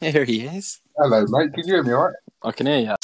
Here 0.00 0.24
he 0.24 0.46
is. 0.46 0.80
Hello, 0.96 1.26
mate. 1.28 1.52
Can 1.52 1.66
you 1.66 1.74
hear 1.74 1.82
me 1.82 1.92
all 1.92 2.06
right? 2.06 2.14
I 2.42 2.52
can 2.52 2.66
hear 2.66 2.78
you. 2.78 2.96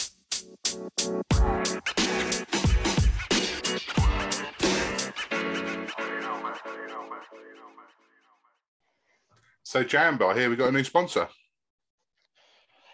So, 9.63 9.85
Jambar, 9.85 10.35
here 10.35 10.49
we've 10.49 10.57
got 10.57 10.71
a 10.71 10.73
new 10.73 10.85
sponsor. 10.85 11.29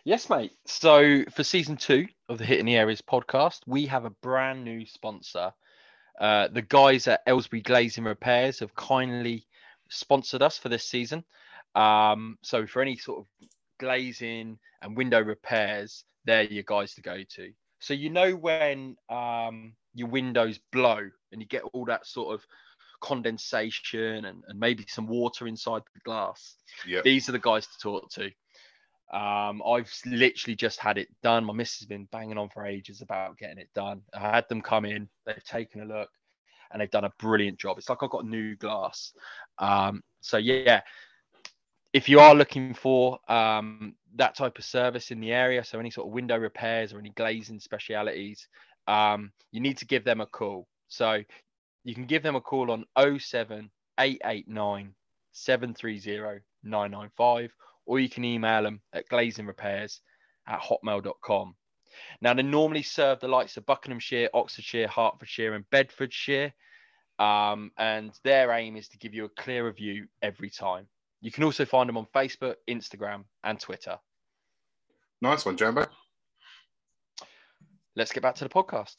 Yes, 0.05 0.29
mate. 0.29 0.50
So 0.66 1.23
for 1.30 1.45
season 1.45 1.77
two 1.77 2.09
of 2.29 2.39
the 2.39 2.45
Hitting 2.45 2.66
the 2.66 2.77
Areas 2.77 3.00
podcast, 3.00 3.61
we 3.69 3.87
have 3.87 4.05
a 4.05 4.11
brand 4.11 4.64
new 4.64 4.84
sponsor. 4.84 5.53
Uh, 6.21 6.48
the 6.48 6.62
guys 6.62 7.07
at 7.07 7.21
Aylesbury 7.29 7.62
Glazing 7.62 8.03
Repairs 8.03 8.59
have 8.59 8.75
kindly 8.75 9.46
sponsored 9.91 10.43
us 10.43 10.59
for 10.59 10.69
this 10.69 10.82
season. 10.82 11.23
Um, 11.77 12.37
so 12.43 12.66
for 12.66 12.82
any 12.82 12.96
sort 12.96 13.21
of 13.21 13.48
glazing 13.83 14.56
and 14.80 14.97
window 14.97 15.20
repairs, 15.20 16.05
they're 16.25 16.45
your 16.45 16.62
guys 16.62 16.95
to 16.95 17.02
go 17.02 17.19
to. 17.34 17.51
So 17.80 17.95
you 17.95 18.11
know 18.11 18.30
when 18.37 18.97
um, 19.09 19.73
your 19.93 20.06
windows 20.06 20.61
blow 20.70 21.01
and 21.33 21.43
you 21.43 21.47
get 21.48 21.65
all 21.73 21.84
that 21.87 22.06
sort 22.06 22.33
of 22.33 22.47
condensation 23.01 24.25
and, 24.25 24.45
and 24.47 24.61
maybe 24.61 24.84
some 24.87 25.09
water 25.09 25.48
inside 25.48 25.83
the 25.95 26.01
glass. 26.05 26.55
Yep. 26.87 27.03
These 27.03 27.29
are 27.29 27.33
the 27.33 27.41
guys 27.41 27.66
to 27.66 27.79
talk 27.83 28.09
to. 28.12 28.27
Um, 29.12 29.61
I've 29.66 29.92
literally 30.06 30.55
just 30.55 30.78
had 30.78 30.97
it 30.97 31.09
done. 31.25 31.45
My 31.45 31.53
missus 31.53 31.80
has 31.80 31.89
been 31.89 32.09
banging 32.12 32.39
on 32.39 32.48
for 32.51 32.64
ages 32.64 33.03
about 33.03 33.37
getting 33.37 33.59
it 33.59 33.69
done. 33.75 34.03
I 34.14 34.20
had 34.20 34.48
them 34.48 34.62
come 34.62 34.84
in, 34.84 35.09
they've 35.27 35.45
taken 35.45 35.83
a 35.83 35.84
look, 35.84 36.09
and 36.70 36.80
they've 36.80 36.91
done 36.91 37.05
a 37.05 37.12
brilliant 37.19 37.59
job. 37.59 37.78
It's 37.78 37.89
like 37.89 37.98
I've 38.01 38.11
got 38.11 38.27
new 38.27 38.55
glass. 38.56 39.12
Um, 39.59 40.03
so 40.20 40.39
yeah, 40.39 40.83
if 41.92 42.09
you 42.09 42.20
are 42.20 42.34
looking 42.34 42.74
for 42.74 43.19
um, 43.28 43.95
that 44.16 44.34
type 44.34 44.59
of 44.59 44.64
service 44.64 45.10
in 45.10 45.20
the 45.20 45.33
area, 45.33 45.62
so 45.64 45.78
any 45.78 45.91
sort 45.91 46.06
of 46.06 46.12
window 46.12 46.38
repairs 46.38 46.92
or 46.92 46.98
any 46.98 47.11
glazing 47.11 47.61
specialities, 47.61 48.48
um, 48.89 49.33
you 49.50 49.61
need 49.61 49.77
to 49.78 49.86
give 49.86 50.05
them 50.05 50.20
a 50.20 50.27
call. 50.27 50.67
So 50.89 51.22
you 51.84 51.94
can 51.94 52.06
give 52.06 52.22
them 52.22 52.36
a 52.36 52.41
call 52.41 52.70
on 52.70 52.84
07889 52.97 54.94
730 55.33 56.41
995 56.62 57.52
or 57.86 57.98
you 57.98 58.08
can 58.08 58.24
email 58.24 58.62
them 58.62 58.80
at 58.92 59.08
glazingrepairs 59.08 60.00
at 60.47 60.61
hotmail.com. 60.61 61.55
Now, 62.20 62.34
they 62.34 62.42
normally 62.42 62.83
serve 62.83 63.20
the 63.20 63.28
likes 63.28 63.56
of 63.56 63.67
Buckinghamshire, 63.67 64.30
Oxfordshire, 64.33 64.89
Hertfordshire, 64.89 65.55
and 65.55 65.69
Bedfordshire. 65.70 66.55
Um, 67.19 67.70
and 67.77 68.12
their 68.24 68.50
aim 68.52 68.77
is 68.77 68.89
to 68.89 68.98
give 68.98 69.12
you 69.12 69.27
a 69.27 69.42
clearer 69.42 69.72
view 69.72 70.06
every 70.22 70.48
time. 70.48 70.86
You 71.25 71.31
can 71.31 71.45
also 71.45 71.65
find 71.65 71.89
them 71.89 71.97
on 71.97 72.09
Facebook, 72.12 72.56
Instagram, 72.69 73.23
and 73.45 73.59
Twitter. 73.61 73.97
Nice 75.20 75.47
one, 75.47 75.56
Jambo. 75.56 75.87
Let's 77.95 78.11
get 78.11 78.25
back 78.25 78.34
to 78.34 78.45
the 78.45 78.51
podcast. 78.51 78.97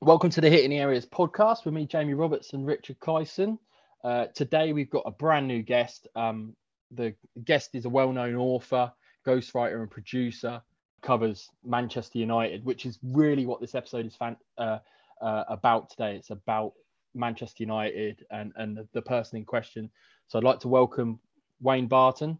Welcome 0.00 0.30
to 0.30 0.40
the 0.40 0.48
Hitting 0.48 0.70
the 0.70 0.78
Areas 0.78 1.04
podcast 1.04 1.66
with 1.66 1.74
me, 1.74 1.84
Jamie 1.84 2.14
Roberts 2.14 2.54
and 2.54 2.66
Richard 2.66 2.98
Kyson. 3.00 3.58
Uh, 4.02 4.28
today 4.34 4.72
we've 4.72 4.88
got 4.88 5.02
a 5.04 5.10
brand 5.10 5.46
new 5.46 5.60
guest. 5.60 6.08
Um, 6.16 6.56
the 6.90 7.14
guest 7.44 7.74
is 7.74 7.84
a 7.84 7.90
well-known 7.90 8.34
author, 8.34 8.90
ghostwriter, 9.26 9.82
and 9.82 9.90
producer. 9.90 10.62
Covers 11.02 11.50
Manchester 11.64 12.18
United, 12.18 12.64
which 12.64 12.86
is 12.86 12.98
really 13.02 13.46
what 13.46 13.60
this 13.60 13.74
episode 13.74 14.06
is 14.06 14.16
fan- 14.16 14.36
uh, 14.58 14.78
uh, 15.20 15.44
about 15.48 15.90
today. 15.90 16.16
It's 16.16 16.30
about 16.30 16.72
Manchester 17.14 17.62
United 17.62 18.24
and 18.30 18.52
and 18.56 18.76
the, 18.76 18.88
the 18.92 19.02
person 19.02 19.38
in 19.38 19.44
question. 19.44 19.90
So 20.28 20.38
I'd 20.38 20.44
like 20.44 20.60
to 20.60 20.68
welcome 20.68 21.18
Wayne 21.60 21.86
Barton. 21.86 22.38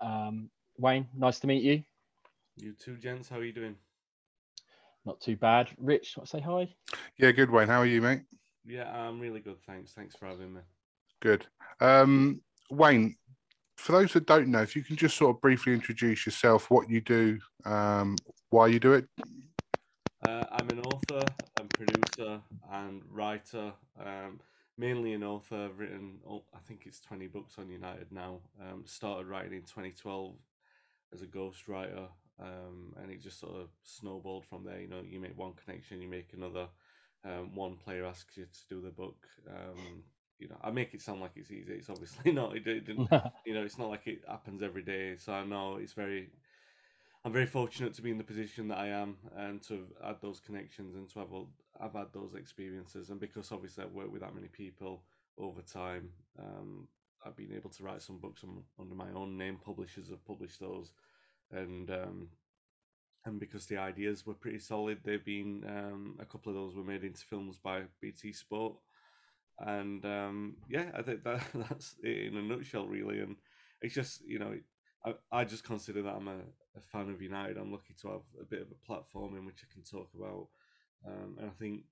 Um, 0.00 0.50
Wayne, 0.78 1.08
nice 1.16 1.40
to 1.40 1.46
meet 1.46 1.62
you. 1.62 1.82
You 2.56 2.72
too, 2.72 2.96
gents, 2.96 3.28
how 3.28 3.38
are 3.38 3.44
you 3.44 3.52
doing? 3.52 3.76
Not 5.04 5.20
too 5.20 5.36
bad. 5.36 5.70
Rich, 5.78 6.16
want 6.16 6.28
to 6.28 6.36
say 6.36 6.40
hi? 6.40 6.68
Yeah, 7.16 7.32
good, 7.32 7.50
Wayne. 7.50 7.68
How 7.68 7.80
are 7.80 7.86
you, 7.86 8.00
mate? 8.00 8.22
Yeah, 8.64 8.90
I'm 8.90 9.18
really 9.18 9.40
good, 9.40 9.56
thanks. 9.66 9.92
Thanks 9.92 10.14
for 10.14 10.26
having 10.26 10.54
me. 10.54 10.60
Good. 11.20 11.46
Um, 11.80 12.40
Wayne, 12.70 13.16
for 13.76 13.92
those 13.92 14.12
that 14.12 14.26
don't 14.26 14.48
know, 14.48 14.62
if 14.62 14.76
you 14.76 14.82
can 14.82 14.96
just 14.96 15.16
sort 15.16 15.34
of 15.34 15.40
briefly 15.40 15.72
introduce 15.72 16.26
yourself, 16.26 16.70
what 16.70 16.88
you 16.88 17.00
do, 17.00 17.38
um, 17.64 18.16
why 18.50 18.66
you 18.66 18.78
do 18.78 18.92
it. 18.92 19.06
Uh, 20.26 20.44
I'm 20.52 20.68
an 20.70 20.80
author 20.80 21.22
and 21.58 21.68
producer 21.70 22.40
and 22.70 23.02
writer. 23.10 23.72
Um, 23.98 24.40
mainly 24.78 25.12
an 25.14 25.24
author. 25.24 25.68
I've 25.70 25.78
written, 25.78 26.18
oh, 26.28 26.44
I 26.54 26.58
think 26.66 26.82
it's 26.86 27.00
20 27.00 27.26
books 27.26 27.54
on 27.58 27.68
United 27.68 28.12
now. 28.12 28.40
Um, 28.60 28.84
started 28.86 29.26
writing 29.26 29.52
in 29.52 29.62
2012 29.62 30.34
as 31.12 31.22
a 31.22 31.26
ghostwriter, 31.26 32.08
um, 32.40 32.94
and 33.00 33.10
it 33.10 33.20
just 33.20 33.40
sort 33.40 33.54
of 33.54 33.68
snowballed 33.82 34.46
from 34.46 34.64
there. 34.64 34.80
You 34.80 34.88
know, 34.88 35.02
you 35.04 35.20
make 35.20 35.36
one 35.36 35.52
connection, 35.54 36.00
you 36.00 36.08
make 36.08 36.32
another. 36.32 36.68
Um, 37.24 37.54
one 37.54 37.76
player 37.76 38.04
asks 38.04 38.36
you 38.36 38.44
to 38.44 38.74
do 38.74 38.80
the 38.80 38.90
book. 38.90 39.26
You 40.42 40.48
know, 40.48 40.58
I 40.62 40.70
make 40.70 40.94
it 40.94 41.02
sound 41.02 41.20
like 41.20 41.32
it's 41.36 41.50
easy. 41.50 41.72
It's 41.72 41.90
obviously 41.90 42.32
not. 42.40 42.56
It, 42.56 42.66
it 42.66 42.86
didn't. 42.86 43.08
you 43.46 43.54
know, 43.54 43.62
it's 43.62 43.78
not 43.78 43.90
like 43.90 44.06
it 44.06 44.22
happens 44.28 44.62
every 44.62 44.82
day. 44.82 45.16
So 45.16 45.32
I 45.32 45.44
know 45.44 45.76
it's 45.76 45.92
very. 45.92 46.30
I'm 47.24 47.32
very 47.32 47.46
fortunate 47.46 47.94
to 47.94 48.02
be 48.02 48.10
in 48.10 48.18
the 48.18 48.24
position 48.24 48.66
that 48.68 48.78
I 48.78 48.88
am 48.88 49.16
and 49.36 49.62
to 49.68 49.74
have 49.74 50.06
had 50.06 50.16
those 50.20 50.40
connections 50.40 50.96
and 50.96 51.08
to 51.10 51.20
have 51.20 51.28
I've 51.80 51.92
had 51.92 52.12
those 52.12 52.34
experiences 52.34 53.10
and 53.10 53.20
because 53.20 53.52
obviously 53.52 53.84
I've 53.84 53.92
worked 53.92 54.10
with 54.10 54.22
that 54.22 54.34
many 54.34 54.48
people 54.48 55.04
over 55.38 55.62
time, 55.62 56.10
um, 56.38 56.88
I've 57.24 57.36
been 57.36 57.52
able 57.54 57.70
to 57.70 57.84
write 57.84 58.02
some 58.02 58.18
books 58.18 58.42
on, 58.44 58.62
under 58.78 58.94
my 58.94 59.10
own 59.14 59.36
name. 59.36 59.58
Publishers 59.64 60.10
have 60.10 60.24
published 60.24 60.60
those, 60.60 60.92
and 61.50 61.90
um, 61.90 62.28
and 63.24 63.38
because 63.38 63.66
the 63.66 63.76
ideas 63.76 64.26
were 64.26 64.34
pretty 64.34 64.58
solid, 64.58 64.98
they've 65.04 65.24
been 65.24 65.64
um, 65.68 66.16
a 66.20 66.24
couple 66.24 66.50
of 66.50 66.56
those 66.56 66.74
were 66.74 66.84
made 66.84 67.04
into 67.04 67.24
films 67.24 67.58
by 67.62 67.82
BT 68.00 68.32
Sport, 68.32 68.74
and 69.62 70.04
um, 70.04 70.56
yeah, 70.68 70.90
I 70.94 71.02
think 71.02 71.24
that 71.24 71.42
that's 71.54 71.96
it 72.02 72.28
in 72.32 72.36
a 72.36 72.42
nutshell, 72.42 72.86
really. 72.86 73.20
And 73.20 73.36
it's 73.82 73.94
just 73.94 74.22
you 74.26 74.38
know, 74.38 74.54
I, 75.04 75.14
I 75.32 75.44
just 75.44 75.64
consider 75.64 76.02
that 76.02 76.14
I'm 76.16 76.28
a, 76.28 76.38
a 76.76 76.80
fan 76.80 77.10
of 77.10 77.22
United. 77.22 77.56
I'm 77.58 77.72
lucky 77.72 77.94
to 78.02 78.08
have 78.08 78.22
a 78.40 78.44
bit 78.44 78.62
of 78.62 78.68
a 78.70 78.86
platform 78.86 79.36
in 79.36 79.46
which 79.46 79.64
I 79.68 79.72
can 79.72 79.82
talk 79.82 80.10
about, 80.14 80.48
um, 81.06 81.36
and 81.38 81.46
I 81.48 81.52
think 81.58 81.84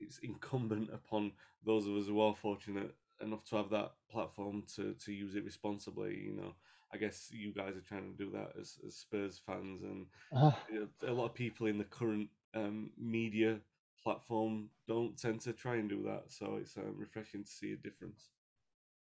it's 0.00 0.18
incumbent 0.18 0.90
upon 0.92 1.32
those 1.64 1.86
of 1.86 1.96
us 1.96 2.06
who 2.06 2.20
are 2.20 2.34
fortunate 2.34 2.94
enough 3.20 3.44
to 3.46 3.56
have 3.56 3.70
that 3.70 3.92
platform 4.10 4.64
to 4.76 4.94
to 4.94 5.12
use 5.12 5.34
it 5.36 5.44
responsibly. 5.44 6.16
You 6.16 6.34
know, 6.36 6.54
I 6.92 6.98
guess 6.98 7.28
you 7.32 7.52
guys 7.52 7.76
are 7.76 7.80
trying 7.88 8.10
to 8.12 8.16
do 8.24 8.30
that 8.32 8.52
as, 8.60 8.78
as 8.86 8.96
Spurs 8.96 9.40
fans, 9.44 9.82
and 9.82 10.06
Uh, 10.32 10.52
know, 10.80 10.88
a 11.06 11.12
lot 11.12 11.26
of 11.26 11.34
people 11.34 11.66
in 11.66 11.78
the 11.78 11.84
current 11.84 12.28
um, 12.54 12.90
media 12.98 13.60
platform 14.06 14.68
don't 14.86 15.18
tend 15.18 15.40
to 15.40 15.52
try 15.52 15.74
and 15.74 15.88
do 15.88 16.04
that. 16.04 16.22
So 16.28 16.58
it's 16.60 16.76
um, 16.76 16.94
refreshing 16.96 17.42
to 17.42 17.50
see 17.50 17.72
a 17.72 17.76
difference. 17.76 18.28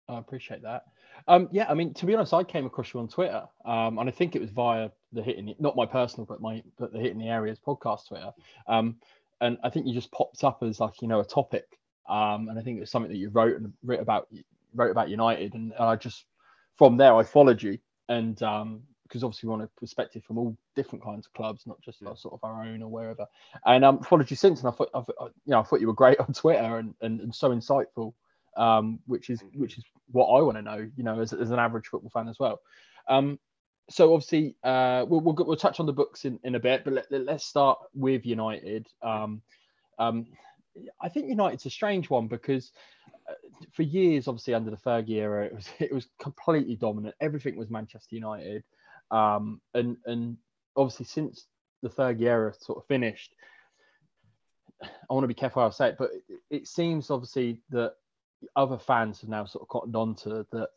I 0.08 0.18
appreciate 0.18 0.62
that. 0.62 0.84
Um, 1.26 1.48
yeah, 1.50 1.66
I 1.68 1.74
mean, 1.74 1.92
to 1.94 2.06
be 2.06 2.14
honest, 2.14 2.32
I 2.32 2.44
came 2.44 2.64
across 2.64 2.94
you 2.94 3.00
on 3.00 3.08
Twitter, 3.08 3.42
um, 3.64 3.98
and 3.98 4.08
I 4.08 4.12
think 4.12 4.36
it 4.36 4.40
was 4.40 4.50
via 4.50 4.90
the 5.12 5.20
hitting, 5.20 5.52
not 5.58 5.74
my 5.74 5.84
personal, 5.84 6.26
but 6.26 6.40
my 6.40 6.62
but 6.78 6.92
the 6.92 7.00
hitting 7.00 7.18
the 7.18 7.28
areas 7.28 7.58
podcast 7.58 8.06
Twitter. 8.06 8.30
Um, 8.68 8.96
and 9.40 9.58
I 9.64 9.70
think 9.70 9.88
you 9.88 9.94
just 9.94 10.12
popped 10.12 10.44
up 10.44 10.62
as 10.62 10.78
like 10.78 11.02
you 11.02 11.08
know 11.08 11.18
a 11.18 11.24
topic, 11.24 11.66
um, 12.08 12.48
and 12.48 12.56
I 12.56 12.62
think 12.62 12.76
it 12.76 12.80
was 12.80 12.90
something 12.92 13.10
that 13.10 13.18
you 13.18 13.30
wrote 13.30 13.56
and 13.56 13.72
wrote 13.82 14.00
about 14.00 14.28
wrote 14.76 14.92
about 14.92 15.08
United, 15.08 15.54
and, 15.54 15.72
and 15.72 15.84
I 15.84 15.96
just 15.96 16.24
from 16.76 16.98
there 16.98 17.16
I 17.16 17.24
followed 17.24 17.60
you, 17.60 17.78
and 18.08 18.40
um, 18.44 18.82
because 19.14 19.24
obviously 19.24 19.46
we 19.46 19.52
want 19.52 19.62
a 19.62 19.80
perspective 19.80 20.24
from 20.24 20.38
all 20.38 20.56
different 20.74 21.04
kinds 21.04 21.26
of 21.26 21.32
clubs, 21.34 21.66
not 21.66 21.80
just 21.80 22.02
Yeah. 22.02 22.08
our, 22.08 22.16
sort 22.16 22.34
of 22.34 22.40
our 22.42 22.64
own 22.64 22.82
or 22.82 22.90
wherever. 22.90 23.26
And 23.64 23.84
um, 23.84 24.00
followed 24.02 24.28
you 24.28 24.36
since, 24.36 24.60
and 24.60 24.68
I 24.68 24.72
thought, 24.72 24.90
I 24.92 24.98
you 25.24 25.30
know, 25.46 25.60
I 25.60 25.62
thought 25.62 25.80
you 25.80 25.86
were 25.86 25.92
great 25.92 26.18
on 26.20 26.32
Twitter 26.32 26.78
and, 26.78 26.94
and, 27.00 27.20
and 27.20 27.34
so 27.34 27.50
insightful 27.50 28.14
um, 28.56 29.00
which 29.06 29.30
is 29.30 29.42
which 29.54 29.78
is 29.78 29.84
what 30.10 30.26
I 30.26 30.42
want 30.42 30.56
to 30.56 30.62
know, 30.62 30.88
you 30.96 31.04
know, 31.04 31.20
as, 31.20 31.32
as 31.32 31.50
an 31.50 31.58
average 31.58 31.86
football 31.88 32.10
fan 32.10 32.28
as 32.28 32.38
well. 32.38 32.60
Um, 33.08 33.38
so 33.90 34.14
obviously, 34.14 34.56
uh, 34.64 35.04
we'll, 35.08 35.20
we'll 35.20 35.34
we'll 35.38 35.56
touch 35.56 35.80
on 35.80 35.86
the 35.86 35.92
books 35.92 36.24
in, 36.24 36.38
in 36.44 36.54
a 36.54 36.60
bit, 36.60 36.84
but 36.84 36.94
let, 36.94 37.10
let, 37.10 37.28
us 37.28 37.44
start 37.44 37.78
with 37.94 38.24
United. 38.24 38.86
Um, 39.02 39.42
um, 39.98 40.26
I 41.00 41.08
think 41.08 41.28
United's 41.28 41.66
a 41.66 41.70
strange 41.70 42.10
one 42.10 42.26
because 42.26 42.72
uh, 43.28 43.34
for 43.72 43.82
years, 43.82 44.26
obviously 44.26 44.54
under 44.54 44.70
the 44.70 44.76
Fergie 44.76 45.20
era, 45.20 45.44
it 45.46 45.54
was 45.54 45.68
it 45.78 45.92
was 45.92 46.08
completely 46.18 46.76
dominant. 46.76 47.14
Everything 47.20 47.56
was 47.56 47.70
Manchester 47.70 48.14
United, 48.14 48.64
um, 49.10 49.60
and 49.74 49.96
and 50.06 50.36
obviously 50.76 51.06
since 51.06 51.46
the 51.82 51.88
Fergie 51.88 52.22
era 52.22 52.52
sort 52.58 52.78
of 52.78 52.86
finished, 52.86 53.34
I 54.82 55.14
want 55.14 55.24
to 55.24 55.28
be 55.28 55.34
careful 55.34 55.62
how 55.62 55.68
I 55.68 55.70
say 55.70 55.88
it, 55.88 55.96
but 55.98 56.10
it, 56.28 56.40
it 56.50 56.68
seems 56.68 57.10
obviously 57.10 57.60
that 57.70 57.94
other 58.56 58.78
fans 58.78 59.20
have 59.20 59.30
now 59.30 59.44
sort 59.44 59.62
of 59.62 59.68
cottoned 59.68 59.96
on 59.96 60.14
to 60.16 60.46
that. 60.52 60.68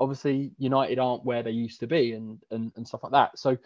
Obviously, 0.00 0.50
United 0.58 0.98
aren't 0.98 1.24
where 1.24 1.42
they 1.42 1.50
used 1.52 1.78
to 1.80 1.86
be, 1.86 2.12
and 2.12 2.38
and, 2.50 2.72
and 2.76 2.86
stuff 2.86 3.02
like 3.04 3.12
that. 3.12 3.38
So, 3.38 3.56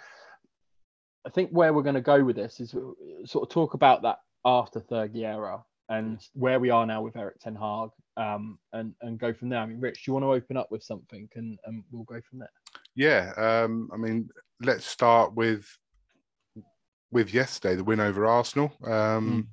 I 1.27 1.31
think 1.31 1.51
where 1.51 1.73
we're 1.73 1.83
going 1.83 1.95
to 1.95 2.01
go 2.01 2.23
with 2.23 2.37
this 2.37 2.61
is 2.61 2.71
sort 2.71 3.43
of 3.43 3.49
talk 3.49 3.75
about 3.75 4.03
that 4.03 4.19
after 4.45 4.81
Fergie 4.81 5.25
era, 5.25 5.65
and 5.89 6.21
where 6.35 6.61
we 6.61 6.71
are 6.71 6.85
now 6.85 7.01
with 7.01 7.17
Erik 7.17 7.39
Ten 7.41 7.55
Hag, 7.55 7.91
um, 8.17 8.59
and 8.73 8.95
and 9.01 9.19
go 9.19 9.33
from 9.33 9.49
there. 9.49 9.61
I 9.61 9.67
mean, 9.67 9.81
Rich, 9.81 10.05
do 10.05 10.11
you 10.11 10.13
want 10.13 10.25
to 10.25 10.33
open 10.33 10.57
up 10.57 10.71
with 10.71 10.83
something, 10.83 11.29
and 11.37 11.59
and 11.65 11.85
we'll 11.91 12.05
go 12.05 12.21
from 12.29 12.41
there. 12.41 12.51
Yeah, 12.97 13.33
um, 13.37 13.89
I 13.93 13.97
mean, 13.97 14.29
let's 14.61 14.87
start 14.87 15.35
with 15.35 15.65
with 17.13 17.33
yesterday, 17.33 17.77
the 17.77 17.85
win 17.85 18.01
over 18.01 18.27
Arsenal. 18.27 18.73
Um, 18.85 19.49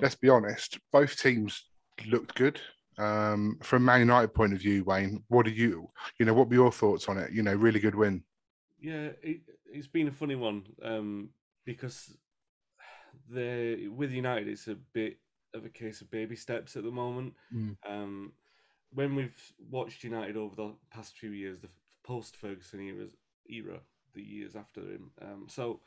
Let's 0.00 0.14
be 0.14 0.28
honest, 0.28 0.78
both 0.92 1.16
teams 1.20 1.64
looked 2.06 2.34
good. 2.34 2.60
Um, 2.98 3.58
from 3.62 3.84
Man 3.84 4.00
United 4.00 4.34
point 4.34 4.52
of 4.52 4.58
view, 4.60 4.84
Wayne, 4.84 5.22
what 5.28 5.46
are 5.46 5.50
you, 5.50 5.90
you 6.18 6.26
know, 6.26 6.34
what 6.34 6.48
were 6.48 6.54
your 6.54 6.72
thoughts 6.72 7.08
on 7.08 7.18
it? 7.18 7.32
You 7.32 7.42
know, 7.42 7.54
really 7.54 7.80
good 7.80 7.94
win. 7.94 8.22
Yeah, 8.80 9.10
it, 9.22 9.40
it's 9.66 9.86
been 9.86 10.08
a 10.08 10.12
funny 10.12 10.34
one 10.34 10.64
um, 10.82 11.30
because 11.64 12.16
the 13.30 13.88
with 13.88 14.10
United, 14.10 14.48
it's 14.48 14.68
a 14.68 14.76
bit 14.92 15.18
of 15.54 15.64
a 15.64 15.70
case 15.70 16.00
of 16.00 16.10
baby 16.10 16.36
steps 16.36 16.76
at 16.76 16.84
the 16.84 16.90
moment. 16.90 17.34
Mm. 17.54 17.76
Um, 17.88 18.32
when 18.92 19.14
we've 19.14 19.52
watched 19.70 20.04
United 20.04 20.36
over 20.36 20.54
the 20.54 20.74
past 20.90 21.16
few 21.16 21.30
years, 21.30 21.60
the 21.60 21.68
post 22.04 22.36
Ferguson 22.36 22.80
era, 22.80 23.06
era, 23.48 23.80
the 24.14 24.22
years 24.22 24.56
after 24.56 24.80
him. 24.80 25.10
Um, 25.20 25.46
so 25.48 25.80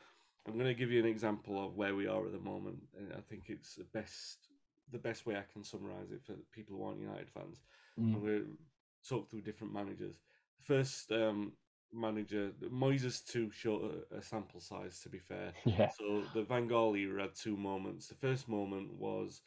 I'm 0.46 0.54
going 0.54 0.66
to 0.66 0.74
give 0.74 0.90
you 0.90 1.00
an 1.00 1.08
example 1.08 1.64
of 1.64 1.76
where 1.76 1.94
we 1.94 2.06
are 2.06 2.24
at 2.24 2.32
the 2.32 2.38
moment, 2.38 2.78
and 2.96 3.12
I 3.12 3.20
think 3.28 3.44
it's 3.48 3.74
the 3.74 3.84
best 3.84 4.48
the 4.92 4.98
best 4.98 5.26
way 5.26 5.34
I 5.34 5.44
can 5.52 5.64
summarize 5.64 6.12
it 6.12 6.22
for 6.24 6.34
people 6.52 6.76
who 6.76 6.84
aren't 6.84 7.00
United 7.00 7.28
fans. 7.28 7.62
Mm. 8.00 8.14
I'm 8.14 8.20
going 8.20 8.44
to 8.44 9.08
talk 9.08 9.28
through 9.28 9.40
different 9.42 9.72
managers. 9.72 10.20
First 10.62 11.10
um, 11.10 11.52
manager, 11.92 12.52
Moyes's 12.70 13.20
too 13.20 13.50
short 13.50 13.82
a, 14.12 14.18
a 14.18 14.22
sample 14.22 14.60
size, 14.60 15.00
to 15.00 15.08
be 15.08 15.18
fair. 15.18 15.52
Yeah. 15.64 15.90
So 15.98 16.22
the 16.34 16.42
Van 16.42 16.68
Gaal 16.68 16.96
era 16.96 17.22
had 17.22 17.34
two 17.34 17.56
moments. 17.56 18.06
The 18.06 18.14
first 18.14 18.48
moment 18.48 18.92
was, 18.92 19.42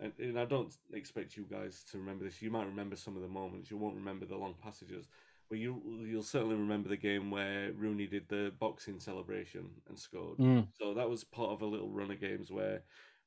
and, 0.00 0.12
and 0.18 0.38
I 0.38 0.44
don't 0.44 0.74
expect 0.92 1.36
you 1.36 1.44
guys 1.50 1.84
to 1.90 1.98
remember 1.98 2.24
this. 2.24 2.40
You 2.40 2.50
might 2.50 2.66
remember 2.66 2.96
some 2.96 3.16
of 3.16 3.22
the 3.22 3.28
moments. 3.28 3.70
You 3.70 3.76
won't 3.76 3.96
remember 3.96 4.26
the 4.26 4.36
long 4.36 4.54
passages, 4.62 5.06
but 5.48 5.58
you 5.58 5.80
you'll 6.06 6.22
certainly 6.22 6.56
remember 6.56 6.88
the 6.88 6.96
game 6.96 7.30
where 7.30 7.72
Rooney 7.72 8.06
did 8.06 8.28
the 8.28 8.52
boxing 8.58 9.00
celebration 9.00 9.70
and 9.88 9.98
scored. 9.98 10.38
Mm. 10.38 10.68
So 10.78 10.94
that 10.94 11.08
was 11.08 11.24
part 11.24 11.50
of 11.50 11.62
a 11.62 11.66
little 11.66 11.90
run 11.90 12.10
of 12.10 12.20
games 12.20 12.50
where 12.50 12.82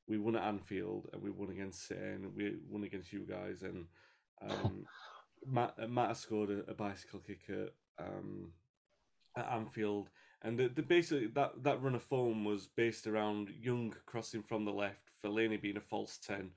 we 0.08 0.18
won 0.18 0.36
at 0.36 0.44
Anfield 0.44 1.08
and 1.12 1.22
we 1.22 1.30
won 1.30 1.50
against 1.50 1.90
and 1.90 2.34
we 2.34 2.56
won 2.68 2.84
against 2.84 3.12
you 3.12 3.26
guys 3.28 3.62
and 3.62 3.86
um, 4.42 4.84
Matt 5.46 5.74
uh, 5.80 5.88
Matt 5.88 6.16
scored 6.16 6.50
a, 6.50 6.70
a 6.70 6.74
bicycle 6.74 7.20
kick 7.20 7.40
at, 7.48 8.04
um, 8.04 8.52
at 9.36 9.50
Anfield 9.50 10.08
and 10.42 10.58
the, 10.58 10.68
the 10.68 10.82
basically 10.82 11.28
that, 11.28 11.62
that 11.62 11.82
run 11.82 11.94
of 11.94 12.02
form 12.02 12.44
was 12.44 12.66
based 12.66 13.06
around 13.06 13.50
Young 13.60 13.94
crossing 14.06 14.42
from 14.42 14.64
the 14.64 14.72
left, 14.72 15.10
Fellaini 15.24 15.60
being 15.60 15.76
a 15.76 15.80
false 15.80 16.18
ten, 16.18 16.50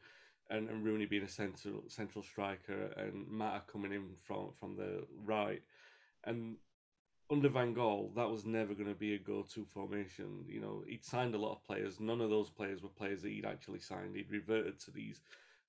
and, 0.49 0.69
and 0.69 0.85
Rooney 0.85 1.05
being 1.05 1.23
a 1.23 1.29
central 1.29 1.83
central 1.87 2.23
striker, 2.23 2.93
and 2.97 3.27
Mata 3.29 3.61
coming 3.71 3.91
in 3.91 4.09
from 4.23 4.49
from 4.59 4.75
the 4.75 5.05
right, 5.25 5.61
and 6.23 6.57
under 7.31 7.49
Van 7.49 7.73
Gaal, 7.73 8.13
that 8.15 8.29
was 8.29 8.45
never 8.45 8.73
going 8.75 8.89
to 8.89 8.93
be 8.93 9.15
a 9.15 9.17
go-to 9.17 9.65
formation. 9.65 10.45
You 10.47 10.61
know, 10.61 10.83
he'd 10.87 11.03
signed 11.03 11.33
a 11.33 11.39
lot 11.39 11.53
of 11.53 11.63
players. 11.63 11.99
None 11.99 12.21
of 12.21 12.29
those 12.29 12.49
players 12.49 12.83
were 12.83 12.89
players 12.89 13.23
that 13.23 13.31
he'd 13.31 13.45
actually 13.45 13.79
signed. 13.79 14.15
He'd 14.15 14.29
reverted 14.29 14.79
to 14.81 14.91
these 14.91 15.21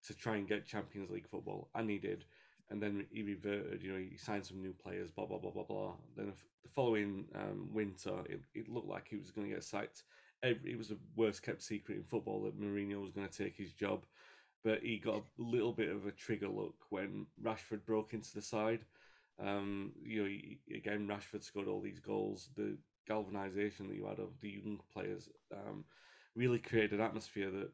to 0.06 0.14
try 0.14 0.36
and 0.36 0.46
get 0.46 0.66
Champions 0.66 1.10
League 1.10 1.28
football, 1.28 1.68
and 1.74 1.88
he 1.88 1.98
did. 1.98 2.24
And 2.68 2.82
then 2.82 3.06
he 3.10 3.22
reverted. 3.22 3.82
You 3.82 3.92
know, 3.92 3.98
he 3.98 4.16
signed 4.16 4.44
some 4.44 4.60
new 4.60 4.72
players. 4.72 5.10
Blah 5.10 5.26
blah 5.26 5.38
blah 5.38 5.52
blah 5.52 5.62
blah. 5.62 5.92
Then 6.16 6.26
the 6.26 6.68
following 6.68 7.24
um, 7.34 7.68
winter, 7.72 8.18
it, 8.28 8.40
it 8.54 8.68
looked 8.68 8.88
like 8.88 9.06
he 9.08 9.16
was 9.16 9.30
going 9.30 9.48
to 9.48 9.54
get 9.54 9.64
sacked. 9.64 10.02
Every, 10.42 10.72
it 10.72 10.78
was 10.78 10.88
the 10.88 10.98
worst 11.14 11.42
kept 11.42 11.62
secret 11.62 11.96
in 11.96 12.04
football 12.04 12.42
that 12.42 12.60
Mourinho 12.60 13.00
was 13.00 13.12
going 13.12 13.26
to 13.28 13.32
take 13.44 13.56
his 13.56 13.72
job, 13.72 14.04
but 14.66 14.82
he 14.82 14.98
got 14.98 15.14
a 15.14 15.22
little 15.38 15.72
bit 15.72 15.90
of 15.90 16.06
a 16.06 16.10
trigger 16.10 16.48
look 16.48 16.74
when 16.90 17.24
Rashford 17.40 17.84
broke 17.86 18.14
into 18.14 18.34
the 18.34 18.42
side. 18.42 18.80
Um, 19.40 19.92
you 20.02 20.22
know, 20.22 20.28
he, 20.28 20.58
again, 20.74 21.06
Rashford 21.06 21.44
scored 21.44 21.68
all 21.68 21.80
these 21.80 22.00
goals. 22.00 22.48
The 22.56 22.76
galvanization 23.06 23.86
that 23.86 23.94
you 23.94 24.06
had 24.06 24.18
of 24.18 24.40
the 24.40 24.48
young 24.48 24.80
players 24.92 25.28
um, 25.54 25.84
really 26.34 26.58
created 26.58 26.94
an 26.94 27.00
atmosphere 27.00 27.52
that 27.52 27.70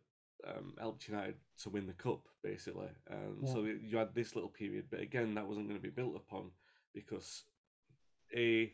um, 0.46 0.74
helped 0.78 1.08
United 1.08 1.36
to 1.62 1.70
win 1.70 1.86
the 1.86 1.94
cup, 1.94 2.28
basically. 2.44 2.90
Um, 3.10 3.38
Yeah. 3.42 3.52
So 3.54 3.64
you 3.64 3.96
had 3.96 4.14
this 4.14 4.34
little 4.34 4.50
period, 4.50 4.84
but 4.90 5.00
again, 5.00 5.34
that 5.36 5.48
wasn't 5.48 5.68
going 5.68 5.80
to 5.80 5.82
be 5.82 5.88
built 5.88 6.14
upon 6.14 6.50
because 6.92 7.44
a 8.36 8.70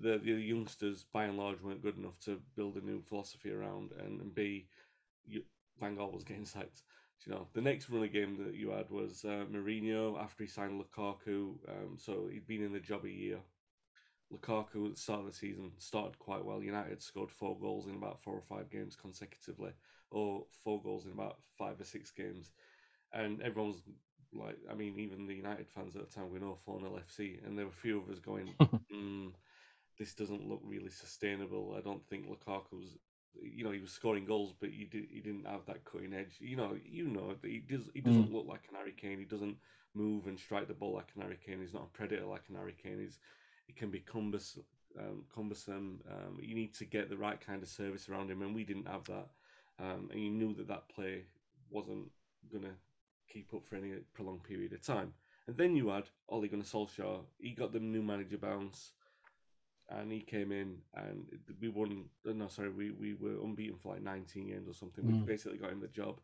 the 0.00 0.18
the 0.18 0.30
youngsters 0.30 1.06
by 1.12 1.24
and 1.24 1.36
large 1.36 1.60
weren't 1.60 1.82
good 1.82 1.98
enough 1.98 2.20
to 2.20 2.40
build 2.54 2.76
a 2.76 2.86
new 2.86 3.02
philosophy 3.02 3.50
around, 3.50 3.90
and, 3.98 4.20
and 4.20 4.32
b 4.32 4.68
you, 5.26 5.42
Van 5.80 5.96
Gaal 5.96 6.12
was 6.12 6.22
getting 6.22 6.44
sacked. 6.44 6.82
You 7.26 7.32
know, 7.32 7.46
the 7.52 7.60
next 7.60 7.88
run 7.88 8.02
of 8.02 8.12
game 8.12 8.36
that 8.44 8.54
you 8.54 8.70
had 8.70 8.90
was 8.90 9.24
uh, 9.24 9.44
Mourinho 9.50 10.20
after 10.20 10.42
he 10.44 10.48
signed 10.48 10.80
Lukaku. 10.80 11.54
Um, 11.68 11.96
so 11.96 12.28
he'd 12.32 12.46
been 12.46 12.64
in 12.64 12.72
the 12.72 12.80
job 12.80 13.04
a 13.04 13.10
year. 13.10 13.38
Lukaku 14.32 14.86
at 14.86 14.94
the 14.94 15.00
start 15.00 15.20
of 15.20 15.26
the 15.26 15.32
season 15.32 15.72
started 15.78 16.18
quite 16.18 16.44
well. 16.44 16.62
United 16.62 17.02
scored 17.02 17.30
four 17.30 17.56
goals 17.58 17.86
in 17.86 17.94
about 17.94 18.22
four 18.22 18.34
or 18.34 18.42
five 18.42 18.70
games 18.70 18.96
consecutively, 18.96 19.72
or 20.10 20.44
four 20.64 20.82
goals 20.82 21.04
in 21.04 21.12
about 21.12 21.36
five 21.56 21.80
or 21.80 21.84
six 21.84 22.10
games. 22.10 22.50
And 23.12 23.42
everyone's 23.42 23.82
like, 24.34 24.56
I 24.70 24.74
mean, 24.74 24.98
even 24.98 25.26
the 25.26 25.34
United 25.34 25.68
fans 25.68 25.94
at 25.96 26.08
the 26.08 26.14
time, 26.14 26.32
we 26.32 26.40
know 26.40 26.58
4 26.64 26.80
0 26.80 26.98
FC, 27.06 27.46
and 27.46 27.58
there 27.58 27.66
were 27.66 27.70
a 27.72 27.74
few 27.74 27.98
of 27.98 28.08
us 28.08 28.18
going, 28.18 28.54
mm, 28.94 29.32
this 29.98 30.14
doesn't 30.14 30.48
look 30.48 30.62
really 30.64 30.90
sustainable. 30.90 31.74
I 31.76 31.82
don't 31.82 32.04
think 32.08 32.26
Lukaku's 32.26 32.96
you 33.40 33.64
know, 33.64 33.70
he 33.70 33.80
was 33.80 33.90
scoring 33.90 34.24
goals, 34.24 34.52
but 34.58 34.70
he 34.70 34.84
did 34.84 35.06
he 35.10 35.20
didn't 35.20 35.46
have 35.46 35.66
that 35.66 35.84
cutting 35.84 36.12
edge. 36.12 36.36
You 36.38 36.56
know, 36.56 36.76
you 36.84 37.08
know, 37.08 37.34
he 37.42 37.58
does 37.58 37.88
he 37.94 38.00
doesn't 38.00 38.32
look 38.32 38.46
like 38.46 38.62
an 38.68 38.76
Harry 38.76 38.94
Kane. 38.96 39.18
He 39.18 39.24
doesn't 39.24 39.56
move 39.94 40.26
and 40.26 40.38
strike 40.38 40.68
the 40.68 40.74
ball 40.74 40.94
like 40.94 41.08
an 41.14 41.22
Harry 41.22 41.38
Kane. 41.44 41.60
He's 41.60 41.74
not 41.74 41.88
a 41.92 41.96
predator 41.96 42.26
like 42.26 42.44
an 42.48 42.56
Harry 42.56 42.74
Kane. 42.80 43.00
He's 43.00 43.18
he 43.66 43.72
can 43.72 43.90
be 43.90 44.00
cumbersome. 44.00 44.64
Um, 44.98 45.24
cumbersome. 45.34 46.00
Um, 46.10 46.38
you 46.42 46.54
need 46.54 46.74
to 46.74 46.84
get 46.84 47.08
the 47.08 47.16
right 47.16 47.40
kind 47.40 47.62
of 47.62 47.68
service 47.68 48.10
around 48.10 48.30
him, 48.30 48.42
and 48.42 48.54
we 48.54 48.64
didn't 48.64 48.88
have 48.88 49.04
that. 49.04 49.28
Um, 49.80 50.10
and 50.12 50.22
you 50.22 50.30
knew 50.30 50.54
that 50.54 50.68
that 50.68 50.88
play 50.90 51.24
wasn't 51.70 52.10
gonna 52.52 52.74
keep 53.32 53.54
up 53.54 53.64
for 53.64 53.76
any 53.76 53.92
prolonged 54.12 54.44
period 54.44 54.72
of 54.74 54.82
time. 54.82 55.14
And 55.46 55.56
then 55.56 55.74
you 55.74 55.88
had 55.88 56.04
Ole 56.28 56.46
Gunnar 56.46 56.64
Solskjaer. 56.64 57.20
He 57.38 57.50
got 57.52 57.72
the 57.72 57.80
new 57.80 58.02
manager 58.02 58.36
bounce 58.36 58.92
and 59.98 60.12
he 60.12 60.20
came 60.20 60.52
in 60.52 60.78
and 60.94 61.26
we 61.60 61.68
won. 61.68 62.04
No, 62.24 62.48
sorry, 62.48 62.70
we, 62.70 62.90
we 62.92 63.14
were 63.14 63.42
unbeaten 63.42 63.78
for 63.78 63.92
like 63.94 64.02
19 64.02 64.48
games 64.48 64.68
or 64.68 64.74
something, 64.74 65.06
which 65.06 65.16
Mm. 65.16 65.26
basically 65.26 65.58
got 65.58 65.72
him 65.72 65.80
the 65.80 65.88
job. 65.88 66.20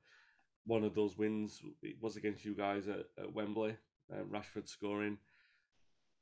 One 0.66 0.84
of 0.84 0.94
those 0.94 1.16
wins 1.16 1.62
it 1.82 1.96
was 2.00 2.16
against 2.16 2.44
you 2.44 2.54
guys 2.54 2.88
at, 2.88 3.06
at 3.18 3.32
Wembley, 3.32 3.76
uh, 4.12 4.22
Rashford 4.24 4.68
scoring. 4.68 5.18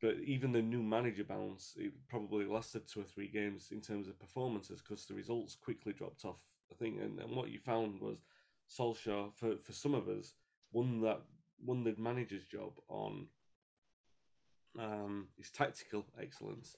But 0.00 0.16
even 0.24 0.52
the 0.52 0.62
new 0.62 0.82
manager 0.82 1.24
bounce, 1.24 1.74
it 1.78 1.92
probably 2.08 2.44
lasted 2.44 2.86
two 2.86 3.00
or 3.00 3.04
three 3.04 3.28
games 3.28 3.68
in 3.72 3.80
terms 3.80 4.08
of 4.08 4.18
performances 4.18 4.82
because 4.82 5.06
the 5.06 5.14
results 5.14 5.56
quickly 5.56 5.92
dropped 5.92 6.24
off. 6.24 6.36
I 6.70 6.74
think, 6.74 7.00
and, 7.00 7.18
and 7.20 7.34
what 7.34 7.50
you 7.50 7.58
found 7.58 8.00
was 8.00 8.18
Solskjaer, 8.68 9.32
for, 9.34 9.56
for 9.56 9.72
some 9.72 9.94
of 9.94 10.08
us, 10.08 10.34
won 10.72 11.00
that 11.02 11.22
won 11.64 11.84
the 11.84 11.94
manager's 11.96 12.44
job 12.44 12.72
on 12.88 13.26
um, 14.78 15.28
his 15.38 15.50
tactical 15.50 16.04
excellence 16.20 16.76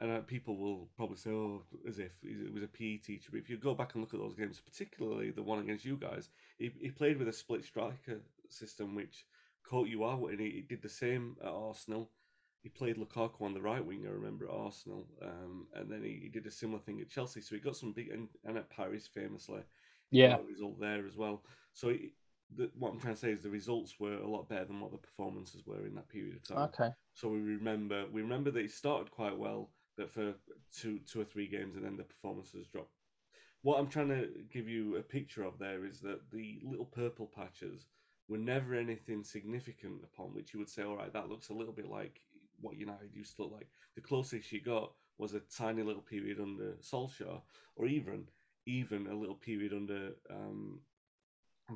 and 0.00 0.10
uh, 0.10 0.20
people 0.20 0.56
will 0.56 0.88
probably 0.96 1.16
say, 1.16 1.30
"Oh, 1.30 1.62
as 1.88 1.98
if 1.98 2.12
it 2.22 2.52
was 2.52 2.62
a 2.62 2.68
PE 2.68 2.98
teacher." 2.98 3.30
But 3.32 3.40
if 3.40 3.50
you 3.50 3.56
go 3.58 3.74
back 3.74 3.94
and 3.94 4.02
look 4.02 4.14
at 4.14 4.20
those 4.20 4.34
games, 4.34 4.60
particularly 4.60 5.30
the 5.30 5.42
one 5.42 5.60
against 5.60 5.84
you 5.84 5.96
guys, 5.96 6.30
he, 6.58 6.70
he 6.80 6.90
played 6.90 7.18
with 7.18 7.28
a 7.28 7.32
split 7.32 7.64
striker 7.64 8.20
system, 8.48 8.94
which 8.94 9.26
caught 9.64 9.88
you 9.88 10.04
out, 10.04 10.30
and 10.30 10.40
he, 10.40 10.50
he 10.50 10.62
did 10.62 10.82
the 10.82 10.88
same 10.88 11.36
at 11.42 11.48
Arsenal. 11.48 12.10
He 12.62 12.68
played 12.68 12.96
Lukaku 12.96 13.42
on 13.42 13.54
the 13.54 13.60
right 13.62 13.84
wing, 13.84 14.04
I 14.06 14.10
remember 14.10 14.46
at 14.46 14.54
Arsenal, 14.54 15.06
um, 15.22 15.66
and 15.74 15.90
then 15.90 16.02
he, 16.02 16.20
he 16.24 16.28
did 16.28 16.46
a 16.46 16.50
similar 16.50 16.80
thing 16.80 17.00
at 17.00 17.08
Chelsea. 17.10 17.40
So 17.40 17.54
he 17.54 17.60
got 17.60 17.76
some 17.76 17.92
big, 17.92 18.10
and, 18.10 18.28
and 18.44 18.58
at 18.58 18.70
Paris 18.70 19.06
famously, 19.06 19.62
Yeah. 20.10 20.38
result 20.48 20.80
there 20.80 21.06
as 21.06 21.16
well. 21.16 21.42
So 21.72 21.90
he, 21.90 22.12
the, 22.56 22.70
what 22.78 22.92
I'm 22.92 23.00
trying 23.00 23.14
to 23.14 23.20
say 23.20 23.32
is 23.32 23.42
the 23.42 23.50
results 23.50 23.98
were 23.98 24.14
a 24.14 24.28
lot 24.28 24.48
better 24.48 24.64
than 24.64 24.80
what 24.80 24.92
the 24.92 24.98
performances 24.98 25.66
were 25.66 25.86
in 25.86 25.94
that 25.94 26.08
period 26.08 26.36
of 26.36 26.46
time. 26.46 26.70
Okay. 26.70 26.92
So 27.14 27.28
we 27.28 27.38
remember 27.40 28.04
we 28.12 28.22
remember 28.22 28.50
that 28.50 28.60
he 28.60 28.68
started 28.68 29.10
quite 29.10 29.36
well, 29.38 29.70
but 30.00 30.10
for 30.10 30.32
two 30.74 30.98
two 31.00 31.20
or 31.20 31.24
three 31.24 31.46
games, 31.46 31.76
and 31.76 31.84
then 31.84 31.98
the 31.98 32.04
performances 32.04 32.66
drop. 32.66 32.88
What 33.62 33.78
I'm 33.78 33.88
trying 33.88 34.08
to 34.08 34.28
give 34.50 34.66
you 34.66 34.96
a 34.96 35.02
picture 35.02 35.44
of 35.44 35.58
there 35.58 35.84
is 35.84 36.00
that 36.00 36.30
the 36.32 36.58
little 36.64 36.86
purple 36.86 37.26
patches 37.26 37.84
were 38.26 38.38
never 38.38 38.74
anything 38.74 39.22
significant 39.22 40.02
upon 40.02 40.28
which 40.28 40.54
you 40.54 40.58
would 40.58 40.70
say, 40.70 40.82
all 40.84 40.96
right, 40.96 41.12
that 41.12 41.28
looks 41.28 41.50
a 41.50 41.54
little 41.54 41.74
bit 41.74 41.90
like 41.90 42.22
what 42.62 42.78
United 42.78 43.10
used 43.12 43.36
to 43.36 43.42
look 43.42 43.52
like. 43.52 43.68
The 43.94 44.00
closest 44.00 44.50
you 44.52 44.62
got 44.62 44.92
was 45.18 45.34
a 45.34 45.40
tiny 45.54 45.82
little 45.82 46.00
period 46.00 46.40
under 46.40 46.76
Solskjaer, 46.80 47.42
or 47.76 47.86
even 47.86 48.26
even 48.64 49.06
a 49.06 49.14
little 49.14 49.34
period 49.34 49.74
under 49.74 50.12
um, 50.30 50.80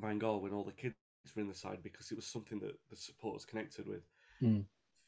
Van 0.00 0.18
Gaal 0.18 0.40
when 0.40 0.54
all 0.54 0.64
the 0.64 0.72
kids 0.72 0.94
were 1.36 1.42
in 1.42 1.48
the 1.48 1.54
side 1.54 1.80
because 1.82 2.10
it 2.10 2.16
was 2.16 2.26
something 2.26 2.58
that 2.60 2.78
the 2.88 2.96
supporters 2.96 3.44
connected 3.44 3.86
with. 3.86 4.02
Hmm. 4.40 4.60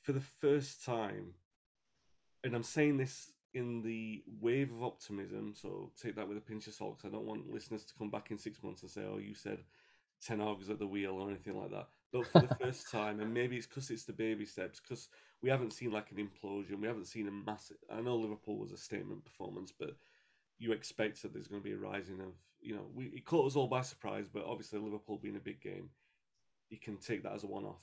For 0.03 0.13
the 0.13 0.21
first 0.21 0.85
time, 0.85 1.33
and 2.47 2.57
I'm 2.57 2.63
saying 2.63 2.99
this 2.99 3.33
in 3.55 3.83
the 3.83 4.23
wave 4.41 4.73
of 4.73 4.83
optimism, 4.85 5.55
so 5.55 5.93
take 6.01 6.17
that 6.17 6.29
with 6.29 6.39
a 6.39 6.43
pinch 6.43 6.67
of 6.69 6.75
salt. 6.75 6.99
'cause 7.01 7.11
I 7.11 7.13
don't 7.13 7.27
want 7.27 7.51
listeners 7.51 7.85
to 7.87 7.95
come 7.95 8.11
back 8.11 8.31
in 8.31 8.39
six 8.39 8.63
months 8.63 8.83
and 8.83 8.91
say, 8.91 9.05
"Oh, 9.05 9.19
you 9.19 9.35
said 9.35 9.65
Ten 10.23 10.41
Hag's 10.41 10.71
at 10.71 10.79
the 10.79 10.87
wheel 10.87 11.13
or 11.13 11.31
anything 11.31 11.57
like 11.59 11.71
that. 11.71 11.89
But 12.13 12.27
for 12.29 12.41
the 12.41 12.55
first 12.57 12.91
time, 12.93 13.21
and 13.21 13.33
maybe 13.35 13.57
it's 13.57 13.67
because 13.67 13.91
it's 13.91 14.05
the 14.05 14.13
baby 14.13 14.47
steps, 14.47 14.81
because 14.81 15.09
we 15.43 15.51
haven't 15.51 15.73
seen 15.73 15.93
like 15.93 16.11
an 16.13 16.19
implosion, 16.19 16.81
we 16.81 16.89
haven't 16.89 17.07
seen 17.07 17.29
a 17.29 17.33
massive. 17.33 17.79
I 17.91 18.01
know 18.01 18.17
Liverpool 18.17 18.59
was 18.59 18.73
a 18.73 18.79
statement 18.79 19.25
performance, 19.25 19.73
but 19.73 19.97
you 20.59 20.73
expect 20.73 21.23
that 21.23 21.33
there's 21.33 21.49
going 21.49 21.63
to 21.63 21.69
be 21.69 21.75
a 21.75 21.79
rising 21.79 22.21
of, 22.21 22.35
you 22.61 22.75
know, 22.75 22.87
we, 22.95 23.07
it 23.07 23.27
caught 23.27 23.47
us 23.47 23.57
all 23.57 23.69
by 23.69 23.83
surprise, 23.83 24.29
but 24.29 24.45
obviously 24.47 24.79
Liverpool 24.81 25.19
being 25.19 25.37
a 25.37 25.41
big 25.41 25.61
game, 25.61 25.91
you 26.71 26.79
can 26.79 26.97
take 26.99 27.23
that 27.23 27.35
as 27.35 27.45
a 27.45 27.47
one 27.47 27.65
off. 27.65 27.83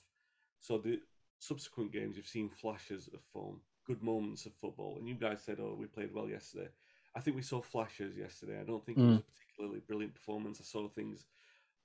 So 0.60 0.78
the 0.78 1.00
subsequent 1.40 1.92
games, 1.92 2.18
you've 2.18 2.28
seen 2.28 2.50
flashes 2.50 3.10
of 3.14 3.22
form, 3.34 3.62
good 3.86 4.02
moments 4.04 4.46
of 4.46 4.54
football. 4.54 4.96
And 4.98 5.08
you 5.08 5.16
guys 5.16 5.42
said, 5.42 5.58
oh, 5.60 5.76
we 5.78 5.86
played 5.86 6.14
well 6.14 6.28
yesterday. 6.30 6.70
I 7.16 7.20
think 7.20 7.36
we 7.36 7.44
saw 7.44 7.62
flashes 7.62 8.18
yesterday. 8.18 8.60
I 8.60 8.64
don't 8.64 8.84
think 8.86 8.98
it 8.98 9.02
was 9.02 9.18
a 9.20 9.24
particularly 9.24 9.82
brilliant 9.88 10.14
performance. 10.16 10.60
I 10.60 10.64
saw 10.64 10.88
things. 10.88 11.26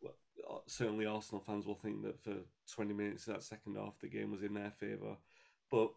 Uh, 0.05 0.59
certainly, 0.67 1.05
Arsenal 1.07 1.43
fans 1.43 1.67
will 1.67 1.75
think 1.75 2.03
that 2.05 2.19
for 2.23 2.35
20 2.75 2.95
minutes 2.95 3.27
of 3.27 3.35
that 3.35 3.43
second 3.43 3.77
half, 3.77 3.99
the 4.01 4.09
game 4.09 4.31
was 4.31 4.43
in 4.43 4.55
their 4.55 4.71
favour. 4.71 5.17
But 5.71 5.91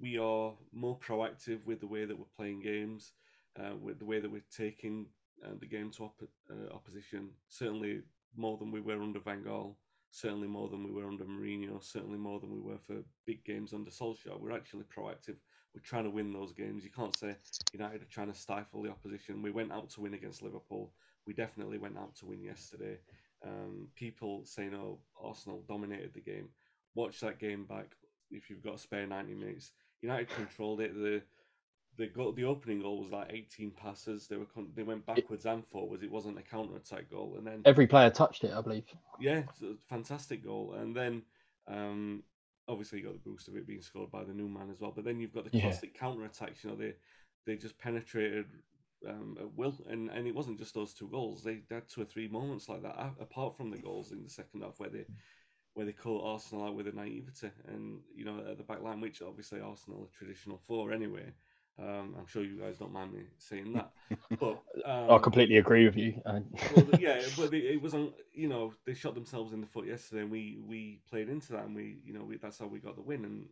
we 0.00 0.18
are 0.18 0.52
more 0.72 0.96
proactive 0.98 1.64
with 1.64 1.80
the 1.80 1.86
way 1.86 2.04
that 2.04 2.16
we're 2.16 2.26
playing 2.36 2.60
games, 2.60 3.12
uh, 3.58 3.74
with 3.74 3.98
the 3.98 4.04
way 4.04 4.20
that 4.20 4.30
we're 4.30 4.42
taking 4.56 5.06
uh, 5.44 5.54
the 5.58 5.66
game 5.66 5.90
to 5.92 6.04
op- 6.04 6.28
uh, 6.50 6.72
opposition. 6.74 7.30
Certainly 7.48 8.02
more 8.36 8.56
than 8.58 8.70
we 8.70 8.80
were 8.80 9.02
under 9.02 9.18
Van 9.18 9.42
Gaal. 9.42 9.74
Certainly 10.10 10.48
more 10.48 10.68
than 10.68 10.84
we 10.84 10.90
were 10.90 11.06
under 11.06 11.24
Mourinho. 11.24 11.82
Certainly 11.82 12.18
more 12.18 12.40
than 12.40 12.50
we 12.50 12.60
were 12.60 12.78
for 12.86 12.96
big 13.26 13.44
games 13.44 13.72
under 13.72 13.90
Solskjaer. 13.90 14.40
We're 14.40 14.56
actually 14.56 14.84
proactive. 14.84 15.36
We're 15.74 15.82
trying 15.82 16.04
to 16.04 16.10
win 16.10 16.32
those 16.32 16.52
games. 16.52 16.82
You 16.82 16.90
can't 16.90 17.16
say 17.16 17.36
United 17.72 18.02
are 18.02 18.06
trying 18.06 18.32
to 18.32 18.38
stifle 18.38 18.82
the 18.82 18.90
opposition. 18.90 19.42
We 19.42 19.50
went 19.50 19.72
out 19.72 19.90
to 19.90 20.00
win 20.00 20.14
against 20.14 20.42
Liverpool. 20.42 20.92
We 21.26 21.34
definitely 21.34 21.78
went 21.78 21.98
out 21.98 22.16
to 22.16 22.26
win 22.26 22.42
yesterday. 22.42 22.98
Um, 23.44 23.88
people 23.94 24.44
saying, 24.44 24.74
"Oh, 24.74 25.00
Arsenal 25.22 25.62
dominated 25.68 26.14
the 26.14 26.20
game." 26.20 26.48
Watch 26.94 27.20
that 27.20 27.38
game 27.38 27.64
back 27.64 27.94
if 28.30 28.50
you've 28.50 28.64
got 28.64 28.80
spare 28.80 29.06
ninety 29.06 29.34
minutes. 29.34 29.72
United 30.00 30.30
controlled 30.30 30.80
it. 30.80 30.94
The 30.94 31.22
the 31.98 32.06
goal, 32.06 32.32
the 32.32 32.44
opening 32.44 32.80
goal 32.80 33.00
was 33.02 33.10
like 33.10 33.30
eighteen 33.30 33.70
passes. 33.72 34.26
They 34.28 34.36
were 34.36 34.46
con- 34.46 34.70
they 34.74 34.84
went 34.84 35.04
backwards 35.04 35.44
and 35.46 35.66
forwards. 35.66 36.02
It 36.02 36.10
wasn't 36.10 36.38
a 36.38 36.42
counter 36.42 36.76
attack 36.76 37.10
goal. 37.10 37.34
And 37.36 37.46
then 37.46 37.62
Every 37.64 37.86
player 37.86 38.08
touched 38.08 38.44
it, 38.44 38.52
I 38.54 38.60
believe. 38.60 38.84
yeah, 39.20 39.42
fantastic 39.88 40.44
goal. 40.44 40.74
And 40.80 40.94
then 40.96 41.22
um, 41.66 42.22
obviously 42.68 43.00
you 43.00 43.04
got 43.06 43.14
the 43.14 43.28
boost 43.30 43.48
of 43.48 43.56
it 43.56 43.66
being 43.66 43.82
scored 43.82 44.10
by 44.10 44.24
the 44.24 44.32
new 44.32 44.48
man 44.48 44.70
as 44.70 44.80
well. 44.80 44.92
But 44.94 45.04
then 45.04 45.18
you've 45.20 45.34
got 45.34 45.44
the 45.50 45.56
Yeah. 45.58 45.64
classic 45.64 45.92
counter 45.98 46.24
attacks. 46.24 46.62
You 46.64 46.70
know, 46.70 46.76
they 46.76 46.94
they 47.46 47.56
just 47.56 47.78
penetrated 47.78 48.46
um, 49.08 49.36
at 49.40 49.52
will, 49.54 49.74
and 49.88 50.08
and 50.10 50.26
it 50.26 50.34
wasn't 50.34 50.58
just 50.58 50.74
those 50.74 50.94
two 50.94 51.08
goals. 51.08 51.42
They, 51.42 51.62
had 51.70 51.88
two 51.88 52.02
or 52.02 52.04
three 52.04 52.28
moments 52.28 52.68
like 52.68 52.82
that, 52.82 52.96
a- 52.96 53.22
apart 53.22 53.56
from 53.56 53.70
the 53.70 53.78
goals 53.78 54.12
in 54.12 54.22
the 54.22 54.30
second 54.30 54.62
half 54.62 54.78
where 54.78 54.88
they 54.90 55.04
where 55.74 55.86
they 55.86 55.92
caught 55.92 56.24
Arsenal 56.24 56.64
out 56.64 56.74
with 56.76 56.88
a 56.88 56.92
naivety, 56.92 57.50
and 57.68 58.00
you 58.14 58.24
know 58.24 58.38
at 58.50 58.56
the 58.58 58.64
back 58.64 58.82
line, 58.82 59.00
which 59.00 59.20
obviously 59.22 59.60
Arsenal 59.60 60.02
are 60.04 60.16
traditional 60.18 60.60
for 60.66 60.92
anyway. 60.92 61.32
Um, 61.80 62.16
I'm 62.18 62.26
sure 62.26 62.42
you 62.42 62.58
guys 62.58 62.78
don't 62.78 62.92
mind 62.92 63.12
me 63.12 63.20
saying 63.38 63.72
that, 63.74 63.92
but 64.40 64.60
um, 64.84 65.10
I 65.10 65.18
completely 65.18 65.58
agree 65.58 65.84
with 65.84 65.96
you. 65.96 66.20
Well, 66.26 66.88
yeah, 66.98 67.20
but 67.36 67.54
it, 67.54 67.64
it 67.64 67.82
wasn't. 67.82 68.14
You 68.32 68.48
know, 68.48 68.74
they 68.84 68.94
shot 68.94 69.14
themselves 69.14 69.52
in 69.52 69.60
the 69.60 69.66
foot 69.66 69.86
yesterday, 69.86 70.22
and 70.22 70.30
we 70.30 70.58
we 70.66 71.00
played 71.08 71.28
into 71.28 71.52
that, 71.52 71.66
and 71.66 71.76
we, 71.76 71.98
you 72.04 72.12
know, 72.12 72.24
we, 72.24 72.36
that's 72.36 72.58
how 72.58 72.66
we 72.66 72.80
got 72.80 72.96
the 72.96 73.02
win. 73.02 73.24
And 73.24 73.46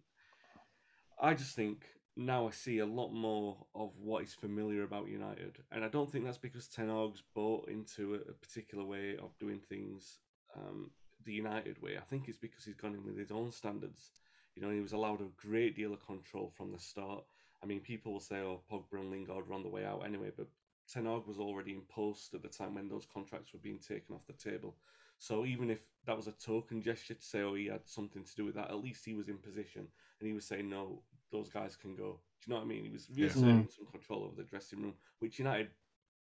I 1.23 1.35
just 1.35 1.55
think 1.55 1.87
now 2.17 2.49
I 2.49 2.51
see 2.51 2.81
a 2.81 2.87
lot 2.87 3.11
more 3.13 3.59
of 3.77 3.93
what 4.01 4.25
is 4.25 4.35
familiar 4.35 4.83
about 4.83 5.09
United, 5.09 5.59
and 5.71 5.85
I 5.85 5.89
don't 5.89 6.11
think 6.11 6.25
that's 6.25 6.37
because 6.37 6.67
Ten 6.67 6.89
Hag's 6.89 7.23
bought 7.33 7.69
into 7.69 8.15
a, 8.15 8.31
a 8.31 8.35
particular 8.35 8.85
way 8.85 9.17
of 9.23 9.39
doing 9.39 9.61
things, 9.61 10.19
um, 10.57 10.91
the 11.25 11.33
United 11.33 11.81
way. 11.81 11.97
I 11.97 12.05
think 12.11 12.29
it's 12.29 12.39
because 12.39 12.65
he's 12.65 12.75
gone 12.75 12.95
in 12.95 13.05
with 13.05 13.17
his 13.17 13.31
own 13.31 13.53
standards. 13.53 14.11
You 14.57 14.63
know, 14.63 14.71
he 14.71 14.81
was 14.81 14.93
allowed 14.93 15.21
a 15.21 15.47
great 15.47 15.77
deal 15.77 15.93
of 15.93 16.05
control 16.05 16.51
from 16.57 16.73
the 16.73 16.79
start. 16.79 17.23
I 17.67 17.69
mean, 17.69 17.81
people 17.81 18.13
will 18.13 18.21
say, 18.21 18.37
"Oh, 18.39 18.63
Pogba 18.71 19.01
and 19.01 19.11
Lingard 19.11 19.49
were 19.49 19.55
on 19.55 19.65
the 19.65 19.69
way 19.69 19.85
out 19.85 20.05
anyway," 20.07 20.31
but 20.37 20.47
Ten 20.89 21.07
Hag 21.07 21.27
was 21.27 21.41
already 21.41 21.73
in 21.73 21.83
post 21.83 22.33
at 22.35 22.43
the 22.43 22.49
time 22.49 22.75
when 22.77 22.89
those 22.89 23.07
contracts 23.13 23.53
were 23.53 23.59
being 23.59 23.81
taken 23.81 24.15
off 24.15 24.27
the 24.29 24.35
table. 24.35 24.77
So 25.19 25.45
even 25.45 25.71
if 25.71 25.81
that 26.05 26.17
was 26.17 26.29
a 26.29 26.33
token 26.33 26.81
gesture 26.81 27.15
to 27.15 27.23
say, 27.25 27.41
"Oh, 27.43 27.55
he 27.55 27.67
had 27.67 27.89
something 27.89 28.23
to 28.23 28.37
do 28.37 28.45
with 28.45 28.55
that," 28.55 28.71
at 28.71 28.79
least 28.79 29.05
he 29.05 29.15
was 29.15 29.29
in 29.29 29.39
position 29.39 29.89
and 30.21 30.29
he 30.29 30.33
was 30.33 30.47
saying, 30.47 30.69
"No, 30.71 31.03
those 31.33 31.49
guys 31.51 31.75
can 31.77 31.97
go." 31.97 32.21
Do 32.41 32.47
you 32.47 32.55
know 32.55 32.61
what 32.61 32.67
I 32.67 32.69
mean? 32.69 32.85
He 32.85 32.91
was 32.91 33.11
Yeah. 33.17 33.25
reasserting 33.25 33.69
some 33.69 33.87
control 33.87 34.23
over 34.23 34.37
the 34.37 34.45
dressing 34.45 34.81
room, 34.83 34.95
which 35.19 35.41
United 35.41 35.71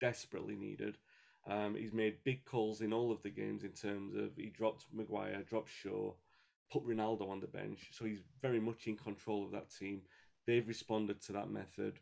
desperately 0.01 0.55
needed. 0.55 0.99
Um, 1.47 1.75
he's 1.75 1.93
made 1.93 2.23
big 2.23 2.45
calls 2.45 2.83
in 2.83 2.93
all 2.93 3.11
of 3.11 3.23
the 3.23 3.31
games 3.31 3.65
in 3.65 3.73
terms 3.73 4.15
of 4.15 4.37
he 4.37 4.51
dropped 4.51 4.87
Maguire, 4.93 5.43
dropped 5.43 5.71
Shaw, 5.71 6.15
put 6.71 6.87
Ronaldo 6.87 7.29
on 7.29 7.41
the 7.41 7.49
bench. 7.49 7.89
So 7.93 8.05
he's 8.05 8.23
very 8.41 8.61
much 8.61 8.87
in 8.87 8.97
control 8.97 9.45
of 9.45 9.51
that 9.53 9.71
team. 9.71 10.03
They've 10.47 10.67
responded 10.67 11.21
to 11.23 11.33
that 11.33 11.51
method, 11.51 11.99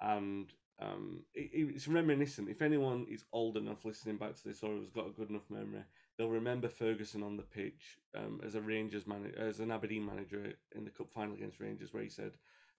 and 0.00 0.52
um, 0.80 1.24
it, 1.34 1.50
it's 1.74 1.88
reminiscent. 1.88 2.48
If 2.48 2.62
anyone 2.62 3.06
is 3.08 3.24
old 3.32 3.56
enough 3.56 3.84
listening 3.84 4.16
back 4.16 4.34
to 4.36 4.44
this 4.44 4.62
or 4.62 4.76
has 4.76 4.90
got 4.90 5.08
a 5.08 5.12
good 5.12 5.30
enough 5.30 5.48
memory, 5.50 5.84
they'll 6.16 6.28
remember 6.28 6.68
Ferguson 6.68 7.22
on 7.22 7.36
the 7.36 7.42
pitch 7.42 7.98
um, 8.16 8.40
as 8.44 8.54
a 8.54 8.60
Rangers 8.60 9.06
manager, 9.06 9.38
as 9.38 9.60
an 9.60 9.70
Aberdeen 9.70 10.06
manager 10.06 10.52
in 10.74 10.84
the 10.84 10.90
cup 10.90 11.10
final 11.10 11.34
against 11.34 11.60
Rangers, 11.60 11.92
where 11.92 12.02
he 12.02 12.08
said 12.08 12.32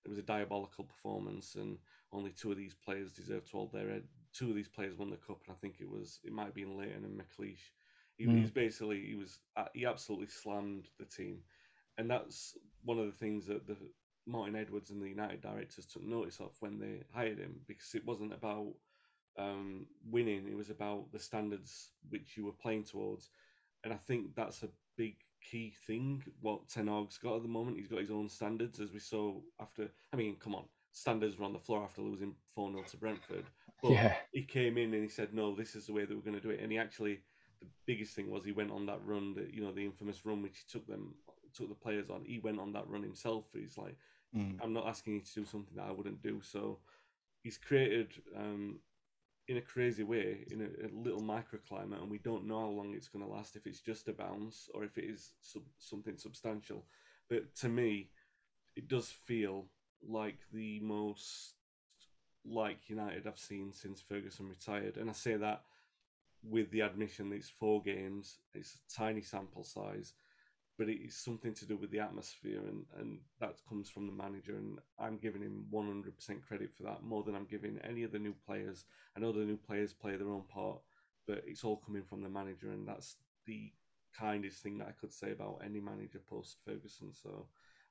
it 0.05 0.09
was 0.09 0.17
a 0.17 0.23
diabolical 0.23 0.85
performance 0.85 1.55
and 1.55 1.77
only 2.11 2.31
two 2.31 2.51
of 2.51 2.57
these 2.57 2.73
players 2.73 3.11
deserve 3.11 3.45
to 3.45 3.51
hold 3.51 3.73
their 3.73 3.89
head. 3.89 4.03
Two 4.33 4.49
of 4.49 4.55
these 4.55 4.69
players 4.69 4.97
won 4.97 5.09
the 5.09 5.17
cup, 5.17 5.41
and 5.47 5.55
I 5.55 5.59
think 5.59 5.75
it 5.79 5.89
was 5.89 6.19
it 6.23 6.31
might 6.31 6.45
have 6.45 6.55
been 6.55 6.77
Leighton 6.77 7.03
and 7.03 7.19
McLeish. 7.19 7.71
He, 8.17 8.27
Mm. 8.27 8.41
was 8.41 8.51
basically 8.51 9.05
he 9.05 9.15
was 9.15 9.39
uh, 9.55 9.65
he 9.73 9.85
absolutely 9.85 10.27
slammed 10.27 10.87
the 10.99 11.05
team, 11.05 11.39
and 11.97 12.09
that's 12.09 12.57
one 12.83 12.99
of 12.99 13.05
the 13.05 13.11
things 13.17 13.45
that 13.47 13.67
the 13.67 13.77
Martin 14.29 14.55
Edwards 14.55 14.91
and 14.91 15.01
the 15.01 15.09
United 15.09 15.41
directors 15.41 15.85
took 15.85 16.03
notice 16.03 16.39
of 16.39 16.55
when 16.59 16.79
they 16.79 17.03
hired 17.13 17.39
him 17.39 17.59
because 17.67 17.95
it 17.95 18.05
wasn't 18.05 18.33
about 18.33 18.73
um, 19.37 19.87
winning; 20.09 20.47
it 20.47 20.55
was 20.55 20.69
about 20.69 21.11
the 21.11 21.19
standards 21.19 21.89
which 22.09 22.37
you 22.37 22.45
were 22.45 22.51
playing 22.51 22.83
towards, 22.83 23.29
and 23.83 23.91
I 23.91 23.97
think 23.97 24.35
that's 24.35 24.63
a 24.63 24.69
big 24.97 25.15
key 25.41 25.73
thing. 25.87 26.23
What 26.41 26.69
Ten 26.69 26.87
Hag's 26.87 27.17
got 27.17 27.37
at 27.37 27.41
the 27.41 27.47
moment, 27.47 27.77
he's 27.77 27.87
got 27.87 28.01
his 28.01 28.11
own 28.11 28.29
standards, 28.29 28.79
as 28.79 28.91
we 28.91 28.99
saw 28.99 29.33
after. 29.59 29.89
I 30.13 30.17
mean, 30.17 30.35
come 30.35 30.53
on, 30.55 30.65
standards 30.91 31.37
were 31.37 31.45
on 31.45 31.53
the 31.53 31.59
floor 31.59 31.83
after 31.83 32.01
losing 32.01 32.35
four 32.53 32.71
0 32.71 32.83
to 32.83 32.97
Brentford, 32.97 33.45
but 33.81 33.91
yeah, 33.91 34.15
he 34.31 34.43
came 34.43 34.77
in 34.77 34.93
and 34.93 35.03
he 35.03 35.09
said, 35.09 35.33
"No, 35.33 35.55
this 35.55 35.75
is 35.75 35.87
the 35.87 35.93
way 35.93 36.05
that 36.05 36.15
we're 36.15 36.21
going 36.21 36.39
to 36.39 36.41
do 36.41 36.51
it." 36.51 36.59
And 36.61 36.71
he 36.71 36.77
actually, 36.77 37.21
the 37.61 37.67
biggest 37.87 38.15
thing 38.15 38.29
was 38.29 38.43
he 38.43 38.51
went 38.51 38.71
on 38.71 38.85
that 38.85 38.99
run, 39.03 39.33
that 39.35 39.53
you 39.53 39.61
know, 39.61 39.71
the 39.71 39.85
infamous 39.85 40.25
run 40.25 40.43
which 40.43 40.57
he 40.59 40.71
took 40.71 40.87
them, 40.87 41.15
took 41.53 41.69
the 41.69 41.75
players 41.75 42.09
on. 42.09 42.23
He 42.25 42.39
went 42.39 42.59
on 42.59 42.73
that 42.73 42.87
run 42.87 43.03
himself. 43.03 43.45
He's 43.53 43.77
like, 43.77 43.95
Mm. 44.35 44.59
"I'm 44.61 44.73
not 44.73 44.87
asking 44.87 45.15
you 45.15 45.21
to 45.21 45.33
do 45.33 45.45
something 45.45 45.75
that 45.75 45.87
I 45.87 45.91
wouldn't 45.91 46.21
do." 46.21 46.41
So 46.41 46.79
he's 47.43 47.57
created, 47.57 48.13
um, 48.35 48.79
in 49.47 49.57
a 49.57 49.61
crazy 49.61 50.03
way, 50.03 50.45
in 50.51 50.61
a, 50.61 50.87
a 50.87 50.89
little 50.93 51.21
microclimate, 51.21 52.01
and 52.01 52.09
we 52.09 52.19
don't 52.19 52.45
know 52.45 52.59
how 52.59 52.67
long 52.67 52.93
it's 52.93 53.07
going 53.07 53.25
to 53.25 53.31
last. 53.31 53.55
If 53.55 53.65
it's 53.65 53.81
just 53.81 54.07
a 54.07 54.13
bounce 54.13 54.69
or 54.73 54.83
if 54.83 54.97
it 54.97 55.05
is 55.05 55.33
sub- 55.41 55.63
something 55.79 56.17
substantial, 56.17 56.85
but 57.29 57.55
to 57.57 57.69
me, 57.69 58.09
it 58.75 58.87
does 58.87 59.09
feel 59.09 59.65
like 60.07 60.37
the 60.53 60.79
most 60.81 61.55
like 62.45 62.89
United 62.89 63.27
I've 63.27 63.39
seen 63.39 63.73
since 63.73 64.01
Ferguson 64.01 64.47
retired. 64.47 64.97
And 64.97 65.09
I 65.09 65.13
say 65.13 65.35
that 65.35 65.63
with 66.41 66.71
the 66.71 66.81
admission 66.81 67.29
that 67.29 67.35
it's 67.35 67.49
four 67.49 67.81
games, 67.81 68.37
it's 68.53 68.75
a 68.75 68.93
tiny 68.93 69.21
sample 69.21 69.63
size, 69.63 70.13
but 70.79 70.89
it's 70.89 71.17
something 71.17 71.53
to 71.55 71.65
do 71.65 71.75
with 71.77 71.91
the 71.91 71.99
atmosphere, 71.99 72.61
and, 72.65 72.85
and 72.97 73.19
that 73.41 73.57
comes 73.67 73.89
from 73.89 74.07
the 74.07 74.13
manager. 74.13 74.55
And 74.55 74.79
I'm 74.97 75.17
giving 75.17 75.41
him 75.41 75.65
100% 75.71 76.41
credit 76.41 76.71
for 76.75 76.83
that 76.83 77.03
more 77.03 77.21
than 77.23 77.35
I'm 77.35 77.45
giving 77.45 77.77
any 77.83 78.03
of 78.03 78.13
the 78.13 78.19
new 78.19 78.33
players. 78.47 78.85
I 79.15 79.19
know 79.19 79.33
the 79.33 79.41
new 79.41 79.57
players 79.57 79.93
play 79.93 80.15
their 80.15 80.29
own 80.29 80.43
part, 80.43 80.79
but 81.27 81.43
it's 81.45 81.65
all 81.65 81.77
coming 81.85 82.03
from 82.03 82.23
the 82.23 82.29
manager, 82.29 82.71
and 82.71 82.87
that's 82.87 83.17
the 83.45 83.73
kindest 84.17 84.63
thing 84.63 84.77
that 84.79 84.87
I 84.87 84.93
could 84.93 85.13
say 85.13 85.33
about 85.33 85.61
any 85.65 85.81
manager 85.81 86.21
post 86.29 86.57
Ferguson. 86.65 87.13
So, 87.13 87.47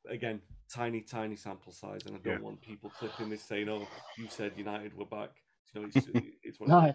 again, 0.09 0.41
tiny, 0.73 1.03
tiny 1.03 1.37
sample 1.37 1.73
size, 1.73 2.07
and 2.07 2.17
I 2.17 2.21
don't 2.21 2.41
Yeah. 2.41 2.43
want 2.43 2.63
people 2.63 2.91
clipping 2.99 3.29
this 3.29 3.43
saying, 3.45 3.69
"Oh, 3.69 3.87
you 4.17 4.29
said 4.29 4.55
United 4.57 4.95
were 4.97 5.05
back." 5.05 5.43
You 5.75 5.81
know, 5.81 5.89
it's 5.95 6.07
it's 6.43 6.61
no. 6.61 6.95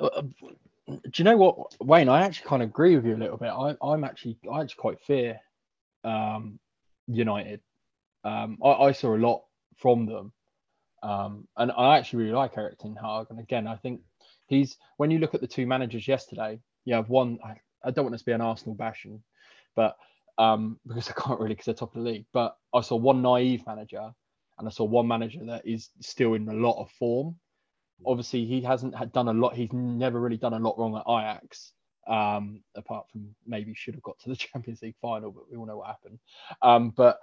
Uh, 0.00 0.22
do 0.88 0.98
you 1.16 1.24
know 1.24 1.36
what, 1.36 1.76
Wayne? 1.80 2.08
I 2.08 2.22
actually 2.22 2.48
kind 2.48 2.62
of 2.62 2.70
agree 2.70 2.96
with 2.96 3.06
you 3.06 3.14
a 3.14 3.16
little 3.16 3.36
bit. 3.36 3.50
I, 3.50 3.76
I'm 3.82 4.04
actually, 4.04 4.38
I 4.50 4.60
actually 4.60 4.80
quite 4.80 5.00
fear 5.00 5.38
um, 6.04 6.58
United. 7.06 7.60
Um, 8.24 8.58
I, 8.62 8.70
I 8.70 8.92
saw 8.92 9.14
a 9.14 9.18
lot 9.18 9.44
from 9.76 10.06
them, 10.06 10.32
um, 11.02 11.46
and 11.56 11.72
I 11.72 11.98
actually 11.98 12.24
really 12.24 12.36
like 12.36 12.56
Erik 12.56 12.78
Ten 12.78 12.96
Hag. 12.96 13.26
And 13.30 13.38
again, 13.38 13.66
I 13.66 13.76
think 13.76 14.00
he's 14.46 14.76
when 14.96 15.10
you 15.10 15.18
look 15.18 15.34
at 15.34 15.40
the 15.40 15.46
two 15.46 15.66
managers 15.66 16.08
yesterday, 16.08 16.60
you 16.84 16.94
have 16.94 17.08
one. 17.08 17.38
I, 17.44 17.56
I 17.84 17.90
don't 17.90 18.04
want 18.04 18.12
this 18.12 18.22
to 18.22 18.26
be 18.26 18.32
an 18.32 18.40
Arsenal 18.40 18.74
bashing, 18.74 19.22
but 19.76 19.96
um, 20.38 20.78
because 20.86 21.08
I 21.08 21.12
can't 21.12 21.40
really 21.40 21.54
because 21.54 21.66
they're 21.66 21.74
top 21.74 21.94
of 21.94 22.02
the 22.02 22.10
league. 22.10 22.26
But 22.32 22.56
I 22.74 22.80
saw 22.80 22.96
one 22.96 23.22
naive 23.22 23.66
manager, 23.66 24.10
and 24.58 24.68
I 24.68 24.70
saw 24.70 24.84
one 24.84 25.06
manager 25.06 25.40
that 25.46 25.66
is 25.66 25.90
still 26.00 26.34
in 26.34 26.48
a 26.48 26.54
lot 26.54 26.80
of 26.80 26.90
form. 26.92 27.36
Obviously, 28.06 28.44
he 28.44 28.60
hasn't 28.60 28.94
had 28.94 29.12
done 29.12 29.28
a 29.28 29.32
lot. 29.32 29.54
He's 29.54 29.72
never 29.72 30.20
really 30.20 30.36
done 30.36 30.54
a 30.54 30.58
lot 30.58 30.78
wrong 30.78 30.96
at 30.96 31.10
Ajax. 31.10 31.72
Um, 32.06 32.62
apart 32.74 33.06
from 33.12 33.34
maybe 33.46 33.72
should 33.74 33.94
have 33.94 34.02
got 34.02 34.18
to 34.20 34.30
the 34.30 34.36
Champions 34.52 34.82
League 34.82 34.96
final, 35.00 35.30
but 35.30 35.50
we 35.50 35.56
all 35.56 35.66
know 35.66 35.76
what 35.76 35.88
happened. 35.88 36.18
Um, 36.62 36.90
but 36.90 37.18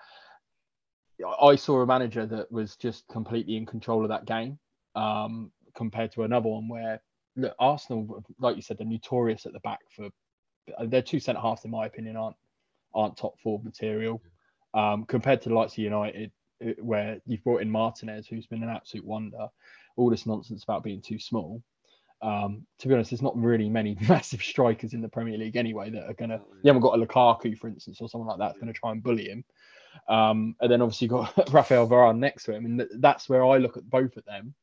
I 1.42 1.56
saw 1.56 1.82
a 1.82 1.86
manager 1.86 2.26
that 2.26 2.52
was 2.52 2.76
just 2.76 3.08
completely 3.08 3.58
in 3.58 3.66
control 3.66 4.04
of 4.04 4.10
that 4.10 4.26
game 4.26 4.60
um, 4.96 5.52
compared 5.76 6.12
to 6.14 6.24
another 6.24 6.50
one 6.50 6.68
where 6.68 7.02
look, 7.36 7.56
Arsenal, 7.60 8.24
like 8.40 8.56
you 8.56 8.62
said, 8.62 8.78
they're 8.78 8.88
notorious 8.88 9.46
at 9.46 9.54
the 9.54 9.60
back 9.62 9.80
for 9.96 10.10
their 10.86 11.02
two 11.02 11.20
centre 11.20 11.42
halves, 11.42 11.66
in 11.66 11.72
my 11.72 11.86
opinion, 11.86 12.18
aren't 12.18 12.36
aren't 12.94 13.18
top 13.18 13.40
four 13.40 13.60
material 13.64 14.22
um, 14.74 15.06
compared 15.06 15.42
to 15.42 15.50
the 15.50 15.56
likes 15.56 15.74
of 15.74 15.80
United, 15.80 16.32
where 16.80 17.20
you've 17.26 17.44
brought 17.44 17.62
in 17.62 17.70
Martinez, 17.70 18.28
who's 18.28 18.48
been 18.48 18.64
an 18.64 18.70
absolute 18.70 19.06
wonder. 19.06 19.48
All 19.98 20.10
this 20.10 20.26
nonsense 20.26 20.64
about 20.64 20.84
being 20.84 21.02
too 21.02 21.20
small. 21.20 21.62
Um, 22.22 22.66
to 22.80 22.88
be 22.88 22.94
honest, 22.94 23.12
there's 23.12 23.22
not 23.22 23.38
really 23.38 23.70
many 23.70 23.98
massive 24.08 24.42
strikers 24.42 24.94
in 24.94 25.02
the 25.02 25.10
Premier 25.10 25.38
League 25.38 25.56
anyway 25.56 25.90
that 25.90 26.10
are 26.10 26.14
gonna. 26.14 26.42
You 26.64 26.70
haven't 26.70 26.82
got 26.82 26.98
a 26.98 27.06
Lukaku, 27.06 27.58
for 27.58 27.68
instance, 27.68 28.00
or 28.02 28.10
someone 28.10 28.30
like 28.30 28.40
that 28.40 28.50
that's 28.50 28.60
gonna 28.60 28.74
try 28.74 28.92
and 28.92 29.04
bully 29.04 29.30
him. 29.30 29.44
Um, 30.08 30.56
and 30.62 30.72
then 30.72 30.82
obviously 30.82 31.06
you've 31.06 31.36
got 31.36 31.52
Rafael 31.54 31.88
Varane 31.88 32.20
next 32.20 32.46
to 32.46 32.54
him, 32.54 32.66
and 32.66 32.88
that's 33.00 33.30
where 33.30 33.46
I 33.46 33.58
look 33.58 33.78
at 33.78 33.90
both 33.90 34.16
of 34.18 34.26
them. 34.26 34.54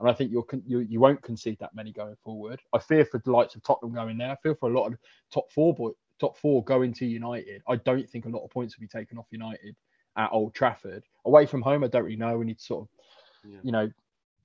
And 0.00 0.08
I 0.08 0.12
think 0.12 0.30
you'll 0.30 0.46
you 0.64 0.80
you 0.80 1.00
won't 1.00 1.22
concede 1.22 1.58
that 1.60 1.74
many 1.74 1.92
going 1.92 2.16
forward. 2.22 2.60
I 2.72 2.78
fear 2.78 3.04
for 3.04 3.20
the 3.24 3.32
likes 3.32 3.56
of 3.56 3.62
Tottenham 3.62 3.94
going 3.94 4.18
there. 4.18 4.30
I 4.30 4.36
feel 4.36 4.54
for 4.54 4.70
a 4.70 4.78
lot 4.78 4.86
of 4.86 4.98
top 5.32 5.50
four 5.50 5.74
boy, 5.74 5.90
top 6.20 6.36
four 6.36 6.62
going 6.64 6.92
to 6.94 7.06
United. 7.06 7.62
I 7.68 7.76
don't 7.76 8.08
think 8.08 8.24
a 8.24 8.28
lot 8.28 8.44
of 8.44 8.50
points 8.50 8.76
will 8.76 8.82
be 8.82 8.88
taken 8.88 9.18
off 9.18 9.26
United 9.30 9.74
at 10.16 10.30
Old 10.32 10.54
Trafford. 10.54 11.04
Away 11.24 11.46
from 11.46 11.62
home, 11.62 11.82
I 11.82 11.88
don't 11.88 12.04
really 12.04 12.16
know. 12.16 12.38
We 12.38 12.44
need 12.44 12.58
to 12.58 12.64
sort 12.64 12.82
of, 12.82 13.50
yeah. 13.50 13.58
you 13.62 13.72
know, 13.72 13.90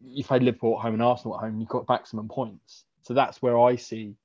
you 0.06 0.24
played 0.24 0.44
Liverpool 0.44 0.76
at 0.78 0.82
home 0.82 0.94
and 0.94 1.04
Arsenal 1.04 1.38
at 1.38 1.42
home, 1.42 1.60
you've 1.60 1.70
got 1.70 1.88
maximum 1.88 2.28
points. 2.28 2.86
So 3.02 3.14
that's 3.14 3.42
where 3.42 3.60
I 3.60 3.76
see 3.76 4.16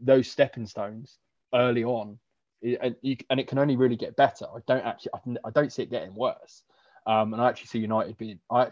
those 0.00 0.28
stepping 0.28 0.66
stones 0.66 1.18
early 1.54 1.84
on, 1.84 2.18
and, 2.62 2.96
you, 3.02 3.16
and 3.30 3.40
it 3.40 3.48
can 3.48 3.58
only 3.58 3.76
really 3.76 3.96
get 3.96 4.16
better. 4.16 4.46
I 4.46 4.58
don't 4.66 4.84
actually, 4.84 5.12
I, 5.44 5.50
don't 5.50 5.72
see 5.72 5.82
it 5.82 5.90
getting 5.90 6.14
worse. 6.14 6.62
Um, 7.06 7.32
and 7.32 7.42
I 7.42 7.48
actually 7.48 7.66
see 7.66 7.78
United 7.80 8.16
being, 8.18 8.38
I, 8.50 8.68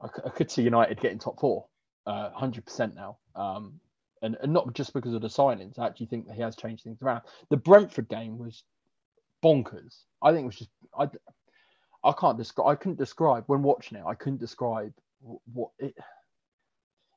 I, 0.00 0.08
could 0.34 0.50
see 0.50 0.62
United 0.62 1.00
getting 1.00 1.18
top 1.18 1.38
four, 1.40 1.66
uh, 2.06 2.30
hundred 2.30 2.64
percent 2.66 2.94
now. 2.94 3.18
Um, 3.36 3.80
and, 4.22 4.36
and 4.42 4.52
not 4.52 4.72
just 4.74 4.92
because 4.92 5.14
of 5.14 5.22
the 5.22 5.28
signings. 5.28 5.78
I 5.78 5.86
actually 5.86 6.06
think 6.06 6.26
that 6.26 6.34
he 6.34 6.42
has 6.42 6.56
changed 6.56 6.84
things 6.84 7.00
around. 7.02 7.22
The 7.48 7.56
Brentford 7.56 8.08
game 8.08 8.38
was 8.38 8.64
bonkers. 9.42 10.04
I 10.22 10.32
think 10.32 10.42
it 10.42 10.46
was 10.46 10.56
just 10.56 10.70
I. 10.98 11.08
I 12.02 12.12
can't 12.12 12.38
describe. 12.38 12.68
I 12.68 12.74
couldn't 12.74 12.98
describe 12.98 13.44
when 13.46 13.62
watching 13.62 13.98
it. 13.98 14.04
I 14.06 14.14
couldn't 14.14 14.40
describe 14.40 14.92
what 15.52 15.70
it. 15.78 15.94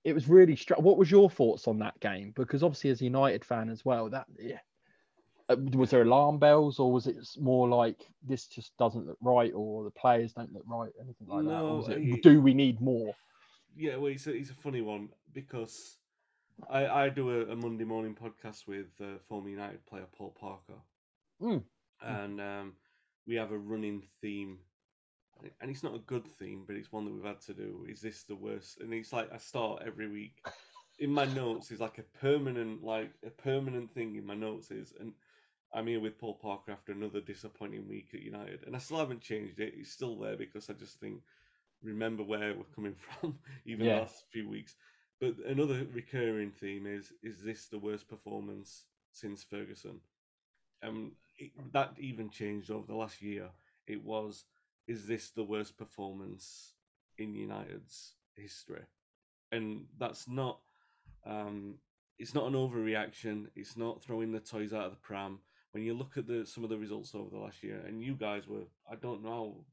It 0.04 0.14
was 0.14 0.28
really. 0.28 0.56
Str- 0.56 0.76
what 0.76 0.98
was 0.98 1.10
your 1.10 1.30
thoughts 1.30 1.68
on 1.68 1.80
that 1.80 2.00
game? 2.00 2.34
Because 2.36 2.64
obviously, 2.64 2.90
as 2.90 3.02
a 3.02 3.06
United 3.06 3.46
fan 3.46 3.70
as 3.70 3.86
well, 3.86 4.10
that 4.10 4.26
yeah, 4.38 4.60
uh, 5.50 5.56
was 5.74 5.90
there 5.90 6.02
alarm 6.02 6.40
bells 6.40 6.80
or 6.80 6.92
was 6.92 7.08
it 7.08 7.18
more 7.40 7.68
like 7.68 8.08
this 8.28 8.46
just 8.48 8.76
doesn't 8.78 9.08
look 9.08 9.18
right 9.22 9.52
or 9.54 9.84
the 9.84 9.92
players 9.92 10.34
don't 10.34 10.54
look 10.54 10.64
right, 10.66 10.92
anything 11.02 11.28
like 11.28 11.44
no, 11.44 11.82
that? 11.82 11.94
Or 11.94 12.00
it, 12.00 12.24
do 12.24 12.42
we 12.42 12.54
need 12.54 12.80
more? 12.80 13.14
Yeah, 13.76 13.98
well, 13.98 14.12
it's 14.12 14.28
a, 14.28 14.34
it's 14.34 14.52
a 14.52 14.56
funny 14.56 14.82
one 14.82 15.10
because 15.34 15.98
I, 16.70 16.88
I 16.88 17.10
do 17.10 17.30
a, 17.30 17.52
a 17.52 17.56
Monday 17.56 17.84
morning 17.84 18.16
podcast 18.16 18.68
with 18.68 18.88
uh, 19.02 19.18
former 19.28 19.50
United 19.50 19.86
player 19.86 20.06
Paul 20.16 20.36
Parker, 20.40 20.80
mm. 21.42 21.64
and 22.02 22.40
um, 22.40 22.74
we 23.28 23.36
have 23.36 23.52
a 23.52 23.58
running 23.58 24.04
theme, 24.22 24.60
and 25.62 25.70
it's 25.72 25.84
not 25.84 25.96
a 25.96 26.00
good 26.00 26.28
theme, 26.40 26.64
but 26.66 26.76
it's 26.76 26.92
one 26.92 27.06
that 27.06 27.14
we've 27.14 27.24
had 27.24 27.42
to 27.42 27.54
do. 27.54 27.86
Is 27.90 28.02
this 28.02 28.24
the 28.24 28.36
worst? 28.36 28.80
And 28.80 28.94
it's 28.94 29.14
like 29.14 29.32
I 29.34 29.38
start 29.38 29.84
every 29.86 30.10
week. 30.10 30.44
In 31.00 31.12
my 31.12 31.26
notes 31.36 31.72
is 31.72 31.80
like 31.80 31.98
a 31.98 32.18
permanent, 32.20 32.84
like 32.84 33.12
a 33.26 33.30
permanent 33.30 33.94
thing 33.94 34.16
in 34.16 34.26
my 34.26 34.36
notes 34.36 34.72
is, 34.72 34.94
and 35.00 35.14
I'm 35.74 35.88
here 35.88 36.00
with 36.00 36.20
Paul 36.20 36.36
Parker 36.36 36.72
after 36.72 36.92
another 36.92 37.22
disappointing 37.22 37.88
week 37.88 38.10
at 38.14 38.22
United, 38.22 38.64
and 38.66 38.76
I 38.76 38.80
still 38.80 38.98
haven't 38.98 39.22
changed 39.22 39.60
it. 39.60 39.74
It's 39.76 39.92
still 39.92 40.18
there 40.18 40.38
because 40.38 40.70
I 40.70 40.74
just 40.74 41.00
think 41.00 41.22
remember 41.84 42.24
where 42.24 42.54
we're 42.56 42.64
coming 42.76 42.96
from, 43.20 43.40
even 43.66 43.86
yeah. 43.86 43.96
the 43.96 44.00
last 44.02 44.26
few 44.32 44.48
weeks. 44.48 44.76
But 45.20 45.36
another 45.48 45.86
recurring 45.94 46.52
theme 46.52 46.86
is: 46.86 47.12
is 47.22 47.42
this 47.42 47.68
the 47.68 47.80
worst 47.80 48.08
performance 48.08 48.86
since 49.12 49.44
Ferguson? 49.44 50.00
Um, 50.84 51.14
it, 51.38 51.52
that 51.72 51.94
even 51.98 52.30
changed 52.30 52.70
over 52.70 52.86
the 52.86 52.96
last 52.96 53.22
year. 53.22 53.50
It 53.88 54.04
was: 54.04 54.46
is 54.88 55.08
this 55.08 55.30
the 55.32 55.44
worst 55.44 55.78
performance 55.78 56.74
in 57.18 57.36
United's 57.36 58.16
history? 58.36 58.84
And 59.52 59.86
that's 60.00 60.28
not. 60.28 60.60
Um, 61.26 61.76
it's 62.20 62.36
not 62.36 62.48
an 62.48 62.54
overreaction. 62.54 63.48
It's 63.56 63.76
not 63.76 64.04
throwing 64.04 64.32
the 64.32 64.40
toys 64.40 64.74
out 64.74 64.86
of 64.86 64.92
the 64.92 64.98
pram. 64.98 65.40
When 65.72 65.84
you 65.84 65.94
look 65.94 66.18
at 66.18 66.28
the 66.28 66.46
some 66.46 66.64
of 66.64 66.70
the 66.70 66.78
results 66.78 67.16
over 67.16 67.30
the 67.30 67.38
last 67.38 67.64
year, 67.64 67.82
and 67.88 68.04
you 68.04 68.16
guys 68.16 68.48
were, 68.48 68.66
I 68.90 68.96
don't 68.96 69.24
know, 69.24 69.66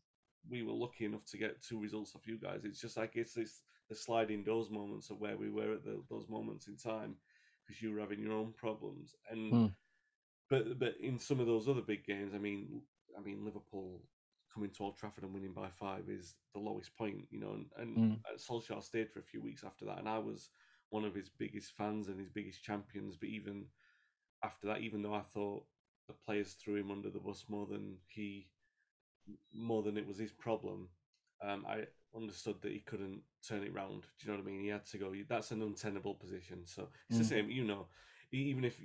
we 0.49 0.63
were 0.63 0.73
lucky 0.73 1.05
enough 1.05 1.25
to 1.27 1.39
get 1.39 1.63
two 1.63 1.81
results 1.81 2.15
off 2.15 2.27
you 2.27 2.39
guys. 2.39 2.61
It's 2.65 2.81
just 2.81 2.97
like 2.97 3.13
it's 3.15 3.35
this 3.35 3.63
the 3.91 3.97
sliding 3.97 4.45
doors 4.45 4.71
moments 4.71 5.11
of 5.11 5.21
where 5.21 5.37
we 5.37 5.51
were 5.51 5.73
at 5.75 5.85
the, 5.85 6.01
those 6.09 6.29
moments 6.29 6.69
in 6.69 6.77
time 6.77 7.17
because 7.67 7.83
you 7.83 7.93
were 7.93 8.01
having 8.01 8.21
your 8.21 8.33
own 8.33 8.55
problems 8.57 9.17
and 9.31 9.53
mm. 9.53 9.73
but 10.49 10.79
but 10.79 10.95
in 11.03 11.19
some 11.19 11.41
of 11.41 11.47
those 11.47 11.69
other 11.69 11.83
big 11.83 12.05
games 12.07 12.33
i 12.35 12.39
mean 12.39 12.81
i 13.19 13.21
mean 13.21 13.45
liverpool 13.45 14.01
coming 14.53 14.71
to 14.71 14.85
old 14.85 14.97
trafford 14.97 15.25
and 15.25 15.35
winning 15.35 15.53
by 15.53 15.69
five 15.69 16.09
is 16.09 16.35
the 16.55 16.61
lowest 16.61 16.97
point 16.97 17.27
you 17.31 17.39
know 17.39 17.53
and, 17.53 17.67
and 17.79 17.97
mm. 17.97 18.19
solskjaer 18.39 18.83
stayed 18.83 19.11
for 19.11 19.21
a 19.21 19.25
few 19.25 19.41
weeks 19.41 19.65
after 19.65 19.85
that 19.85 19.99
and 19.99 20.09
i 20.09 20.19
was 20.19 20.51
one 20.91 21.05
of 21.05 21.15
his 21.15 21.29
biggest 21.29 21.73
fans 21.77 22.09
and 22.09 22.19
his 22.19 22.31
biggest 22.31 22.63
champions 22.63 23.17
but 23.17 23.29
even 23.29 23.65
after 24.45 24.67
that 24.67 24.81
even 24.81 25.03
though 25.03 25.15
i 25.15 25.23
thought 25.23 25.65
the 26.09 26.15
players 26.25 26.55
threw 26.55 26.77
him 26.77 26.91
under 26.91 27.11
the 27.11 27.21
bus 27.21 27.45
more 27.49 27.67
than 27.67 27.97
he 28.09 28.49
more 29.53 29.83
than 29.83 29.97
it 29.97 30.07
was 30.07 30.19
his 30.19 30.33
problem 30.33 30.89
um, 31.43 31.65
I 31.67 31.85
understood 32.15 32.57
that 32.63 32.73
he 32.73 32.81
couldn't 32.81 33.23
turn 33.47 33.63
it 33.63 33.75
round. 33.75 34.03
Do 34.03 34.09
you 34.27 34.33
know 34.33 34.39
what 34.39 34.47
I 34.47 34.51
mean? 34.51 34.61
He 34.61 34.69
had 34.69 34.87
to 34.87 34.99
go. 34.99 35.13
That's 35.29 35.51
an 35.51 35.63
untenable 35.63 36.15
position. 36.15 36.67
So 36.67 36.89
it's 37.09 37.19
mm. 37.19 37.23
the 37.23 37.29
same. 37.29 37.51
You 37.51 37.65
know, 37.65 37.87
even 38.33 38.65
if 38.65 38.77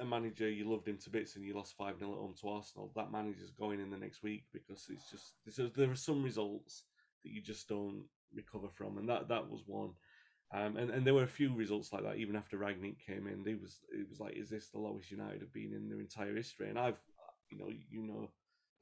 a 0.00 0.04
manager 0.04 0.48
you 0.48 0.70
loved 0.70 0.88
him 0.88 0.98
to 0.98 1.10
bits 1.10 1.36
and 1.36 1.44
you 1.44 1.54
lost 1.54 1.76
five 1.76 1.98
0 1.98 2.12
at 2.12 2.18
home 2.18 2.34
to 2.40 2.48
Arsenal, 2.48 2.90
that 2.96 3.12
manager's 3.12 3.50
going 3.50 3.80
in 3.80 3.90
the 3.90 3.96
next 3.96 4.22
week 4.22 4.44
because 4.52 4.86
it's 4.90 5.10
just 5.10 5.74
there 5.76 5.90
are 5.90 5.96
some 5.96 6.22
results 6.22 6.84
that 7.22 7.32
you 7.32 7.40
just 7.42 7.68
don't 7.68 8.04
recover 8.34 8.68
from, 8.68 8.98
and 8.98 9.08
that 9.08 9.28
that 9.28 9.50
was 9.50 9.62
one. 9.66 9.90
Um, 10.52 10.76
and, 10.76 10.90
and 10.90 11.06
there 11.06 11.14
were 11.14 11.22
a 11.22 11.28
few 11.28 11.54
results 11.54 11.92
like 11.92 12.02
that 12.02 12.16
even 12.16 12.34
after 12.34 12.58
Rangnick 12.58 12.96
came 13.06 13.28
in. 13.28 13.46
It 13.46 13.60
was 13.60 13.80
it 13.92 14.08
was 14.08 14.20
like, 14.20 14.36
is 14.36 14.50
this 14.50 14.68
the 14.68 14.78
lowest 14.78 15.10
United 15.10 15.40
have 15.40 15.52
been 15.52 15.72
in 15.72 15.88
their 15.88 16.00
entire 16.00 16.34
history? 16.34 16.68
And 16.68 16.78
I've, 16.78 16.98
you 17.50 17.58
know, 17.58 17.68
you 17.68 18.02
know, 18.02 18.30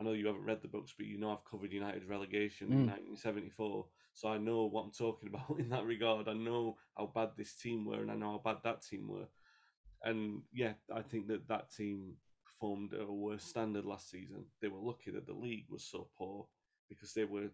I 0.01 0.05
know 0.05 0.13
you 0.13 0.27
haven't 0.27 0.47
read 0.47 0.63
the 0.63 0.69
books, 0.69 0.95
but 0.97 1.07
you 1.07 1.19
know 1.19 1.33
I've 1.33 1.51
covered 1.51 1.73
United's 1.73 2.09
relegation 2.09 2.69
mm. 2.69 2.73
in 2.73 2.87
1974, 2.87 3.87
so 4.15 4.29
I 4.29 4.39
know 4.39 4.67
what 4.67 4.85
I'm 4.85 4.93
talking 4.93 5.29
about 5.35 5.59
in 5.59 5.69
that 5.71 5.85
regard. 5.85 6.29
I 6.29 6.35
know 6.35 6.77
how 6.97 7.11
bad 7.13 7.31
this 7.37 7.55
team 7.55 7.85
were, 7.85 8.01
and 8.01 8.11
I 8.11 8.15
know 8.15 8.33
how 8.33 8.43
bad 8.53 8.63
that 8.65 8.83
team 8.83 9.09
were. 9.09 9.27
And 10.05 10.43
yeah, 10.53 10.75
I 10.95 11.03
think 11.03 11.29
that 11.29 11.49
that 11.49 11.73
team 11.75 12.15
performed 12.45 12.95
at 12.95 13.01
a 13.09 13.13
worse 13.13 13.45
standard 13.45 13.85
last 13.85 14.11
season. 14.11 14.45
They 14.61 14.69
were 14.69 14.81
lucky 14.81 15.11
that 15.11 15.27
the 15.27 15.33
league 15.33 15.67
was 15.69 15.85
so 15.85 16.09
poor 16.17 16.47
because 16.89 17.13
they 17.13 17.25
were 17.25 17.51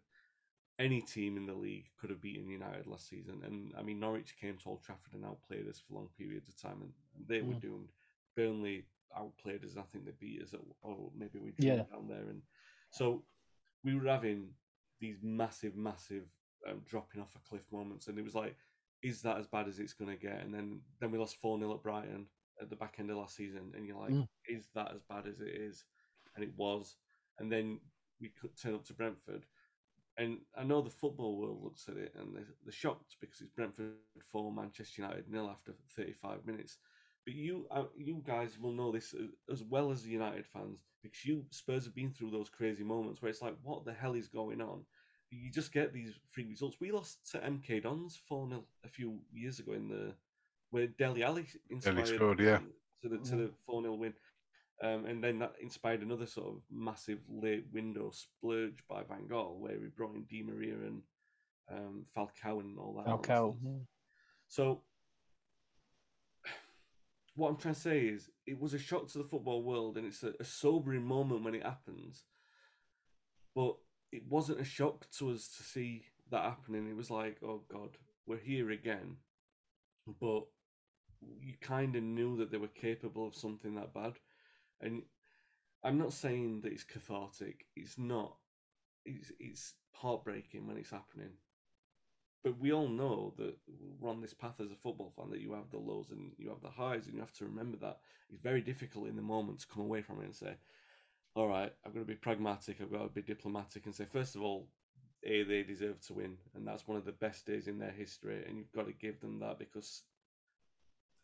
any 0.78 1.00
team 1.00 1.36
in 1.36 1.46
the 1.46 1.54
league 1.54 1.86
could 2.00 2.10
have 2.10 2.20
beaten 2.20 2.48
United 2.48 2.86
last 2.86 3.08
season. 3.08 3.40
And 3.44 3.72
I 3.78 3.82
mean, 3.82 4.00
Norwich 4.00 4.34
came 4.40 4.56
to 4.58 4.68
Old 4.68 4.82
Trafford 4.82 5.14
and 5.14 5.24
outplayed 5.24 5.68
us 5.68 5.80
for 5.80 5.94
long 5.94 6.08
periods 6.18 6.48
of 6.48 6.60
time, 6.60 6.82
and 6.82 6.92
they 7.28 7.38
mm. 7.38 7.48
were 7.48 7.60
doomed. 7.60 7.90
Burnley 8.36 8.84
outplayed 9.16 9.64
us. 9.64 9.76
I 9.78 9.82
think 9.92 10.04
they 10.04 10.12
beat 10.18 10.42
us, 10.42 10.52
at, 10.52 10.60
or 10.82 11.10
maybe 11.16 11.38
we 11.38 11.52
drew 11.52 11.68
yeah. 11.68 11.76
down 11.76 12.08
there. 12.08 12.28
And 12.28 12.42
so 12.90 13.22
we 13.84 13.94
were 13.94 14.08
having 14.08 14.48
these 15.00 15.18
massive, 15.22 15.76
massive 15.76 16.24
um, 16.68 16.80
dropping 16.84 17.20
off 17.20 17.36
a 17.36 17.48
cliff 17.48 17.64
moments, 17.70 18.08
and 18.08 18.18
it 18.18 18.24
was 18.24 18.34
like, 18.34 18.56
is 19.04 19.20
that 19.20 19.36
as 19.36 19.46
bad 19.46 19.68
as 19.68 19.78
it's 19.78 19.92
going 19.92 20.10
to 20.10 20.16
get? 20.16 20.42
And 20.42 20.52
then 20.52 20.80
then 20.98 21.10
we 21.10 21.18
lost 21.18 21.36
four 21.36 21.58
0 21.58 21.72
at 21.74 21.82
Brighton 21.82 22.26
at 22.60 22.70
the 22.70 22.76
back 22.76 22.96
end 22.98 23.10
of 23.10 23.18
last 23.18 23.36
season, 23.36 23.72
and 23.76 23.86
you're 23.86 24.00
like, 24.00 24.12
mm. 24.12 24.26
is 24.48 24.68
that 24.74 24.92
as 24.94 25.02
bad 25.02 25.26
as 25.26 25.40
it 25.40 25.48
is? 25.48 25.84
And 26.34 26.42
it 26.42 26.52
was. 26.56 26.96
And 27.38 27.52
then 27.52 27.80
we 28.20 28.30
could 28.40 28.58
turn 28.60 28.74
up 28.74 28.84
to 28.86 28.94
Brentford. 28.94 29.44
And 30.16 30.38
I 30.56 30.62
know 30.62 30.80
the 30.80 30.90
football 30.90 31.38
world 31.38 31.62
looks 31.62 31.88
at 31.88 31.96
it 31.96 32.14
and 32.16 32.34
they're, 32.34 32.46
they're 32.64 32.72
shocked 32.72 33.16
because 33.20 33.40
it's 33.40 33.50
Brentford 33.50 33.94
4, 34.30 34.52
Manchester 34.52 35.02
United 35.02 35.28
nil 35.28 35.50
after 35.50 35.72
35 35.96 36.46
minutes. 36.46 36.78
But 37.26 37.34
you, 37.34 37.66
uh, 37.70 37.86
you 37.96 38.22
guys 38.24 38.56
will 38.60 38.72
know 38.72 38.92
this 38.92 39.12
as 39.50 39.64
well 39.64 39.90
as 39.90 40.02
the 40.02 40.10
United 40.10 40.46
fans 40.46 40.78
because 41.02 41.24
you 41.24 41.44
Spurs 41.50 41.84
have 41.84 41.96
been 41.96 42.12
through 42.12 42.30
those 42.30 42.48
crazy 42.48 42.84
moments 42.84 43.20
where 43.20 43.28
it's 43.28 43.42
like, 43.42 43.56
what 43.62 43.84
the 43.84 43.92
hell 43.92 44.14
is 44.14 44.28
going 44.28 44.60
on? 44.60 44.84
You 45.42 45.50
just 45.50 45.72
get 45.72 45.92
these 45.92 46.12
free 46.30 46.46
results. 46.46 46.76
We 46.80 46.92
lost 46.92 47.30
to 47.32 47.38
MK 47.38 47.82
Dons 47.82 48.20
four 48.28 48.48
0 48.48 48.64
a 48.84 48.88
few 48.88 49.18
years 49.32 49.58
ago 49.58 49.72
in 49.72 49.88
the 49.88 50.14
where 50.70 50.86
Dele 50.86 51.22
Alli 51.22 51.46
inspired 51.70 52.06
scored, 52.06 52.40
yeah. 52.40 52.58
to 53.02 53.08
the 53.08 53.18
to 53.18 53.36
the 53.36 53.50
four 53.66 53.82
0 53.82 53.94
win. 53.94 54.14
Um, 54.82 55.06
and 55.06 55.22
then 55.22 55.38
that 55.38 55.54
inspired 55.62 56.02
another 56.02 56.26
sort 56.26 56.48
of 56.48 56.62
massive 56.70 57.20
late 57.28 57.64
window 57.72 58.10
splurge 58.10 58.82
by 58.88 59.02
Van 59.08 59.28
Gaal, 59.28 59.58
where 59.58 59.78
we 59.78 59.86
brought 59.86 60.16
in 60.16 60.24
Di 60.24 60.42
Maria 60.42 60.74
and 60.74 61.02
um, 61.70 62.04
Falcao 62.14 62.60
and 62.60 62.78
all 62.78 62.94
that. 62.94 63.06
Falcao. 63.06 63.56
So 64.48 64.82
what 67.36 67.48
I'm 67.48 67.56
trying 67.56 67.74
to 67.74 67.80
say 67.80 68.00
is, 68.00 68.28
it 68.46 68.60
was 68.60 68.74
a 68.74 68.78
shock 68.78 69.08
to 69.12 69.18
the 69.18 69.24
football 69.24 69.62
world, 69.62 69.96
and 69.96 70.06
it's 70.06 70.22
a, 70.22 70.32
a 70.40 70.44
sobering 70.44 71.04
moment 71.04 71.44
when 71.44 71.54
it 71.54 71.62
happens. 71.62 72.24
But 73.54 73.76
it 74.14 74.22
wasn't 74.28 74.60
a 74.60 74.64
shock 74.64 75.06
to 75.18 75.30
us 75.30 75.48
to 75.56 75.62
see 75.64 76.04
that 76.30 76.44
happening. 76.44 76.88
It 76.88 76.96
was 76.96 77.10
like, 77.10 77.38
oh 77.42 77.62
God, 77.70 77.90
we're 78.26 78.38
here 78.38 78.70
again. 78.70 79.16
But 80.20 80.44
you 81.40 81.54
kind 81.60 81.96
of 81.96 82.02
knew 82.02 82.36
that 82.36 82.50
they 82.50 82.58
were 82.58 82.68
capable 82.68 83.26
of 83.26 83.34
something 83.34 83.74
that 83.74 83.92
bad. 83.92 84.14
And 84.80 85.02
I'm 85.82 85.98
not 85.98 86.12
saying 86.12 86.60
that 86.62 86.72
it's 86.72 86.84
cathartic. 86.84 87.66
It's 87.74 87.98
not. 87.98 88.36
It's 89.04 89.32
it's 89.40 89.74
heartbreaking 89.92 90.66
when 90.66 90.76
it's 90.76 90.90
happening. 90.90 91.30
But 92.44 92.60
we 92.60 92.72
all 92.72 92.88
know 92.88 93.32
that 93.38 93.56
we're 93.98 94.10
on 94.10 94.20
this 94.20 94.34
path 94.34 94.60
as 94.60 94.70
a 94.70 94.76
football 94.76 95.12
fan 95.16 95.30
that 95.30 95.40
you 95.40 95.54
have 95.54 95.70
the 95.70 95.78
lows 95.78 96.10
and 96.10 96.32
you 96.36 96.50
have 96.50 96.60
the 96.60 96.68
highs, 96.68 97.06
and 97.06 97.14
you 97.14 97.20
have 97.20 97.32
to 97.34 97.46
remember 97.46 97.78
that 97.78 97.98
it's 98.28 98.42
very 98.42 98.60
difficult 98.60 99.08
in 99.08 99.16
the 99.16 99.22
moment 99.22 99.60
to 99.60 99.66
come 99.66 99.82
away 99.82 100.02
from 100.02 100.20
it 100.20 100.26
and 100.26 100.34
say, 100.34 100.54
"All 101.34 101.48
right, 101.48 101.72
I've 101.84 101.92
got 101.94 102.00
to 102.00 102.06
be 102.06 102.14
pragmatic. 102.14 102.80
I've 102.80 102.92
got 102.92 103.02
to 103.02 103.08
be 103.08 103.22
diplomatic 103.22 103.86
and 103.86 103.94
say, 103.94 104.04
first 104.04 104.36
of 104.36 104.42
all, 104.42 104.68
a 105.24 105.42
they 105.42 105.62
deserve 105.62 106.00
to 106.02 106.14
win, 106.14 106.36
and 106.54 106.66
that's 106.66 106.86
one 106.86 106.96
of 106.98 107.04
the 107.04 107.12
best 107.12 107.46
days 107.46 107.66
in 107.66 107.78
their 107.78 107.90
history, 107.90 108.44
and 108.46 108.56
you've 108.58 108.72
got 108.72 108.86
to 108.86 108.92
give 108.92 109.20
them 109.20 109.40
that 109.40 109.58
because 109.58 110.02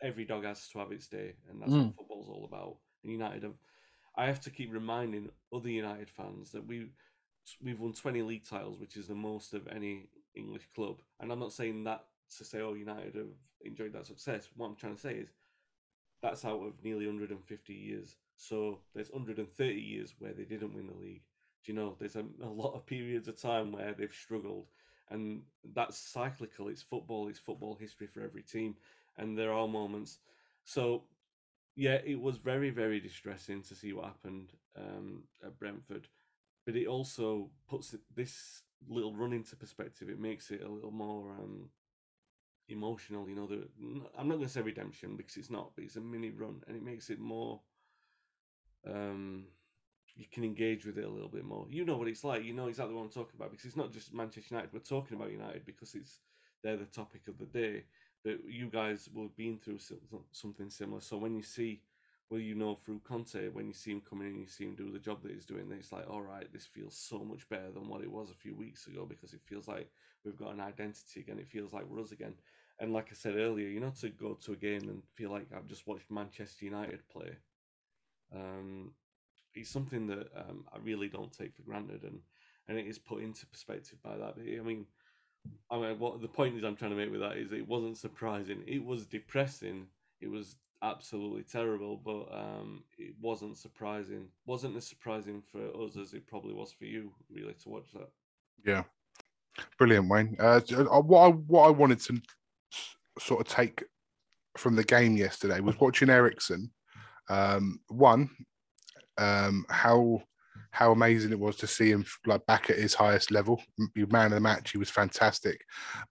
every 0.02 0.24
dog 0.24 0.44
has 0.44 0.68
to 0.68 0.78
have 0.78 0.92
its 0.92 1.06
day, 1.06 1.34
and 1.48 1.60
that's 1.60 1.72
Mm. 1.72 1.86
what 1.86 1.96
football's 1.96 2.28
all 2.28 2.44
about. 2.44 2.78
And 3.02 3.12
United 3.12 3.42
have, 3.42 3.58
I 4.16 4.26
have 4.26 4.40
to 4.42 4.50
keep 4.50 4.72
reminding 4.72 5.30
other 5.52 5.68
United 5.70 6.10
fans 6.10 6.50
that 6.52 6.66
we 6.66 6.90
we've 7.62 7.80
won 7.80 7.92
20 7.92 8.22
league 8.22 8.44
titles, 8.44 8.78
which 8.78 8.96
is 8.96 9.08
the 9.08 9.14
most 9.14 9.54
of 9.54 9.66
any 9.68 10.08
English 10.34 10.66
club. 10.74 11.02
And 11.18 11.32
I'm 11.32 11.38
not 11.40 11.52
saying 11.52 11.84
that 11.84 12.06
to 12.36 12.44
say, 12.44 12.60
oh, 12.60 12.74
United 12.74 13.14
have 13.16 13.32
enjoyed 13.62 13.92
that 13.94 14.06
success. 14.06 14.48
What 14.54 14.66
I'm 14.66 14.76
trying 14.76 14.94
to 14.94 15.00
say 15.00 15.14
is 15.14 15.30
that's 16.22 16.44
out 16.44 16.62
of 16.62 16.84
nearly 16.84 17.06
150 17.06 17.72
years. 17.74 18.16
So 18.40 18.80
there's 18.94 19.10
130 19.10 19.80
years 19.80 20.14
where 20.18 20.32
they 20.32 20.44
didn't 20.44 20.74
win 20.74 20.86
the 20.86 20.94
league. 20.94 21.22
Do 21.64 21.72
you 21.72 21.78
know, 21.78 21.96
there's 21.98 22.16
a, 22.16 22.24
a 22.42 22.48
lot 22.48 22.74
of 22.74 22.86
periods 22.86 23.28
of 23.28 23.40
time 23.40 23.72
where 23.72 23.92
they've 23.92 24.12
struggled. 24.12 24.68
And 25.10 25.42
that's 25.74 25.98
cyclical. 25.98 26.68
It's 26.68 26.82
football. 26.82 27.28
It's 27.28 27.38
football 27.38 27.74
history 27.74 28.06
for 28.06 28.22
every 28.22 28.42
team. 28.42 28.76
And 29.18 29.36
there 29.36 29.52
are 29.52 29.68
moments. 29.68 30.18
So, 30.64 31.04
yeah, 31.76 31.98
it 32.04 32.20
was 32.20 32.38
very, 32.38 32.70
very 32.70 33.00
distressing 33.00 33.62
to 33.62 33.74
see 33.74 33.92
what 33.92 34.06
happened 34.06 34.52
um, 34.76 35.24
at 35.44 35.58
Brentford 35.58 36.08
but 36.66 36.76
it 36.76 36.86
also 36.86 37.50
puts 37.68 37.94
this 38.14 38.62
little 38.88 39.14
run 39.14 39.32
into 39.32 39.56
perspective. 39.56 40.08
It 40.08 40.20
makes 40.20 40.50
it 40.50 40.62
a 40.62 40.68
little 40.68 40.90
more 40.90 41.30
um, 41.32 41.70
emotional. 42.68 43.28
You 43.28 43.34
know, 43.34 43.46
the, 43.46 43.68
I'm 44.16 44.28
not 44.28 44.36
going 44.36 44.46
to 44.46 44.52
say 44.52 44.60
redemption 44.60 45.16
because 45.16 45.36
it's 45.36 45.50
not, 45.50 45.72
but 45.74 45.84
it's 45.84 45.96
a 45.96 46.00
mini 46.00 46.30
run, 46.30 46.62
and 46.66 46.76
it 46.76 46.82
makes 46.82 47.10
it 47.10 47.18
more. 47.18 47.60
Um, 48.86 49.44
you 50.16 50.26
can 50.30 50.44
engage 50.44 50.84
with 50.84 50.98
it 50.98 51.04
a 51.04 51.10
little 51.10 51.28
bit 51.28 51.44
more. 51.44 51.66
You 51.70 51.84
know 51.84 51.96
what 51.96 52.08
it's 52.08 52.24
like. 52.24 52.44
You 52.44 52.52
know 52.52 52.68
exactly 52.68 52.94
what 52.94 53.02
I'm 53.02 53.10
talking 53.10 53.36
about 53.36 53.50
because 53.50 53.66
it's 53.66 53.76
not 53.76 53.92
just 53.92 54.14
Manchester 54.14 54.54
United. 54.54 54.72
We're 54.72 54.80
talking 54.80 55.16
about 55.16 55.32
United 55.32 55.64
because 55.64 55.94
it's 55.94 56.18
they're 56.62 56.76
the 56.76 56.84
topic 56.86 57.22
of 57.28 57.38
the 57.38 57.46
day. 57.46 57.84
But 58.24 58.44
you 58.46 58.68
guys 58.68 59.08
will 59.14 59.24
have 59.24 59.36
been 59.36 59.58
through 59.58 59.78
something 60.32 60.68
similar. 60.68 61.00
So 61.00 61.16
when 61.16 61.34
you 61.34 61.42
see 61.42 61.80
well, 62.30 62.40
you 62.40 62.54
know 62.54 62.76
through 62.76 63.00
Conte 63.00 63.48
when 63.48 63.66
you 63.66 63.72
see 63.72 63.90
him 63.90 64.02
coming 64.08 64.28
in, 64.28 64.38
you 64.40 64.46
see 64.46 64.64
him 64.64 64.76
do 64.76 64.90
the 64.92 65.00
job 65.00 65.22
that 65.22 65.32
he's 65.32 65.44
doing. 65.44 65.70
It's 65.72 65.92
like, 65.92 66.08
all 66.08 66.22
right, 66.22 66.50
this 66.52 66.64
feels 66.66 66.96
so 66.96 67.18
much 67.24 67.48
better 67.48 67.72
than 67.72 67.88
what 67.88 68.02
it 68.02 68.10
was 68.10 68.30
a 68.30 68.34
few 68.34 68.54
weeks 68.54 68.86
ago 68.86 69.04
because 69.04 69.32
it 69.32 69.40
feels 69.44 69.66
like 69.66 69.90
we've 70.24 70.36
got 70.36 70.54
an 70.54 70.60
identity 70.60 71.20
again. 71.20 71.40
It 71.40 71.48
feels 71.48 71.72
like 71.72 71.84
we're 71.88 72.00
us 72.00 72.12
again. 72.12 72.34
And 72.78 72.92
like 72.92 73.08
I 73.10 73.14
said 73.14 73.36
earlier, 73.36 73.68
you 73.68 73.80
know, 73.80 73.92
to 74.00 74.08
go 74.10 74.34
to 74.34 74.52
a 74.52 74.56
game 74.56 74.88
and 74.88 75.02
feel 75.14 75.30
like 75.30 75.48
I've 75.54 75.66
just 75.66 75.86
watched 75.88 76.10
Manchester 76.10 76.64
United 76.64 77.00
play, 77.08 77.36
um, 78.34 78.92
it's 79.54 79.70
something 79.70 80.06
that 80.06 80.28
um, 80.36 80.64
I 80.72 80.78
really 80.82 81.08
don't 81.08 81.32
take 81.32 81.54
for 81.54 81.62
granted, 81.62 82.02
and 82.02 82.20
and 82.68 82.78
it 82.78 82.86
is 82.86 82.98
put 82.98 83.22
into 83.22 83.46
perspective 83.46 83.98
by 84.02 84.16
that. 84.16 84.34
I 84.38 84.62
mean, 84.62 84.86
I 85.70 85.78
mean, 85.78 85.98
what 85.98 86.20
the 86.20 86.28
point 86.28 86.56
is 86.56 86.64
I'm 86.64 86.76
trying 86.76 86.92
to 86.92 86.96
make 86.96 87.10
with 87.10 87.20
that 87.20 87.36
is 87.36 87.52
it 87.52 87.66
wasn't 87.66 87.98
surprising. 87.98 88.62
It 88.66 88.84
was 88.84 89.06
depressing. 89.06 89.86
It 90.20 90.30
was 90.30 90.56
absolutely 90.82 91.42
terrible, 91.42 91.96
but 91.96 92.32
um, 92.32 92.84
it 92.98 93.14
wasn't 93.20 93.56
surprising. 93.56 94.26
wasn't 94.46 94.76
as 94.76 94.86
surprising 94.86 95.42
for 95.50 95.60
us 95.84 95.96
as 95.96 96.14
it 96.14 96.26
probably 96.26 96.54
was 96.54 96.72
for 96.72 96.84
you, 96.84 97.12
really, 97.30 97.54
to 97.54 97.68
watch 97.68 97.92
that. 97.94 98.08
Yeah, 98.64 98.84
brilliant, 99.78 100.08
Wayne. 100.08 100.36
Uh, 100.38 100.60
uh, 100.76 101.00
what 101.00 101.26
I 101.26 101.28
what 101.30 101.66
I 101.66 101.70
wanted 101.70 102.00
to 102.02 102.20
sort 103.18 103.40
of 103.40 103.48
take 103.48 103.84
from 104.56 104.76
the 104.76 104.84
game 104.84 105.16
yesterday 105.16 105.60
was 105.60 105.78
watching 105.80 106.10
Eriksen. 106.10 106.70
Um, 107.30 107.80
one, 107.88 108.28
um, 109.18 109.64
how 109.70 110.22
how 110.72 110.92
amazing 110.92 111.32
it 111.32 111.38
was 111.38 111.56
to 111.56 111.66
see 111.66 111.90
him 111.90 112.04
like 112.26 112.44
back 112.46 112.70
at 112.70 112.78
his 112.78 112.94
highest 112.94 113.30
level, 113.30 113.60
man 113.94 114.26
of 114.26 114.32
the 114.32 114.40
match. 114.40 114.72
He 114.72 114.78
was 114.78 114.90
fantastic, 114.90 115.60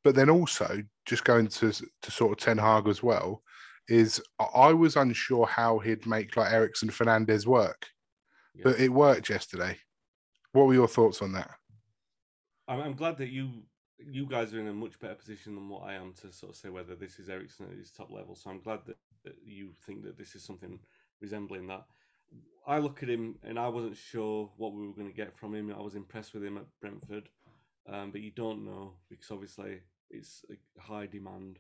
but 0.04 0.16
then 0.16 0.30
also 0.30 0.82
just 1.06 1.24
going 1.26 1.48
to 1.48 1.72
to 1.72 2.12
sort 2.12 2.32
of 2.32 2.38
Ten 2.44 2.58
Hag 2.58 2.88
as 2.88 3.04
well. 3.04 3.44
Is 3.90 4.22
I- 4.56 4.74
was 4.74 4.96
unsure 4.96 5.46
how 5.46 5.80
he'd 5.80 6.06
make 6.06 6.38
like 6.38 6.52
Eriksen 6.54 6.90
Fernandes 6.90 7.46
work, 7.46 7.88
Yeah. 8.54 8.64
but 8.66 8.80
it 8.80 8.90
worked 8.90 9.30
yesterday. 9.30 9.78
What 10.54 10.68
were 10.68 10.74
your 10.74 10.88
thoughts 10.88 11.22
on 11.22 11.32
that? 11.34 11.52
I'm, 12.68 12.80
I'm 12.82 12.94
glad 12.94 13.18
that 13.18 13.30
you 13.30 13.64
you 13.98 14.26
guys 14.26 14.54
are 14.54 14.60
in 14.60 14.68
a 14.68 14.74
much 14.74 14.98
better 15.00 15.16
position 15.16 15.56
than 15.56 15.68
what 15.68 15.84
I 15.84 15.96
am 15.96 16.14
to 16.22 16.32
sort 16.32 16.52
of 16.52 16.56
say 16.56 16.70
whether 16.70 16.96
this 16.96 17.20
is 17.20 17.30
Eriksen 17.30 17.66
at 17.70 17.78
his 17.78 17.92
top 17.92 18.10
level. 18.12 18.34
So 18.36 18.50
I'm 18.50 18.62
glad 18.62 18.80
that, 18.86 18.96
that 19.26 19.36
you 19.44 19.74
think 19.86 20.04
that 20.04 20.18
this 20.18 20.36
is 20.36 20.44
something 20.46 20.80
resembling 21.22 21.68
that. 21.68 21.86
I 22.68 22.78
look 22.78 23.02
at 23.02 23.10
him 23.10 23.36
and 23.44 23.58
I 23.58 23.68
wasn't 23.68 23.98
sure 23.98 24.52
what 24.58 24.74
we 24.74 24.86
were 24.86 24.94
going 24.94 25.08
to 25.08 25.14
get 25.14 25.36
from 25.36 25.56
him. 25.56 25.74
I 25.76 25.82
was 25.82 25.96
impressed 25.96 26.34
with 26.34 26.44
him 26.44 26.58
at 26.58 26.66
Brentford, 26.80 27.30
um, 27.92 28.12
but 28.12 28.22
you 28.22 28.32
don't 28.32 28.64
know 28.64 28.94
because 29.10 29.32
obviously 29.32 29.80
it's 30.10 30.46
a 30.50 30.82
high 30.82 31.08
demand. 31.08 31.60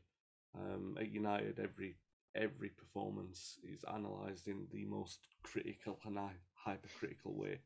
Um, 0.55 0.97
at 0.99 1.11
United, 1.11 1.59
every 1.59 1.95
every 2.35 2.69
performance 2.69 3.57
is 3.63 3.83
analysed 3.87 4.47
in 4.47 4.67
the 4.71 4.85
most 4.85 5.19
critical 5.43 5.99
and 6.05 6.17
hypercritical 6.53 7.35
way. 7.35 7.59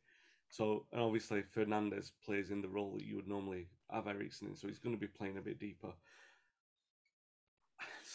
So, 0.49 0.85
and 0.91 1.01
obviously, 1.01 1.43
Fernandes 1.55 2.11
plays 2.25 2.51
in 2.51 2.61
the 2.61 2.67
role 2.67 2.93
that 2.97 3.05
you 3.05 3.15
would 3.15 3.27
normally 3.27 3.67
have 3.89 4.07
Eriksen 4.07 4.49
in, 4.49 4.55
so 4.55 4.67
he's 4.67 4.79
going 4.79 4.95
to 4.95 4.99
be 4.99 5.07
playing 5.07 5.37
a 5.37 5.41
bit 5.41 5.59
deeper. 5.59 5.93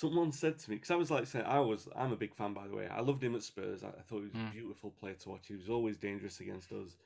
Someone 0.00 0.30
said 0.30 0.58
to 0.60 0.70
me, 0.70 0.76
because 0.76 0.92
I 0.92 0.94
was 0.96 1.10
like 1.10 1.26
saying, 1.26 1.44
I 1.44 1.58
was, 1.58 1.88
I'm 1.96 2.12
a 2.12 2.16
big 2.16 2.32
fan, 2.32 2.54
by 2.54 2.68
the 2.68 2.76
way. 2.76 2.86
I 2.86 3.00
loved 3.00 3.22
him 3.22 3.34
at 3.34 3.42
Spurs. 3.42 3.82
I, 3.82 3.88
I 3.88 4.02
thought 4.02 4.20
he 4.20 4.26
was 4.26 4.34
Mm. 4.34 4.48
a 4.48 4.52
beautiful 4.52 4.90
player 4.90 5.14
to 5.14 5.28
watch. 5.30 5.48
He 5.48 5.56
was 5.56 5.68
always 5.68 5.96
dangerous 5.96 6.38
against 6.38 6.70
us. 6.72 6.96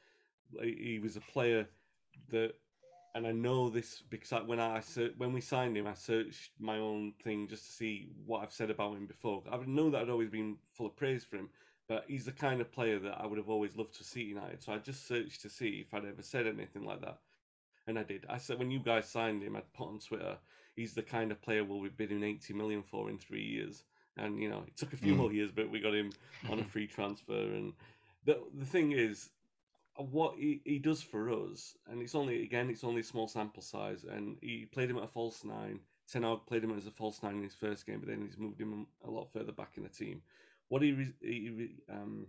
He 0.60 0.98
was 1.02 1.16
a 1.16 1.20
player 1.22 1.66
that, 2.28 2.52
and 3.14 3.26
I 3.26 3.32
know 3.32 3.70
this 3.70 4.02
because 4.02 4.32
I, 4.32 4.40
when 4.42 4.60
I 4.60 4.82
when 5.16 5.32
we 5.32 5.40
signed 5.40 5.76
him, 5.76 5.86
I 5.86 5.94
searched 5.94 6.50
my 6.60 6.76
own 6.78 7.12
thing 7.24 7.48
just 7.48 7.64
to 7.66 7.72
see 7.72 8.08
what 8.26 8.42
I've 8.42 8.52
said 8.52 8.70
about 8.70 8.96
him 8.98 9.06
before. 9.06 9.42
I 9.50 9.56
know 9.66 9.88
that 9.90 10.02
I'd 10.02 10.10
always 10.10 10.28
been 10.30 10.58
full 10.72 10.86
of 10.86 10.96
praise 10.96 11.24
for 11.24 11.36
him, 11.36 11.48
but 11.88 12.04
he's 12.08 12.26
the 12.26 12.32
kind 12.32 12.60
of 12.60 12.70
player 12.70 12.98
that 12.98 13.18
I 13.18 13.26
would 13.26 13.38
have 13.38 13.48
always 13.48 13.76
loved 13.76 13.94
to 13.96 14.04
see 14.04 14.22
United. 14.22 14.62
So 14.62 14.72
I 14.74 14.78
just 14.78 15.06
searched 15.06 15.40
to 15.42 15.48
see 15.48 15.84
if 15.86 15.94
I'd 15.94 16.04
ever 16.04 16.22
said 16.22 16.46
anything 16.46 16.84
like 16.84 17.00
that, 17.00 17.18
and 17.86 17.98
I 17.98 18.02
did. 18.04 18.24
I 18.28 18.38
said 18.38 18.58
when 18.58 18.70
you 18.70 18.80
guys 18.80 19.08
signed 19.08 19.42
him, 19.42 19.56
I'd 19.56 19.72
put 19.72 19.88
on 19.88 19.98
Twitter, 19.98 20.36
he's 20.76 20.94
the 20.94 21.02
kind 21.02 21.30
of 21.32 21.40
player 21.42 21.64
we'll 21.64 21.82
be 21.82 21.88
bidding 21.88 22.22
eighty 22.22 22.54
million 22.54 22.82
for 22.82 23.10
in 23.10 23.18
three 23.18 23.44
years. 23.44 23.84
And 24.16 24.40
you 24.42 24.48
know, 24.50 24.64
it 24.66 24.76
took 24.76 24.92
a 24.92 24.96
few 24.96 25.14
Mm. 25.14 25.18
more 25.18 25.32
years, 25.32 25.50
but 25.52 25.70
we 25.70 25.80
got 25.80 25.94
him 25.94 26.12
on 26.50 26.58
a 26.60 26.64
free 26.64 26.86
transfer. 26.86 27.32
And 27.32 27.72
the 28.24 28.38
the 28.54 28.66
thing 28.66 28.92
is, 28.92 29.30
uh, 29.98 30.02
what 30.04 30.36
he, 30.38 30.60
he 30.64 30.78
does 30.78 31.02
for 31.02 31.30
us, 31.30 31.76
and 31.90 32.02
it's 32.02 32.14
only 32.14 32.42
again, 32.42 32.70
it's 32.70 32.84
only 32.84 33.00
a 33.00 33.04
small 33.04 33.28
sample 33.28 33.62
size, 33.62 34.04
and 34.04 34.36
he 34.40 34.66
played 34.66 34.90
him 34.90 34.98
at 34.98 35.04
a 35.04 35.08
false 35.08 35.44
nine. 35.44 35.80
Ten 36.10 36.24
Hag 36.24 36.40
played 36.46 36.64
him 36.64 36.76
as 36.76 36.86
a 36.86 36.90
false 36.90 37.22
nine 37.22 37.36
in 37.36 37.42
his 37.42 37.54
first 37.54 37.86
game, 37.86 38.00
but 38.00 38.08
then 38.08 38.22
he's 38.22 38.38
moved 38.38 38.60
him 38.60 38.86
a 39.06 39.10
lot 39.10 39.32
further 39.32 39.52
back 39.52 39.72
in 39.76 39.82
the 39.84 39.88
team. 39.88 40.22
What 40.68 40.82
he 40.82 40.92
re- 40.92 41.14
he 41.20 41.50
re- 41.50 41.76
um 41.90 42.26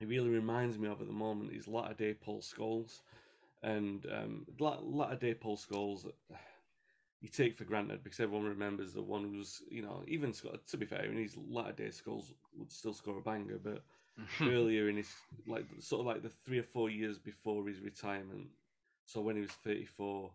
he 0.00 0.06
really 0.06 0.30
reminds 0.30 0.78
me 0.78 0.88
of 0.88 1.00
at 1.00 1.06
the 1.06 1.12
moment 1.12 1.52
is 1.52 1.66
latter 1.68 1.94
day 1.94 2.14
Paul 2.14 2.40
Scholes, 2.40 3.00
and 3.62 4.06
um 4.12 4.46
la- 4.58 4.80
latter 4.80 5.16
day 5.16 5.34
Paul 5.34 5.56
Scholes. 5.56 6.06
You 7.20 7.28
take 7.28 7.56
for 7.58 7.64
granted 7.64 8.04
because 8.04 8.20
everyone 8.20 8.46
remembers 8.46 8.92
the 8.92 9.02
one 9.02 9.24
who's, 9.24 9.60
you 9.68 9.82
know, 9.82 10.04
even 10.06 10.32
Scott. 10.32 10.66
To 10.68 10.76
be 10.76 10.86
fair, 10.86 11.04
in 11.04 11.16
his 11.16 11.36
latter 11.36 11.72
day 11.72 11.88
Scholes 11.88 12.32
would 12.56 12.70
still 12.70 12.92
score 12.92 13.18
a 13.18 13.22
banger, 13.22 13.58
but 13.62 13.82
earlier 14.42 14.88
in 14.88 14.96
his 14.96 15.12
like 15.46 15.64
sort 15.80 16.00
of 16.00 16.06
like 16.06 16.22
the 16.22 16.28
three 16.28 16.58
or 16.58 16.64
four 16.64 16.90
years 16.90 17.18
before 17.18 17.66
his 17.66 17.80
retirement. 17.80 18.48
So 19.04 19.20
when 19.20 19.34
he 19.34 19.42
was 19.42 19.50
thirty 19.50 19.84
four, 19.84 20.30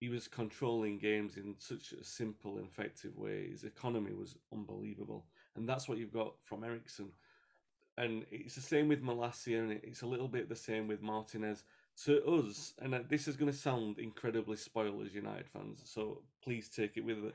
he 0.00 0.08
was 0.08 0.28
controlling 0.28 0.98
games 0.98 1.36
in 1.36 1.54
such 1.58 1.92
a 1.92 2.04
simple 2.04 2.56
and 2.58 2.66
effective 2.66 3.16
way. 3.16 3.50
His 3.50 3.64
economy 3.64 4.12
was 4.14 4.38
unbelievable, 4.52 5.26
and 5.54 5.68
that's 5.68 5.88
what 5.88 5.98
you've 5.98 6.12
got 6.12 6.34
from 6.44 6.64
Eriksen. 6.64 7.12
And 7.98 8.26
it's 8.30 8.54
the 8.54 8.60
same 8.60 8.88
with 8.88 9.02
Malacia, 9.02 9.58
and 9.58 9.72
it's 9.72 10.02
a 10.02 10.06
little 10.06 10.28
bit 10.28 10.48
the 10.48 10.56
same 10.56 10.86
with 10.86 11.02
Martinez. 11.02 11.64
To 12.04 12.22
us, 12.26 12.74
and 12.82 12.92
this 13.08 13.26
is 13.26 13.36
going 13.36 13.50
to 13.50 13.56
sound 13.56 13.98
incredibly 13.98 14.56
spoiled 14.56 15.06
as 15.06 15.14
United 15.14 15.48
fans, 15.48 15.80
so 15.84 16.20
please 16.42 16.68
take 16.68 16.98
it 16.98 17.04
with 17.04 17.32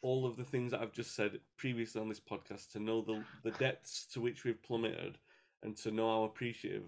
all 0.00 0.26
of 0.26 0.36
the 0.36 0.44
things 0.44 0.70
that 0.70 0.80
I've 0.80 0.92
just 0.92 1.14
said 1.14 1.38
previously 1.58 2.00
on 2.00 2.08
this 2.08 2.20
podcast, 2.20 2.72
to 2.72 2.80
know 2.80 3.02
the 3.02 3.22
the 3.42 3.50
depths 3.58 4.06
to 4.14 4.20
which 4.20 4.44
we've 4.44 4.62
plummeted, 4.62 5.18
and 5.62 5.76
to 5.78 5.90
know 5.90 6.08
how 6.08 6.24
appreciative 6.24 6.84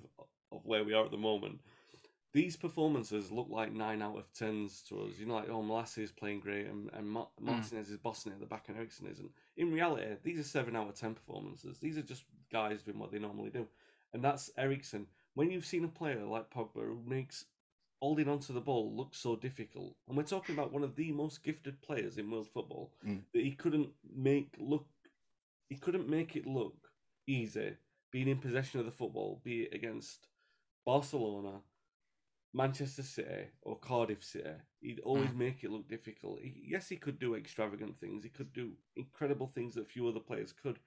of 0.51 0.64
where 0.64 0.85
we 0.85 0.94
are 0.94 1.05
at 1.05 1.11
the 1.11 1.18
moment. 1.18 1.61
These 2.33 2.57
performances 2.57 3.31
look 3.31 3.48
like 3.51 3.75
nine 3.75 4.01
out 4.01 4.16
of 4.16 4.33
tens 4.33 4.83
to 4.88 5.03
us. 5.03 5.18
You 5.18 5.27
know, 5.27 5.35
like 5.35 5.51
oh, 5.51 5.62
Malacia 5.62 6.03
is 6.03 6.12
playing 6.12 6.40
great, 6.40 6.66
and, 6.66 6.88
and 6.94 7.07
Ma- 7.07 7.27
hmm. 7.38 7.44
Martinez 7.46 7.90
is 7.90 7.98
bossing 7.98 8.33
it 8.33 8.37
at 8.37 8.40
the 8.40 8.46
back, 8.46 8.68
and 8.68 8.79
Eriksen 8.79 9.07
isn't. 9.07 9.31
In 9.59 9.70
reality, 9.70 10.07
these 10.22 10.38
are 10.38 10.44
seven 10.44 10.77
out 10.77 10.88
of 10.88 10.94
ten 10.94 11.14
performances. 11.14 11.79
These 11.79 11.98
are 11.98 12.03
just 12.03 12.25
guys 12.51 12.83
doing 12.83 12.98
what 12.98 13.12
they 13.12 13.18
normally 13.18 13.51
do, 13.51 13.66
and 14.14 14.25
that's 14.25 14.51
Eriksen. 14.57 15.07
When 15.35 15.51
you've 15.51 15.66
seen 15.66 15.85
a 15.85 15.88
player 15.88 16.25
like 16.25 16.51
Pogba 16.51 16.85
who 16.85 17.03
makes 17.07 17.47
holding 18.01 18.29
onto 18.29 18.53
the 18.53 18.61
ball 18.61 18.95
look 18.95 19.14
so 19.14 19.37
difficult, 19.37 19.97
and 20.09 20.16
we're 20.16 20.25
talking 20.25 20.55
about 20.55 20.73
one 20.73 20.83
of 20.83 20.97
the 20.97 21.12
most 21.12 21.42
gifted 21.42 21.81
players 21.83 22.18
in 22.18 22.31
world 22.31 22.49
football, 22.49 22.92
Mm. 23.05 23.25
that 23.33 23.42
he 23.42 23.53
couldn't 23.53 23.95
make 24.14 24.55
look, 24.59 24.88
he 25.68 25.77
couldn't 25.77 26.09
make 26.09 26.37
it 26.37 26.47
look 26.47 26.92
easy 27.27 27.77
being 28.11 28.29
in 28.29 28.38
possession 28.38 28.81
of 28.81 28.87
the 28.87 28.92
football, 28.92 29.40
be 29.42 29.62
it 29.62 29.73
against 29.75 30.29
Barcelona, 30.85 31.62
Manchester 32.53 33.03
City, 33.03 33.49
or 33.62 33.79
Cardiff 33.79 34.23
City. 34.23 34.55
He'd 34.81 35.01
always 35.01 35.33
make 35.33 35.64
it 35.64 35.71
look 35.71 35.88
difficult. 35.88 36.40
He, 36.40 36.62
yes, 36.66 36.88
he 36.88 36.97
could 36.97 37.18
do 37.18 37.35
extravagant 37.37 37.99
things. 37.99 38.23
He 38.23 38.29
could 38.29 38.53
do 38.53 38.77
incredible 38.97 39.47
things 39.47 39.75
that 39.77 39.90
few 39.90 40.07
other 40.09 40.21
players 40.21 40.53
could. 40.53 40.79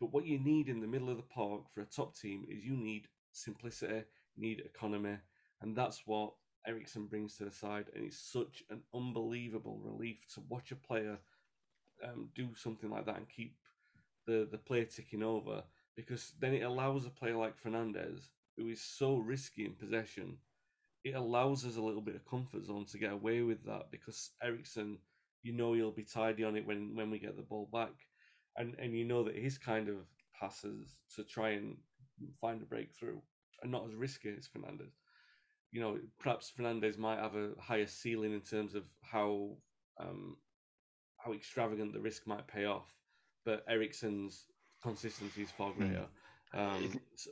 But 0.00 0.12
what 0.12 0.26
you 0.26 0.40
need 0.40 0.68
in 0.68 0.80
the 0.80 0.88
middle 0.88 1.10
of 1.10 1.18
the 1.18 1.22
park 1.22 1.70
for 1.72 1.82
a 1.82 1.86
top 1.86 2.16
team 2.16 2.44
is 2.48 2.64
you 2.64 2.76
need 2.76 3.06
simplicity, 3.32 4.04
need 4.36 4.60
economy, 4.60 5.16
and 5.60 5.76
that's 5.76 6.02
what 6.06 6.32
Eriksen 6.66 7.06
brings 7.06 7.36
to 7.36 7.44
the 7.44 7.50
side. 7.50 7.86
And 7.94 8.04
it's 8.04 8.18
such 8.18 8.62
an 8.70 8.82
unbelievable 8.94 9.80
relief 9.82 10.26
to 10.34 10.42
watch 10.48 10.70
a 10.72 10.76
player 10.76 11.18
um, 12.04 12.30
do 12.34 12.48
something 12.54 12.90
like 12.90 13.06
that 13.06 13.16
and 13.16 13.28
keep 13.28 13.56
the 14.26 14.48
the 14.50 14.58
play 14.58 14.84
ticking 14.84 15.22
over 15.22 15.62
because 15.96 16.32
then 16.40 16.54
it 16.54 16.62
allows 16.62 17.06
a 17.06 17.10
player 17.10 17.36
like 17.36 17.60
Fernandes, 17.60 18.28
who 18.56 18.68
is 18.68 18.80
so 18.80 19.16
risky 19.16 19.66
in 19.66 19.74
possession, 19.74 20.38
it 21.04 21.14
allows 21.14 21.64
us 21.64 21.76
a 21.76 21.82
little 21.82 22.00
bit 22.00 22.14
of 22.14 22.26
comfort 22.26 22.64
zone 22.64 22.86
to 22.86 22.98
get 22.98 23.12
away 23.12 23.42
with 23.42 23.64
that 23.66 23.90
because 23.90 24.30
Eriksen, 24.42 24.98
you 25.42 25.52
know, 25.52 25.74
he'll 25.74 25.90
be 25.90 26.04
tidy 26.04 26.44
on 26.44 26.56
it 26.56 26.66
when 26.66 26.94
when 26.94 27.10
we 27.10 27.18
get 27.18 27.36
the 27.36 27.42
ball 27.42 27.68
back, 27.72 27.92
and 28.56 28.74
and 28.78 28.96
you 28.96 29.04
know 29.04 29.24
that 29.24 29.36
his 29.36 29.58
kind 29.58 29.88
of 29.88 29.96
passes 30.38 30.96
to 31.16 31.24
try 31.24 31.50
and 31.50 31.76
find 32.40 32.62
a 32.62 32.66
breakthrough 32.66 33.18
and 33.62 33.70
not 33.72 33.86
as 33.86 33.94
risky 33.94 34.30
as 34.36 34.48
Fernandes. 34.48 34.92
You 35.70 35.80
know, 35.80 35.98
perhaps 36.20 36.52
Fernandes 36.58 36.98
might 36.98 37.18
have 37.18 37.34
a 37.34 37.50
higher 37.60 37.86
ceiling 37.86 38.32
in 38.32 38.40
terms 38.42 38.74
of 38.74 38.84
how 39.02 39.56
um, 40.00 40.36
how 41.18 41.32
extravagant 41.32 41.92
the 41.92 42.00
risk 42.00 42.26
might 42.26 42.46
pay 42.48 42.64
off, 42.64 42.92
but 43.44 43.64
Eriksen's 43.68 44.46
consistency 44.82 45.42
is 45.42 45.50
far 45.50 45.72
greater. 45.72 46.06
Um, 46.54 47.00
so- 47.16 47.30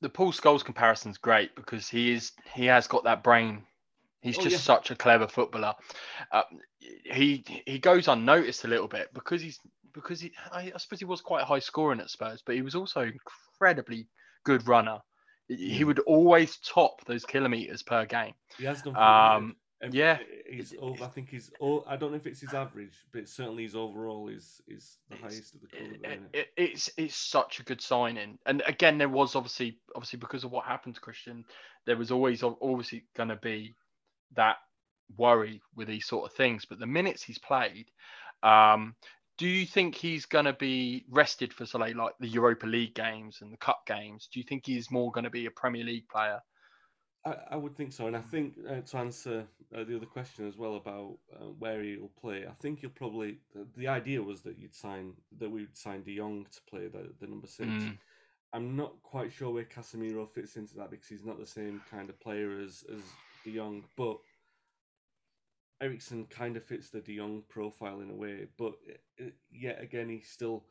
the 0.00 0.08
Paul 0.08 0.32
Scholes 0.32 0.64
comparison 0.64 1.12
is 1.12 1.18
great 1.18 1.54
because 1.54 1.88
he 1.88 2.12
is 2.12 2.32
he 2.54 2.66
has 2.66 2.88
got 2.88 3.04
that 3.04 3.22
brain. 3.22 3.62
He's 4.20 4.38
Oh, 4.38 4.42
just 4.42 4.54
yeah. 4.54 4.58
such 4.58 4.90
a 4.90 4.96
clever 4.96 5.28
footballer. 5.28 5.74
Uh, 6.32 6.42
he 6.80 7.44
he 7.66 7.78
goes 7.78 8.08
unnoticed 8.08 8.64
a 8.64 8.68
little 8.68 8.88
bit 8.88 9.12
because 9.14 9.40
he's 9.40 9.60
because 9.94 10.20
he 10.20 10.32
I, 10.50 10.72
I 10.74 10.78
suppose 10.78 10.98
he 10.98 11.04
was 11.04 11.20
quite 11.20 11.44
high 11.44 11.58
scoring 11.60 12.00
at 12.00 12.10
Spurs, 12.10 12.42
but 12.44 12.54
he 12.54 12.62
was 12.62 12.74
also 12.74 13.00
incredibly 13.02 14.08
good 14.44 14.66
runner. 14.66 14.98
He- 15.48 15.74
He 15.74 15.82
Mm. 15.82 15.86
would 15.88 15.98
always 16.00 16.58
top 16.58 17.04
those 17.04 17.24
kilometers 17.24 17.82
per 17.82 18.06
game. 18.06 18.34
he 18.58 18.64
has 18.64 18.82
done. 18.82 18.96
Um, 18.96 19.56
yeah. 19.90 20.18
he's 20.48 20.72
over. 20.78 21.04
I 21.04 21.08
think 21.08 21.28
he's. 21.30 21.50
Oh, 21.60 21.84
I 21.88 21.96
don't 21.96 22.12
know 22.12 22.16
if 22.16 22.26
it's 22.26 22.40
his 22.40 22.54
average, 22.54 22.94
but 23.12 23.28
certainly 23.28 23.64
his 23.64 23.74
overall 23.74 24.28
is 24.28 24.60
is 24.68 24.98
the 25.08 25.16
It's- 25.16 25.32
highest 25.32 25.54
of 25.56 25.60
the 25.62 25.66
club. 25.68 25.82
it, 26.04 26.30
it- 26.32 26.52
it's 26.56 26.90
it's 26.96 27.16
such 27.16 27.58
a 27.60 27.64
good 27.64 27.80
signing, 27.80 28.38
and 28.46 28.62
again, 28.66 28.96
there 28.98 29.08
was 29.08 29.34
obviously 29.34 29.80
obviously 29.96 30.18
because 30.20 30.44
of 30.44 30.52
what 30.52 30.64
happened 30.66 30.94
to 30.94 31.00
Christian, 31.00 31.44
there 31.84 31.96
was 31.96 32.12
always 32.12 32.42
obviously 32.44 33.04
going 33.16 33.28
to 33.30 33.36
be 33.36 33.74
that 34.34 34.56
worry 35.16 35.60
with 35.74 35.88
these 35.88 36.06
sort 36.06 36.30
of 36.30 36.36
things. 36.36 36.64
But 36.64 36.78
the 36.78 36.86
minutes 36.86 37.22
he's 37.24 37.38
played, 37.38 37.90
um, 38.44 38.94
do 39.38 39.46
you 39.46 39.66
think 39.66 39.94
he's 39.94 40.26
going 40.26 40.44
to 40.44 40.52
be 40.52 41.04
rested 41.10 41.52
for 41.52 41.66
say 41.66 41.94
like 41.94 42.14
the 42.20 42.28
Europa 42.28 42.66
League 42.66 42.94
games 42.94 43.38
and 43.40 43.52
the 43.52 43.56
Cup 43.56 43.86
games? 43.86 44.28
Do 44.32 44.40
you 44.40 44.44
think 44.44 44.66
he's 44.66 44.90
more 44.90 45.10
going 45.10 45.24
to 45.24 45.30
be 45.30 45.46
a 45.46 45.50
Premier 45.50 45.84
League 45.84 46.08
player? 46.08 46.40
I, 47.24 47.36
I 47.52 47.56
would 47.56 47.76
think 47.76 47.92
so, 47.92 48.06
and 48.06 48.16
I 48.16 48.20
think 48.20 48.54
uh, 48.68 48.80
to 48.80 48.96
answer 48.96 49.44
uh, 49.74 49.84
the 49.84 49.96
other 49.96 50.06
question 50.06 50.48
as 50.48 50.56
well 50.56 50.76
about 50.76 51.18
uh, 51.34 51.44
where 51.58 51.82
he'll 51.82 52.10
play, 52.20 52.44
I 52.46 52.52
think 52.60 52.80
he'll 52.80 52.90
probably. 52.90 53.38
The, 53.54 53.66
the 53.76 53.88
idea 53.88 54.22
was 54.22 54.42
that 54.42 54.58
you'd 54.58 54.74
sign 54.74 55.12
that 55.38 55.50
we'd 55.50 55.76
sign 55.76 56.02
De 56.02 56.16
Jong 56.16 56.46
to 56.50 56.60
play 56.68 56.88
the, 56.88 57.12
the 57.20 57.26
number 57.26 57.46
six. 57.46 57.68
Mm. 57.68 57.98
I'm 58.54 58.76
not 58.76 59.02
quite 59.02 59.32
sure 59.32 59.50
where 59.50 59.64
Casemiro 59.64 60.28
fits 60.28 60.56
into 60.56 60.76
that 60.76 60.90
because 60.90 61.06
he's 61.08 61.24
not 61.24 61.38
the 61.38 61.46
same 61.46 61.80
kind 61.90 62.10
of 62.10 62.20
player 62.20 62.60
as 62.60 62.84
as 62.92 63.02
De 63.44 63.56
Jong, 63.56 63.84
but 63.96 64.18
Eriksen 65.82 66.26
kind 66.26 66.56
of 66.56 66.64
fits 66.64 66.90
the 66.90 67.00
De 67.00 67.16
Jong 67.16 67.42
profile 67.48 68.00
in 68.00 68.10
a 68.10 68.14
way. 68.14 68.46
But 68.56 68.74
uh, 69.20 69.30
yet 69.50 69.82
again, 69.82 70.08
he 70.08 70.20
still. 70.20 70.64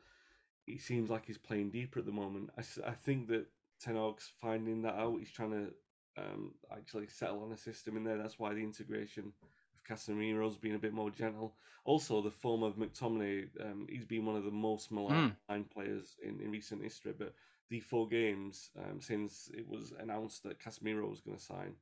He 0.67 0.77
seems 0.77 1.09
like 1.09 1.25
he's 1.25 1.39
playing 1.39 1.71
deeper 1.71 1.99
at 1.99 2.05
the 2.05 2.11
moment. 2.11 2.51
I, 2.57 2.61
I 2.87 2.91
think 2.91 3.27
that 3.29 3.47
Ten 3.81 3.95
Hag's 3.95 4.31
finding 4.39 4.83
that 4.83 4.93
out. 4.93 5.17
He's 5.17 5.31
trying 5.31 5.51
to 5.51 6.21
um, 6.21 6.53
actually 6.71 7.07
settle 7.07 7.43
on 7.43 7.51
a 7.51 7.57
system 7.57 7.97
in 7.97 8.03
there. 8.03 8.17
That's 8.17 8.39
why 8.39 8.53
the 8.53 8.63
integration 8.63 9.33
of 9.73 9.83
Casemiro's 9.89 10.57
been 10.57 10.75
a 10.75 10.79
bit 10.79 10.93
more 10.93 11.09
gentle. 11.09 11.55
Also, 11.83 12.21
the 12.21 12.29
form 12.29 12.61
of 12.61 12.75
McTominay, 12.75 13.47
um, 13.59 13.87
he's 13.89 14.05
been 14.05 14.25
one 14.25 14.35
of 14.35 14.43
the 14.43 14.51
most 14.51 14.91
maligned 14.91 15.35
players 15.73 16.15
in, 16.23 16.39
in 16.39 16.51
recent 16.51 16.83
history. 16.83 17.13
But 17.17 17.33
the 17.69 17.79
four 17.79 18.07
games 18.07 18.69
um, 18.77 19.01
since 19.01 19.49
it 19.53 19.67
was 19.67 19.93
announced 19.99 20.43
that 20.43 20.59
Casemiro 20.59 21.09
was 21.09 21.21
going 21.21 21.37
to 21.37 21.43
sign, 21.43 21.73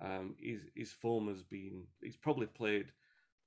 um, 0.00 0.34
his 0.38 0.60
his 0.74 0.92
form 0.92 1.28
has 1.28 1.42
been. 1.42 1.84
He's 2.02 2.16
probably 2.16 2.46
played 2.46 2.92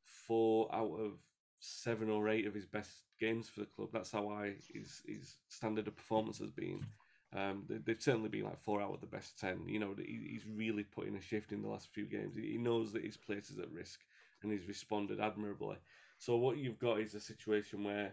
four 0.03 0.73
out 0.73 0.99
of 0.99 1.13
seven 1.59 2.09
or 2.09 2.27
eight 2.27 2.47
of 2.47 2.53
his 2.53 2.65
best 2.65 2.89
games 3.19 3.47
for 3.47 3.61
the 3.61 3.67
club. 3.67 3.89
That's 3.93 4.11
how 4.11 4.29
high 4.29 4.55
his 4.73 5.01
his 5.05 5.37
standard 5.47 5.87
of 5.87 5.95
performance 5.95 6.39
has 6.39 6.51
been. 6.51 6.85
Um, 7.33 7.63
they, 7.69 7.77
they've 7.77 8.01
certainly 8.01 8.29
been 8.29 8.43
like 8.43 8.61
four 8.61 8.81
out 8.81 8.93
of 8.93 9.01
the 9.01 9.07
best 9.07 9.39
ten. 9.39 9.67
You 9.67 9.79
know, 9.79 9.95
he, 9.97 10.27
he's 10.31 10.45
really 10.45 10.83
put 10.83 11.07
in 11.07 11.15
a 11.15 11.21
shift 11.21 11.51
in 11.53 11.61
the 11.61 11.69
last 11.69 11.87
few 11.93 12.05
games. 12.05 12.35
He 12.35 12.57
knows 12.57 12.91
that 12.93 13.05
his 13.05 13.17
place 13.17 13.49
is 13.49 13.59
at 13.59 13.71
risk, 13.71 14.01
and 14.43 14.51
he's 14.51 14.67
responded 14.67 15.19
admirably. 15.19 15.77
So 16.17 16.35
what 16.35 16.57
you've 16.57 16.79
got 16.79 16.99
is 16.99 17.15
a 17.15 17.21
situation 17.21 17.83
where 17.83 18.11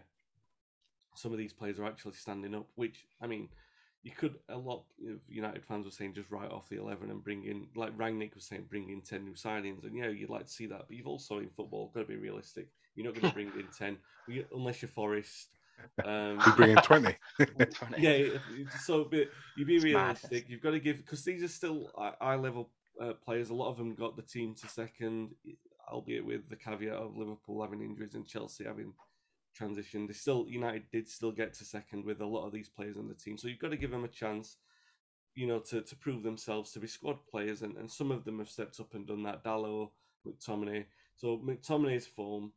some 1.15 1.31
of 1.33 1.37
these 1.37 1.53
players 1.53 1.79
are 1.79 1.85
actually 1.85 2.13
standing 2.13 2.55
up. 2.55 2.67
Which 2.75 3.05
I 3.21 3.27
mean, 3.27 3.49
you 4.03 4.11
could 4.11 4.35
a 4.47 4.57
lot 4.57 4.83
of 5.09 5.19
United 5.27 5.63
fans 5.65 5.85
were 5.85 5.91
saying 5.91 6.13
just 6.13 6.31
write 6.31 6.51
off 6.51 6.69
the 6.69 6.77
eleven 6.77 7.09
and 7.11 7.23
bring 7.23 7.43
in 7.45 7.67
like 7.75 7.95
Rangnick 7.97 8.33
was 8.35 8.45
saying 8.45 8.65
bring 8.69 8.89
in 8.89 9.01
ten 9.01 9.25
new 9.25 9.33
signings, 9.33 9.83
and 9.83 9.95
yeah, 9.95 10.07
you'd 10.07 10.29
like 10.29 10.45
to 10.45 10.51
see 10.51 10.67
that, 10.67 10.85
but 10.87 10.95
you've 10.95 11.07
also 11.07 11.39
in 11.39 11.49
football 11.49 11.91
got 11.93 12.01
to 12.01 12.05
be 12.05 12.15
realistic. 12.15 12.69
You're 12.95 13.05
not 13.05 13.15
going 13.19 13.29
to 13.29 13.33
bring 13.33 13.47
in 13.59 13.67
ten 13.77 13.97
unless 14.53 14.81
you're 14.81 14.89
Forest. 14.89 15.49
Um, 16.03 16.39
We 16.45 16.51
bring 16.53 16.71
in 16.71 16.77
20. 16.77 17.15
yeah, 17.97 18.09
it- 18.09 18.41
it- 18.51 18.71
so 18.81 19.03
but 19.05 19.29
you 19.57 19.65
be 19.65 19.75
It's 19.75 19.83
realistic. 19.85 20.31
madness. 20.31 20.49
You've 20.49 20.61
got 20.61 20.71
to 20.71 20.79
give 20.79 20.97
because 20.97 21.23
these 21.23 21.43
are 21.43 21.47
still 21.47 21.91
high 22.21 22.35
level 22.35 22.69
uh, 23.01 23.13
players. 23.13 23.49
A 23.49 23.53
lot 23.53 23.69
of 23.69 23.77
them 23.77 23.95
got 23.95 24.15
the 24.15 24.21
team 24.21 24.55
to 24.55 24.67
second, 24.67 25.29
albeit 25.89 26.25
with 26.25 26.49
the 26.49 26.55
caveat 26.55 26.93
of 26.95 27.15
Liverpool 27.17 27.61
having 27.61 27.81
injuries 27.81 28.15
and 28.15 28.27
Chelsea 28.27 28.65
having 28.65 28.93
transitioned. 29.57 30.07
They 30.07 30.13
still 30.13 30.45
United 30.47 30.83
did 30.91 31.07
still 31.07 31.31
get 31.31 31.53
to 31.55 31.65
second 31.65 32.05
with 32.05 32.21
a 32.21 32.25
lot 32.25 32.45
of 32.45 32.53
these 32.53 32.69
players 32.69 32.97
in 32.97 33.07
the 33.07 33.13
team. 33.13 33.37
So 33.37 33.47
you've 33.47 33.59
got 33.59 33.71
to 33.71 33.77
give 33.77 33.91
them 33.91 34.03
a 34.03 34.09
chance, 34.09 34.57
you 35.35 35.47
know, 35.47 35.59
to, 35.59 35.81
to 35.81 35.95
prove 35.95 36.23
themselves 36.23 36.71
to 36.71 36.79
be 36.79 36.87
squad 36.87 37.17
players, 37.29 37.61
and, 37.61 37.77
and 37.77 37.89
some 37.89 38.11
of 38.11 38.25
them 38.25 38.39
have 38.39 38.49
stepped 38.49 38.79
up 38.79 38.93
and 38.93 39.07
done 39.07 39.23
that. 39.23 39.43
Dalot, 39.43 39.89
McTominay. 40.27 40.85
So 41.15 41.37
McTominay's 41.37 42.07
form 42.07 42.51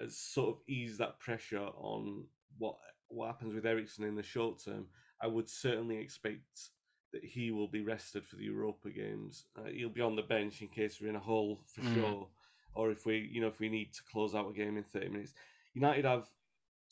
has 0.00 0.16
sort 0.16 0.50
of 0.50 0.56
eased 0.68 0.98
that 0.98 1.18
pressure 1.18 1.68
on 1.76 2.24
what 2.58 2.76
what 3.08 3.26
happens 3.28 3.54
with 3.54 3.66
Eriksen 3.66 4.04
in 4.04 4.14
the 4.14 4.22
short 4.22 4.62
term. 4.64 4.86
I 5.20 5.26
would 5.26 5.48
certainly 5.48 5.96
expect 5.96 6.70
that 7.12 7.24
he 7.24 7.50
will 7.50 7.68
be 7.68 7.80
rested 7.80 8.26
for 8.26 8.36
the 8.36 8.44
Europa 8.44 8.90
games. 8.90 9.46
Uh, 9.56 9.70
he'll 9.72 9.88
be 9.88 10.02
on 10.02 10.14
the 10.14 10.22
bench 10.22 10.60
in 10.60 10.68
case 10.68 11.00
we're 11.00 11.08
in 11.08 11.16
a 11.16 11.20
hole 11.20 11.62
for 11.66 11.80
Mm. 11.80 11.94
sure, 11.94 12.28
or 12.74 12.90
if 12.90 13.06
we, 13.06 13.28
you 13.32 13.40
know, 13.40 13.48
if 13.48 13.60
we 13.60 13.70
need 13.70 13.94
to 13.94 14.02
close 14.12 14.34
out 14.34 14.50
a 14.50 14.52
game 14.52 14.76
in 14.76 14.84
thirty 14.84 15.08
minutes. 15.08 15.32
United 15.74 16.04
have 16.04 16.28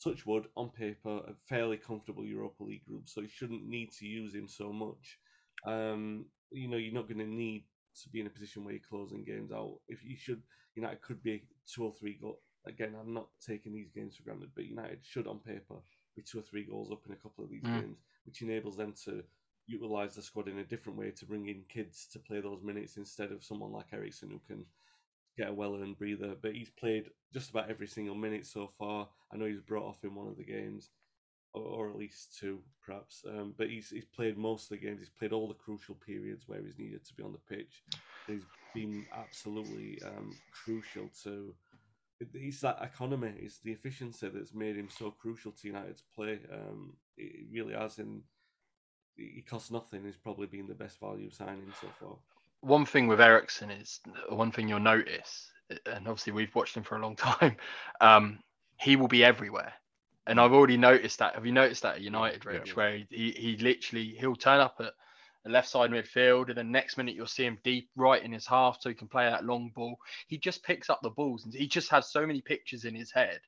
touch 0.03 0.25
wood 0.25 0.47
on 0.55 0.69
paper 0.69 1.17
a 1.27 1.33
fairly 1.47 1.77
comfortable 1.77 2.25
Europa 2.25 2.63
League 2.63 2.85
group, 2.85 3.07
so 3.09 3.21
you 3.21 3.27
shouldn't 3.27 3.67
need 3.67 3.91
to 3.93 4.05
use 4.05 4.33
him 4.33 4.47
so 4.47 4.71
much. 4.71 5.19
Um, 5.65 6.25
you 6.51 6.67
know, 6.67 6.77
you're 6.77 6.93
not 6.93 7.07
going 7.07 7.19
to 7.19 7.25
need 7.25 7.65
to 8.03 8.09
be 8.09 8.19
in 8.19 8.27
a 8.27 8.31
position 8.31 8.63
where 8.63 8.73
you're 8.73 8.83
closing 8.87 9.23
games 9.23 9.51
out. 9.51 9.79
If 9.87 10.03
you 10.03 10.15
should, 10.15 10.41
United 10.75 11.01
could 11.01 11.21
be 11.23 11.43
two 11.65 11.83
or 11.85 11.93
three 11.93 12.17
goals. 12.21 12.37
Again, 12.65 12.95
I'm 12.99 13.13
not 13.13 13.29
taking 13.45 13.73
these 13.73 13.89
games 13.89 14.15
for 14.15 14.23
granted, 14.23 14.51
but 14.55 14.65
United 14.65 14.99
should, 15.03 15.27
on 15.27 15.39
paper, 15.39 15.75
be 16.15 16.21
two 16.21 16.39
or 16.39 16.43
three 16.43 16.65
goals 16.65 16.91
up 16.91 17.01
in 17.05 17.13
a 17.13 17.15
couple 17.15 17.43
of 17.43 17.49
these 17.49 17.63
Mm. 17.63 17.81
games, 17.81 17.97
which 18.25 18.41
enables 18.41 18.77
them 18.77 18.93
to 19.05 19.23
utilize 19.67 20.15
the 20.15 20.21
squad 20.21 20.47
in 20.47 20.59
a 20.59 20.63
different 20.63 20.97
way 20.97 21.11
to 21.11 21.25
bring 21.25 21.47
in 21.47 21.63
kids 21.69 22.07
to 22.13 22.19
play 22.19 22.39
those 22.39 22.63
minutes 22.63 22.97
instead 22.97 23.31
of 23.31 23.43
someone 23.43 23.71
like 23.71 23.91
Eriksen 23.93 24.29
who 24.29 24.39
can 24.47 24.65
get 25.37 25.49
a 25.49 25.53
well-earned 25.53 25.97
breather. 25.97 26.35
But 26.41 26.53
he's 26.53 26.69
played 26.69 27.05
just 27.33 27.49
about 27.49 27.69
every 27.69 27.87
single 27.87 28.15
minute 28.15 28.45
so 28.45 28.71
far. 28.77 29.07
I 29.31 29.37
know 29.37 29.45
he's 29.45 29.61
brought 29.61 29.87
off 29.87 30.03
in 30.03 30.15
one 30.15 30.27
of 30.27 30.37
the 30.37 30.43
games, 30.43 30.89
or, 31.53 31.89
at 31.89 31.95
least 31.95 32.37
two, 32.39 32.59
perhaps. 32.85 33.23
Um, 33.27 33.53
but 33.57 33.69
he's 33.69 33.89
he's 33.89 34.05
played 34.05 34.37
most 34.37 34.63
of 34.63 34.69
the 34.79 34.85
games. 34.85 34.99
He's 34.99 35.09
played 35.09 35.33
all 35.33 35.47
the 35.47 35.53
crucial 35.53 35.95
periods 35.95 36.47
where 36.47 36.61
he's 36.61 36.77
needed 36.77 37.05
to 37.05 37.13
be 37.13 37.23
on 37.23 37.33
the 37.33 37.55
pitch. 37.55 37.83
He's 38.27 38.43
been 38.73 39.05
absolutely 39.15 39.99
um, 40.05 40.35
crucial 40.51 41.09
to. 41.23 41.53
He's 42.33 42.61
that 42.61 42.79
economy. 42.81 43.33
It's 43.37 43.59
the 43.59 43.71
efficiency 43.71 44.27
that's 44.29 44.53
made 44.53 44.75
him 44.75 44.89
so 44.89 45.11
crucial 45.11 45.51
to 45.51 45.67
United's 45.67 46.03
play. 46.15 46.39
Um, 46.51 46.93
it 47.15 47.45
really 47.51 47.73
has, 47.73 47.99
and 47.99 48.21
he 49.15 49.43
costs 49.47 49.71
nothing. 49.71 50.03
He's 50.03 50.17
probably 50.17 50.47
been 50.47 50.67
the 50.67 50.73
best 50.73 50.99
value 50.99 51.29
signing 51.29 51.71
so 51.79 51.87
far. 51.99 52.17
One 52.61 52.85
thing 52.85 53.07
with 53.07 53.21
Eriksen 53.21 53.69
is 53.71 53.99
one 54.29 54.51
thing 54.51 54.67
you'll 54.67 54.79
notice, 54.79 55.51
and 55.85 56.07
obviously 56.07 56.33
we've 56.33 56.53
watched 56.55 56.75
him 56.75 56.83
for 56.83 56.97
a 56.97 57.01
long 57.01 57.15
time. 57.17 57.55
Um, 58.01 58.39
he 58.79 58.95
will 58.95 59.07
be 59.07 59.23
everywhere, 59.23 59.73
and 60.25 60.39
I've 60.39 60.53
already 60.53 60.77
noticed 60.77 61.19
that. 61.19 61.35
Have 61.35 61.45
you 61.45 61.51
noticed 61.51 61.83
that 61.83 61.95
at 61.95 62.01
United, 62.01 62.45
Rich, 62.45 62.69
Yeah. 62.69 62.73
where 62.73 62.97
he, 62.97 63.07
he 63.09 63.31
he 63.31 63.57
literally 63.57 64.15
he'll 64.19 64.35
turn 64.35 64.59
up 64.59 64.75
at 64.79 64.93
the 65.43 65.51
left 65.51 65.69
side 65.69 65.91
midfield, 65.91 66.49
and 66.49 66.57
then 66.57 66.71
next 66.71 66.97
minute 66.97 67.15
you'll 67.15 67.25
see 67.27 67.45
him 67.45 67.57
deep 67.63 67.89
right 67.95 68.21
in 68.23 68.31
his 68.33 68.45
half, 68.47 68.79
so 68.81 68.89
he 68.89 68.95
can 68.95 69.07
play 69.07 69.25
that 69.29 69.45
long 69.45 69.71
ball. 69.75 69.97
He 70.27 70.37
just 70.37 70.63
picks 70.63 70.89
up 70.89 70.99
the 71.01 71.09
balls, 71.11 71.45
and 71.45 71.53
he 71.53 71.67
just 71.67 71.89
has 71.91 72.11
so 72.11 72.25
many 72.25 72.41
pictures 72.41 72.85
in 72.85 72.95
his 72.95 73.11
head 73.11 73.39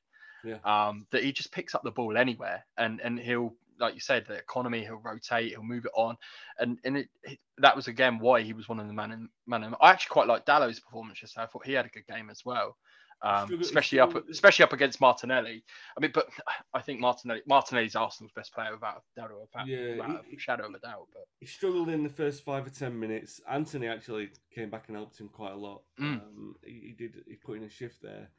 Yeah. 0.44 0.58
um, 0.64 1.06
that 1.10 1.24
he 1.24 1.32
just 1.32 1.52
picks 1.52 1.74
up 1.74 1.82
the 1.82 1.90
ball 1.90 2.16
anywhere, 2.16 2.64
and 2.78 3.00
and 3.00 3.18
he'll 3.18 3.54
like 3.80 3.94
you 3.94 4.00
said, 4.00 4.24
the 4.26 4.34
economy, 4.34 4.82
he'll 4.84 5.00
rotate, 5.02 5.50
he'll 5.50 5.62
move 5.62 5.86
it 5.86 5.92
on, 5.94 6.16
and 6.58 6.78
and 6.84 6.98
it, 6.98 7.08
it 7.24 7.38
that 7.58 7.74
was 7.74 7.88
again 7.88 8.18
why 8.18 8.42
he 8.42 8.52
was 8.52 8.68
one 8.68 8.78
of 8.78 8.86
the 8.86 8.92
man 8.92 9.12
in 9.12 9.28
man. 9.46 9.64
In, 9.64 9.74
I 9.80 9.90
actually 9.90 10.12
quite 10.12 10.28
liked 10.28 10.46
Dalot's 10.46 10.80
performance 10.80 11.20
yesterday. 11.22 11.44
I 11.44 11.46
thought 11.46 11.66
he 11.66 11.72
had 11.72 11.86
a 11.86 11.90
good 11.90 12.06
game 12.06 12.30
as 12.30 12.42
well. 12.44 12.76
Um, 13.22 13.60
especially 13.60 14.00
up, 14.00 14.14
especially 14.30 14.62
up 14.62 14.72
against 14.72 14.98
Martinelli. 14.98 15.62
I 15.96 16.00
mean, 16.00 16.10
but 16.14 16.28
I 16.74 16.80
think 16.80 17.00
Martinelli, 17.00 17.42
Martinelli's 17.46 17.94
Arsenal's 17.94 18.32
best 18.32 18.54
player 18.54 18.72
without 18.72 18.96
a 18.96 19.20
doubt, 19.20 19.30
without, 19.38 19.66
Yeah, 19.66 19.90
without 19.90 20.24
he- 20.28 20.36
a 20.36 20.38
shadow 20.38 20.66
of 20.68 20.74
a 20.74 20.78
doubt. 20.78 21.08
But 21.12 21.24
he 21.38 21.46
struggled 21.46 21.90
in 21.90 22.02
the 22.02 22.08
first 22.08 22.44
five 22.44 22.66
or 22.66 22.70
ten 22.70 22.98
minutes. 22.98 23.40
Antony 23.48 23.88
actually 23.88 24.30
came 24.54 24.70
back 24.70 24.84
and 24.88 24.96
helped 24.96 25.20
him 25.20 25.28
quite 25.28 25.52
a 25.52 25.56
lot. 25.56 25.82
Mm. 26.00 26.22
Um, 26.22 26.54
he, 26.64 26.72
he 26.86 26.92
did. 26.96 27.22
He 27.28 27.36
put 27.36 27.58
in 27.58 27.64
a 27.64 27.70
shift 27.70 28.00
there. 28.02 28.30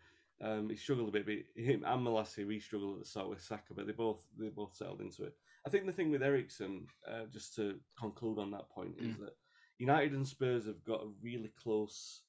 Um, 0.43 0.69
he 0.69 0.75
struggled 0.75 1.09
a 1.09 1.11
bit, 1.11 1.25
but 1.25 1.61
him 1.63 1.83
and 1.85 2.03
Malacia, 2.03 2.45
we 2.47 2.59
struggled 2.59 2.95
at 2.95 3.03
the 3.03 3.09
start 3.09 3.29
with 3.29 3.41
Saka, 3.41 3.73
but 3.75 3.85
they 3.85 3.93
both 3.93 4.25
they 4.39 4.49
both 4.49 4.75
settled 4.75 5.01
into 5.01 5.23
it. 5.23 5.35
I 5.65 5.69
think 5.69 5.85
the 5.85 5.91
thing 5.91 6.09
with 6.09 6.23
Eriksen, 6.23 6.87
uh, 7.07 7.25
just 7.31 7.55
to 7.55 7.75
conclude 7.99 8.39
on 8.39 8.49
that 8.51 8.69
point, 8.69 8.95
is 8.99 9.17
that 9.17 9.35
United 9.77 10.13
and 10.13 10.27
Spurs 10.27 10.65
have 10.65 10.83
got 10.83 11.01
a 11.03 11.07
really 11.21 11.51
close. 11.61 12.21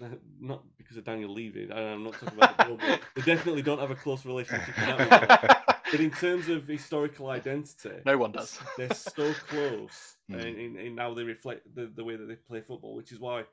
Not 0.40 0.64
because 0.76 0.96
of 0.96 1.04
Daniel 1.04 1.32
Levy. 1.32 1.70
I'm 1.72 2.02
not 2.02 2.14
talking 2.14 2.36
about 2.36 2.58
the 2.58 2.64
club, 2.64 2.80
but 2.80 3.00
they 3.14 3.22
definitely 3.22 3.62
don't 3.62 3.78
have 3.78 3.92
a 3.92 3.94
close 3.94 4.24
relationship. 4.26 4.76
in. 4.76 5.28
But 5.90 6.00
in 6.00 6.10
terms 6.10 6.48
of 6.48 6.66
historical 6.66 7.28
identity, 7.30 8.00
no 8.04 8.18
one 8.18 8.32
does. 8.32 8.58
they're 8.76 8.92
so 8.92 9.32
close 9.48 10.16
Mm. 10.30 10.40
in, 10.40 10.58
in, 10.58 10.76
in 10.78 10.96
how 10.96 11.12
they 11.14 11.22
reflect 11.22 11.72
the, 11.76 11.92
the 11.94 12.02
way 12.02 12.16
that 12.16 12.24
they 12.26 12.34
play 12.34 12.62
football, 12.62 12.96
which 12.96 13.12
is 13.12 13.20
why 13.20 13.44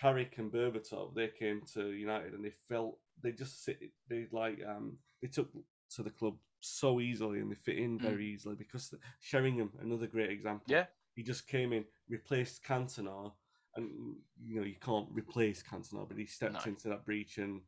Carrick 0.00 0.38
and 0.38 0.50
Berbatov 0.50 1.14
they 1.14 1.28
came 1.28 1.60
to 1.74 1.90
United 1.90 2.32
and 2.32 2.44
they 2.44 2.52
felt 2.68 2.98
they 3.22 3.32
just 3.32 3.64
sit 3.64 3.78
they 4.08 4.26
like 4.32 4.60
um 4.66 4.96
they 5.22 5.28
took 5.28 5.48
to 5.94 6.02
the 6.02 6.10
club 6.10 6.34
so 6.60 7.00
easily 7.00 7.40
and 7.40 7.50
they 7.50 7.54
fit 7.54 7.78
in 7.78 7.98
very 7.98 8.26
easily 8.26 8.54
because 8.54 8.88
the, 8.88 8.98
Sheringham 9.20 9.70
another 9.82 10.06
great 10.06 10.30
example 10.30 10.64
Yeah. 10.68 10.86
he 11.14 11.22
just 11.22 11.46
came 11.46 11.72
in 11.72 11.84
replaced 12.08 12.64
Cantona 12.64 13.32
and 13.76 14.16
you 14.42 14.56
know 14.60 14.66
you 14.66 14.76
can't 14.80 15.08
replace 15.12 15.62
Cantona 15.62 16.08
but 16.08 16.16
he 16.16 16.26
stepped 16.26 16.54
No. 16.66 16.72
into 16.72 16.88
that 16.88 17.04
breach 17.04 17.38
and 17.38 17.60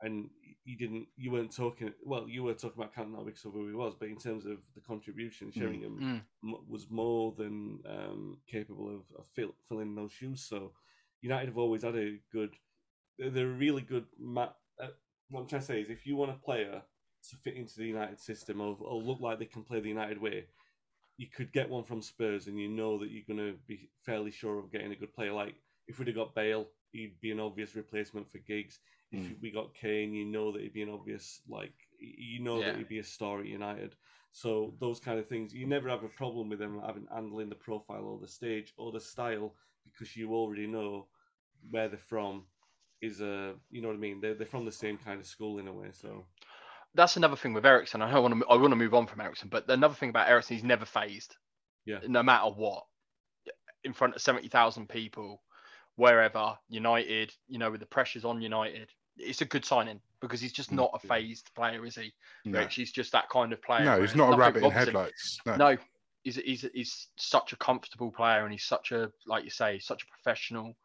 and 0.00 0.30
you 0.64 0.76
didn't 0.76 1.08
you 1.16 1.30
weren't 1.30 1.54
talking 1.54 1.92
well 2.04 2.26
you 2.28 2.42
were 2.42 2.54
talking 2.54 2.80
about 2.80 2.94
Cantona 2.94 3.24
because 3.24 3.44
of 3.44 3.52
who 3.52 3.68
he 3.68 3.74
was 3.74 3.94
but 3.98 4.08
in 4.08 4.16
terms 4.18 4.46
of 4.46 4.58
the 4.74 4.80
contribution 4.80 5.50
Sheringham 5.52 5.98
Mm. 6.00 6.22
m- 6.54 6.64
was 6.68 6.88
more 6.90 7.34
than 7.36 7.80
um, 7.86 8.38
capable 8.46 8.88
of, 8.88 9.02
of 9.18 9.26
fill, 9.34 9.54
filling 9.68 9.94
those 9.94 10.12
shoes. 10.12 10.42
So 10.42 10.72
United 11.20 11.46
have 11.48 11.58
always 11.58 11.82
had 11.82 11.96
a 11.96 12.18
good, 12.32 12.54
they're, 13.18 13.50
a 13.50 13.58
really 13.66 13.82
good. 13.82 14.06
Ma- 14.18 14.52
uh, 14.80 14.88
what 15.30 15.42
I'm 15.42 15.46
trying 15.48 15.60
to 15.60 15.66
say 15.66 15.80
is, 15.80 15.90
if 15.90 16.06
you 16.06 16.16
want 16.16 16.30
a 16.30 16.34
player 16.34 16.82
to 17.30 17.36
fit 17.36 17.54
into 17.56 17.78
the 17.78 17.86
United 17.86 18.18
system 18.20 18.60
or, 18.60 18.76
or 18.80 19.02
look 19.02 19.20
like 19.20 19.38
they 19.38 19.44
can 19.44 19.62
play 19.62 19.80
the 19.80 19.88
United 19.88 20.20
way, 20.20 20.46
you 21.16 21.26
could 21.26 21.52
get 21.52 21.68
one 21.68 21.84
from 21.84 22.00
Spurs, 22.00 22.46
and 22.46 22.58
you 22.58 22.68
know 22.68 22.98
that 22.98 23.10
you're 23.10 23.24
going 23.26 23.38
to 23.52 23.58
be 23.66 23.90
fairly 24.04 24.30
sure 24.30 24.58
of 24.58 24.70
getting 24.72 24.92
a 24.92 24.96
good 24.96 25.12
player. 25.14 25.32
Like 25.32 25.54
if 25.88 25.98
we'd 25.98 26.08
have 26.08 26.16
got 26.16 26.34
Bale, 26.34 26.68
he'd 26.92 27.20
be 27.20 27.30
an 27.32 27.40
obvious 27.40 27.74
replacement 27.74 28.30
for 28.30 28.38
Giggs. 28.38 28.78
If 29.10 29.20
Mm. 29.20 29.40
we 29.40 29.50
got 29.50 29.74
Kane, 29.74 30.12
you 30.12 30.26
know 30.26 30.52
that 30.52 30.60
he'd 30.62 30.74
be 30.74 30.82
an 30.82 30.90
obvious 30.90 31.40
like 31.48 31.72
you 31.98 32.40
know 32.40 32.60
Yeah. 32.60 32.70
that 32.70 32.76
he'd 32.76 32.88
be 32.88 32.98
a 32.98 33.04
star 33.04 33.40
at 33.40 33.46
United. 33.46 33.96
So 34.32 34.74
those 34.78 35.00
kind 35.00 35.18
of 35.18 35.26
things, 35.26 35.54
you 35.54 35.66
never 35.66 35.88
have 35.88 36.04
a 36.04 36.08
problem 36.08 36.50
with 36.50 36.58
them 36.58 36.80
having 36.84 37.08
handling 37.12 37.48
the 37.48 37.54
profile 37.54 38.04
or 38.04 38.18
the 38.20 38.28
stage 38.28 38.74
or 38.76 38.92
the 38.92 39.00
style 39.00 39.54
because 39.84 40.14
you 40.14 40.34
already 40.34 40.66
know 40.66 41.06
where 41.70 41.88
they're 41.88 41.98
from. 41.98 42.44
Is 43.00 43.20
a 43.20 43.54
you 43.70 43.80
know 43.80 43.88
what 43.88 43.94
I 43.94 44.00
mean? 44.00 44.20
They're 44.20 44.34
they're 44.34 44.46
from 44.46 44.64
the 44.64 44.72
same 44.72 44.98
kind 44.98 45.20
of 45.20 45.26
school 45.26 45.58
in 45.58 45.68
a 45.68 45.72
way. 45.72 45.88
So 45.92 46.24
That's 46.94 47.16
another 47.16 47.36
thing 47.36 47.52
with 47.54 47.64
Eriksen. 47.64 48.02
I 48.02 48.10
don't 48.10 48.22
want 48.22 48.40
to. 48.40 48.46
I 48.48 48.56
want 48.56 48.72
to 48.72 48.76
move 48.76 48.94
on 48.94 49.06
from 49.06 49.20
Eriksen, 49.20 49.48
but 49.48 49.68
another 49.70 49.94
thing 49.94 50.10
about 50.10 50.28
Eriksen, 50.28 50.56
he's 50.56 50.64
never 50.64 50.84
phased. 50.84 51.36
Yeah. 51.84 52.00
No 52.06 52.22
matter 52.22 52.50
what, 52.50 52.84
in 53.84 53.92
front 53.92 54.16
of 54.16 54.22
seventy 54.22 54.48
thousand 54.48 54.88
people, 54.88 55.42
wherever 55.96 56.58
United, 56.68 57.32
you 57.46 57.58
know, 57.58 57.70
with 57.70 57.80
the 57.80 57.86
pressures 57.86 58.24
on 58.24 58.42
United, 58.42 58.90
it's 59.16 59.42
a 59.42 59.44
good 59.44 59.64
signing 59.64 60.00
because 60.20 60.40
he's 60.40 60.52
just 60.52 60.70
Mm, 60.70 60.76
not 60.76 60.90
a 60.94 60.98
phased 61.06 61.50
player, 61.54 61.84
is 61.86 61.94
he? 61.94 62.12
No, 62.44 62.58
Rich? 62.58 62.74
He's 62.74 62.92
just 62.92 63.12
that 63.12 63.28
kind 63.30 63.52
of 63.52 63.62
player. 63.62 63.84
no 63.84 64.00
he's 64.00 64.16
not 64.16 64.34
a 64.34 64.36
rabbit 64.36 64.64
in 64.64 64.70
headlights. 64.70 65.38
No. 65.46 65.56
No, 65.56 65.76
he's 66.24 66.36
he's 66.36 66.66
he's 66.74 67.08
such 67.16 67.52
a 67.52 67.56
comfortable 67.56 68.10
player, 68.10 68.42
and 68.42 68.52
he's 68.52 68.64
such 68.64 68.92
a 68.92 69.10
like 69.26 69.44
you 69.44 69.50
say, 69.50 69.78
such 69.78 70.02
a 70.02 70.06
professional. 70.06 70.76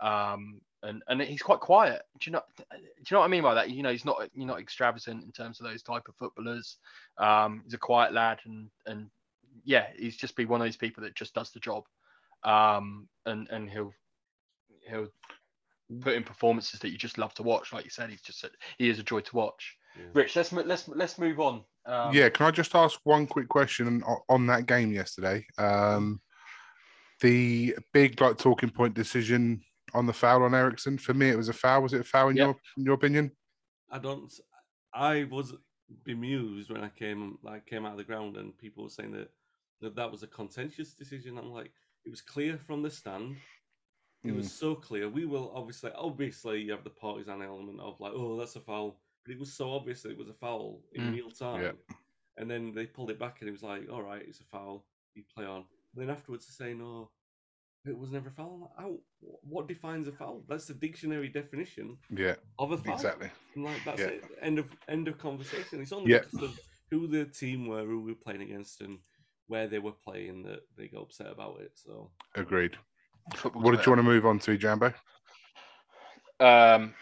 Um, 0.00 0.60
and 0.84 1.02
and 1.08 1.20
he's 1.22 1.42
quite 1.42 1.60
quiet. 1.60 2.02
Do 2.20 2.30
you 2.30 2.32
know? 2.32 2.42
Do 2.70 2.76
you 2.78 3.14
know 3.14 3.20
what 3.20 3.26
I 3.26 3.28
mean 3.28 3.42
by 3.42 3.54
that? 3.54 3.70
You 3.70 3.82
know, 3.82 3.90
he's 3.90 4.04
not 4.04 4.28
you're 4.34 4.46
not 4.46 4.60
extravagant 4.60 5.24
in 5.24 5.32
terms 5.32 5.60
of 5.60 5.66
those 5.66 5.82
type 5.82 6.08
of 6.08 6.14
footballers. 6.16 6.76
Um, 7.18 7.62
he's 7.64 7.74
a 7.74 7.78
quiet 7.78 8.12
lad, 8.12 8.40
and 8.44 8.68
and 8.86 9.08
yeah, 9.64 9.86
he's 9.96 10.16
just 10.16 10.36
be 10.36 10.44
one 10.44 10.60
of 10.60 10.66
those 10.66 10.76
people 10.76 11.02
that 11.02 11.14
just 11.14 11.34
does 11.34 11.50
the 11.50 11.60
job. 11.60 11.84
Um, 12.44 13.08
and 13.26 13.48
and 13.50 13.68
he'll 13.68 13.92
he'll 14.88 15.08
put 16.00 16.14
in 16.14 16.22
performances 16.22 16.80
that 16.80 16.90
you 16.90 16.98
just 16.98 17.18
love 17.18 17.34
to 17.34 17.42
watch. 17.42 17.72
Like 17.72 17.84
you 17.84 17.90
said, 17.90 18.10
he's 18.10 18.22
just 18.22 18.44
a, 18.44 18.50
he 18.78 18.88
is 18.88 18.98
a 18.98 19.02
joy 19.02 19.20
to 19.20 19.36
watch. 19.36 19.76
yeah. 19.96 20.06
Rich, 20.12 20.36
let's 20.36 20.52
let's 20.52 20.88
let's 20.88 21.18
move 21.18 21.40
on. 21.40 21.62
Um, 21.86 22.14
yeah, 22.14 22.28
can 22.28 22.46
I 22.46 22.50
just 22.50 22.74
ask 22.74 22.98
one 23.04 23.26
quick 23.26 23.48
question 23.48 24.02
on, 24.06 24.18
on 24.28 24.46
that 24.46 24.66
game 24.66 24.92
yesterday? 24.92 25.46
Um, 25.58 26.20
the 27.20 27.76
big 27.92 28.20
like 28.20 28.38
talking 28.38 28.70
point 28.70 28.94
decision 28.94 29.62
on 29.94 30.06
the 30.06 30.12
foul 30.12 30.42
on 30.42 30.54
Eriksen. 30.54 30.98
For 30.98 31.14
me, 31.14 31.30
it 31.30 31.36
was 31.36 31.48
a 31.48 31.52
foul. 31.52 31.82
Was 31.82 31.94
it 31.94 32.00
a 32.00 32.04
foul 32.04 32.28
in 32.30 32.36
Yeah. 32.36 32.44
your 32.44 32.56
in 32.76 32.84
your 32.84 32.94
opinion? 32.94 33.30
I 33.90 33.98
don't. 33.98 34.32
I 34.92 35.24
was 35.24 35.54
bemused 36.04 36.70
when 36.70 36.82
I 36.82 36.88
came 36.88 37.38
like 37.42 37.66
came 37.66 37.84
out 37.86 37.92
of 37.92 37.98
the 37.98 38.04
ground 38.04 38.36
and 38.36 38.56
people 38.58 38.84
were 38.84 38.90
saying 38.90 39.12
that 39.12 39.30
that, 39.80 39.94
that 39.96 40.10
was 40.10 40.22
a 40.22 40.26
contentious 40.26 40.94
decision. 40.94 41.38
I'm 41.38 41.50
like, 41.52 41.72
it 42.04 42.10
was 42.10 42.20
clear 42.20 42.58
from 42.58 42.82
the 42.82 42.90
stand. 42.90 43.36
It 44.24 44.32
was 44.32 44.50
so 44.50 44.74
clear. 44.74 45.10
We 45.10 45.26
will 45.26 45.52
obviously, 45.54 45.90
obviously, 45.94 46.62
you 46.62 46.72
have 46.72 46.82
the 46.82 46.88
partisan 46.88 47.42
element 47.42 47.78
of 47.78 48.00
like, 48.00 48.12
oh, 48.14 48.38
that's 48.38 48.56
a 48.56 48.60
foul, 48.60 48.98
but 49.22 49.34
it 49.34 49.38
was 49.38 49.52
so 49.52 49.70
obvious 49.70 50.00
that 50.02 50.12
it 50.12 50.16
was 50.16 50.30
a 50.30 50.32
foul 50.32 50.80
in 50.94 51.02
Mm. 51.02 51.12
real 51.12 51.30
time. 51.30 51.76
And 52.38 52.50
then 52.50 52.72
they 52.72 52.86
pulled 52.86 53.10
it 53.10 53.18
back, 53.18 53.40
and 53.40 53.48
it 53.50 53.52
was 53.52 53.62
like, 53.62 53.82
all 53.92 54.02
right, 54.02 54.24
it's 54.26 54.40
a 54.40 54.44
foul. 54.44 54.86
You 55.14 55.24
play 55.34 55.44
on. 55.44 55.66
And 55.94 55.96
then 55.96 56.08
afterwards, 56.08 56.46
they 56.46 56.64
say, 56.64 56.72
no, 56.72 57.10
it 57.86 57.98
was 57.98 58.10
never 58.10 58.28
a 58.28 58.32
foul. 58.32 58.60
Like, 58.62 58.70
How, 58.78 58.96
what 59.42 59.68
defines 59.68 60.08
a 60.08 60.12
foul? 60.12 60.44
That's 60.48 60.66
the 60.66 60.74
dictionary 60.74 61.28
definition 61.28 61.98
Yeah, 62.10 62.34
of 62.58 62.72
a 62.72 62.78
foul. 62.78 62.92
exactly. 62.92 63.30
And 63.54 63.64
like 63.64 63.84
that's 63.84 64.00
Yeah. 64.00 64.06
it. 64.06 64.24
End 64.40 64.58
of 64.58 64.66
end 64.88 65.08
of 65.08 65.18
conversation. 65.18 65.80
It's 65.80 65.92
only 65.92 66.10
Yeah. 66.10 66.20
because 66.20 66.42
of 66.42 66.58
who 66.90 67.06
the 67.06 67.24
team 67.24 67.66
were, 67.66 67.84
who 67.84 68.00
we 68.00 68.12
were 68.12 68.18
playing 68.24 68.42
against, 68.42 68.80
and 68.80 68.98
where 69.48 69.66
they 69.68 69.78
were 69.78 69.92
playing 69.92 70.42
that 70.44 70.60
they 70.76 70.88
got 70.88 71.02
upset 71.02 71.30
about 71.30 71.60
it. 71.60 71.72
So 71.74 72.10
Agreed. 72.34 72.76
What 73.52 73.76
did 73.76 73.86
you 73.86 73.92
want 73.92 73.98
to 74.00 74.02
move 74.04 74.26
on 74.26 74.38
to, 74.40 74.56
Jambo? 74.56 74.92
Um, 76.40 76.94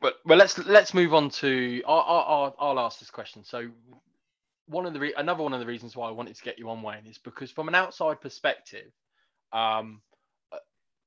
but 0.00 0.14
well, 0.24 0.38
let's 0.38 0.58
let's 0.66 0.94
move 0.94 1.14
on 1.14 1.30
to. 1.30 1.82
I'll, 1.86 2.00
I'll, 2.00 2.56
I'll 2.58 2.80
ask 2.80 2.98
this 2.98 3.10
question. 3.10 3.44
So, 3.44 3.68
one 4.66 4.86
of 4.86 4.92
the 4.94 5.00
re- 5.00 5.14
another 5.16 5.42
one 5.42 5.52
of 5.52 5.60
the 5.60 5.66
reasons 5.66 5.96
why 5.96 6.08
I 6.08 6.12
wanted 6.12 6.36
to 6.36 6.42
get 6.42 6.58
you 6.58 6.68
on 6.70 6.82
Wayne 6.82 7.06
is 7.06 7.18
because 7.18 7.50
from 7.50 7.68
an 7.68 7.74
outside 7.74 8.20
perspective, 8.20 8.92
um, 9.52 10.00
uh, 10.52 10.58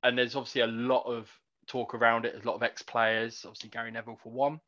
and 0.03 0.17
there's 0.17 0.35
obviously 0.35 0.61
a 0.61 0.67
lot 0.67 1.03
of 1.03 1.29
talk 1.67 1.93
around 1.93 2.25
it. 2.25 2.33
There's 2.33 2.45
a 2.45 2.47
lot 2.47 2.55
of 2.55 2.63
ex-players, 2.63 3.43
obviously 3.45 3.69
Gary 3.69 3.91
Neville 3.91 4.19
for 4.21 4.31
one, 4.31 4.59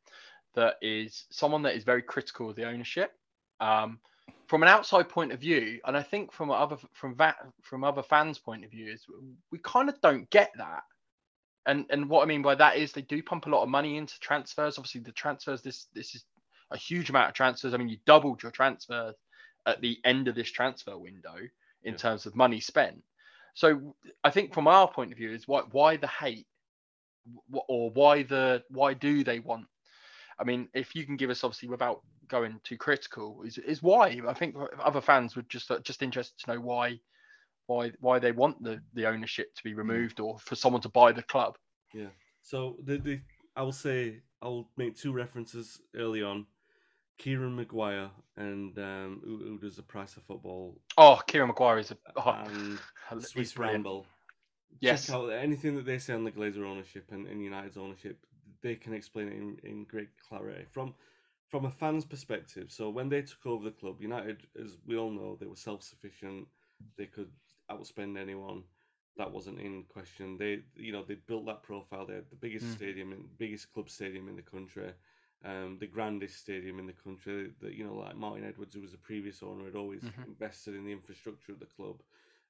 that 0.54 0.76
is 0.82 1.26
someone 1.30 1.62
that 1.62 1.74
is 1.76 1.84
very 1.84 2.02
critical 2.02 2.50
of 2.50 2.56
the 2.56 2.66
ownership. 2.66 3.12
Um, 3.60 3.98
from 4.46 4.62
an 4.62 4.68
outside 4.68 5.08
point 5.08 5.32
of 5.32 5.40
view, 5.40 5.80
and 5.86 5.96
I 5.96 6.02
think 6.02 6.32
from 6.32 6.50
other 6.50 6.76
from 6.92 7.14
that 7.16 7.36
from 7.62 7.84
other 7.84 8.02
fans' 8.02 8.38
point 8.38 8.64
of 8.64 8.70
view, 8.70 8.92
is 8.92 9.06
we 9.50 9.58
kind 9.60 9.88
of 9.88 10.00
don't 10.00 10.28
get 10.30 10.50
that 10.58 10.82
and 11.66 11.86
and 11.90 12.08
what 12.08 12.22
I 12.22 12.26
mean 12.26 12.42
by 12.42 12.54
that 12.56 12.76
is 12.76 12.92
they 12.92 13.02
do 13.02 13.22
pump 13.22 13.46
a 13.46 13.50
lot 13.50 13.62
of 13.62 13.68
money 13.68 13.96
into 13.96 14.18
transfers. 14.20 14.78
Obviously, 14.78 15.00
the 15.02 15.12
transfers 15.12 15.62
this 15.62 15.86
this 15.94 16.14
is 16.14 16.24
a 16.70 16.76
huge 16.76 17.10
amount 17.10 17.28
of 17.28 17.34
transfers. 17.34 17.74
I 17.74 17.76
mean, 17.76 17.88
you 17.88 17.98
doubled 18.06 18.42
your 18.42 18.52
transfers 18.52 19.14
at 19.66 19.80
the 19.80 19.98
end 20.04 20.26
of 20.26 20.34
this 20.34 20.50
transfer 20.50 20.98
window 20.98 21.36
in 21.84 21.92
Yeah. 21.92 21.98
terms 21.98 22.26
of 22.26 22.34
money 22.34 22.60
spent. 22.60 23.02
So 23.54 23.94
I 24.24 24.30
think 24.30 24.54
from 24.54 24.66
our 24.66 24.88
point 24.90 25.12
of 25.12 25.18
view 25.18 25.32
is 25.32 25.46
why 25.46 25.62
why 25.70 25.96
the 25.96 26.06
hate 26.06 26.46
or 27.68 27.90
why 27.90 28.22
the 28.22 28.62
why 28.68 28.94
do 28.94 29.24
they 29.24 29.40
want? 29.40 29.66
I 30.38 30.44
mean, 30.44 30.68
if 30.74 30.94
you 30.94 31.04
can 31.04 31.16
give 31.16 31.30
us 31.30 31.44
obviously 31.44 31.68
without 31.68 32.02
going 32.28 32.60
too 32.64 32.76
critical, 32.76 33.42
is 33.42 33.58
is 33.58 33.82
why 33.82 34.20
I 34.26 34.32
think 34.32 34.56
other 34.82 35.00
fans 35.00 35.36
would 35.36 35.48
just 35.48 35.70
uh, 35.70 35.80
just 35.80 36.02
interested 36.02 36.38
to 36.44 36.54
know 36.54 36.60
why 36.60 36.98
why 37.66 37.92
why 38.00 38.18
they 38.18 38.32
want 38.32 38.62
the 38.62 38.80
the 38.94 39.06
ownership 39.06 39.54
to 39.54 39.62
be 39.62 39.74
removed 39.74 40.20
or 40.20 40.38
for 40.38 40.56
someone 40.56 40.82
to 40.82 40.88
buy 40.88 41.12
the 41.12 41.22
club. 41.22 41.56
Yeah. 41.94 42.08
So 42.40 42.76
the, 42.84 42.98
the 42.98 43.20
I 43.54 43.62
will 43.62 43.72
say 43.72 44.20
I'll 44.40 44.68
make 44.76 44.96
two 44.96 45.12
references 45.12 45.80
early 45.94 46.22
on. 46.22 46.46
Kieran 47.18 47.54
Maguire 47.56 48.10
and 48.36 48.76
um, 48.78 49.20
who, 49.24 49.38
who 49.38 49.58
does 49.58 49.76
the 49.76 49.82
price 49.82 50.16
of 50.16 50.22
football 50.24 50.80
Oh, 50.96 51.20
Kieran 51.26 51.48
Maguire 51.48 51.78
is 51.78 51.90
a 51.92 51.96
oh, 52.16 52.36
and 52.46 52.78
Swiss. 53.18 53.56
Ramble. 53.56 54.06
Yes. 54.80 55.06
Check 55.06 55.14
out 55.14 55.28
anything 55.28 55.76
that 55.76 55.84
they 55.86 55.98
say 55.98 56.14
on 56.14 56.24
the 56.24 56.30
Glazer 56.32 56.64
ownership 56.66 57.10
and, 57.12 57.26
and 57.26 57.42
United's 57.42 57.76
ownership. 57.76 58.26
They 58.62 58.74
can 58.76 58.92
explain 58.94 59.28
it 59.28 59.34
in, 59.34 59.58
in 59.64 59.84
great 59.84 60.08
clarity 60.28 60.64
from 60.70 60.94
from 61.48 61.64
a 61.66 61.70
fan's 61.70 62.04
perspective. 62.04 62.70
So 62.70 62.88
when 62.90 63.08
they 63.08 63.22
took 63.22 63.44
over 63.46 63.64
the 63.64 63.70
club, 63.70 64.00
United, 64.00 64.46
as 64.60 64.76
we 64.86 64.96
all 64.96 65.10
know, 65.10 65.36
they 65.38 65.46
were 65.46 65.56
self 65.56 65.82
sufficient. 65.82 66.46
They 66.96 67.06
could 67.06 67.30
outspend 67.70 68.18
anyone. 68.18 68.64
That 69.16 69.32
wasn't 69.32 69.60
in 69.60 69.84
question. 69.84 70.38
They, 70.38 70.60
you 70.76 70.92
know, 70.92 71.04
they 71.04 71.14
built 71.14 71.46
that 71.46 71.62
profile. 71.62 72.06
They 72.06 72.14
had 72.14 72.30
the 72.30 72.36
biggest 72.36 72.66
Mm. 72.66 72.76
stadium, 72.76 73.30
biggest 73.38 73.72
club 73.72 73.90
stadium 73.90 74.28
in 74.28 74.36
the 74.36 74.42
country, 74.42 74.92
um, 75.44 75.78
the 75.78 75.86
grandest 75.86 76.38
stadium 76.38 76.78
in 76.78 76.86
the 76.86 76.92
country. 76.92 77.52
That 77.60 77.74
you 77.74 77.84
know, 77.84 77.94
like 77.94 78.16
Martin 78.16 78.44
Edwards, 78.44 78.74
who 78.74 78.80
was 78.82 78.92
the 78.92 78.98
previous 78.98 79.42
owner, 79.42 79.64
had 79.64 79.76
always 79.76 80.02
Mhm. 80.02 80.26
invested 80.26 80.74
in 80.74 80.84
the 80.84 80.92
infrastructure 80.92 81.52
of 81.52 81.60
the 81.60 81.66
club. 81.66 82.02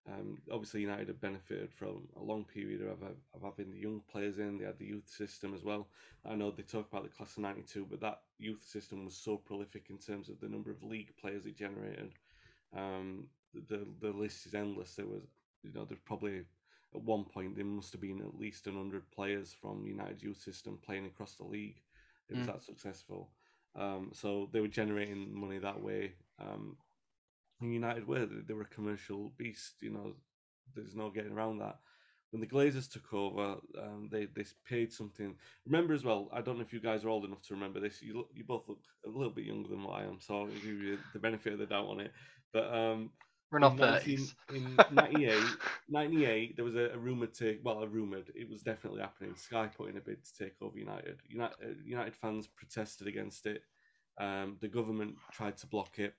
Um, 0.08 0.38
obviously, 0.50 0.80
United 0.80 1.08
have 1.08 1.20
benefited 1.20 1.72
from 1.72 2.08
a 2.16 2.22
long 2.22 2.44
period 2.44 2.82
of, 2.82 3.02
of 3.02 3.42
having 3.42 3.70
the 3.70 3.78
young 3.78 4.00
players 4.10 4.38
in. 4.38 4.58
They 4.58 4.64
had 4.64 4.78
the 4.78 4.86
youth 4.86 5.08
system 5.08 5.54
as 5.54 5.64
well. 5.64 5.88
I 6.24 6.34
know 6.34 6.50
they 6.50 6.62
talk 6.62 6.90
about 6.90 7.04
the 7.04 7.08
class 7.10 7.36
of 7.36 7.42
'92, 7.42 7.86
but 7.88 8.00
that 8.00 8.22
youth 8.38 8.62
system 8.62 9.04
was 9.04 9.16
so 9.16 9.36
prolific 9.36 9.86
in 9.90 9.98
terms 9.98 10.28
of 10.28 10.40
the 10.40 10.48
number 10.48 10.70
of 10.70 10.82
league 10.82 11.16
players 11.16 11.46
it 11.46 11.56
generated. 11.56 12.14
Um, 12.74 13.28
the 13.54 13.86
the 14.00 14.10
list 14.12 14.46
is 14.46 14.54
endless. 14.54 14.96
There 14.96 15.06
was, 15.06 15.22
you 15.62 15.72
know, 15.72 15.84
there's 15.84 16.00
probably 16.00 16.38
at 16.94 17.02
one 17.02 17.24
point 17.24 17.56
there 17.56 17.64
must 17.64 17.92
have 17.92 18.00
been 18.00 18.20
at 18.20 18.38
least 18.38 18.66
hundred 18.66 19.10
players 19.10 19.52
from 19.52 19.86
United's 19.86 20.22
youth 20.22 20.40
system 20.40 20.78
playing 20.82 21.06
across 21.06 21.36
the 21.36 21.44
league. 21.44 21.82
It 22.28 22.36
was 22.36 22.46
Mm. 22.46 22.52
that 22.52 22.62
successful. 22.62 23.30
Um, 23.74 24.10
so 24.12 24.48
they 24.52 24.60
were 24.60 24.68
generating 24.68 25.34
money 25.34 25.58
that 25.58 25.80
way. 25.82 26.14
Um, 26.38 26.76
and 27.60 27.72
United 27.72 28.06
were 28.06 28.26
they 28.26 28.40
they 28.40 28.54
were 28.54 28.62
a 28.62 28.76
commercial 28.76 29.30
beast. 29.36 29.74
You 29.80 29.90
know, 29.90 30.16
there's 30.74 30.94
no 30.94 31.10
getting 31.10 31.32
around 31.32 31.58
that. 31.58 31.78
When 32.30 32.40
the 32.40 32.46
Glazers 32.46 32.90
took 32.90 33.12
over, 33.12 33.56
um, 33.78 34.08
they 34.10 34.26
they 34.26 34.44
paid 34.64 34.92
something. 34.92 35.36
Remember 35.66 35.94
as 35.94 36.04
well. 36.04 36.28
I 36.32 36.40
don't 36.40 36.56
know 36.56 36.62
if 36.64 36.72
you 36.72 36.80
guys 36.80 37.04
are 37.04 37.08
old 37.10 37.24
enough 37.24 37.42
to 37.42 37.54
remember 37.54 37.80
this. 37.80 38.02
You 38.02 38.14
look, 38.18 38.30
you 38.34 38.44
both 38.44 38.68
look 38.68 38.80
a 39.06 39.08
little 39.08 39.32
bit 39.32 39.44
younger 39.44 39.68
than 39.68 39.84
what 39.84 40.00
I 40.00 40.04
am, 40.04 40.18
so 40.20 40.40
I'll 40.40 40.46
give 40.46 40.64
you 40.64 40.98
the 41.12 41.18
benefit 41.18 41.52
of 41.52 41.58
the 41.58 41.66
doubt 41.66 41.86
on 41.88 42.00
it. 42.00 42.12
But 42.52 42.72
um, 42.74 43.10
We're 43.52 43.60
not 43.60 43.78
in 43.78 43.78
19 43.78 44.32
in 44.50 44.82
98, 44.90 45.60
98, 45.88 46.56
there 46.56 46.64
was 46.66 46.76
a, 46.76 46.90
a 46.94 46.98
rumored 46.98 47.34
take. 47.34 47.60
Well, 47.64 47.82
a 47.82 47.88
rumored. 47.88 48.32
It 48.34 48.50
was 48.50 48.62
definitely 48.62 49.02
happening. 49.02 49.36
Sky 49.36 49.68
put 49.68 49.90
in 49.90 49.98
a 49.98 50.00
bid 50.00 50.24
to 50.24 50.44
take 50.44 50.54
over 50.62 50.78
United. 50.78 51.20
United, 51.28 51.56
uh, 51.64 51.74
United 51.84 52.16
fans 52.16 52.48
protested 52.48 53.08
against 53.08 53.46
it. 53.46 53.62
Um, 54.20 54.58
the 54.60 54.68
government 54.68 55.16
tried 55.32 55.58
to 55.58 55.68
block 55.68 55.98
it, 55.98 56.14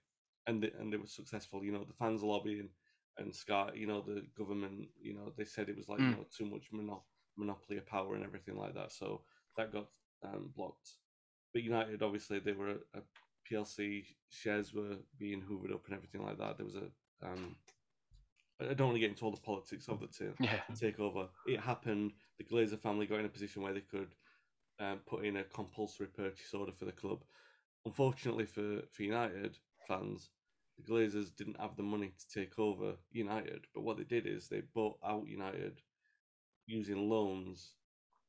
and 0.47 0.63
they, 0.63 0.71
and 0.79 0.93
they 0.93 0.97
were 0.97 1.07
successful. 1.07 1.63
You 1.65 1.73
know, 1.73 1.85
the 1.85 1.93
fans 1.93 2.23
lobbying 2.23 2.69
and 3.17 3.35
Sky. 3.35 3.71
You 3.75 3.87
know, 3.87 4.01
the 4.01 4.23
government. 4.37 4.89
You 5.01 5.15
know, 5.15 5.33
they 5.37 5.45
said 5.45 5.69
it 5.69 5.77
was 5.77 5.89
like 5.89 6.03
you 6.05 6.11
Mm. 6.11 6.15
know 6.15 6.25
too 6.37 6.45
much 6.45 6.67
mono- 6.71 7.03
monopoly 7.37 7.77
of 7.79 7.87
power 7.87 8.15
and 8.15 8.23
everything 8.25 8.57
like 8.57 8.75
that. 8.75 8.91
So 8.93 9.23
that 9.57 9.73
got 9.73 9.87
um, 10.23 10.51
blocked. 10.55 10.91
But 11.53 11.63
United, 11.63 12.01
obviously, 12.03 12.39
they 12.39 12.53
were 12.53 12.69
a, 12.71 12.75
a 12.99 13.01
PLC 13.45 14.05
shares 14.29 14.73
were 14.73 14.97
being 15.17 15.41
hoovered 15.41 15.73
up 15.73 15.85
and 15.87 15.95
everything 15.95 16.23
like 16.23 16.37
that. 16.39 16.57
There 16.57 16.65
was 16.65 16.75
a 16.75 16.89
um, 17.23 17.55
I 18.61 18.73
don't 18.73 18.87
want 18.87 18.95
to 18.95 18.99
get 18.99 19.09
into 19.09 19.25
all 19.25 19.31
the 19.31 19.37
politics 19.41 19.87
of 19.89 19.99
the 19.99 20.07
ta- 20.07 20.33
Yeah. 20.39 20.61
takeover. 20.75 21.27
It 21.45 21.59
happened. 21.59 22.13
The 22.37 22.43
Glazer 22.45 22.79
family 22.79 23.05
got 23.05 23.19
in 23.19 23.25
a 23.25 23.29
position 23.29 23.61
where 23.61 23.73
they 23.73 23.81
could 23.81 24.15
um, 24.79 24.99
put 25.05 25.25
in 25.25 25.37
a 25.37 25.43
compulsory 25.43 26.07
purchase 26.07 26.53
order 26.53 26.71
for 26.71 26.85
the 26.85 26.91
club. 26.91 27.23
Unfortunately 27.85 28.45
for, 28.45 28.81
for 28.91 29.03
United 29.03 29.57
fans, 29.87 30.29
the 30.77 30.83
Glazers 30.91 31.35
didn't 31.35 31.59
have 31.59 31.75
the 31.75 31.83
money 31.83 32.13
to 32.17 32.39
take 32.39 32.57
over 32.59 32.93
United. 33.11 33.65
But 33.73 33.83
what 33.83 33.97
they 33.97 34.03
did 34.03 34.25
is 34.27 34.47
they 34.47 34.61
bought 34.73 34.97
out 35.05 35.27
United 35.27 35.81
using 36.67 37.09
loans, 37.09 37.75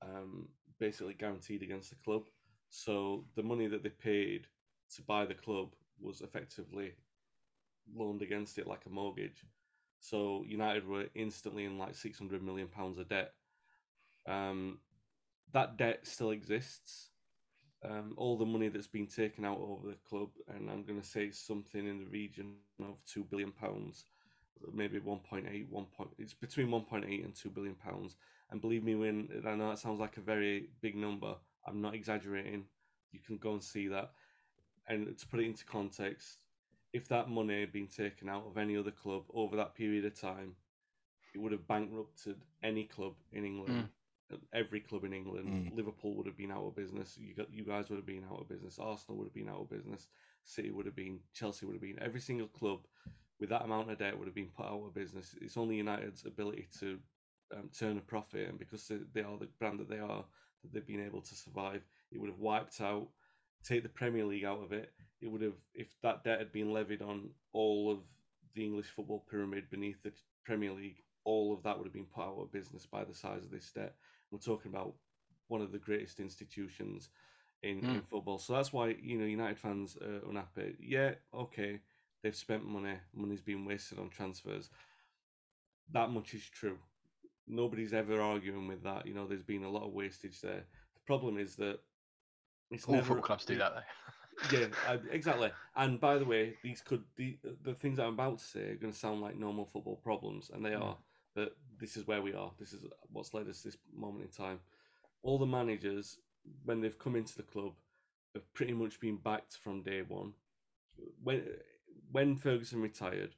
um, 0.02 0.48
basically 0.78 1.14
guaranteed 1.14 1.62
against 1.62 1.90
the 1.90 1.96
club. 2.04 2.24
So 2.70 3.26
the 3.36 3.42
money 3.42 3.68
that 3.68 3.82
they 3.82 3.90
paid 3.90 4.46
to 4.96 5.02
buy 5.02 5.26
the 5.26 5.34
club 5.34 5.74
was 6.00 6.20
effectively 6.20 6.94
loaned 7.94 8.22
against 8.22 8.58
it 8.58 8.66
like 8.66 8.86
a 8.86 8.90
mortgage. 8.90 9.44
So 10.00 10.44
United 10.46 10.86
were 10.86 11.06
instantly 11.14 11.64
in 11.64 11.78
like 11.78 11.94
six 11.94 12.18
hundred 12.18 12.42
million 12.42 12.68
pounds 12.68 12.98
of 12.98 13.08
debt. 13.08 13.32
Um, 14.26 14.78
that 15.52 15.76
debt 15.76 16.06
still 16.06 16.30
exists. 16.30 17.10
Um, 17.84 18.14
all 18.16 18.38
the 18.38 18.46
money 18.46 18.68
that's 18.68 18.86
been 18.86 19.06
taken 19.06 19.44
out 19.44 19.58
over 19.60 19.88
the 19.88 19.96
club, 20.08 20.30
and 20.48 20.70
I'm 20.70 20.84
going 20.84 21.00
to 21.00 21.06
say 21.06 21.30
something 21.30 21.86
in 21.86 21.98
the 21.98 22.10
region 22.10 22.54
of 22.80 22.96
two 23.06 23.24
billion 23.24 23.52
pounds, 23.52 24.06
maybe 24.72 24.98
1.8, 25.00 25.68
1. 25.68 25.86
Point, 25.96 26.10
it's 26.18 26.32
between 26.32 26.68
1.8 26.68 27.24
and 27.24 27.34
two 27.34 27.50
billion 27.50 27.74
pounds. 27.74 28.16
And 28.50 28.60
believe 28.60 28.84
me, 28.84 28.94
when 28.94 29.28
I 29.46 29.54
know 29.54 29.68
that 29.68 29.78
sounds 29.78 30.00
like 30.00 30.16
a 30.16 30.22
very 30.22 30.70
big 30.80 30.96
number, 30.96 31.34
I'm 31.66 31.82
not 31.82 31.94
exaggerating. 31.94 32.64
You 33.12 33.20
can 33.26 33.36
go 33.36 33.52
and 33.52 33.62
see 33.62 33.88
that. 33.88 34.12
And 34.88 35.16
to 35.18 35.26
put 35.26 35.40
it 35.40 35.46
into 35.46 35.64
context, 35.66 36.38
if 36.94 37.08
that 37.08 37.28
money 37.28 37.60
had 37.60 37.72
been 37.72 37.88
taken 37.88 38.28
out 38.28 38.44
of 38.46 38.56
any 38.56 38.76
other 38.76 38.92
club 38.92 39.24
over 39.34 39.56
that 39.56 39.74
period 39.74 40.04
of 40.04 40.18
time, 40.18 40.54
it 41.34 41.38
would 41.38 41.50
have 41.50 41.66
bankrupted 41.66 42.36
any 42.62 42.84
club 42.84 43.14
in 43.32 43.44
England, 43.44 43.88
every 44.54 44.78
club 44.78 45.02
in 45.02 45.12
England. 45.12 45.48
Mm. 45.48 45.76
Liverpool 45.76 46.14
would 46.14 46.26
have 46.26 46.36
been 46.36 46.52
out 46.52 46.64
of 46.64 46.76
business. 46.76 47.18
You 47.18 47.34
got, 47.34 47.52
you 47.52 47.64
guys 47.64 47.90
would 47.90 47.96
have 47.96 48.06
been 48.06 48.22
out 48.30 48.40
of 48.40 48.48
business. 48.48 48.78
Arsenal 48.78 49.18
would 49.18 49.26
have 49.26 49.34
been 49.34 49.48
out 49.48 49.62
of 49.62 49.70
business. 49.70 50.06
City 50.44 50.70
would 50.70 50.86
have 50.86 50.94
been. 50.94 51.18
Chelsea 51.34 51.66
would 51.66 51.74
have 51.74 51.82
been. 51.82 51.98
Every 52.00 52.20
single 52.20 52.46
club 52.46 52.78
with 53.40 53.50
that 53.50 53.64
amount 53.64 53.90
of 53.90 53.98
debt 53.98 54.16
would 54.16 54.28
have 54.28 54.34
been 54.34 54.52
put 54.56 54.66
out 54.66 54.84
of 54.86 54.94
business. 54.94 55.34
It's 55.40 55.56
only 55.56 55.76
United's 55.76 56.24
ability 56.24 56.68
to 56.78 57.00
um, 57.52 57.70
turn 57.76 57.98
a 57.98 58.02
profit, 58.02 58.48
and 58.48 58.58
because 58.58 58.86
they, 58.86 58.98
they 59.12 59.22
are 59.22 59.36
the 59.36 59.48
brand 59.58 59.80
that 59.80 59.90
they 59.90 59.98
are, 59.98 60.24
that 60.62 60.72
they've 60.72 60.86
been 60.86 61.04
able 61.04 61.22
to 61.22 61.34
survive. 61.34 61.82
It 62.12 62.20
would 62.20 62.30
have 62.30 62.38
wiped 62.38 62.80
out, 62.80 63.08
take 63.64 63.82
the 63.82 63.88
Premier 63.88 64.24
League 64.24 64.44
out 64.44 64.62
of 64.62 64.72
it. 64.72 64.92
It 65.20 65.28
would 65.28 65.42
have, 65.42 65.56
if 65.74 65.88
that 66.02 66.24
debt 66.24 66.38
had 66.38 66.52
been 66.52 66.72
levied 66.72 67.02
on 67.02 67.30
all 67.52 67.90
of 67.90 68.00
the 68.54 68.64
English 68.64 68.86
football 68.86 69.24
pyramid 69.30 69.70
beneath 69.70 70.02
the 70.02 70.12
Premier 70.44 70.72
League, 70.72 71.02
all 71.24 71.52
of 71.54 71.62
that 71.62 71.76
would 71.78 71.86
have 71.86 71.92
been 71.92 72.04
put 72.06 72.24
out 72.24 72.38
of 72.38 72.52
business 72.52 72.86
by 72.86 73.04
the 73.04 73.14
size 73.14 73.44
of 73.44 73.50
this 73.50 73.70
debt. 73.72 73.94
We're 74.30 74.38
talking 74.38 74.70
about 74.70 74.94
one 75.48 75.62
of 75.62 75.72
the 75.72 75.78
greatest 75.78 76.20
institutions 76.20 77.08
in, 77.62 77.78
in 77.78 77.84
Mm. 77.84 78.06
football. 78.08 78.38
So 78.38 78.52
that's 78.52 78.72
why 78.72 78.88
you 79.00 79.18
know 79.18 79.24
United 79.24 79.58
fans 79.58 79.96
are 79.96 80.28
unhappy. 80.28 80.76
Yeah, 80.80 81.14
okay, 81.32 81.80
they've 82.22 82.36
spent 82.36 82.66
money. 82.66 82.94
Money's 83.14 83.40
been 83.42 83.64
wasted 83.64 83.98
on 83.98 84.10
transfers. 84.10 84.70
That 85.92 86.10
much 86.10 86.34
is 86.34 86.44
true. 86.48 86.78
Nobody's 87.46 87.92
ever 87.92 88.20
arguing 88.20 88.68
with 88.68 88.82
that. 88.84 89.06
You 89.06 89.14
know, 89.14 89.26
there's 89.26 89.42
been 89.42 89.64
a 89.64 89.70
lot 89.70 89.84
of 89.84 89.92
wastage 89.92 90.40
there. 90.40 90.64
The 90.94 91.00
problem 91.06 91.38
is 91.38 91.56
that 91.56 91.80
it's 92.70 92.86
All 92.86 92.94
never 92.94 93.06
football 93.08 93.22
clubs 93.22 93.44
do 93.44 93.56
that 93.56 93.74
though. 93.74 93.80
yeah, 94.52 94.66
uh, 94.88 94.98
exactly. 95.10 95.50
And 95.76 96.00
by 96.00 96.18
the 96.18 96.24
way, 96.24 96.54
these 96.62 96.80
could 96.80 97.04
the 97.16 97.38
the 97.62 97.74
things 97.74 97.98
I'm 97.98 98.14
about 98.14 98.38
to 98.38 98.44
say 98.44 98.70
are 98.70 98.76
going 98.76 98.92
to 98.92 98.98
sound 98.98 99.20
like 99.20 99.36
normal 99.36 99.66
football 99.66 99.96
problems, 99.96 100.50
and 100.52 100.64
they 100.64 100.70
Mm. 100.70 100.82
are. 100.82 100.98
But 101.34 101.56
this 101.78 101.96
is 101.96 102.06
where 102.06 102.22
we 102.22 102.32
are. 102.34 102.52
This 102.58 102.72
is 102.72 102.84
what's 103.12 103.34
led 103.34 103.48
us 103.48 103.62
this 103.62 103.76
moment 103.92 104.24
in 104.24 104.30
time. 104.30 104.60
All 105.22 105.38
the 105.38 105.46
managers, 105.46 106.18
when 106.64 106.80
they've 106.80 106.98
come 106.98 107.16
into 107.16 107.36
the 107.36 107.42
club, 107.42 107.74
have 108.34 108.52
pretty 108.54 108.72
much 108.72 109.00
been 109.00 109.16
backed 109.16 109.56
from 109.56 109.82
day 109.82 110.02
one. 110.02 110.34
When 111.22 111.44
when 112.12 112.36
Ferguson 112.36 112.80
retired, 112.82 113.34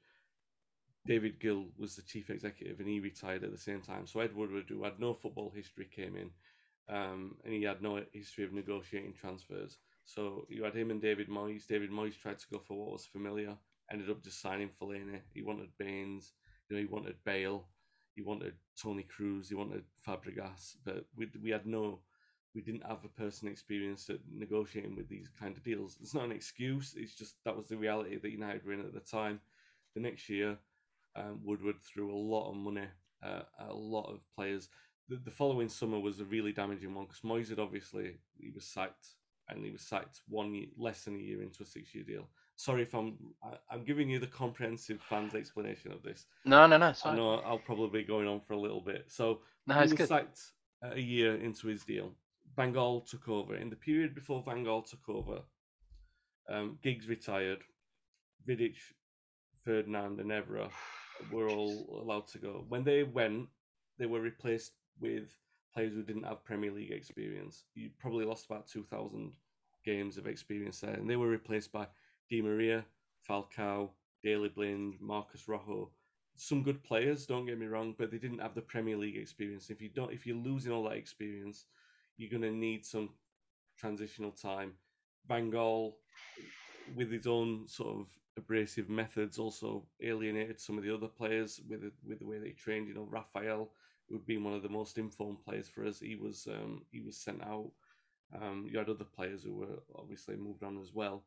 David 1.07 1.39
Gill 1.39 1.67
was 1.79 1.95
the 1.97 2.03
chief 2.03 2.31
executive, 2.31 2.81
and 2.81 2.89
he 2.89 3.01
retired 3.01 3.45
at 3.45 3.53
the 3.53 3.59
same 3.59 3.81
time. 3.81 4.07
So 4.07 4.21
Ed 4.21 4.35
Woodward, 4.35 4.67
who 4.69 4.83
had 4.85 4.99
no 4.99 5.15
football 5.15 5.51
history, 5.51 5.87
came 5.87 6.17
in, 6.17 6.31
um, 6.89 7.37
and 7.45 7.55
he 7.55 7.63
had 7.63 7.81
no 7.83 8.03
history 8.13 8.45
of 8.45 8.53
negotiating 8.53 9.15
transfers. 9.15 9.79
So 10.07 10.47
you 10.49 10.65
had 10.65 10.75
him 10.75 10.91
and 10.91 11.03
David 11.03 11.29
Moyes. 11.29 11.67
David 11.67 11.91
Moyes 11.91 12.19
tried 12.19 12.39
to 12.39 12.47
go 12.51 12.59
for 12.59 12.79
what 12.79 12.93
was 12.93 13.05
familiar, 13.07 13.57
ended 13.93 14.09
up 14.09 14.23
just 14.23 14.41
signing 14.41 14.71
Fellaini. 14.71 15.21
He 15.35 15.43
wanted 15.43 15.69
Baines, 15.79 16.33
you 16.69 16.77
know, 16.77 16.81
he 16.81 16.89
wanted 16.89 17.17
Bale. 17.25 17.67
he 18.15 18.23
wanted 18.23 18.55
Toni 18.81 19.05
Kroos, 19.05 19.49
he 19.49 19.55
wanted 19.55 19.85
Fabregas, 20.07 20.77
but 20.85 21.05
we 21.17 21.29
we 21.43 21.51
had 21.51 21.67
no, 21.67 22.01
we 22.55 22.63
didn't 22.63 22.87
have 22.87 23.05
a 23.05 23.21
person 23.21 23.49
experienced 23.49 24.09
at 24.09 24.21
negotiating 24.33 24.97
with 24.97 25.09
these 25.09 25.29
kind 25.39 25.57
of 25.57 25.65
deals. 25.65 25.99
It's 26.01 26.15
not 26.15 26.25
an 26.25 26.33
excuse. 26.33 26.95
It's 26.97 27.17
just 27.17 27.35
that 27.45 27.57
was 27.57 27.69
the 27.69 27.77
reality 27.77 28.17
that 28.17 28.31
United 28.31 28.65
were 28.65 28.73
in 28.73 28.81
at 28.81 28.95
the 28.95 29.01
time. 29.01 29.41
The 29.95 30.01
next 30.01 30.29
year, 30.29 30.57
um, 31.17 31.41
Woodward 31.45 31.81
threw 31.83 32.15
a 32.15 32.17
lot 32.17 32.51
of 32.51 32.57
money 32.57 32.87
uh, 33.23 33.43
a 33.59 33.75
lot 33.75 34.11
of 34.13 34.21
players. 34.37 34.69
The, 35.09 35.17
the 35.17 35.31
following 35.31 35.69
summer 35.69 35.99
was 35.99 36.21
a 36.21 36.25
really 36.25 36.53
damaging 36.53 36.95
one 36.95 37.07
because 37.07 37.23
Moyes 37.23 37.51
had 37.51 37.59
obviously 37.59 38.19
he 38.39 38.51
was 38.51 38.65
sacked 38.65 39.07
and 39.49 39.65
he 39.65 39.71
was 39.71 39.83
sacked 39.83 40.21
one 40.29 40.55
year, 40.55 40.67
less 40.77 41.05
than 41.05 41.15
a 41.17 41.19
year 41.19 41.43
into 41.43 41.63
a 41.63 41.67
six-year 41.67 42.05
deal. 42.05 42.29
Sorry 42.57 42.83
if 42.83 42.95
I'm 42.95 43.17
I, 43.43 43.51
I'm 43.71 43.85
giving 43.85 44.09
you 44.09 44.19
the 44.19 44.27
comprehensive 44.27 45.01
fans 45.03 45.35
explanation 45.35 45.93
of 45.93 46.03
this. 46.03 46.27
No, 46.45 46.67
no, 46.67 46.79
no. 46.79 46.89
It's 46.89 47.05
I 47.05 47.15
know 47.15 47.35
I'll 47.37 47.59
probably 47.59 48.01
be 48.01 48.07
going 48.07 48.27
on 48.27 48.41
for 48.41 48.55
a 48.55 48.59
little 48.61 48.81
bit. 48.81 49.05
So 49.09 49.41
No, 49.67 49.75
he 49.75 49.81
was 49.83 49.93
good. 49.93 50.09
sacked 50.09 50.41
a 50.83 50.99
year 50.99 51.37
into 51.37 51.69
his 51.69 51.85
deal. 51.85 52.13
Van 52.57 52.73
Gaal 52.73 53.07
took 53.09 53.29
over. 53.29 53.57
In 53.57 53.69
the 53.71 53.77
period 53.77 54.15
before 54.15 54.43
Van 54.43 54.65
Gaal 54.65 54.89
took 54.89 55.07
over, 55.09 55.41
um, 56.49 56.79
Giggs 56.83 57.07
retired. 57.09 57.63
Vidic, 58.49 58.77
Ferdinand, 59.65 60.21
and 60.21 60.31
Evra 60.31 60.71
were 61.33 61.49
all 61.49 62.01
allowed 62.03 62.29
to 62.29 62.39
go. 62.39 62.65
When 62.69 62.85
they 62.85 63.03
went, 63.03 63.49
they 63.99 64.07
were 64.07 64.21
replaced 64.21 64.73
with 65.01 65.29
players 65.77 65.93
who 65.93 66.03
didn't 66.03 66.25
have 66.25 66.43
Premier 66.43 66.73
League 66.73 66.91
experience. 66.91 67.65
You 67.75 67.91
probably 67.99 68.25
lost 68.25 68.47
about 68.47 68.67
2,000 68.67 69.33
games 69.85 70.17
of 70.17 70.27
experience 70.27 70.81
there. 70.81 70.95
And 70.95 71.09
they 71.09 71.17
were 71.17 71.29
replaced 71.29 71.71
by 71.71 71.87
Di 72.31 72.41
Maria, 72.41 72.83
Falcao, 73.29 73.91
Daley 74.25 74.49
Blind, 74.49 74.95
Marcos 75.01 75.47
Rojo. 75.47 75.91
Some 76.35 76.63
good 76.63 76.83
players, 76.83 77.27
don't 77.27 77.45
get 77.45 77.59
me 77.59 77.67
wrong, 77.67 77.95
but 77.99 78.11
they 78.11 78.17
didn't 78.17 78.41
have 78.41 78.55
the 78.55 78.63
Premier 78.63 78.97
League 78.97 79.19
experience. 79.19 79.69
If 79.69 79.83
you 79.83 79.91
don't, 79.91 80.13
if 80.13 80.27
you're 80.27 80.37
losing 80.37 80.73
all 80.73 80.85
that 80.85 80.97
experience, 80.97 81.67
you're 82.17 82.31
going 82.31 82.51
to 82.51 82.59
need 82.59 82.87
some 82.87 83.11
transitional 83.79 84.31
time. 84.31 84.73
Van 85.29 85.53
Gaal, 85.53 85.93
with 86.95 87.13
his 87.13 87.27
own 87.27 87.69
sort 87.69 88.01
of 88.01 88.07
abrasive 88.39 88.89
methods, 88.89 89.39
also 89.39 89.85
alienated 90.03 90.59
some 90.59 90.79
of 90.79 90.85
the 90.85 90.95
other 90.95 91.09
players 91.09 91.61
with 91.69 91.83
with 92.07 92.19
the 92.19 92.27
way 92.27 92.39
they 92.39 92.51
trained. 92.51 92.89
You 92.89 92.95
know, 92.95 93.09
Raphael, 93.11 93.71
who 94.09 94.17
had 94.17 94.27
been 94.27 94.45
one 94.45 94.55
of 94.55 94.63
the 94.63 94.69
most 94.69 94.99
informed 94.99 95.45
players 95.45 95.69
for 95.69 95.85
us, 95.85 96.01
he 96.01 96.17
was 96.17 96.47
um, 96.51 96.83
he 96.91 97.01
was 97.01 97.17
sent 97.17 97.43
out. 97.43 97.71
Um, 98.41 98.67
you 98.71 98.79
had 98.79 98.89
other 98.89 99.05
players 99.05 99.43
who 99.45 99.55
were 99.55 99.79
obviously 99.97 100.37
moved 100.37 100.63
on 100.63 100.79
as 100.79 100.93
well. 100.93 101.25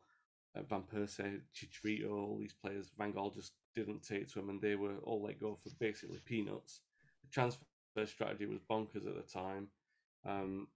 Uh, 0.55 0.63
Van 0.63 0.83
Persie, 0.83 1.41
Chicharito, 1.55 2.11
all 2.11 2.37
these 2.39 2.53
players. 2.53 2.91
Van 2.97 3.13
Gaal 3.13 3.33
just 3.33 3.53
didn't 3.75 4.03
take 4.03 4.27
to 4.29 4.39
him, 4.39 4.49
and 4.49 4.61
they 4.61 4.75
were 4.75 4.97
all 5.03 5.23
let 5.23 5.39
go 5.39 5.57
for 5.61 5.69
basically 5.79 6.19
peanuts. 6.25 6.81
The 7.23 7.29
transfer 7.31 7.61
strategy 8.05 8.45
was 8.45 8.59
bonkers 8.69 9.07
at 9.07 9.15
the 9.15 9.23
time. 9.31 9.67
Um, 10.25 10.67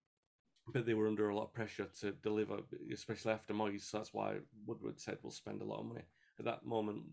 but 0.68 0.86
they 0.86 0.94
were 0.94 1.08
under 1.08 1.30
a 1.30 1.36
lot 1.36 1.46
of 1.46 1.54
pressure 1.54 1.88
to 2.00 2.12
deliver, 2.12 2.60
especially 2.92 3.34
after 3.34 3.54
Moyes. 3.54 3.82
So 3.82 3.98
that's 3.98 4.14
why 4.14 4.36
Woodward 4.66 5.00
said 5.00 5.18
we'll 5.22 5.32
spend 5.32 5.62
a 5.62 5.66
lot 5.66 5.80
of 5.80 5.88
money 5.88 6.04
at 6.40 6.46
that 6.46 6.66
moment 6.66 7.04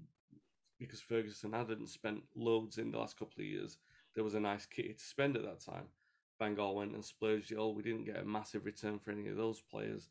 because 0.79 1.01
Ferguson 1.01 1.53
hadn't 1.53 1.89
spent 1.89 2.23
loads 2.35 2.79
in 2.79 2.91
the 2.91 2.99
last 2.99 3.19
couple 3.19 3.41
of 3.41 3.47
years. 3.47 3.77
There 4.15 4.25
was 4.25 4.35
a 4.35 4.41
nice 4.41 4.67
kitty 4.67 4.95
to 4.95 5.05
spend 5.05 5.37
at 5.37 5.45
that 5.45 5.61
time. 5.61 5.87
Van 6.39 6.57
Gaal 6.57 6.75
went 6.75 6.95
and 6.95 7.05
splurged 7.05 7.53
it 7.53 7.59
all. 7.59 7.75
We 7.75 7.83
didn't 7.83 8.05
get 8.05 8.19
a 8.19 8.25
massive 8.25 8.65
return 8.65 8.99
for 8.99 9.11
any 9.11 9.29
of 9.29 9.37
those 9.37 9.61
players, 9.61 10.09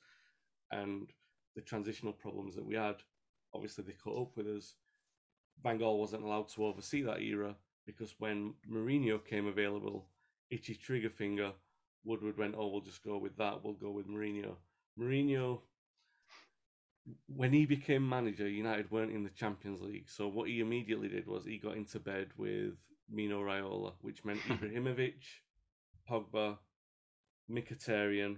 and 0.71 1.09
the 1.55 1.61
transitional 1.61 2.13
problems 2.13 2.55
that 2.55 2.65
we 2.65 2.75
had, 2.75 2.97
obviously 3.53 3.83
they 3.83 3.93
caught 3.93 4.21
up 4.21 4.37
with 4.37 4.47
us. 4.47 4.75
Van 5.63 5.79
Gaal 5.79 5.97
wasn't 5.97 6.23
allowed 6.23 6.47
to 6.49 6.65
oversee 6.65 7.01
that 7.01 7.21
era 7.21 7.55
because 7.85 8.15
when 8.19 8.53
Mourinho 8.71 9.23
came 9.25 9.47
available, 9.47 10.07
itchy 10.51 10.75
trigger 10.75 11.09
finger 11.09 11.51
Woodward 12.03 12.37
went, 12.37 12.55
oh, 12.57 12.67
we'll 12.67 12.81
just 12.81 13.03
go 13.03 13.17
with 13.17 13.35
that. 13.37 13.63
We'll 13.63 13.73
go 13.73 13.91
with 13.91 14.07
Mourinho. 14.07 14.55
Mourinho, 14.99 15.61
when 17.27 17.51
he 17.51 17.65
became 17.65 18.07
manager, 18.07 18.47
United 18.47 18.89
weren't 18.91 19.11
in 19.11 19.23
the 19.23 19.29
Champions 19.29 19.81
League. 19.81 20.09
So 20.09 20.27
what 20.27 20.49
he 20.49 20.59
immediately 20.59 21.09
did 21.09 21.27
was 21.27 21.45
he 21.45 21.57
got 21.57 21.77
into 21.77 21.99
bed 21.99 22.27
with 22.37 22.75
Mino 23.11 23.41
Raiola, 23.41 23.93
which 24.01 24.23
meant 24.23 24.39
Ibrahimovic, 24.41 25.21
Pogba, 26.09 26.57
Mkhitaryan. 27.51 28.37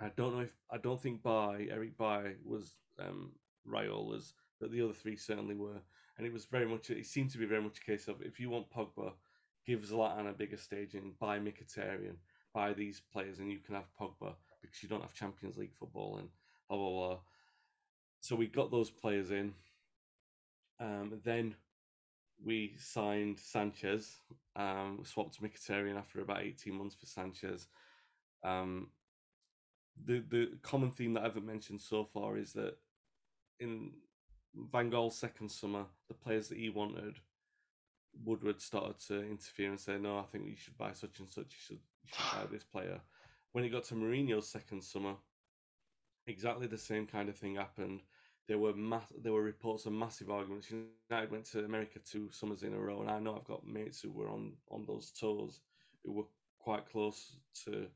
I 0.00 0.10
don't 0.16 0.34
know 0.34 0.40
if 0.40 0.56
I 0.70 0.78
don't 0.78 1.00
think 1.00 1.22
Bailly 1.22 1.70
Eric 1.70 1.98
Bailly 1.98 2.36
was 2.44 2.74
um, 2.98 3.32
Raiola's, 3.68 4.34
but 4.60 4.70
the 4.72 4.82
other 4.82 4.94
three 4.94 5.16
certainly 5.16 5.54
were. 5.54 5.80
And 6.16 6.26
it 6.26 6.32
was 6.32 6.46
very 6.46 6.66
much. 6.66 6.90
It 6.90 7.06
seemed 7.06 7.30
to 7.30 7.38
be 7.38 7.46
very 7.46 7.62
much 7.62 7.78
a 7.78 7.84
case 7.84 8.08
of 8.08 8.22
if 8.22 8.40
you 8.40 8.50
want 8.50 8.70
Pogba, 8.70 9.12
give 9.66 9.80
Zlatan 9.80 10.28
a 10.28 10.32
bigger 10.32 10.56
staging, 10.56 11.14
buy 11.18 11.38
Mkhitaryan, 11.38 12.16
buy 12.54 12.72
these 12.72 13.02
players, 13.12 13.38
and 13.38 13.50
you 13.50 13.58
can 13.58 13.74
have 13.74 13.88
Pogba 13.98 14.34
because 14.62 14.82
you 14.82 14.88
don't 14.88 15.02
have 15.02 15.14
Champions 15.14 15.56
League 15.56 15.74
football 15.78 16.18
and 16.18 16.28
blah 16.68 16.78
blah 16.78 16.90
blah. 16.90 17.18
So 18.20 18.36
we 18.36 18.46
got 18.46 18.70
those 18.70 18.90
players 18.90 19.30
in. 19.30 19.54
Um, 20.78 21.20
then 21.24 21.56
we 22.44 22.74
signed 22.78 23.38
Sanchez. 23.38 24.16
Um, 24.56 25.02
swapped 25.04 25.40
Mkhitaryan 25.40 25.96
after 25.96 26.20
about 26.20 26.42
eighteen 26.42 26.74
months 26.74 26.94
for 26.94 27.06
Sanchez. 27.06 27.68
Um, 28.42 28.88
the 30.04 30.20
the 30.28 30.58
common 30.62 30.90
theme 30.90 31.14
that 31.14 31.20
I 31.20 31.24
haven't 31.24 31.46
mentioned 31.46 31.80
so 31.80 32.04
far 32.04 32.36
is 32.36 32.52
that 32.54 32.76
in 33.58 33.92
Van 34.72 34.90
Gaal's 34.90 35.18
second 35.18 35.50
summer, 35.50 35.84
the 36.08 36.14
players 36.14 36.48
that 36.48 36.58
he 36.58 36.70
wanted 36.70 37.16
Woodward 38.24 38.60
started 38.60 38.98
to 39.06 39.22
interfere 39.22 39.70
and 39.70 39.80
say, 39.80 39.98
"No, 39.98 40.18
I 40.18 40.24
think 40.24 40.46
you 40.46 40.56
should 40.56 40.76
buy 40.76 40.92
such 40.92 41.20
and 41.20 41.28
such. 41.28 41.52
You 41.52 41.60
should, 41.60 41.80
you 42.04 42.12
should 42.12 42.38
buy 42.38 42.46
this 42.50 42.64
player." 42.64 43.00
When 43.52 43.64
it 43.64 43.70
got 43.70 43.84
to 43.84 43.94
Mourinho's 43.94 44.48
second 44.48 44.82
summer, 44.82 45.14
exactly 46.26 46.66
the 46.66 46.78
same 46.78 47.06
kind 47.06 47.28
of 47.28 47.36
thing 47.36 47.56
happened. 47.56 48.02
There 48.50 48.58
were 48.58 48.74
mass- 48.74 49.12
there 49.16 49.32
were 49.32 49.44
reports 49.44 49.86
of 49.86 49.92
massive 49.92 50.28
arguments. 50.28 50.72
United 50.72 51.30
went 51.30 51.44
to 51.52 51.64
America 51.64 52.00
two 52.00 52.28
summers 52.32 52.64
in 52.64 52.74
a 52.74 52.80
row, 52.80 53.00
and 53.00 53.08
I 53.08 53.20
know 53.20 53.36
I've 53.36 53.44
got 53.44 53.64
mates 53.64 54.00
who 54.00 54.10
were 54.10 54.28
on 54.28 54.56
on 54.72 54.84
those 54.86 55.12
tours 55.12 55.60
who 56.02 56.10
were 56.10 56.26
quite 56.58 56.84
close 56.90 57.36
to. 57.64 57.86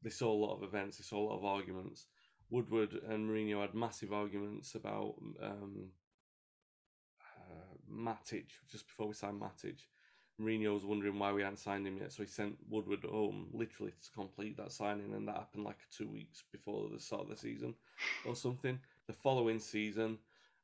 They 0.00 0.10
saw 0.10 0.30
a 0.32 0.42
lot 0.46 0.54
of 0.54 0.62
events. 0.62 0.98
They 0.98 1.02
saw 1.02 1.18
a 1.18 1.26
lot 1.28 1.38
of 1.38 1.44
arguments. 1.44 2.06
Woodward 2.50 2.92
and 2.92 3.28
Mourinho 3.28 3.62
had 3.62 3.74
massive 3.74 4.12
arguments 4.12 4.76
about 4.76 5.16
um, 5.42 5.90
uh, 7.20 7.74
Matic 7.90 8.46
just 8.70 8.86
before 8.86 9.08
we 9.08 9.14
signed 9.14 9.40
Matic. 9.40 9.80
Mourinho 10.40 10.72
was 10.72 10.84
wondering 10.84 11.18
why 11.18 11.32
we 11.32 11.42
hadn't 11.42 11.58
signed 11.58 11.86
him 11.86 11.98
yet, 11.98 12.12
so 12.12 12.22
he 12.22 12.28
sent 12.28 12.56
Woodward 12.68 13.02
home 13.02 13.48
literally 13.52 13.92
to 13.92 14.10
complete 14.12 14.56
that 14.56 14.70
signing, 14.72 15.12
and 15.14 15.26
that 15.26 15.36
happened 15.36 15.64
like 15.64 15.78
two 15.90 16.08
weeks 16.08 16.44
before 16.52 16.88
the 16.88 17.00
start 17.00 17.22
of 17.22 17.28
the 17.28 17.36
season 17.36 17.74
or 18.24 18.36
something. 18.36 18.78
The 19.10 19.16
following 19.16 19.58
season, 19.58 20.18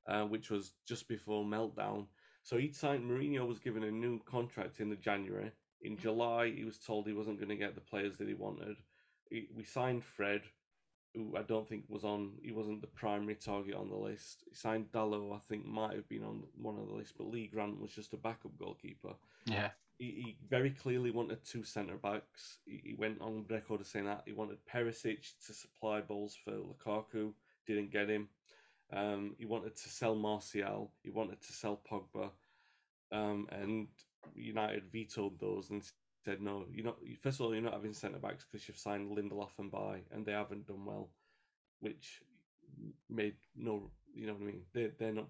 uh, 0.06 0.22
which 0.22 0.50
was 0.50 0.70
just 0.86 1.08
before 1.08 1.44
meltdown, 1.44 2.06
so 2.44 2.56
he'd 2.56 2.76
signed. 2.76 3.02
Mourinho 3.02 3.44
was 3.44 3.58
given 3.58 3.82
a 3.82 3.90
new 3.90 4.20
contract 4.20 4.78
in 4.78 4.88
the 4.88 4.94
January. 4.94 5.50
In 5.82 5.98
July, 5.98 6.52
he 6.52 6.64
was 6.64 6.78
told 6.78 7.08
he 7.08 7.12
wasn't 7.12 7.40
going 7.40 7.48
to 7.48 7.56
get 7.56 7.74
the 7.74 7.80
players 7.80 8.18
that 8.18 8.28
he 8.28 8.34
wanted. 8.34 8.76
He, 9.30 9.48
we 9.52 9.64
signed 9.64 10.04
Fred, 10.04 10.42
who 11.12 11.36
I 11.36 11.42
don't 11.42 11.68
think 11.68 11.86
was 11.88 12.04
on. 12.04 12.34
He 12.40 12.52
wasn't 12.52 12.82
the 12.82 12.86
primary 12.86 13.34
target 13.34 13.74
on 13.74 13.90
the 13.90 13.96
list. 13.96 14.44
He 14.48 14.54
signed 14.54 14.92
Dalot, 14.92 15.34
I 15.34 15.40
think 15.48 15.66
might 15.66 15.96
have 15.96 16.08
been 16.08 16.22
on 16.22 16.44
one 16.56 16.78
of 16.78 16.86
the 16.86 16.94
list, 16.94 17.14
but 17.18 17.26
Lee 17.26 17.50
Grant 17.52 17.80
was 17.80 17.90
just 17.90 18.12
a 18.12 18.16
backup 18.16 18.56
goalkeeper. 18.56 19.14
Yeah. 19.46 19.70
He, 19.98 20.04
he 20.04 20.36
very 20.48 20.70
clearly 20.70 21.10
wanted 21.10 21.44
two 21.44 21.64
centre 21.64 21.96
backs. 21.96 22.58
He, 22.64 22.80
he 22.90 22.94
went 22.94 23.20
on 23.20 23.44
record 23.50 23.80
as 23.80 23.88
saying 23.88 24.04
that 24.04 24.22
he 24.24 24.32
wanted 24.34 24.58
Perisic 24.72 25.32
to 25.46 25.52
supply 25.52 26.00
balls 26.00 26.36
for 26.44 26.52
Lukaku. 26.52 27.32
Didn't 27.66 27.92
get 27.92 28.08
him. 28.08 28.28
Um, 28.92 29.34
he 29.38 29.46
wanted 29.46 29.76
to 29.76 29.88
sell 29.88 30.14
Martial. 30.14 30.92
He 31.02 31.10
wanted 31.10 31.40
to 31.42 31.52
sell 31.52 31.80
Pogba. 31.90 32.30
Um, 33.12 33.48
and 33.50 33.88
United 34.34 34.84
vetoed 34.92 35.38
those 35.40 35.70
and 35.70 35.82
said 36.24 36.40
no. 36.40 36.66
You're 36.70 36.84
not. 36.84 36.98
First 37.22 37.40
of 37.40 37.46
all, 37.46 37.54
you're 37.54 37.62
not 37.62 37.74
having 37.74 37.92
centre 37.92 38.18
backs 38.18 38.44
because 38.44 38.66
you've 38.66 38.78
signed 38.78 39.10
Lindelof 39.10 39.58
and 39.58 39.70
Bailly, 39.70 40.04
and 40.12 40.24
they 40.24 40.32
haven't 40.32 40.66
done 40.66 40.84
well, 40.84 41.10
which 41.80 42.22
made 43.08 43.36
no. 43.56 43.90
You 44.14 44.26
know 44.26 44.34
what 44.34 44.42
I 44.42 44.46
mean? 44.46 44.62
They 44.72 44.90
they're 44.98 45.12
not 45.12 45.28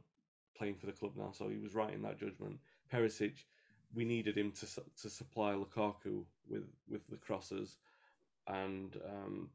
playing 0.56 0.76
for 0.76 0.86
the 0.86 0.92
club 0.92 1.12
now, 1.16 1.32
so 1.32 1.48
he 1.48 1.58
was 1.58 1.74
right 1.74 1.92
in 1.92 2.02
that 2.02 2.18
judgment. 2.18 2.58
Perisic, 2.92 3.34
we 3.94 4.04
needed 4.04 4.36
him 4.36 4.52
to 4.52 4.66
to 5.02 5.10
supply 5.10 5.52
Lukaku 5.52 6.24
with 6.48 6.64
with 6.88 7.06
the 7.08 7.16
crosses, 7.16 7.76
and 8.46 8.96
um, 9.06 9.50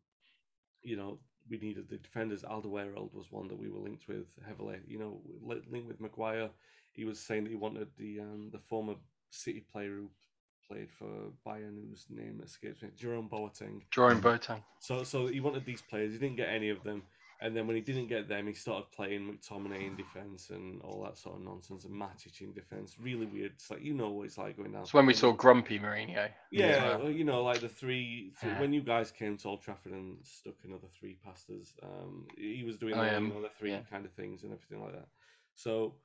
you 0.83 0.95
know 0.95 1.19
we 1.49 1.57
needed 1.57 1.89
the 1.89 1.97
defenders. 1.97 2.43
Alderweireld 2.43 3.13
was 3.13 3.31
one 3.31 3.47
that 3.47 3.59
we 3.59 3.69
were 3.69 3.79
linked 3.79 4.07
with 4.07 4.27
heavily. 4.47 4.79
You 4.87 4.99
know, 4.99 5.21
li- 5.41 5.61
linked 5.69 5.87
with 5.87 6.01
Maguire. 6.01 6.49
He 6.93 7.05
was 7.05 7.19
saying 7.19 7.43
that 7.45 7.49
he 7.49 7.55
wanted 7.55 7.87
the 7.97 8.19
um, 8.19 8.49
the 8.51 8.59
former 8.59 8.95
City 9.29 9.63
player 9.71 9.95
who 9.95 10.09
played 10.67 10.89
for 10.97 11.07
Bayern, 11.45 11.89
whose 11.89 12.05
name 12.09 12.41
escapes 12.43 12.81
me, 12.81 12.89
Jerome 12.97 13.29
Boateng. 13.29 13.81
Jerome 13.91 14.21
Boateng. 14.21 14.61
So 14.79 15.03
so 15.03 15.27
he 15.27 15.39
wanted 15.39 15.65
these 15.65 15.81
players. 15.81 16.13
He 16.13 16.19
didn't 16.19 16.37
get 16.37 16.49
any 16.49 16.69
of 16.69 16.83
them. 16.83 17.03
And 17.43 17.57
then 17.57 17.65
when 17.65 17.75
he 17.75 17.81
didn't 17.81 18.07
get 18.07 18.29
them, 18.29 18.45
he 18.45 18.53
started 18.53 18.91
playing 18.91 19.21
McTominay 19.21 19.87
in 19.87 19.95
defence 19.95 20.51
and 20.51 20.79
all 20.83 21.01
that 21.03 21.17
sort 21.17 21.37
of 21.37 21.41
nonsense 21.41 21.85
and 21.85 21.93
Matic 21.99 22.39
in 22.39 22.53
defence. 22.53 22.95
Really 23.01 23.25
weird. 23.25 23.53
It's 23.55 23.71
like 23.71 23.81
you 23.81 23.95
know 23.95 24.09
what 24.11 24.27
it's 24.27 24.37
like 24.37 24.57
going 24.57 24.71
down. 24.73 24.83
It's 24.83 24.93
when 24.93 25.07
we 25.07 25.15
saw 25.15 25.31
Grumpy 25.31 25.79
Mourinho. 25.79 26.29
Yeah, 26.51 26.97
well, 26.97 27.09
you 27.09 27.23
know, 27.23 27.43
like 27.43 27.59
the 27.59 27.67
three, 27.67 28.31
three 28.39 28.51
Yeah. 28.51 28.61
when 28.61 28.73
you 28.73 28.81
guys 28.81 29.11
came 29.11 29.37
to 29.37 29.47
Old 29.47 29.63
Trafford 29.63 29.93
and 29.93 30.17
stuck 30.23 30.53
another 30.63 30.87
three 30.99 31.17
past 31.25 31.49
us, 31.49 31.73
um, 31.81 32.27
he 32.37 32.63
was 32.63 32.77
doing 32.77 32.95
the, 32.95 33.03
yeah, 33.03 33.17
you 33.17 33.27
know, 33.29 33.41
the 33.41 33.49
three 33.57 33.71
yeah. 33.71 33.81
kind 33.89 34.05
of 34.05 34.11
things 34.11 34.43
and 34.43 34.53
everything 34.53 34.83
like 34.83 34.93
that. 34.93 35.07
So 35.55 35.95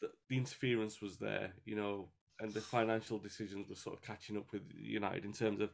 the, 0.00 0.10
the 0.30 0.38
interference 0.38 1.02
was 1.02 1.18
there, 1.18 1.52
you 1.66 1.76
know, 1.76 2.08
and 2.40 2.50
the 2.52 2.62
financial 2.62 3.18
decisions 3.18 3.68
were 3.68 3.76
sort 3.76 3.94
of 3.94 4.02
catching 4.02 4.38
up 4.38 4.50
with 4.52 4.62
United 4.74 5.26
in 5.26 5.34
terms 5.34 5.60
of 5.60 5.70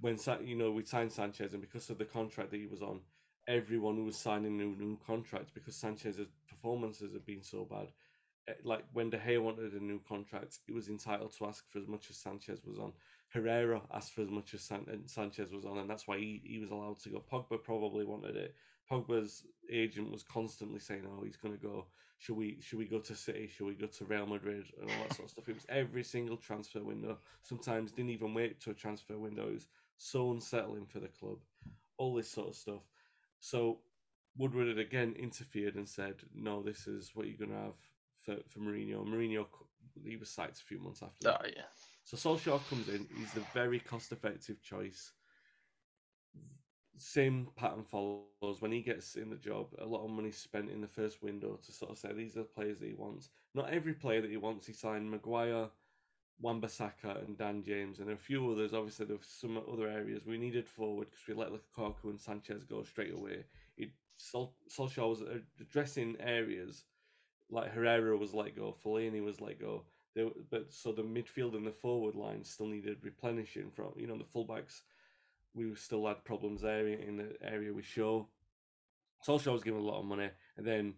when 0.00 0.18
you 0.44 0.56
know 0.56 0.72
we 0.72 0.84
signed 0.84 1.12
Sanchez 1.12 1.52
and 1.52 1.62
because 1.62 1.88
of 1.90 1.98
the 1.98 2.04
contract 2.04 2.50
that 2.50 2.58
he 2.58 2.66
was 2.66 2.82
on, 2.82 3.00
everyone 3.46 3.96
who 3.96 4.04
was 4.04 4.16
signing 4.16 4.56
new 4.56 4.74
new 4.76 4.98
contracts 5.06 5.50
because 5.52 5.76
Sanchez's 5.76 6.28
performances 6.48 7.12
have 7.12 7.26
been 7.26 7.42
so 7.42 7.64
bad. 7.64 7.88
eh, 8.48 8.54
Like 8.64 8.84
when 8.92 9.10
De 9.10 9.18
Gea 9.18 9.42
wanted 9.42 9.72
a 9.72 9.82
new 9.84 10.00
contract, 10.08 10.58
he 10.66 10.72
was 10.72 10.88
entitled 10.88 11.32
to 11.38 11.46
ask 11.46 11.68
for 11.70 11.78
as 11.78 11.88
much 11.88 12.10
as 12.10 12.16
Sanchez 12.16 12.64
was 12.64 12.78
on. 12.78 12.92
Herrera 13.28 13.82
asked 13.92 14.12
for 14.12 14.22
as 14.22 14.30
much 14.30 14.54
as 14.54 14.62
San- 14.62 15.02
Sanchez 15.06 15.52
was 15.52 15.64
on, 15.64 15.78
and 15.78 15.90
that's 15.90 16.06
why 16.06 16.18
he, 16.18 16.40
he 16.44 16.58
was 16.58 16.70
allowed 16.70 17.00
to 17.00 17.08
go. 17.10 17.20
Pogba 17.30 17.62
probably 17.62 18.04
wanted 18.04 18.36
it. 18.36 18.54
Pogba's 18.90 19.44
agent 19.70 20.10
was 20.12 20.22
constantly 20.22 20.78
saying, 20.78 21.04
"Oh, 21.06 21.24
he's 21.24 21.36
going 21.36 21.54
to 21.54 21.60
go. 21.60 21.86
Should 22.18 22.36
we? 22.36 22.58
Should 22.60 22.78
we 22.78 22.84
go 22.86 23.00
to 23.00 23.14
City? 23.14 23.48
Should 23.48 23.66
we 23.66 23.74
go 23.74 23.86
to 23.86 24.04
Real 24.04 24.26
Madrid 24.26 24.66
and 24.80 24.90
all 24.90 24.96
that 25.02 25.14
sort 25.14 25.26
of 25.26 25.30
stuff?" 25.30 25.48
It 25.48 25.54
was 25.54 25.66
every 25.68 26.04
single 26.04 26.36
transfer 26.36 26.82
window. 26.82 27.18
Sometimes 27.42 27.92
didn't 27.92 28.10
even 28.10 28.34
wait 28.34 28.60
to 28.60 28.70
a 28.70 28.74
transfer 28.74 29.18
window. 29.18 29.48
It 29.48 29.54
was 29.54 29.68
so 29.98 30.30
unsettling 30.32 30.86
for 30.86 31.00
the 31.00 31.08
club. 31.08 31.38
All 31.96 32.14
this 32.14 32.30
sort 32.30 32.48
of 32.48 32.56
stuff. 32.56 32.82
So 33.44 33.80
Woodward 34.38 34.68
had 34.68 34.78
again 34.78 35.14
interfered 35.18 35.74
and 35.74 35.86
said, 35.86 36.22
"No, 36.34 36.62
this 36.62 36.86
is 36.86 37.10
what 37.14 37.26
you're 37.26 37.36
going 37.36 37.50
to 37.50 37.64
have 37.66 37.76
for 38.22 38.36
for 38.48 38.60
Mourinho." 38.60 39.06
Mourinho, 39.06 39.46
he 40.02 40.16
was 40.16 40.30
sacked 40.30 40.60
a 40.60 40.64
few 40.64 40.78
months 40.78 41.02
after. 41.02 41.28
that. 41.28 41.42
Oh 41.44 41.48
yeah. 41.54 41.68
So 42.04 42.16
Solskjaer 42.16 42.66
comes 42.70 42.88
in. 42.88 43.06
He's 43.18 43.32
the 43.34 43.44
very 43.52 43.80
cost-effective 43.80 44.62
choice. 44.62 45.12
Same 46.96 47.48
pattern 47.54 47.84
follows 47.84 48.60
when 48.60 48.72
he 48.72 48.80
gets 48.80 49.14
in 49.14 49.28
the 49.28 49.36
job. 49.36 49.66
A 49.78 49.84
lot 49.84 50.04
of 50.04 50.10
money 50.10 50.30
spent 50.30 50.70
in 50.70 50.80
the 50.80 50.88
first 50.88 51.22
window 51.22 51.58
to 51.66 51.72
sort 51.72 51.90
of 51.90 51.98
say 51.98 52.14
these 52.14 52.36
are 52.36 52.40
the 52.40 52.44
players 52.44 52.78
that 52.78 52.86
he 52.86 52.94
wants. 52.94 53.28
Not 53.54 53.68
every 53.70 53.92
player 53.92 54.22
that 54.22 54.30
he 54.30 54.38
wants. 54.38 54.66
He 54.66 54.72
signed 54.72 55.10
Maguire, 55.10 55.68
Wan-Bissaka, 56.40 57.24
and 57.24 57.38
Dan 57.38 57.62
James, 57.62 58.00
and 58.00 58.10
a 58.10 58.16
few 58.16 58.50
others. 58.50 58.74
Obviously, 58.74 59.06
there 59.06 59.16
were 59.16 59.22
some 59.22 59.60
other 59.72 59.88
areas 59.88 60.26
we 60.26 60.38
needed 60.38 60.68
forward 60.68 61.08
because 61.10 61.26
we 61.26 61.34
let 61.34 61.52
Lukaku 61.52 62.10
and 62.10 62.20
Sanchez 62.20 62.64
go 62.64 62.82
straight 62.82 63.14
away. 63.14 63.44
It, 63.76 63.90
Sol, 64.16 64.54
Solskjaer 64.68 65.08
was 65.08 65.22
uh, 65.22 65.38
addressing 65.60 66.16
areas 66.20 66.84
like 67.50 67.72
Herrera 67.72 68.16
was 68.16 68.34
let 68.34 68.56
go, 68.56 68.74
Fellaini 68.84 69.24
was 69.24 69.40
let 69.40 69.60
go. 69.60 69.84
They, 70.14 70.28
but 70.50 70.72
so 70.72 70.92
the 70.92 71.02
midfield 71.02 71.54
and 71.54 71.66
the 71.66 71.72
forward 71.72 72.14
line 72.14 72.44
still 72.44 72.66
needed 72.66 72.98
replenishing 73.02 73.70
from 73.70 73.92
you 73.96 74.06
know 74.06 74.18
the 74.18 74.24
fullbacks. 74.24 74.80
We 75.54 75.74
still 75.76 76.06
had 76.06 76.24
problems 76.24 76.62
there 76.62 76.88
in 76.88 77.16
the 77.16 77.36
area 77.42 77.72
we 77.72 77.82
show. 77.82 78.28
Solskjaer 79.26 79.52
was 79.52 79.62
given 79.62 79.80
a 79.80 79.84
lot 79.84 80.00
of 80.00 80.06
money, 80.06 80.30
and 80.56 80.66
then 80.66 80.94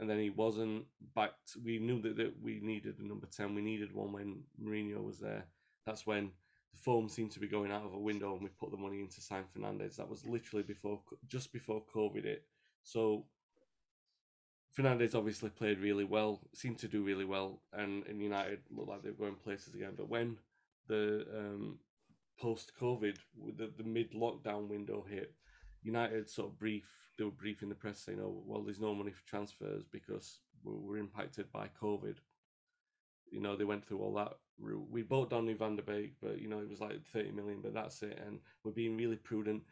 and 0.00 0.08
then 0.08 0.18
he 0.18 0.30
wasn't 0.30 0.84
backed. 1.14 1.56
We 1.64 1.78
knew 1.78 2.00
that, 2.02 2.16
that 2.16 2.34
we 2.42 2.60
needed 2.60 2.98
a 2.98 3.06
number 3.06 3.26
ten. 3.26 3.54
We 3.54 3.62
needed 3.62 3.94
one 3.94 4.12
when 4.12 4.42
Mourinho 4.62 5.04
was 5.04 5.18
there. 5.18 5.44
That's 5.86 6.06
when 6.06 6.30
the 6.72 6.78
form 6.78 7.08
seemed 7.08 7.30
to 7.32 7.40
be 7.40 7.46
going 7.46 7.70
out 7.70 7.84
of 7.84 7.94
a 7.94 7.98
window, 7.98 8.32
and 8.32 8.42
we 8.42 8.48
put 8.48 8.70
the 8.70 8.76
money 8.76 9.00
into 9.00 9.20
sign 9.20 9.44
Fernandes. 9.56 9.96
That 9.96 10.08
was 10.08 10.26
literally 10.26 10.62
before, 10.62 11.00
just 11.28 11.52
before 11.52 11.82
COVID 11.94 12.24
hit. 12.24 12.44
So 12.82 13.26
Fernandes 14.76 15.14
obviously 15.14 15.50
played 15.50 15.78
really 15.78 16.04
well, 16.04 16.40
seemed 16.52 16.78
to 16.78 16.88
do 16.88 17.04
really 17.04 17.24
well, 17.24 17.60
and, 17.72 18.04
and 18.06 18.20
United 18.20 18.60
looked 18.70 18.88
like 18.88 19.02
they 19.02 19.10
were 19.10 19.26
going 19.26 19.36
places 19.36 19.74
again. 19.74 19.92
But 19.96 20.08
when 20.08 20.36
the 20.88 21.26
um, 21.32 21.78
post 22.40 22.72
COVID, 22.80 23.16
the, 23.56 23.70
the 23.76 23.84
mid 23.84 24.12
lockdown 24.12 24.68
window 24.68 25.04
hit, 25.08 25.32
United 25.84 26.28
sort 26.28 26.48
of 26.48 26.58
brief, 26.58 26.84
they 27.16 27.24
were 27.24 27.30
briefing 27.30 27.68
the 27.68 27.74
press 27.74 28.00
saying, 28.00 28.18
oh, 28.20 28.42
well, 28.46 28.62
there's 28.62 28.80
no 28.80 28.94
money 28.94 29.12
for 29.12 29.26
transfers 29.26 29.84
because 29.90 30.40
we're, 30.64 30.74
we're 30.74 30.98
impacted 30.98 31.50
by 31.52 31.68
COVID. 31.80 32.16
You 33.30 33.40
know, 33.40 33.56
they 33.56 33.64
went 33.64 33.84
through 33.84 34.00
all 34.00 34.14
that 34.14 34.32
route. 34.58 34.86
We 34.90 35.02
bought 35.02 35.30
Donny 35.30 35.54
van 35.54 35.76
der 35.76 35.82
Beek, 35.82 36.14
but, 36.20 36.40
you 36.40 36.48
know, 36.48 36.58
it 36.58 36.68
was 36.68 36.80
like 36.80 37.04
30 37.12 37.32
million, 37.32 37.60
but 37.62 37.74
that's 37.74 38.02
it. 38.02 38.20
And 38.26 38.40
we're 38.64 38.72
being 38.72 38.96
really 38.96 39.16
prudent. 39.16 39.62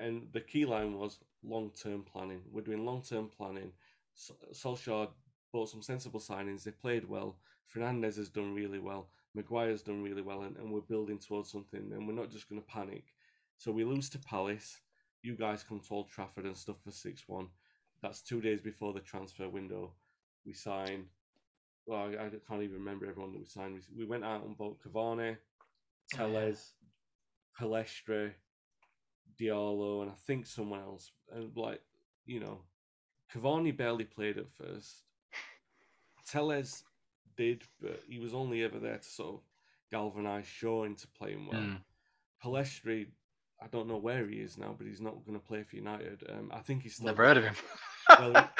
And 0.00 0.28
the 0.32 0.40
key 0.40 0.64
line 0.64 0.98
was 0.98 1.18
long 1.42 1.70
term 1.70 2.02
planning. 2.02 2.40
We're 2.50 2.62
doing 2.62 2.84
long 2.84 3.02
term 3.02 3.28
planning. 3.36 3.72
Sol- 4.14 4.38
Solskjaer 4.52 5.08
bought 5.52 5.68
some 5.68 5.82
sensible 5.82 6.20
signings. 6.20 6.64
They 6.64 6.70
played 6.70 7.08
well. 7.08 7.36
Fernandes 7.74 8.16
has 8.16 8.28
done 8.28 8.54
really 8.54 8.78
well. 8.78 9.08
Maguire's 9.34 9.82
done 9.82 10.02
really 10.02 10.22
well, 10.22 10.42
and, 10.42 10.56
and 10.56 10.70
we're 10.70 10.80
building 10.80 11.18
towards 11.18 11.50
something. 11.50 11.90
And 11.92 12.06
we're 12.06 12.14
not 12.14 12.30
just 12.30 12.48
going 12.48 12.60
to 12.60 12.66
panic. 12.66 13.04
So 13.58 13.72
we 13.72 13.84
lose 13.84 14.08
to 14.10 14.18
Palace. 14.18 14.80
You 15.24 15.34
guys 15.34 15.64
come 15.66 15.80
to 15.80 15.94
Old 15.94 16.10
Trafford 16.10 16.44
and 16.44 16.56
stuff 16.56 16.76
for 16.84 16.90
six 16.90 17.24
one. 17.26 17.48
That's 18.02 18.20
two 18.20 18.42
days 18.42 18.60
before 18.60 18.92
the 18.92 19.00
transfer 19.00 19.48
window. 19.48 19.92
We 20.44 20.52
sign. 20.52 21.06
Well, 21.86 22.00
I, 22.00 22.26
I 22.26 22.30
can't 22.46 22.62
even 22.62 22.76
remember 22.76 23.06
everyone 23.06 23.32
that 23.32 23.38
we 23.38 23.46
signed. 23.46 23.74
We, 23.74 24.04
we 24.04 24.06
went 24.06 24.24
out 24.24 24.44
and 24.44 24.56
bought 24.56 24.78
Cavani, 24.82 25.38
Telles, 26.12 26.72
Pellistri, 27.58 28.32
Diallo, 29.40 30.02
and 30.02 30.10
I 30.10 30.14
think 30.26 30.44
someone 30.44 30.80
else. 30.80 31.10
And 31.34 31.56
like, 31.56 31.80
you 32.26 32.40
know, 32.40 32.60
Cavani 33.34 33.74
barely 33.74 34.04
played 34.04 34.36
at 34.36 34.52
first. 34.52 35.04
Telles 36.30 36.84
did, 37.34 37.62
but 37.80 38.02
he 38.06 38.18
was 38.18 38.34
only 38.34 38.62
ever 38.62 38.78
there 38.78 38.98
to 38.98 39.08
sort 39.08 39.36
of 39.36 39.40
galvanise 39.90 40.46
Shaw 40.46 40.84
into 40.84 41.06
playing 41.18 41.46
well. 41.50 41.60
Mm. 41.60 41.78
Pellistri, 42.44 43.06
I 43.62 43.66
don't 43.68 43.88
know 43.88 43.96
where 43.96 44.26
he 44.28 44.36
is 44.36 44.58
now, 44.58 44.74
but 44.76 44.86
he's 44.86 45.00
not 45.00 45.24
going 45.26 45.38
to 45.38 45.44
play 45.46 45.62
for 45.62 45.76
United. 45.76 46.22
Um, 46.28 46.50
I 46.52 46.60
think 46.60 46.82
he's 46.82 46.96
still 46.96 47.06
Never 47.06 47.24
heard 47.24 47.36
of 47.38 47.44
him. 47.44 47.54
Well, 48.18 48.50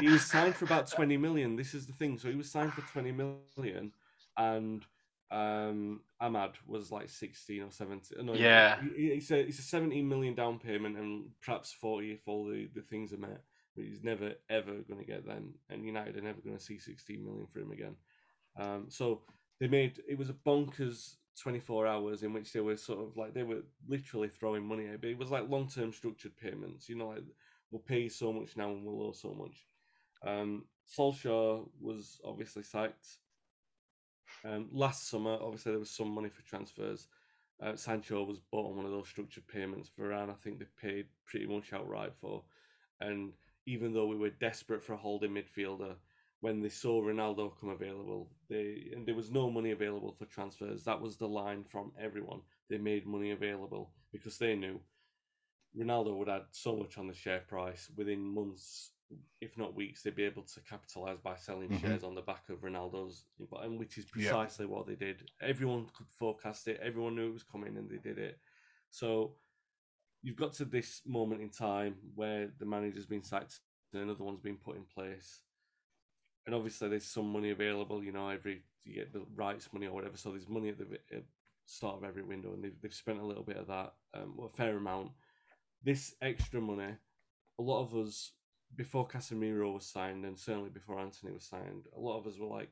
he 0.00 0.08
was 0.08 0.22
signed 0.30 0.54
for 0.56 0.64
about 0.64 0.90
20 0.90 1.16
million. 1.16 1.56
This 1.56 1.74
is 1.74 1.86
the 1.86 1.92
thing. 1.92 2.18
So 2.18 2.28
he 2.28 2.34
was 2.36 2.50
signed 2.50 2.72
for 2.72 2.80
20 2.92 3.12
million, 3.12 3.92
and 4.36 4.84
um, 5.30 6.00
Amad 6.20 6.54
was 6.66 6.90
like 6.90 7.08
16 7.08 7.62
or 7.62 7.70
17. 7.70 8.26
No, 8.26 8.34
Yeah. 8.34 8.80
he- 8.82 9.02
he- 9.02 9.12
It's 9.12 9.30
a, 9.30 9.38
it's 9.40 9.58
a 9.58 9.62
17 9.62 10.06
million 10.08 10.34
down 10.34 10.58
payment 10.58 10.96
and 10.98 11.26
perhaps 11.44 11.72
40 11.72 12.12
if 12.12 12.26
all 12.28 12.44
the, 12.46 12.68
the 12.74 12.82
things 12.82 13.12
are 13.12 13.18
met. 13.18 13.42
But 13.74 13.84
he's 13.84 14.02
never, 14.02 14.32
ever 14.50 14.72
going 14.86 14.98
to 15.00 15.06
get 15.06 15.24
them. 15.24 15.54
And 15.70 15.86
United 15.86 16.16
are 16.16 16.22
never 16.22 16.40
going 16.42 16.56
to 16.58 16.62
see 16.62 16.78
16 16.78 17.24
million 17.24 17.46
for 17.46 17.60
him 17.60 17.70
again. 17.72 17.94
Um, 18.58 18.86
so 18.90 19.22
they 19.60 19.68
made 19.68 20.02
it 20.06 20.18
was 20.18 20.28
a 20.28 20.34
bonkers 20.34 21.14
24 21.40 21.86
hours 21.86 22.22
in 22.22 22.32
which 22.32 22.52
they 22.52 22.60
were 22.60 22.76
sort 22.76 23.00
of 23.00 23.16
like 23.16 23.34
they 23.34 23.42
were 23.42 23.62
literally 23.88 24.28
throwing 24.28 24.64
money 24.64 24.86
at 24.86 24.94
it. 24.94 25.00
But 25.00 25.10
it 25.10 25.18
was 25.18 25.30
like 25.30 25.48
long 25.48 25.68
term 25.68 25.92
structured 25.92 26.36
payments, 26.36 26.88
you 26.88 26.96
know, 26.96 27.08
like 27.08 27.24
we'll 27.70 27.80
pay 27.80 28.00
you 28.00 28.08
so 28.08 28.32
much 28.32 28.56
now 28.56 28.70
and 28.70 28.84
we'll 28.84 29.08
owe 29.08 29.12
so 29.12 29.34
much. 29.34 29.66
Um, 30.24 30.64
Solskjaer 30.96 31.66
was 31.80 32.20
obviously 32.24 32.62
psyched. 32.62 33.16
Um, 34.44 34.68
last 34.72 35.08
summer, 35.08 35.38
obviously, 35.40 35.72
there 35.72 35.78
was 35.78 35.90
some 35.90 36.08
money 36.08 36.28
for 36.28 36.42
transfers. 36.42 37.08
Uh, 37.62 37.76
Sancho 37.76 38.24
was 38.24 38.40
bought 38.40 38.70
on 38.70 38.76
one 38.76 38.86
of 38.86 38.92
those 38.92 39.08
structured 39.08 39.46
payments. 39.46 39.90
Varane, 39.98 40.30
I 40.30 40.34
think 40.34 40.58
they 40.58 40.66
paid 40.80 41.06
pretty 41.26 41.46
much 41.46 41.72
outright 41.72 42.12
for. 42.20 42.42
And 43.00 43.32
even 43.66 43.92
though 43.92 44.06
we 44.06 44.16
were 44.16 44.30
desperate 44.30 44.82
for 44.82 44.94
a 44.94 44.98
holding 44.98 45.32
midfielder, 45.32 45.94
when 46.42 46.60
they 46.60 46.68
saw 46.68 47.00
Ronaldo 47.00 47.52
come 47.58 47.70
available, 47.70 48.28
they 48.50 48.90
and 48.92 49.06
there 49.06 49.14
was 49.14 49.30
no 49.30 49.48
money 49.48 49.70
available 49.70 50.12
for 50.12 50.26
transfers. 50.26 50.82
That 50.84 51.00
was 51.00 51.16
the 51.16 51.28
line 51.28 51.62
from 51.62 51.92
everyone. 51.98 52.40
They 52.68 52.78
made 52.78 53.06
money 53.06 53.30
available 53.30 53.92
because 54.12 54.38
they 54.38 54.56
knew 54.56 54.80
Ronaldo 55.78 56.16
would 56.16 56.28
add 56.28 56.46
so 56.50 56.76
much 56.76 56.98
on 56.98 57.06
the 57.06 57.14
share 57.14 57.44
price 57.46 57.88
within 57.96 58.20
months, 58.20 58.90
if 59.40 59.56
not 59.56 59.76
weeks. 59.76 60.02
They'd 60.02 60.16
be 60.16 60.24
able 60.24 60.42
to 60.42 60.60
capitalize 60.62 61.18
by 61.22 61.36
selling 61.36 61.70
Mhm. 61.70 61.80
shares 61.80 62.02
on 62.02 62.16
the 62.16 62.22
back 62.22 62.48
of 62.48 62.62
Ronaldo's, 62.62 63.24
and 63.62 63.78
which 63.78 63.96
is 63.96 64.04
Yeah. 64.04 64.10
precisely 64.10 64.66
what 64.66 64.86
they 64.86 64.96
did. 64.96 65.30
Everyone 65.40 65.86
could 65.90 66.08
forecast 66.10 66.66
it. 66.66 66.80
Everyone 66.80 67.14
knew 67.14 67.28
it 67.28 67.32
was 67.34 67.44
coming, 67.44 67.76
and 67.76 67.88
they 67.88 67.98
did 67.98 68.18
it. 68.18 68.40
So 68.90 69.38
you've 70.22 70.36
got 70.36 70.54
to 70.54 70.64
this 70.64 71.06
moment 71.06 71.40
in 71.40 71.50
time 71.50 71.94
where 72.16 72.48
the 72.58 72.66
manager's 72.66 73.06
been 73.06 73.22
sacked 73.22 73.60
and 73.92 74.02
another 74.02 74.24
one's 74.24 74.40
been 74.40 74.58
put 74.58 74.76
in 74.76 74.84
place. 74.86 75.44
And 76.46 76.54
obviously, 76.54 76.88
there's 76.88 77.04
some 77.04 77.32
money 77.32 77.50
available. 77.50 78.02
You 78.02 78.12
know, 78.12 78.28
every 78.28 78.62
you 78.84 78.94
get 78.94 79.12
the 79.12 79.24
rights 79.34 79.68
money 79.72 79.86
or 79.86 79.92
whatever. 79.92 80.16
So 80.16 80.30
there's 80.30 80.48
money 80.48 80.68
at 80.70 80.78
the 80.78 80.86
start 81.66 81.98
of 81.98 82.04
every 82.04 82.22
window, 82.22 82.52
and 82.52 82.64
they've, 82.64 82.80
they've 82.82 82.92
spent 82.92 83.20
a 83.20 83.26
little 83.26 83.44
bit 83.44 83.56
of 83.56 83.68
that, 83.68 83.94
um, 84.14 84.34
well, 84.36 84.50
a 84.52 84.56
fair 84.56 84.76
amount. 84.76 85.12
This 85.84 86.14
extra 86.20 86.60
money, 86.60 86.94
a 87.58 87.62
lot 87.62 87.82
of 87.82 87.94
us 87.94 88.32
before 88.74 89.06
Casemiro 89.06 89.74
was 89.74 89.86
signed, 89.86 90.24
and 90.24 90.38
certainly 90.38 90.70
before 90.70 90.98
Antony 90.98 91.32
was 91.32 91.44
signed, 91.44 91.84
a 91.96 92.00
lot 92.00 92.18
of 92.18 92.26
us 92.26 92.38
were 92.38 92.46
like, 92.46 92.70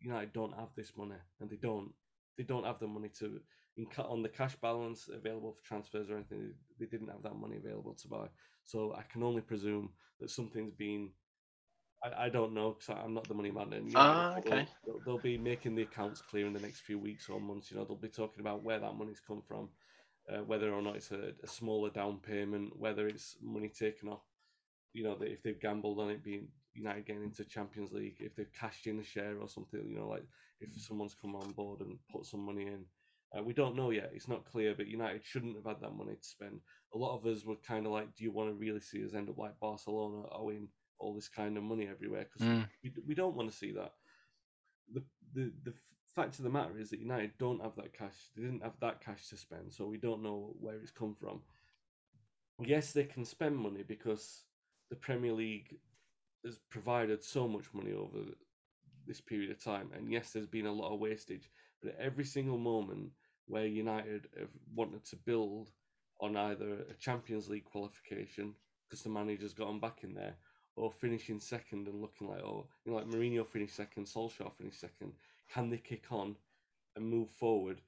United 0.00 0.32
don't 0.34 0.54
have 0.54 0.68
this 0.76 0.92
money, 0.96 1.16
and 1.40 1.48
they 1.48 1.56
don't. 1.56 1.92
they 2.36 2.44
don't 2.44 2.66
have 2.66 2.78
the 2.78 2.86
money 2.86 3.08
to 3.18 3.40
in 3.76 3.86
on 3.98 4.22
the 4.22 4.28
cash 4.28 4.56
balance 4.56 5.08
available 5.12 5.52
for 5.52 5.66
transfers 5.66 6.10
or 6.10 6.16
anything. 6.16 6.52
They 6.78 6.86
didn't 6.86 7.08
have 7.08 7.22
that 7.22 7.36
money 7.36 7.56
available 7.56 7.94
to 7.94 8.08
buy. 8.08 8.28
So 8.64 8.94
I 8.96 9.02
can 9.02 9.22
only 9.22 9.42
presume 9.42 9.90
that 10.20 10.30
something's 10.30 10.72
been. 10.72 11.10
I, 12.06 12.26
I 12.26 12.28
don't 12.28 12.54
know 12.54 12.70
because 12.78 12.88
I'm 13.04 13.14
not 13.14 13.28
the 13.28 13.34
money 13.34 13.50
man. 13.50 13.72
And, 13.72 13.90
you 13.90 13.98
know, 14.00 14.04
Ah, 14.04 14.36
they'll- 14.44 14.52
okay. 14.52 14.66
They'll, 14.84 15.00
they'll 15.04 15.18
be 15.18 15.38
making 15.38 15.74
the 15.74 15.82
accounts 15.82 16.20
clear 16.22 16.46
in 16.46 16.52
the 16.52 16.60
next 16.60 16.80
few 16.80 16.98
weeks 16.98 17.28
or 17.28 17.40
months. 17.40 17.70
You 17.70 17.78
know, 17.78 17.84
they'll 17.84 17.96
be 17.96 18.08
talking 18.08 18.40
about 18.40 18.62
where 18.62 18.78
that 18.78 18.94
money's 18.96 19.20
come 19.20 19.42
from, 19.42 19.70
uh, 20.32 20.42
whether 20.44 20.72
or 20.72 20.82
not 20.82 20.96
it's 20.96 21.10
a, 21.12 21.32
a 21.42 21.46
smaller 21.46 21.90
down 21.90 22.18
payment, 22.18 22.78
whether 22.78 23.08
it's 23.08 23.36
money 23.42 23.68
taken 23.68 24.08
off. 24.08 24.22
You 24.92 25.04
know, 25.04 25.16
that 25.16 25.30
if 25.30 25.42
they've 25.42 25.60
gambled 25.60 26.00
on 26.00 26.10
it 26.10 26.22
being 26.24 26.48
United 26.74 27.06
getting 27.06 27.24
into 27.24 27.44
Champions 27.44 27.92
League, 27.92 28.16
if 28.20 28.34
they've 28.36 28.52
cashed 28.52 28.86
in 28.86 28.98
a 28.98 29.04
share 29.04 29.38
or 29.40 29.48
something. 29.48 29.84
You 29.88 29.98
know, 29.98 30.08
like 30.08 30.24
if 30.60 30.70
someone's 30.80 31.14
come 31.14 31.34
on 31.36 31.52
board 31.52 31.80
and 31.80 31.98
put 32.10 32.26
some 32.26 32.40
money 32.40 32.66
in. 32.66 32.84
Uh, 33.36 33.42
we 33.42 33.52
don't 33.52 33.76
know 33.76 33.90
yet. 33.90 34.10
It's 34.14 34.28
not 34.28 34.44
clear, 34.44 34.74
but 34.76 34.86
United 34.86 35.22
shouldn't 35.24 35.56
have 35.56 35.64
had 35.66 35.80
that 35.82 35.96
money 35.96 36.14
to 36.14 36.24
spend. 36.24 36.60
A 36.94 36.98
lot 36.98 37.16
of 37.16 37.26
us 37.26 37.44
were 37.44 37.56
kind 37.56 37.84
of 37.84 37.92
like, 37.92 38.14
do 38.14 38.24
you 38.24 38.30
want 38.30 38.50
to 38.50 38.54
really 38.54 38.80
see 38.80 39.04
us 39.04 39.14
end 39.14 39.28
up 39.28 39.36
like 39.38 39.58
Barcelona 39.60 40.22
owing 40.32 40.68
all 40.98 41.14
this 41.14 41.28
kind 41.28 41.56
of 41.56 41.62
money 41.62 41.86
everywhere? 41.88 42.24
Because 42.24 42.46
Mm. 42.46 42.68
we, 42.82 42.92
we 43.08 43.14
don't 43.14 43.36
want 43.36 43.50
to 43.50 43.56
see 43.56 43.72
that. 43.72 43.92
The, 44.92 45.02
the 45.34 45.52
the 45.64 45.74
fact 46.14 46.38
of 46.38 46.44
the 46.44 46.50
matter 46.50 46.78
is 46.78 46.90
that 46.90 47.00
United 47.00 47.32
don't 47.38 47.62
have 47.62 47.76
that 47.76 47.92
cash. 47.92 48.30
They 48.34 48.42
didn't 48.42 48.62
have 48.62 48.78
that 48.80 49.00
cash 49.00 49.28
to 49.28 49.36
spend, 49.36 49.72
so 49.72 49.86
we 49.86 49.98
don't 49.98 50.22
know 50.22 50.54
where 50.60 50.76
it's 50.76 50.90
come 50.90 51.14
from. 51.14 51.42
Yes, 52.64 52.92
they 52.92 53.04
can 53.04 53.24
spend 53.24 53.56
money 53.56 53.82
because 53.86 54.44
the 54.88 54.96
Premier 54.96 55.32
League 55.32 55.76
has 56.44 56.58
provided 56.70 57.22
so 57.22 57.46
much 57.46 57.66
money 57.74 57.92
over 57.92 58.18
this 59.06 59.20
period 59.20 59.50
of 59.50 59.62
time, 59.62 59.90
and 59.94 60.10
yes, 60.10 60.30
there's 60.32 60.46
been 60.46 60.66
a 60.66 60.72
lot 60.72 60.92
of 60.92 61.00
wastage. 61.00 61.50
But 61.82 61.92
at 61.94 62.00
every 62.00 62.24
single 62.24 62.58
moment 62.58 63.10
where 63.46 63.66
United 63.66 64.28
have 64.38 64.48
wanted 64.74 65.04
to 65.06 65.16
build 65.16 65.70
on 66.20 66.36
either 66.36 66.84
a 66.90 66.94
Champions 66.94 67.48
League 67.48 67.64
qualification 67.64 68.54
because 68.88 69.02
the 69.02 69.10
manager's 69.10 69.52
got 69.52 69.80
back 69.80 69.98
in 70.02 70.14
there, 70.14 70.36
or 70.76 70.92
finishing 70.92 71.40
second 71.40 71.88
and 71.88 72.00
looking 72.00 72.28
like, 72.28 72.42
oh, 72.42 72.66
you 72.84 72.92
know, 72.92 72.98
like 72.98 73.06
Mourinho 73.08 73.46
finished 73.46 73.76
second, 73.76 74.06
Solskjaer 74.06 74.52
finished 74.52 74.80
second. 74.80 75.14
Can 75.52 75.70
they 75.70 75.78
kick 75.78 76.06
on 76.12 76.36
and 76.96 77.06
move 77.08 77.30
forward? 77.30 77.82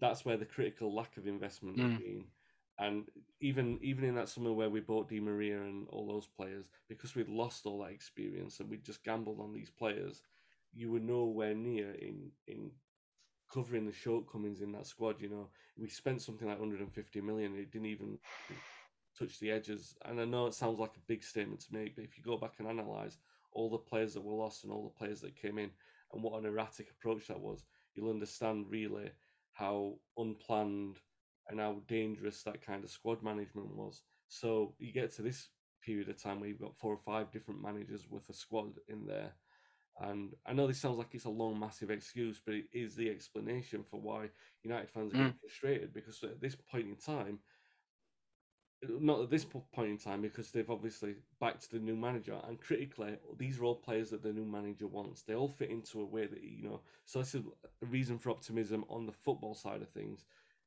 That's 0.00 0.24
where 0.24 0.36
the 0.36 0.46
critical 0.46 0.94
lack 0.94 1.16
of 1.16 1.26
investment 1.26 1.78
has 1.78 1.88
Mm. 1.88 1.98
been. 1.98 2.26
And 2.78 3.08
even 3.40 3.78
even 3.82 4.04
in 4.04 4.14
that 4.16 4.28
summer 4.28 4.52
where 4.52 4.70
we 4.70 4.80
bought 4.80 5.08
Di 5.08 5.20
Maria 5.20 5.60
and 5.62 5.88
all 5.88 6.06
those 6.06 6.26
players, 6.26 6.66
because 6.88 7.14
we'd 7.14 7.28
lost 7.28 7.66
all 7.66 7.80
that 7.80 7.92
experience 7.92 8.60
and 8.60 8.70
we 8.70 8.78
just 8.78 9.04
gambled 9.04 9.40
on 9.40 9.52
these 9.52 9.70
players, 9.70 10.22
you 10.72 10.92
were 10.92 11.00
nowhere 11.00 11.54
near 11.54 11.92
in 11.92 12.30
in 12.46 12.70
covering 13.52 13.86
the 13.86 13.92
shortcomings 13.92 14.60
in 14.60 14.72
that 14.72 14.86
squad. 14.86 15.20
You 15.20 15.28
know, 15.30 15.50
we 15.76 15.88
spent 15.88 16.22
something 16.22 16.48
like 16.48 16.58
150 16.58 17.20
million. 17.20 17.56
It 17.56 17.70
didn't 17.72 17.86
even 17.88 18.18
touch 19.18 19.38
the 19.38 19.50
edges. 19.50 19.96
And 20.04 20.20
I 20.20 20.24
know 20.24 20.46
it 20.46 20.54
sounds 20.54 20.78
like 20.78 20.96
a 20.96 21.08
big 21.08 21.22
statement 21.22 21.60
to 21.60 21.74
make, 21.74 21.96
but 21.96 22.04
if 22.04 22.16
you 22.16 22.24
go 22.24 22.36
back 22.36 22.54
and 22.58 22.68
analyze 22.68 23.18
all 23.52 23.70
the 23.70 23.78
players 23.78 24.14
that 24.14 24.24
were 24.24 24.34
lost 24.34 24.64
and 24.64 24.72
all 24.72 24.84
the 24.84 24.98
players 24.98 25.20
that 25.22 25.40
came 25.40 25.58
in, 25.58 25.70
and 26.12 26.22
what 26.22 26.38
an 26.38 26.46
erratic 26.46 26.90
approach 26.90 27.26
that 27.28 27.40
was, 27.40 27.64
you'll 27.94 28.10
understand 28.10 28.66
really 28.68 29.10
how 29.52 29.94
unplanned 30.16 30.96
and 31.48 31.60
how 31.60 31.82
dangerous 31.86 32.42
that 32.42 32.64
kind 32.64 32.84
of 32.84 32.90
squad 32.90 33.22
management 33.22 33.74
was. 33.74 34.02
So 34.28 34.74
you 34.78 34.92
get 34.92 35.14
to 35.16 35.22
this 35.22 35.48
period 35.82 36.08
of 36.08 36.22
time 36.22 36.40
where 36.40 36.48
you've 36.48 36.60
got 36.60 36.76
four 36.76 36.92
or 36.92 36.98
five 36.98 37.30
different 37.30 37.62
managers 37.62 38.06
with 38.10 38.28
a 38.28 38.34
squad 38.34 38.74
in 38.88 39.06
there. 39.06 39.32
And 40.00 40.34
I 40.46 40.52
know 40.52 40.66
this 40.66 40.80
sounds 40.80 40.98
like 40.98 41.08
it's 41.12 41.24
a 41.24 41.30
long, 41.30 41.58
massive 41.58 41.90
excuse, 41.90 42.40
but 42.44 42.54
it 42.54 42.66
is 42.72 42.94
the 42.94 43.10
explanation 43.10 43.82
for 43.82 44.00
why 44.00 44.28
United 44.62 44.90
fans 44.90 45.12
are 45.12 45.16
getting 45.16 45.32
mm. 45.32 45.40
frustrated 45.40 45.92
because 45.92 46.22
at 46.22 46.40
this 46.40 46.54
point 46.54 46.86
in 46.86 46.96
time, 46.96 47.40
not 48.82 49.22
at 49.22 49.30
this 49.30 49.44
point 49.44 49.90
in 49.90 49.98
time, 49.98 50.22
because 50.22 50.50
they've 50.50 50.70
obviously 50.70 51.16
backed 51.40 51.70
the 51.70 51.78
new 51.78 51.96
manager, 51.96 52.36
and 52.46 52.60
critically, 52.60 53.16
these 53.36 53.58
are 53.58 53.64
all 53.64 53.74
players 53.74 54.10
that 54.10 54.22
the 54.22 54.32
new 54.32 54.44
manager 54.44 54.86
wants. 54.86 55.22
They 55.22 55.34
all 55.34 55.48
fit 55.48 55.70
into 55.70 56.00
a 56.00 56.06
way 56.06 56.26
that, 56.26 56.42
you 56.42 56.68
know, 56.68 56.80
so 57.04 57.18
this 57.18 57.34
is 57.34 57.42
a 57.82 57.86
reason 57.86 58.18
for 58.18 58.30
optimism 58.30 58.84
on 58.88 59.06
the 59.06 59.12
football 59.12 59.54
side 59.54 59.82
of 59.82 59.88
things. 59.88 60.24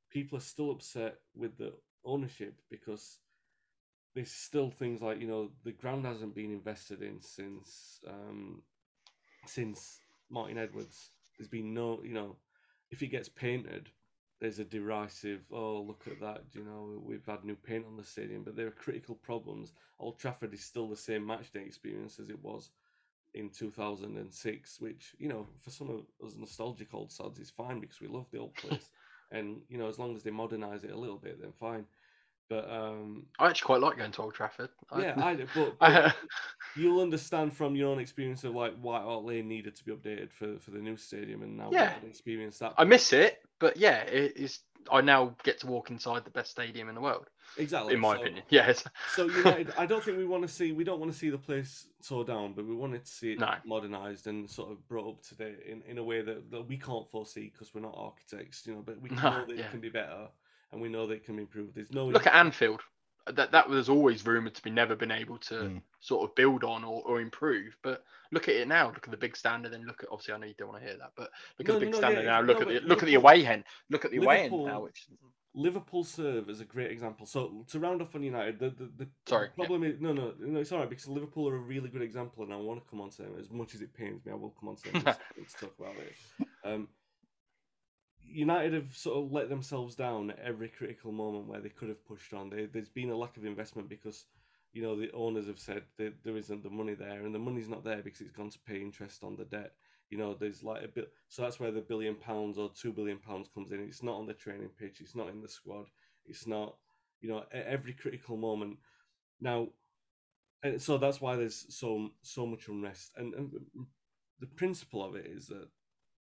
People 0.10 0.38
are 0.38 0.42
still 0.42 0.72
upset 0.72 1.20
with 1.36 1.58
the 1.58 1.74
ownership 2.04 2.56
because 2.70 3.20
there's 4.14 4.32
still 4.32 4.70
things 4.70 5.02
like, 5.02 5.22
you 5.22 5.28
know, 5.28 5.52
the 5.64 5.72
ground 5.72 6.06
hasn't 6.06 6.36
been 6.36 6.52
invested 6.52 7.02
in 7.02 7.22
since 7.22 8.02
um, 8.08 8.62
since 9.46 10.02
Martin 10.30 10.58
Edwards. 10.58 11.12
There's 11.38 11.48
been 11.48 11.74
no, 11.74 12.02
you 12.04 12.14
know, 12.14 12.36
if 12.90 13.02
it 13.02 13.08
gets 13.08 13.30
painted, 13.30 13.90
there's 14.42 14.60
a 14.60 14.66
derisive, 14.66 15.42
oh, 15.54 15.82
look 15.82 16.08
at 16.08 16.20
that, 16.20 16.42
you 16.54 16.64
know, 16.64 17.00
we've 17.06 17.26
had 17.26 17.46
new 17.46 17.56
paint 17.56 17.86
on 17.88 17.96
the 17.96 18.04
stadium, 18.04 18.44
but 18.44 18.56
there 18.56 18.68
are 18.68 18.72
critical 18.72 19.16
problems. 19.16 19.74
Old 20.00 20.18
Trafford 20.20 20.54
is 20.54 20.64
still 20.64 20.90
the 20.90 20.98
same 20.98 21.26
match 21.26 21.54
day 21.54 21.62
experience 21.62 22.20
as 22.20 22.30
it 22.30 22.44
was 22.44 22.72
in 23.36 23.50
2006, 23.50 24.82
which, 24.82 25.16
you 25.20 25.30
know, 25.30 25.48
for 25.62 25.70
some 25.70 25.90
of 25.92 26.28
us 26.28 26.36
nostalgic 26.36 26.94
old 26.94 27.12
sods, 27.12 27.40
is 27.40 27.52
fine 27.52 27.80
because 27.80 28.02
we 28.02 28.08
love 28.08 28.26
the 28.32 28.40
old 28.40 28.56
place. 28.56 28.90
and, 29.32 29.62
you 29.70 29.78
know, 29.78 29.88
as 29.88 30.00
long 30.00 30.16
as 30.16 30.24
they 30.24 30.32
modernise 30.32 30.84
it 30.84 30.92
a 30.92 30.98
little 30.98 31.18
bit, 31.18 31.40
then 31.40 31.52
fine. 31.52 31.86
But 32.50 32.70
um, 32.70 33.28
I 33.40 33.48
actually 33.48 33.68
quite 33.68 33.82
like 33.82 33.98
going 33.98 34.12
to 34.12 34.22
Old 34.24 34.34
Trafford. 34.34 34.70
I- 34.92 35.02
yeah, 35.02 35.16
I 35.18 35.36
do. 35.36 35.48
But, 35.56 35.80
but 35.80 36.16
you'll 36.76 37.02
understand 37.02 37.56
from 37.56 37.76
your 37.76 37.90
own 37.90 38.00
experience 38.00 38.44
of 38.44 38.56
like 38.56 38.74
why 38.82 39.00
Alt 39.02 39.26
Lane 39.26 39.48
needed 39.48 39.76
to 39.76 39.84
be 39.86 39.92
updated 39.92 40.32
for, 40.32 40.58
for 40.60 40.72
the 40.72 40.80
new 40.80 40.98
stadium, 40.98 41.42
and 41.44 41.58
now 41.58 41.70
Yeah. 41.72 41.94
experience 42.08 42.60
that. 42.60 42.74
I 42.78 42.84
miss 42.86 43.14
it, 43.14 43.42
but 43.60 43.78
yeah, 43.78 44.02
it 44.04 44.38
is. 44.38 44.60
I 44.92 45.02
now 45.02 45.36
get 45.44 45.60
to 45.60 45.68
walk 45.68 45.92
inside 45.92 46.26
the 46.26 46.32
best 46.32 46.50
stadium 46.50 46.90
in 46.90 46.96
the 46.96 47.02
world, 47.02 47.28
exactly 47.56 47.94
in 47.94 48.00
my 48.00 48.16
so- 48.16 48.22
opinion. 48.22 48.44
Yes. 48.50 48.84
So 49.14 49.28
United, 49.28 49.72
I 49.78 49.86
don't 49.86 50.04
think 50.04 50.18
we 50.18 50.26
want 50.26 50.42
to 50.42 50.48
see. 50.48 50.72
We 50.72 50.84
don't 50.84 51.00
want 51.00 51.12
to 51.12 51.18
see 51.18 51.30
the 51.30 51.38
place 51.38 51.88
tore 52.04 52.26
down, 52.26 52.54
but 52.54 52.66
we 52.66 52.74
wanted 52.74 53.06
to 53.06 53.12
see 53.12 53.34
it 53.34 53.40
No. 53.40 53.54
modernised 53.64 54.26
and 54.26 54.50
sort 54.50 54.72
of 54.72 54.88
brought 54.88 55.08
up 55.08 55.22
to 55.28 55.36
date 55.36 55.60
in, 55.68 55.84
in 55.88 56.00
a 56.00 56.04
way 56.04 56.24
that, 56.24 56.50
that 56.50 56.68
we 56.68 56.78
can't 56.78 57.08
foresee 57.12 57.52
because 57.54 57.76
we're 57.76 57.82
not 57.82 57.94
architects, 57.96 58.66
you 58.66 58.74
know. 58.74 58.82
But 58.84 59.00
we 59.00 59.10
No, 59.12 59.22
know 59.22 59.46
that 59.46 59.56
yeah. 59.56 59.66
it 59.66 59.72
can 59.72 59.82
be 59.82 59.90
better, 59.90 60.28
and 60.72 60.82
we 60.82 60.90
know 60.90 61.06
that 61.06 61.14
it 61.14 61.26
can 61.26 61.36
be 61.36 61.44
improved. 61.44 61.76
There's 61.76 61.92
no 61.92 62.08
Look 62.08 62.26
at 62.26 62.34
Anfield. 62.34 62.82
That 63.28 63.52
that 63.52 63.70
was 63.70 63.90
always 63.90 64.26
rumored 64.26 64.56
to 64.56 64.64
be 64.64 64.72
never 64.72 64.96
been 64.96 65.12
able 65.12 65.38
to 65.40 65.54
Mm. 65.54 65.82
sort 66.00 66.28
of 66.30 66.36
build 66.36 66.64
on 66.64 66.84
or, 66.84 67.04
or 67.06 67.22
improve. 67.22 67.78
But 67.84 68.04
look 68.32 68.48
at 68.50 68.56
it 68.56 68.68
now. 68.68 68.88
Look 68.88 69.06
at 69.06 69.12
the 69.12 69.18
big 69.18 69.38
standard. 69.38 69.74
And 69.74 69.86
look 69.86 70.04
at 70.04 70.10
obviously 70.12 70.34
I 70.34 70.38
know 70.38 70.48
you 70.48 70.56
don't 70.58 70.70
want 70.70 70.82
to 70.82 70.88
hear 70.88 70.98
that, 70.98 71.12
but 71.16 71.30
look 71.60 71.68
No, 71.68 71.76
at 71.76 71.80
the 71.80 71.86
big 71.86 71.94
no, 71.94 71.98
standard 72.00 72.24
yeah, 72.24 72.32
now. 72.32 72.42
Look 72.42 72.58
no, 72.58 72.62
at 72.64 72.68
the 72.68 72.88
look 72.88 73.04
at 73.04 73.06
the 73.06 73.16
away 73.16 73.46
end. 73.46 73.64
Look 73.90 74.06
at 74.06 74.12
the 74.12 74.18
away 74.18 74.44
end 74.44 74.66
now. 74.66 74.82
Which 74.84 75.08
Liverpool 75.54 76.04
serve 76.04 76.50
as 76.50 76.62
a 76.62 76.66
great 76.66 76.92
example. 76.92 77.26
So 77.26 77.66
to 77.70 77.80
round 77.80 78.02
off 78.02 78.16
on 78.16 78.24
United, 78.24 78.60
the 78.60 78.70
the, 78.70 78.92
the, 78.98 79.10
Sorry, 79.28 79.50
the 79.50 79.54
problem 79.54 79.84
is 79.84 80.00
no, 80.00 80.14
no, 80.14 80.34
no, 80.40 80.60
it's 80.60 80.72
all 80.72 80.80
right 80.80 80.90
because 80.90 81.08
Liverpool 81.08 81.50
are 81.50 81.56
a 81.56 81.60
really 81.60 81.90
good 81.90 82.02
example, 82.02 82.44
and 82.44 82.54
I 82.54 82.58
want 82.58 82.84
to 82.84 82.90
come 82.90 83.02
on 83.02 83.10
to 83.12 83.22
them 83.24 83.36
as 83.38 83.52
much 83.52 83.76
as 83.76 83.82
it 83.82 83.94
pains 83.94 84.26
me. 84.26 84.32
I 84.32 84.36
will 84.36 84.56
come 84.60 84.70
on 84.70 84.76
to 84.78 84.92
them 84.92 85.04
just 85.38 85.60
to 85.60 85.66
talk 85.66 85.76
about 85.80 85.96
it. 85.98 86.16
Um, 86.64 86.88
United 88.28 88.74
have 88.74 88.96
sort 88.96 89.24
of 89.24 89.32
let 89.32 89.50
themselves 89.50 89.96
down 89.96 90.32
at 90.32 90.40
every 90.40 90.70
critical 90.70 91.12
moment 91.12 91.48
where 91.48 91.60
they 91.60 91.70
could 91.70 91.90
have 91.90 92.06
pushed 92.06 92.34
on. 92.34 92.50
They, 92.50 92.66
there's 92.66 92.90
been 92.90 93.10
a 93.10 93.18
lack 93.18 93.38
of 93.38 93.46
investment 93.46 93.90
because 93.90 94.26
you 94.74 94.82
know 94.82 94.96
the 94.96 95.12
owners 95.12 95.48
have 95.48 95.60
said 95.60 95.84
that 95.98 96.24
there 96.24 96.38
isn't 96.38 96.64
the 96.64 96.70
money 96.70 96.94
there, 96.94 97.26
and 97.26 97.36
the 97.36 97.40
money's 97.40 97.70
not 97.70 97.84
there 97.84 98.02
because 98.02 98.22
it's 98.22 98.32
gone 98.32 98.50
to 98.50 98.60
pay 98.60 98.82
interest 98.82 99.24
on 99.24 99.36
the 99.36 99.46
debt. 99.46 99.74
You 100.10 100.18
know, 100.18 100.34
there's 100.34 100.64
like 100.64 100.84
a 100.84 100.88
bit, 100.90 101.12
so 101.30 101.42
that's 101.42 101.60
where 101.60 101.72
the 101.72 101.82
billion 101.82 102.16
pounds 102.16 102.58
or 102.58 102.70
two 102.76 102.92
billion 102.92 103.18
pounds 103.18 103.48
comes 103.54 103.72
in. 103.72 103.80
It's 103.80 104.04
not 104.04 104.18
on 104.18 104.28
the 104.28 104.34
training 104.34 104.70
pitch. 104.78 105.00
It's 105.00 105.16
not 105.16 105.30
in 105.30 105.42
the 105.42 105.48
squad. 105.48 105.86
It's 106.26 106.46
not, 106.46 106.76
you 107.22 107.30
know, 107.30 107.46
at 107.54 107.66
every 107.66 107.94
critical 107.94 108.36
moment. 108.36 108.78
Now, 109.40 109.70
and 110.64 110.82
so 110.82 110.98
that's 110.98 111.22
why 111.22 111.36
there's 111.38 111.66
so 111.70 112.10
so 112.22 112.46
much 112.46 112.68
unrest. 112.68 113.12
And, 113.16 113.34
and 113.34 113.52
the 114.40 114.48
principle 114.48 115.04
of 115.04 115.16
it 115.16 115.26
is 115.26 115.48
that 115.48 115.68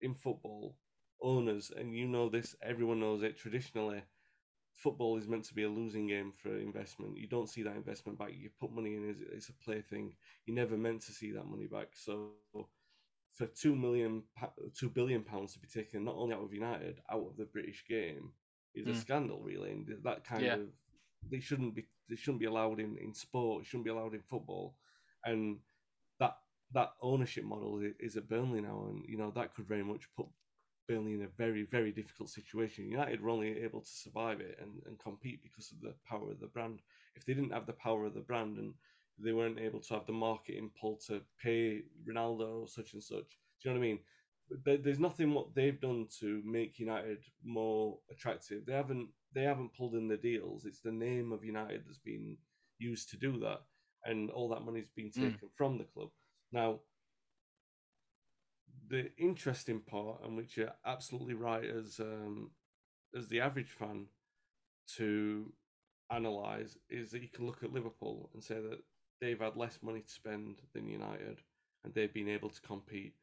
in 0.00 0.14
football, 0.14 0.76
owners, 1.22 1.70
and 1.76 1.94
you 1.94 2.06
know 2.06 2.28
this, 2.28 2.56
everyone 2.62 3.00
knows 3.00 3.22
it. 3.22 3.36
Traditionally, 3.38 4.02
football 4.72 5.16
is 5.16 5.28
meant 5.28 5.44
to 5.44 5.54
be 5.54 5.64
a 5.64 5.68
losing 5.68 6.06
game 6.08 6.32
for 6.32 6.56
investment. 6.56 7.16
You 7.18 7.28
don't 7.28 7.48
see 7.48 7.62
that 7.62 7.76
investment 7.76 8.18
back. 8.18 8.30
You 8.34 8.50
put 8.60 8.72
money 8.72 8.94
in; 8.96 9.08
it's, 9.08 9.20
it's 9.20 9.48
a 9.48 9.54
plaything. 9.54 10.14
You're 10.46 10.56
never 10.56 10.76
meant 10.76 11.02
to 11.02 11.12
see 11.12 11.32
that 11.32 11.46
money 11.46 11.66
back. 11.66 11.88
So, 11.94 12.28
for 13.02 13.14
two 13.14 13.42
million, 13.76 13.92
two 14.44 14.88
billion 14.90 14.94
pounds 14.94 15.26
to 15.26 15.34
be 15.34 15.42
taken 15.44 15.82
not 15.84 15.96
only 15.96 16.16
out 16.16 16.30
of 16.30 16.40
United, 16.40 16.92
out 17.04 17.18
of 17.20 17.36
the 17.36 17.44
British 17.44 17.84
game, 17.86 18.32
is 18.74 18.88
a 18.88 18.94
Mm. 18.94 18.94
scandal. 18.94 19.40
Really, 19.42 19.70
and 19.70 19.88
that 20.04 20.24
kind 20.24 20.46
Yeah. 20.46 20.56
of 20.56 20.68
they 21.30 21.40
shouldn't 21.40 21.74
be 21.74 21.86
they 22.08 22.16
shouldn't 22.16 22.40
be 22.40 22.46
allowed 22.46 22.80
in 22.80 22.96
in 22.98 23.14
sport. 23.14 23.62
It 23.62 23.66
shouldn't 23.66 23.84
be 23.84 23.90
allowed 23.90 24.14
in 24.14 24.22
football, 24.22 24.76
and 25.24 25.58
that 26.18 26.36
that 26.72 26.92
ownership 27.00 27.44
model 27.44 27.80
is 27.98 28.16
at 28.16 28.28
Burnley 28.28 28.60
now, 28.60 28.86
and 28.88 29.04
you 29.06 29.16
know 29.16 29.30
that 29.32 29.54
could 29.54 29.66
very 29.66 29.84
much 29.84 30.08
put 30.14 30.26
Burnley 30.88 31.14
in 31.14 31.22
a 31.22 31.28
very 31.36 31.64
very 31.64 31.92
difficult 31.92 32.30
situation. 32.30 32.90
United 32.90 33.20
were 33.20 33.30
only 33.30 33.62
able 33.62 33.80
to 33.80 33.90
survive 33.90 34.40
it 34.40 34.58
and, 34.60 34.82
and 34.86 34.98
compete 34.98 35.42
because 35.42 35.72
of 35.72 35.80
the 35.80 35.94
power 36.08 36.30
of 36.30 36.40
the 36.40 36.46
brand. 36.46 36.80
If 37.16 37.24
they 37.24 37.34
didn't 37.34 37.52
have 37.52 37.66
the 37.66 37.72
power 37.72 38.04
of 38.06 38.14
the 38.14 38.20
brand 38.20 38.58
and 38.58 38.74
they 39.18 39.32
weren't 39.32 39.58
able 39.58 39.80
to 39.80 39.94
have 39.94 40.06
the 40.06 40.12
marketing 40.12 40.70
pull 40.80 40.98
to 41.06 41.22
pay 41.42 41.82
Ronaldo 42.08 42.68
such 42.68 42.92
and 42.92 43.02
such, 43.02 43.38
do 43.62 43.68
you 43.68 43.74
know 43.74 43.80
what 43.80 43.86
I 43.86 43.88
mean? 43.88 43.98
there, 44.64 44.76
there's 44.76 45.00
nothing 45.00 45.32
what 45.32 45.54
they've 45.54 45.80
done 45.80 46.06
to 46.20 46.42
make 46.44 46.78
United 46.78 47.18
more 47.44 47.98
attractive. 48.10 48.64
They 48.66 48.72
haven't 48.74 49.08
they 49.34 49.42
haven't 49.42 49.74
pulled 49.74 49.94
in 49.94 50.08
the 50.08 50.16
deals. 50.16 50.64
It's 50.64 50.80
the 50.80 50.92
name 50.92 51.32
of 51.32 51.44
United 51.44 51.82
that's 51.86 51.98
been 51.98 52.36
used 52.78 53.10
to 53.10 53.16
do 53.16 53.38
that, 53.40 53.60
and 54.04 54.30
all 54.30 54.48
that 54.50 54.62
money's 54.62 54.88
been 54.88 55.10
Mm. 55.10 55.32
taken 55.32 55.48
from 55.56 55.78
the 55.78 55.84
club. 55.84 56.10
Now, 56.52 56.80
the 58.88 59.10
interesting 59.16 59.80
part, 59.80 60.22
and 60.24 60.36
which 60.36 60.56
you're 60.56 60.74
absolutely 60.84 61.34
right 61.34 61.64
as 61.64 62.00
um, 62.00 62.50
as 63.16 63.28
the 63.28 63.40
average 63.40 63.70
fan 63.70 64.06
to 64.96 65.52
analyze, 66.10 66.78
is 66.88 67.10
that 67.10 67.22
you 67.22 67.28
can 67.28 67.46
look 67.46 67.62
at 67.62 67.72
Liverpool 67.72 68.30
and 68.34 68.42
say 68.42 68.56
that 68.60 68.80
they've 69.20 69.40
had 69.40 69.56
less 69.56 69.78
money 69.82 70.00
to 70.00 70.10
spend 70.10 70.62
than 70.72 70.88
United, 70.88 71.42
and 71.84 71.94
they've 71.94 72.12
been 72.12 72.28
able 72.28 72.50
to 72.50 72.60
compete, 72.60 73.14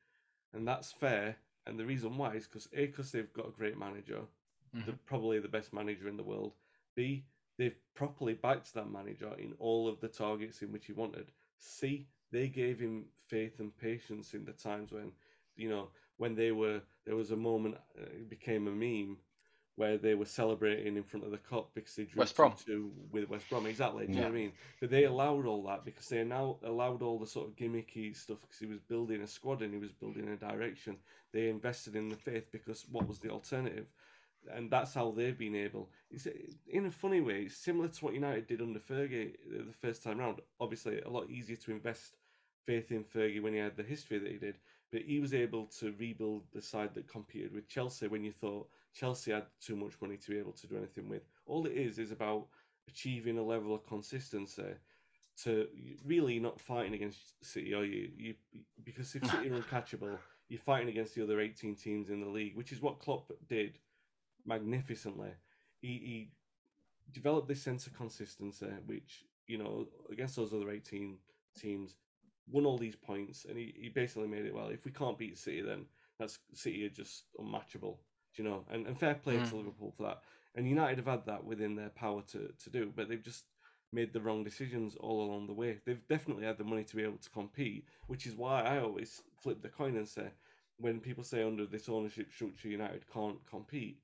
and 0.53 0.67
that's 0.67 0.91
fair. 0.91 1.37
And 1.65 1.79
the 1.79 1.85
reason 1.85 2.17
why 2.17 2.35
is 2.35 2.47
because 2.47 2.67
a 2.73 2.87
because 2.87 3.11
they've 3.11 3.33
got 3.33 3.47
a 3.47 3.51
great 3.51 3.77
manager, 3.77 4.21
the, 4.85 4.93
Mhm. 4.93 4.99
probably 5.05 5.39
the 5.39 5.47
best 5.47 5.73
manager 5.73 6.07
in 6.07 6.17
the 6.17 6.23
world. 6.23 6.55
B 6.95 7.25
they've 7.57 7.77
properly 7.93 8.33
backed 8.33 8.73
that 8.73 8.89
manager 8.89 9.33
in 9.37 9.53
all 9.59 9.87
of 9.87 9.99
the 9.99 10.07
targets 10.07 10.61
in 10.61 10.71
which 10.71 10.87
he 10.87 10.93
wanted. 10.93 11.31
C 11.59 12.07
they 12.31 12.47
gave 12.49 12.79
him 12.79 13.05
faith 13.27 13.59
and 13.59 13.75
patience 13.77 14.33
in 14.33 14.43
the 14.45 14.53
times 14.53 14.91
when 14.91 15.13
you 15.55 15.69
know 15.69 15.89
when 16.17 16.35
they 16.35 16.51
were 16.51 16.81
there 17.05 17.15
was 17.15 17.31
a 17.31 17.35
moment 17.35 17.75
uh, 17.99 18.03
it 18.03 18.29
became 18.29 18.67
a 18.67 18.71
meme 18.71 19.17
where 19.75 19.97
they 19.97 20.13
were 20.13 20.25
celebrating 20.25 20.97
in 20.97 21.03
front 21.03 21.25
of 21.25 21.31
the 21.31 21.37
cup 21.37 21.71
because 21.73 21.95
they 21.95 22.03
drew 22.03 22.19
West 22.19 22.35
Brom. 22.35 22.51
2-2 22.51 22.89
with 23.11 23.29
West 23.29 23.49
Brom 23.49 23.65
exactly 23.65 24.05
do 24.05 24.13
you 24.13 24.19
know 24.19 24.27
what 24.27 24.33
I 24.33 24.37
mean 24.37 24.51
but 24.79 24.89
they 24.89 25.05
allowed 25.05 25.45
all 25.45 25.63
that 25.63 25.83
because 25.83 26.07
they 26.07 26.23
now 26.23 26.57
allowed 26.63 27.01
all 27.01 27.17
the 27.17 27.27
sort 27.27 27.47
of 27.47 27.55
gimmicky 27.55 28.15
stuff 28.15 28.37
because 28.41 28.59
he 28.59 28.67
was 28.67 28.79
building 28.79 29.21
a 29.21 29.27
squad 29.27 29.61
and 29.61 29.73
he 29.73 29.79
was 29.79 29.91
building 29.91 30.27
a 30.29 30.35
direction 30.35 30.97
they 31.31 31.49
invested 31.49 31.95
in 31.95 32.09
the 32.09 32.15
faith 32.15 32.51
because 32.51 32.85
what 32.91 33.07
was 33.07 33.19
the 33.19 33.29
alternative 33.29 33.87
and 34.51 34.69
that's 34.69 34.93
how 34.93 35.11
they've 35.11 35.37
been 35.37 35.55
able. 35.55 35.89
It's 36.11 36.27
in 36.67 36.85
a 36.85 36.91
funny 36.91 37.21
way, 37.21 37.43
it's 37.43 37.57
similar 37.57 37.87
to 37.87 38.05
what 38.05 38.13
United 38.13 38.47
did 38.47 38.61
under 38.61 38.79
Fergie 38.79 39.33
uh, 39.33 39.63
the 39.65 39.73
first 39.81 40.03
time 40.03 40.19
round. 40.19 40.41
Obviously, 40.59 41.01
a 41.01 41.09
lot 41.09 41.29
easier 41.29 41.55
to 41.57 41.71
invest 41.71 42.15
faith 42.65 42.91
in 42.91 43.03
Fergie 43.03 43.41
when 43.41 43.53
he 43.53 43.59
had 43.59 43.75
the 43.75 43.83
history 43.83 44.19
that 44.19 44.31
he 44.31 44.37
did, 44.37 44.57
but 44.93 45.01
he 45.01 45.19
was 45.19 45.33
able 45.33 45.65
to 45.79 45.91
rebuild 45.99 46.43
the 46.53 46.61
side 46.61 46.93
that 46.93 47.07
competed 47.07 47.51
with 47.51 47.67
Chelsea 47.67 48.07
when 48.07 48.23
you 48.23 48.31
thought 48.31 48.69
Chelsea 48.93 49.31
had 49.31 49.47
too 49.59 49.75
much 49.75 49.93
money 49.99 50.17
to 50.17 50.29
be 50.29 50.37
able 50.37 50.51
to 50.51 50.67
do 50.67 50.77
anything 50.77 51.09
with. 51.09 51.23
All 51.47 51.65
it 51.65 51.73
is 51.73 51.97
is 51.97 52.11
about 52.11 52.45
achieving 52.87 53.39
a 53.39 53.43
level 53.43 53.73
of 53.73 53.87
consistency 53.87 54.75
to 55.41 55.67
really 56.05 56.39
not 56.39 56.61
fighting 56.61 56.93
against 56.93 57.43
City, 57.43 57.73
are 57.73 57.83
you? 57.83 58.11
You 58.15 58.35
because 58.83 59.15
if 59.15 59.25
City 59.25 59.49
are 59.49 59.59
uncatchable, 59.61 60.15
you're 60.47 60.59
fighting 60.59 60.89
against 60.89 61.15
the 61.15 61.23
other 61.23 61.41
18 61.41 61.75
teams 61.75 62.11
in 62.11 62.21
the 62.21 62.29
league, 62.29 62.55
which 62.55 62.71
is 62.71 62.79
what 62.79 62.99
Klopp 62.99 63.31
did 63.49 63.79
magnificently. 64.45 65.31
He, 65.81 65.87
he 65.87 66.31
developed 67.11 67.47
this 67.47 67.63
sense 67.63 67.87
of 67.87 67.97
consistency, 67.97 68.67
which 68.85 69.25
you 69.47 69.57
know 69.57 69.87
against 70.11 70.35
those 70.35 70.53
other 70.53 70.69
18 70.69 71.17
teams, 71.59 71.95
won 72.49 72.65
all 72.65 72.77
these 72.77 72.95
points, 72.95 73.45
and 73.45 73.57
he, 73.57 73.73
he 73.77 73.89
basically 73.89 74.27
made 74.27 74.45
it 74.45 74.53
well. 74.53 74.69
If 74.69 74.85
we 74.85 74.91
can't 74.91 75.17
beat 75.17 75.37
City, 75.37 75.61
then 75.61 75.85
that's 76.19 76.39
City 76.53 76.85
are 76.85 76.89
just 76.89 77.25
unmatchable. 77.39 77.99
Do 78.35 78.43
you 78.43 78.49
know? 78.49 78.65
And, 78.71 78.87
and 78.87 78.97
fair 78.99 79.15
play 79.15 79.39
to 79.39 79.55
Mm. 79.55 79.57
Liverpool 79.57 79.93
for 79.95 80.03
that. 80.03 80.21
And 80.55 80.67
United 80.67 80.97
have 80.97 81.07
had 81.07 81.25
that 81.25 81.43
within 81.43 81.75
their 81.75 81.89
power 81.89 82.21
to, 82.31 82.51
to 82.63 82.69
do, 82.69 82.91
but 82.95 83.09
they've 83.09 83.23
just 83.23 83.45
made 83.91 84.13
the 84.13 84.21
wrong 84.21 84.43
decisions 84.43 84.95
all 84.95 85.23
along 85.23 85.47
the 85.47 85.53
way. 85.53 85.79
They've 85.85 86.07
definitely 86.07 86.45
had 86.45 86.57
the 86.57 86.63
money 86.63 86.83
to 86.83 86.95
be 86.95 87.03
able 87.03 87.17
to 87.17 87.29
compete, 87.29 87.85
which 88.07 88.25
is 88.25 88.35
why 88.35 88.63
I 88.63 88.79
always 88.79 89.21
flip 89.41 89.61
the 89.61 89.69
coin 89.69 89.97
and 89.97 90.07
say, 90.07 90.31
when 90.77 90.99
people 90.99 91.23
say 91.23 91.43
under 91.43 91.65
this 91.65 91.89
ownership 91.89 92.31
structure 92.31 92.67
United 92.67 93.05
can't 93.11 93.37
compete, 93.49 93.99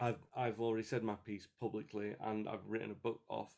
I've 0.00 0.24
I've 0.36 0.60
already 0.60 0.84
said 0.84 1.02
my 1.02 1.16
piece 1.16 1.48
publicly, 1.60 2.14
and 2.20 2.48
I've 2.48 2.66
written 2.68 2.90
a 2.90 2.94
book 2.94 3.20
off 3.28 3.52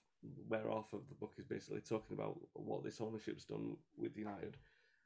where 0.48 0.70
off 0.70 0.92
of 0.92 1.00
the 1.08 1.14
book 1.14 1.32
is 1.38 1.44
basically 1.44 1.80
talking 1.80 2.16
about 2.16 2.38
what 2.54 2.84
this 2.84 3.00
ownership's 3.00 3.44
done 3.44 3.76
with 3.96 4.16
United. 4.16 4.56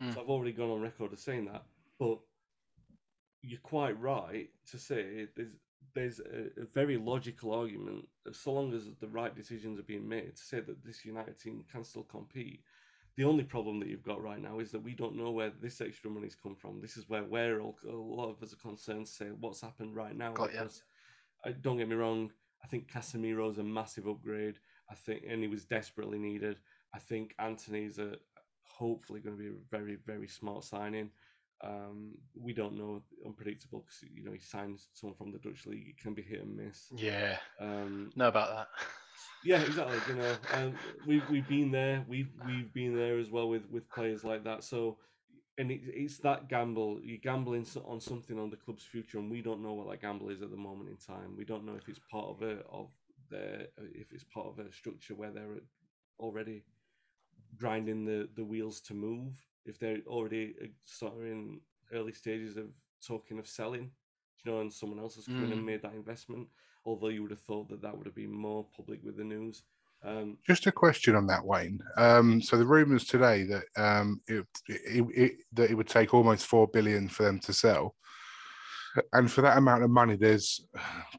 Mm. 0.02 0.14
So 0.14 0.20
I've 0.20 0.28
already 0.28 0.52
gone 0.52 0.70
on 0.70 0.80
record 0.80 1.12
as 1.12 1.20
saying 1.20 1.46
that, 1.46 1.64
but 1.98 2.18
you're 3.42 3.60
quite 3.60 4.00
right 4.00 4.48
to 4.70 4.78
say 4.78 5.28
there's 5.36 5.52
there's 5.94 6.18
a, 6.20 6.62
a 6.62 6.66
very 6.74 6.96
logical 6.96 7.52
argument 7.52 8.08
so 8.32 8.52
long 8.52 8.72
as 8.74 8.88
the 9.00 9.08
right 9.08 9.34
decisions 9.36 9.78
are 9.78 9.84
being 9.84 10.08
made 10.08 10.34
to 10.34 10.42
say 10.42 10.60
that 10.60 10.84
this 10.84 11.04
United 11.04 11.38
team 11.38 11.64
can 11.70 11.84
still 11.84 12.02
compete. 12.02 12.62
The 13.16 13.24
only 13.24 13.44
problem 13.44 13.78
that 13.78 13.88
you've 13.88 14.02
got 14.02 14.20
right 14.20 14.42
now 14.42 14.58
is 14.58 14.72
that 14.72 14.82
we 14.82 14.92
don't 14.94 15.16
know 15.16 15.30
where 15.30 15.52
this 15.62 15.80
extra 15.80 16.10
money's 16.10 16.34
come 16.34 16.56
from. 16.56 16.80
This 16.80 16.96
is 16.96 17.08
where 17.08 17.22
we're 17.22 17.60
all, 17.60 17.78
a 17.88 17.92
lot 17.92 18.30
of 18.30 18.42
us 18.42 18.52
are 18.52 18.56
concerned 18.56 19.06
say 19.06 19.26
what's 19.38 19.60
happened 19.60 19.94
right 19.94 20.16
now. 20.16 20.32
Got 20.32 20.50
because 20.50 20.82
uh, 21.46 21.52
don't 21.60 21.76
get 21.76 21.88
me 21.88 21.94
wrong, 21.94 22.32
I 22.64 22.66
think 22.66 22.90
Casemiro's 22.90 23.58
a 23.58 23.62
massive 23.62 24.08
upgrade. 24.08 24.58
I 24.91 24.95
think, 24.95 25.24
and 25.28 25.43
he 25.43 25.49
was 25.49 25.64
desperately 25.64 26.18
needed. 26.18 26.57
I 26.95 26.99
think 26.99 27.35
Antony's 27.39 27.99
a 27.99 28.16
hopefully 28.62 29.20
going 29.20 29.37
to 29.37 29.43
be 29.43 29.49
a 29.49 29.53
very, 29.70 29.97
very 30.07 30.28
smart 30.28 30.64
signing. 30.64 31.11
Um, 31.62 32.12
we 32.35 32.53
don't 32.53 32.76
know, 32.76 33.03
unpredictable 33.24 33.80
because 33.80 34.03
you 34.14 34.24
know 34.24 34.32
he 34.32 34.41
signs 34.41 34.89
someone 34.93 35.16
from 35.16 35.32
the 35.32 35.39
Dutch 35.39 35.66
league. 35.66 35.89
It 35.89 35.99
can 35.99 36.14
be 36.14 36.22
hit 36.22 36.43
and 36.43 36.57
miss. 36.57 36.93
Yeah, 36.97 37.37
Um, 37.61 38.11
know 38.16 38.28
about 38.28 38.51
that. 38.57 38.68
yeah, 39.45 39.61
exactly. 39.62 39.97
You 40.09 40.20
know, 40.20 40.37
um, 40.55 40.74
we've 41.07 41.28
we've 41.30 41.49
been 41.49 41.70
there. 41.70 42.05
We've 42.09 42.30
we've 42.47 42.72
been 42.72 42.97
there 42.97 43.18
as 43.18 43.30
well 43.30 43.49
with 43.49 43.70
with 43.70 43.89
players 43.91 44.24
like 44.24 44.45
that. 44.45 44.64
So, 44.64 44.99
and 45.57 45.70
it, 45.70 45.80
it's 45.87 46.18
that 46.18 46.49
gamble. 46.49 47.01
You're 47.03 47.18
gambling 47.18 47.66
on 47.87 48.01
something 48.01 48.39
on 48.39 48.51
the 48.51 48.57
club's 48.57 48.85
future, 48.85 49.18
and 49.18 49.30
we 49.30 49.41
don't 49.41 49.62
know 49.62 49.72
what 49.74 49.89
that 49.91 50.03
gamble 50.03 50.30
is 50.30 50.43
at 50.43 50.51
the 50.51 50.57
moment 50.57 50.91
in 50.91 50.97
time. 50.97 51.37
We 51.37 51.45
don't 51.45 51.64
know 51.64 51.76
if 51.76 51.89
it's 51.89 52.01
part 52.11 52.26
of 52.26 52.43
a 52.43 52.59
of 52.70 52.89
their 53.31 53.66
if 53.79 54.12
it's 54.12 54.25
part 54.25 54.47
of 54.47 54.59
a 54.59 54.72
structure 54.72 55.14
where 55.14 55.31
they're 55.31 55.61
already 56.18 56.64
grinding 57.57 58.05
the 58.05 58.29
the 58.37 58.45
wheels 58.45 58.81
to 58.83 58.95
move. 58.95 59.35
If 59.64 59.79
they're 59.79 59.99
already 60.07 60.55
uh, 60.62 60.66
sort 60.85 61.14
of 61.14 61.22
in 61.25 61.61
early 61.93 62.12
stages 62.12 62.57
of 62.57 62.66
talking 63.07 63.39
of 63.39 63.47
selling, 63.47 63.91
you 64.45 64.53
know, 64.53 64.61
and 64.61 64.72
someone 64.72 64.99
else 64.99 65.16
has 65.16 65.27
come 65.27 65.45
in 65.45 65.53
and 65.53 65.62
Mm. 65.62 65.66
made 65.66 65.83
that 65.83 65.95
investment. 65.95 66.49
Although 66.85 67.09
you 67.09 67.22
would 67.22 67.31
have 67.31 67.41
thought 67.41 67.68
that 67.70 67.81
that 67.83 67.97
would 67.97 68.07
have 68.07 68.14
been 68.14 68.33
more 68.33 68.66
public 68.77 69.03
with 69.03 69.16
the 69.16 69.25
news. 69.25 69.62
Um, 70.03 70.37
Just 70.47 70.66
a 70.66 70.72
question 70.72 71.14
on 71.14 71.27
that, 71.29 71.43
Wayne. 71.47 71.79
Um, 71.97 72.43
so 72.43 72.59
the 72.59 72.66
rumours 72.66 73.07
today 73.07 73.45
that 73.45 73.64
um, 73.77 74.20
it, 74.27 74.45
it, 74.68 75.07
it, 75.16 75.33
that 75.55 75.70
it 75.70 75.75
would 75.75 75.89
take 75.89 76.12
almost 76.12 76.45
four 76.47 76.68
billion 76.68 77.09
for 77.09 77.22
them 77.22 77.39
to 77.41 77.55
sell, 77.55 77.95
and 79.14 79.33
for 79.33 79.41
that 79.41 79.57
amount 79.57 79.83
of 79.83 79.89
money, 79.91 80.16
there's 80.16 80.66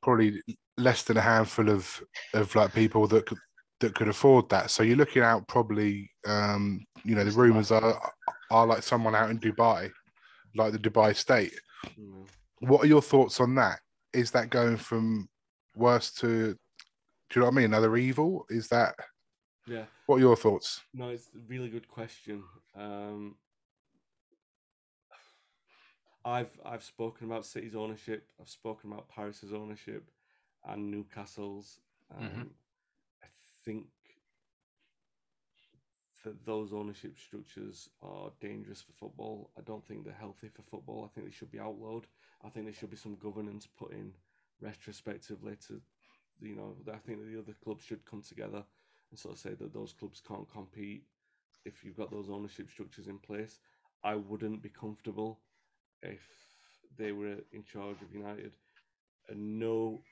probably 0.04 0.40
less 0.78 1.04
than 1.04 1.18
a 1.18 1.22
handful 1.22 1.70
of 1.70 2.04
of 2.34 2.54
like 2.56 2.74
people 2.74 3.08
that 3.08 3.26
could 3.26 3.40
that 3.80 3.96
could 3.96 4.08
afford 4.08 4.50
that. 4.50 4.72
So 4.72 4.84
you're 4.84 4.98
looking 4.98 5.22
out 5.22 5.48
probably, 5.48 6.10
um, 6.26 6.82
you 7.04 7.16
know, 7.16 7.24
the 7.24 7.32
rumours 7.32 7.72
are 7.72 8.12
are 8.52 8.66
like 8.68 8.84
someone 8.84 9.16
out 9.16 9.30
in 9.30 9.40
Dubai, 9.40 9.92
like 10.56 10.72
the 10.72 10.80
Dubai 10.80 11.16
state. 11.16 11.54
know, 11.98 12.26
What 12.60 12.84
are 12.84 12.88
your 12.88 13.02
thoughts 13.02 13.40
on 13.40 13.56
that? 13.56 13.80
Is 14.14 14.32
that 14.32 14.50
going 14.50 14.78
from 14.78 15.28
worse 15.76 16.12
to, 16.14 16.54
do 16.54 16.58
you 17.36 17.42
know 17.42 17.48
what 17.48 17.54
I 17.54 17.56
mean? 17.58 17.66
Another 17.66 17.98
evil? 17.98 18.46
Is 18.50 18.70
that? 18.70 18.96
yeah, 19.68 19.84
What 20.06 20.18
are 20.18 20.20
your 20.20 20.38
thoughts? 20.38 20.82
no, 20.94 21.10
it's 21.10 21.28
a 21.36 21.40
really 21.48 21.70
good 21.70 21.88
question. 21.90 22.44
Um, 22.78 23.36
I've 26.24 26.58
I've 26.66 26.84
spoken 26.84 27.28
about 27.28 27.46
City's 27.46 27.76
ownership. 27.76 28.28
I've 28.40 28.50
spoken 28.50 28.92
about 28.92 29.10
Paris's 29.10 29.54
ownership 29.54 30.10
and 30.66 30.92
Newcastle's. 30.92 31.80
Um, 32.12 32.22
Mhm. 32.22 32.54
I 33.24 33.28
think 33.64 33.88
that 36.24 36.46
those 36.46 36.74
ownership 36.74 37.18
structures 37.18 37.90
are 38.02 38.32
dangerous 38.40 38.82
for 38.82 38.94
football. 38.94 39.52
I 39.58 39.62
don't 39.62 39.86
think 39.86 40.04
they're 40.04 40.14
healthy 40.14 40.50
for 40.50 40.64
football. 40.64 41.06
I 41.06 41.08
think 41.14 41.28
they 41.28 41.32
should 41.32 41.52
be 41.52 41.60
outlawed. 41.60 42.08
I 42.44 42.50
think 42.50 42.66
there 42.66 42.74
should 42.74 42.90
be 42.90 42.98
some 42.98 43.16
governance 43.16 43.68
put 43.68 43.92
in 43.92 44.14
retrospectively 44.62 45.56
to, 45.68 45.82
you 46.42 46.56
know, 46.56 46.76
I 46.92 46.98
think 46.98 47.20
that 47.20 47.32
the 47.32 47.40
other 47.40 47.54
clubs 47.64 47.84
should 47.84 48.06
come 48.06 48.22
together 48.22 48.66
and 49.12 49.20
sort 49.20 49.36
of 49.36 49.40
say 49.40 49.54
that 49.54 49.74
those 49.74 49.94
clubs 49.94 50.22
can't 50.22 50.50
compete 50.50 51.04
if 51.66 51.84
you've 51.84 51.98
got 51.98 52.12
those 52.12 52.30
ownership 52.30 52.70
structures 52.72 53.08
in 53.08 53.20
place. 53.20 53.60
I 54.04 54.16
wouldn't 54.16 54.62
be 54.62 54.70
comfortable 54.70 55.42
if 56.02 56.22
they 56.98 57.12
were 57.12 57.38
in 57.52 57.64
charge 57.64 58.02
of 58.02 58.14
United. 58.14 58.56
And 59.30 59.60
no, 59.60 60.04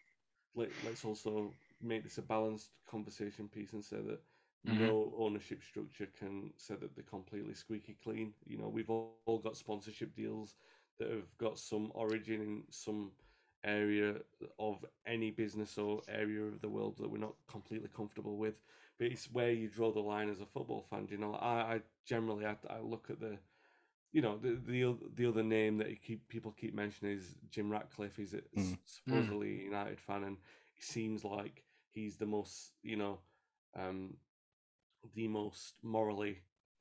let, 0.56 0.70
let's 0.84 1.06
also 1.06 1.54
make 1.82 2.04
this 2.04 2.18
a 2.18 2.22
balanced 2.22 2.72
conversation 2.88 3.47
piece 3.47 3.74
and 3.74 3.84
say 3.84 3.97
that 3.97 4.22
Mhm. 4.66 4.93
no 4.93 5.14
ownership 5.18 5.62
structure 5.64 6.08
can 6.08 6.51
say 6.58 6.76
that 6.76 6.95
they're 6.95 7.04
completely 7.04 7.54
squeaky 7.54 7.97
clean. 8.04 8.34
You 8.45 8.58
know, 8.58 8.70
we've 8.70 8.89
all, 8.89 9.20
all 9.26 9.39
got 9.39 9.58
sponsorship 9.58 10.16
deals 10.16 10.56
that 10.99 11.10
have 11.10 11.38
got 11.38 11.58
some 11.60 11.91
origin 11.93 12.41
in 12.41 12.64
some 12.70 13.12
area 13.64 14.16
of 14.60 14.86
any 15.06 15.32
business 15.32 15.78
or 15.78 16.01
area 16.08 16.43
of 16.43 16.62
the 16.62 16.70
world 16.70 16.97
that 16.97 17.10
we're 17.10 17.18
not 17.18 17.36
completely 17.47 17.89
comfortable 17.93 18.38
with. 18.38 18.56
But 18.97 19.08
it's 19.08 19.32
where 19.32 19.51
you 19.51 19.68
draw 19.70 19.91
the 19.91 19.99
line 20.01 20.30
as 20.30 20.39
a 20.41 20.45
football 20.45 20.82
fan. 20.82 21.08
You 21.10 21.18
know, 21.18 21.34
I, 21.36 21.76
I 21.76 21.82
generally 22.06 22.45
I, 22.45 22.58
I 22.70 22.80
look 22.80 23.10
at 23.10 23.20
the 23.20 23.38
you 24.14 24.22
know, 24.22 24.38
the 24.38 24.59
the 24.66 24.95
the 25.16 25.28
other 25.28 25.43
name 25.43 25.78
that 25.80 25.89
you 25.91 25.97
keep 25.97 26.30
people 26.30 26.51
keep 26.51 26.76
mentioning 26.76 27.18
is 27.18 27.36
Jim 27.51 27.72
Ratcliffe. 27.72 28.18
He's 28.18 28.34
a, 28.34 28.41
Mm. 28.57 28.78
supposedly 28.86 29.61
a 29.61 29.66
United 29.66 29.99
fan, 29.99 30.24
and 30.24 30.38
he 30.74 30.84
seems 30.84 31.26
like 31.26 31.66
he's 31.91 32.18
the 32.18 32.28
most, 32.28 32.74
you 32.84 32.97
know, 32.97 33.20
um, 33.76 34.18
the 35.16 35.28
most 35.28 35.76
morally 35.84 36.39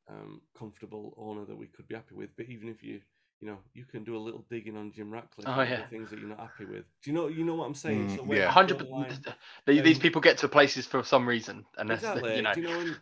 um, 0.09 0.43
comfortable 0.57 1.15
owner 1.19 1.45
that 1.45 1.57
we 1.57 1.67
could 1.67 1.89
be 1.89 1.95
happy 1.95 2.15
with. 2.15 2.37
But 2.37 2.47
even 2.49 2.69
if 2.69 2.83
you, 2.83 3.01
you 3.41 3.49
know, 3.49 3.59
you 3.75 3.85
can 3.85 4.05
do 4.05 4.17
a 4.17 4.19
little 4.19 4.45
digging 4.51 4.77
on 4.77 4.93
Jim 4.93 5.13
Ratcliffe, 5.13 5.51
Oh, 5.51 5.63
yeah. 5.63 5.87
things 5.91 6.11
that 6.11 6.19
you're 6.21 6.29
not 6.29 6.41
happy 6.41 6.65
with. 6.65 6.85
Do 7.03 7.11
you 7.11 7.15
know? 7.17 7.29
You 7.29 7.45
know 7.45 7.55
what 7.55 7.67
I'm 7.67 7.75
saying? 7.75 8.11
Mm, 8.11 8.27
where 8.27 8.39
yeah. 8.39 8.51
hundred. 8.51 8.79
the 8.79 8.85
line- 8.85 9.25
These 9.67 9.99
Um, 9.99 10.01
people 10.01 10.21
get 10.21 10.39
to 10.39 10.49
places 10.49 10.87
for 10.87 11.03
some 11.05 11.29
reason, 11.29 11.67
and 11.79 11.99
exactly. 11.99 12.31
you 12.33 12.43
know. 12.43 12.55
Do 12.55 12.61
you 12.61 12.67
know? 12.67 12.79
And, 12.81 12.99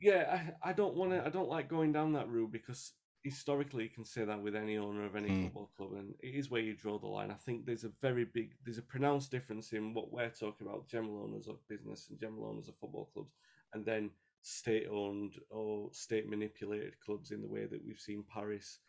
yeah, 0.00 0.52
I, 0.64 0.70
I 0.70 0.72
don't 0.72 0.94
want 0.96 1.12
to. 1.12 1.24
I 1.24 1.28
don't 1.30 1.48
like 1.48 1.68
going 1.68 1.92
down 1.92 2.12
that 2.12 2.28
route 2.28 2.52
because 2.52 2.92
historically 3.22 3.84
you 3.84 3.90
can 3.90 4.04
say 4.04 4.24
that 4.24 4.42
with 4.42 4.56
any 4.56 4.76
owner 4.76 5.04
of 5.04 5.16
any 5.16 5.28
Mm. 5.28 5.44
football 5.44 5.70
club, 5.76 5.92
and 5.94 6.14
it 6.20 6.34
is 6.34 6.50
where 6.50 6.60
you 6.60 6.74
draw 6.74 6.98
the 6.98 7.06
line. 7.06 7.30
I 7.30 7.34
think 7.34 7.64
there's 7.64 7.84
a 7.84 7.88
very 8.00 8.24
big, 8.24 8.56
there's 8.64 8.78
a 8.78 8.82
pronounced 8.82 9.30
difference 9.30 9.72
in 9.72 9.94
what 9.94 10.12
we're 10.12 10.30
talking 10.30 10.66
about: 10.66 10.88
general 10.88 11.22
owners 11.22 11.46
of 11.48 11.66
business 11.68 12.10
and 12.10 12.18
general 12.18 12.46
owners 12.46 12.68
of 12.68 12.76
football 12.76 13.06
clubs, 13.06 13.34
and 13.72 13.84
then 13.84 14.10
state-owned 14.42 15.40
or 15.50 15.92
state-manipulated 15.92 16.98
clubs 17.00 17.30
in 17.30 17.40
the 17.40 17.48
way 17.48 17.64
that 17.66 17.84
we've 17.84 18.00
seen 18.00 18.24
Paris, 18.24 18.80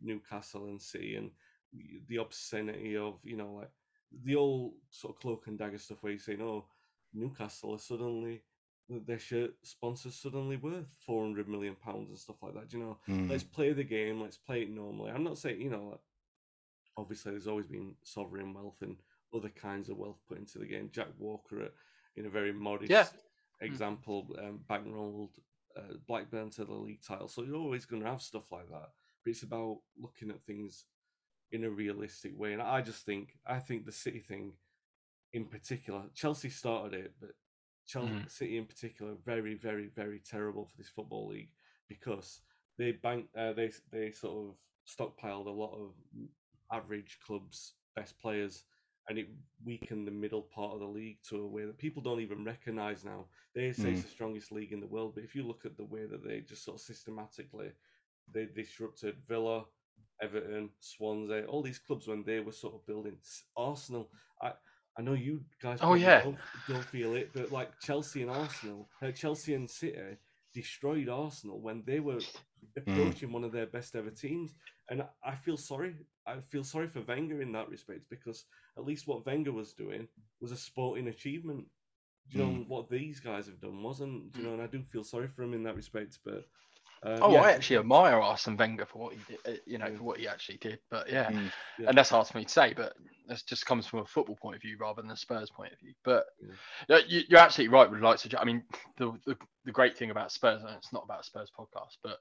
Newcastle, 0.00 0.66
and 0.66 0.82
City, 0.82 1.14
and 1.14 1.30
the 2.08 2.16
obscenity 2.16 2.96
of 2.96 3.20
you 3.24 3.36
know 3.36 3.52
like 3.52 3.70
the 4.24 4.34
old 4.34 4.74
sort 4.90 5.14
of 5.14 5.20
cloak 5.20 5.46
and 5.46 5.58
dagger 5.58 5.78
stuff 5.78 6.02
where 6.02 6.12
you 6.12 6.18
say, 6.18 6.36
"No, 6.36 6.48
oh, 6.48 6.68
Newcastle 7.12 7.74
are 7.74 7.78
suddenly 7.78 8.42
their 8.88 9.18
shirt 9.18 9.52
sponsors 9.62 10.14
suddenly 10.14 10.56
worth 10.56 10.86
400 11.06 11.48
million 11.48 11.74
pounds 11.74 12.08
and 12.08 12.18
stuff 12.18 12.36
like 12.42 12.54
that. 12.54 12.68
Do 12.68 12.78
you 12.78 12.84
know? 12.84 12.98
Mm. 13.08 13.30
Let's 13.30 13.42
play 13.42 13.72
the 13.72 13.84
game. 13.84 14.20
Let's 14.20 14.36
play 14.36 14.62
it 14.62 14.70
normally. 14.70 15.10
I'm 15.10 15.24
not 15.24 15.38
saying 15.38 15.60
you 15.60 15.70
know. 15.70 16.00
Obviously, 16.98 17.32
there's 17.32 17.46
always 17.46 17.66
been 17.66 17.94
sovereign 18.02 18.54
wealth 18.54 18.78
and 18.80 18.96
other 19.34 19.50
kinds 19.50 19.90
of 19.90 19.98
wealth 19.98 20.18
put 20.28 20.38
into 20.38 20.58
the 20.58 20.66
game. 20.66 20.88
Jack 20.92 21.08
Walker, 21.18 21.64
uh, 21.64 21.68
in 22.16 22.24
a 22.24 22.30
very 22.30 22.52
modest 22.52 22.90
example, 23.60 24.34
um, 24.38 24.60
bankrolled 24.70 25.30
uh, 25.76 25.94
Blackburn 26.06 26.50
to 26.50 26.64
the 26.64 26.72
league 26.72 27.02
title. 27.06 27.28
So 27.28 27.42
you're 27.42 27.56
always 27.56 27.84
going 27.84 28.02
to 28.02 28.08
have 28.08 28.22
stuff 28.22 28.50
like 28.50 28.68
that. 28.70 28.88
But 29.24 29.30
it's 29.30 29.42
about 29.42 29.78
looking 29.98 30.30
at 30.30 30.42
things 30.44 30.84
in 31.52 31.64
a 31.64 31.70
realistic 31.70 32.32
way. 32.38 32.52
And 32.52 32.62
I 32.62 32.80
just 32.80 33.04
think, 33.04 33.30
I 33.46 33.58
think 33.58 33.84
the 33.84 33.92
City 33.92 34.20
thing, 34.20 34.52
in 35.32 35.44
particular, 35.46 36.04
Chelsea 36.14 36.50
started 36.50 36.94
it, 36.94 37.14
but 37.20 37.30
Chelsea 37.86 38.12
Mhm. 38.12 38.30
City 38.30 38.56
in 38.58 38.66
particular, 38.66 39.14
very, 39.24 39.54
very, 39.54 39.88
very 39.88 40.20
terrible 40.20 40.66
for 40.66 40.76
this 40.76 40.88
football 40.88 41.28
league 41.28 41.50
because 41.88 42.40
they 42.78 42.92
bank, 42.92 43.28
uh, 43.36 43.52
they 43.52 43.70
they 43.90 44.10
sort 44.12 44.50
of 44.50 44.56
stockpiled 44.86 45.46
a 45.46 45.50
lot 45.50 45.74
of 45.74 45.94
average 46.72 47.18
clubs' 47.24 47.74
best 47.94 48.18
players, 48.20 48.64
and 49.08 49.18
it 49.18 49.28
weakened 49.64 50.06
the 50.06 50.10
middle 50.10 50.42
part 50.42 50.74
of 50.74 50.80
the 50.80 50.86
league 50.86 51.18
to 51.28 51.40
a 51.42 51.46
way 51.46 51.64
that 51.64 51.78
people 51.78 52.02
don't 52.02 52.20
even 52.20 52.44
recognise 52.44 53.04
now. 53.04 53.26
They 53.54 53.72
say 53.72 53.92
it's 53.92 54.02
the 54.02 54.08
strongest 54.08 54.52
league 54.52 54.72
in 54.72 54.80
the 54.80 54.86
world, 54.86 55.14
but 55.14 55.24
if 55.24 55.34
you 55.34 55.46
look 55.46 55.64
at 55.64 55.76
the 55.76 55.84
way 55.84 56.06
that 56.06 56.24
they 56.24 56.40
just 56.40 56.64
sort 56.64 56.76
of 56.76 56.80
systematically 56.82 57.72
they 58.32 58.46
disrupted 58.46 59.16
Villa, 59.28 59.64
Everton, 60.20 60.70
Swansea, 60.80 61.44
all 61.46 61.62
these 61.62 61.78
clubs 61.78 62.08
when 62.08 62.24
they 62.24 62.40
were 62.40 62.52
sort 62.52 62.74
of 62.74 62.86
building 62.86 63.18
Arsenal. 63.56 64.10
I 64.42 64.52
I 64.98 65.02
know 65.02 65.12
you 65.12 65.42
guys. 65.62 65.78
Oh, 65.82 65.94
yeah. 65.94 66.22
don't, 66.22 66.38
don't 66.68 66.84
feel 66.84 67.14
it, 67.14 67.30
but 67.34 67.52
like 67.52 67.78
Chelsea 67.80 68.22
and 68.22 68.30
Arsenal, 68.30 68.88
uh, 69.02 69.10
Chelsea 69.10 69.54
and 69.54 69.68
City 69.68 70.16
destroyed 70.54 71.08
Arsenal 71.08 71.60
when 71.60 71.82
they 71.86 72.00
were 72.00 72.20
hmm. 72.20 72.78
approaching 72.78 73.30
one 73.30 73.44
of 73.44 73.52
their 73.52 73.66
best 73.66 73.94
ever 73.94 74.10
teams, 74.10 74.54
and 74.88 75.02
I- 75.02 75.08
I 75.22 75.34
feel 75.36 75.56
sorry. 75.56 75.94
I 76.26 76.40
feel 76.40 76.64
sorry 76.64 76.88
for 76.88 77.02
Wenger 77.02 77.40
in 77.42 77.52
that 77.52 77.68
respect 77.68 78.08
because 78.10 78.46
at 78.76 78.84
least 78.84 79.06
what 79.06 79.26
Wenger 79.26 79.52
was 79.52 79.74
doing 79.74 80.08
was 80.40 80.50
a 80.50 80.56
sporting 80.56 81.08
achievement. 81.08 81.66
Do 82.30 82.38
you 82.38 82.44
know 82.44 82.50
hmm. 82.50 82.62
what 82.62 82.90
these 82.90 83.20
guys 83.20 83.46
have 83.46 83.60
done 83.60 83.82
wasn't? 83.82 84.32
Do 84.32 84.40
you 84.40 84.44
hmm. 84.44 84.50
know, 84.50 84.54
and 84.54 84.62
I 84.62 84.66
do 84.66 84.82
feel 84.82 85.04
sorry 85.04 85.28
for 85.28 85.42
him 85.42 85.54
in 85.54 85.62
that 85.64 85.76
respect. 85.76 86.18
But 86.24 86.46
uh, 87.04 87.18
Oh, 87.22 87.32
yeah, 87.32 87.40
I 87.42 87.50
actually 87.52 87.78
admire 87.78 88.14
Arsene 88.20 88.56
Wenger 88.56 88.86
for 88.86 88.98
what 88.98 89.14
he 89.14 89.20
did. 89.28 89.38
uh, 89.46 89.58
You 89.66 89.78
know, 89.78 89.94
for 89.96 90.02
what 90.02 90.18
he 90.18 90.26
actually 90.28 90.58
did. 90.58 90.78
But 90.90 91.10
yeah, 91.10 91.30
Mm. 91.30 91.52
Yeah. 91.78 91.88
and 91.88 91.98
that's 91.98 92.10
hard 92.10 92.26
for 92.26 92.38
me 92.38 92.44
to 92.44 92.50
say. 92.50 92.72
But 92.74 92.94
that 93.28 93.42
just 93.46 93.66
comes 93.66 93.86
from 93.86 94.00
a 94.00 94.06
football 94.06 94.36
point 94.36 94.56
of 94.56 94.62
view 94.62 94.76
rather 94.80 95.02
than 95.02 95.10
a 95.10 95.16
Spurs 95.16 95.50
point 95.50 95.72
of 95.72 95.78
view. 95.80 95.94
But 96.04 96.24
Yeah. 96.88 96.98
you, 97.06 97.22
you're 97.28 97.40
absolutely 97.40 97.74
right 97.74 97.90
with 97.90 98.00
like. 98.00 98.20
I 98.38 98.44
mean, 98.44 98.62
the, 98.98 99.12
the 99.26 99.36
the 99.64 99.72
great 99.72 99.96
thing 99.96 100.10
about 100.10 100.32
Spurs, 100.32 100.62
and 100.62 100.70
it's 100.76 100.92
not 100.92 101.04
about 101.04 101.24
Spurs 101.24 101.50
podcast, 101.58 101.96
but 102.02 102.18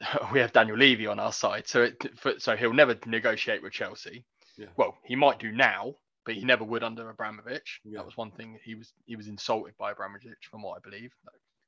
we 0.32 0.38
have 0.40 0.52
Daniel 0.52 0.76
Levy 0.76 1.06
on 1.06 1.18
our 1.18 1.32
side, 1.32 1.66
so 1.66 1.82
it, 1.82 1.96
for, 2.18 2.34
so 2.38 2.56
he'll 2.56 2.72
never 2.72 2.96
negotiate 3.06 3.62
with 3.62 3.72
Chelsea. 3.72 4.24
Yeah. 4.56 4.66
Well, 4.76 4.96
he 5.04 5.16
might 5.16 5.38
do 5.38 5.50
now, 5.52 5.94
but 6.24 6.34
he 6.34 6.44
never 6.44 6.64
would 6.64 6.82
under 6.84 7.08
Abramovich. 7.10 7.80
Yeah. 7.84 7.98
That 7.98 8.06
was 8.06 8.16
one 8.16 8.30
thing. 8.32 8.58
He 8.64 8.74
was 8.74 8.92
he 9.06 9.16
was 9.16 9.28
insulted 9.28 9.74
by 9.78 9.92
Abramovich, 9.92 10.46
from 10.50 10.62
what 10.62 10.76
I 10.78 10.88
believe. 10.88 11.12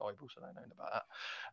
I've 0.03 0.21
also 0.21 0.41
don't 0.41 0.55
know 0.55 0.63
about 0.75 0.93
that. 0.93 1.03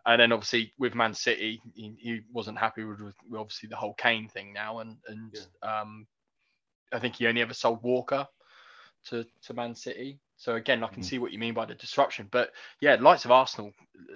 And 0.06 0.22
then 0.22 0.32
obviously 0.32 0.74
with 0.78 0.96
Man 0.96 1.14
City, 1.14 1.62
he, 1.76 1.96
he 2.00 2.22
wasn't 2.32 2.58
happy 2.58 2.84
with, 2.84 3.00
with 3.02 3.16
obviously 3.38 3.70
the 3.70 3.76
whole 3.76 3.94
Kane 3.94 4.28
thing 4.30 4.54
now, 4.54 4.80
and 4.80 4.98
and 5.08 5.38
um, 5.64 6.08
I 6.94 7.00
think 7.00 7.16
he 7.16 7.28
only 7.28 7.42
ever 7.42 7.54
sold 7.54 7.84
Walker 7.84 8.28
to 9.10 9.26
to 9.44 9.54
Man 9.54 9.76
City. 9.76 10.20
So 10.40 10.56
again, 10.56 10.84
I 10.84 10.88
can 10.88 11.02
Mhm. 11.02 11.06
see 11.06 11.18
what 11.18 11.32
you 11.32 11.40
mean 11.40 11.56
by 11.56 11.66
the 11.66 11.74
disruption. 11.74 12.28
But 12.32 12.52
yeah, 12.80 12.96
likes 13.00 13.26
of 13.26 13.32
Arsenal, 13.32 13.72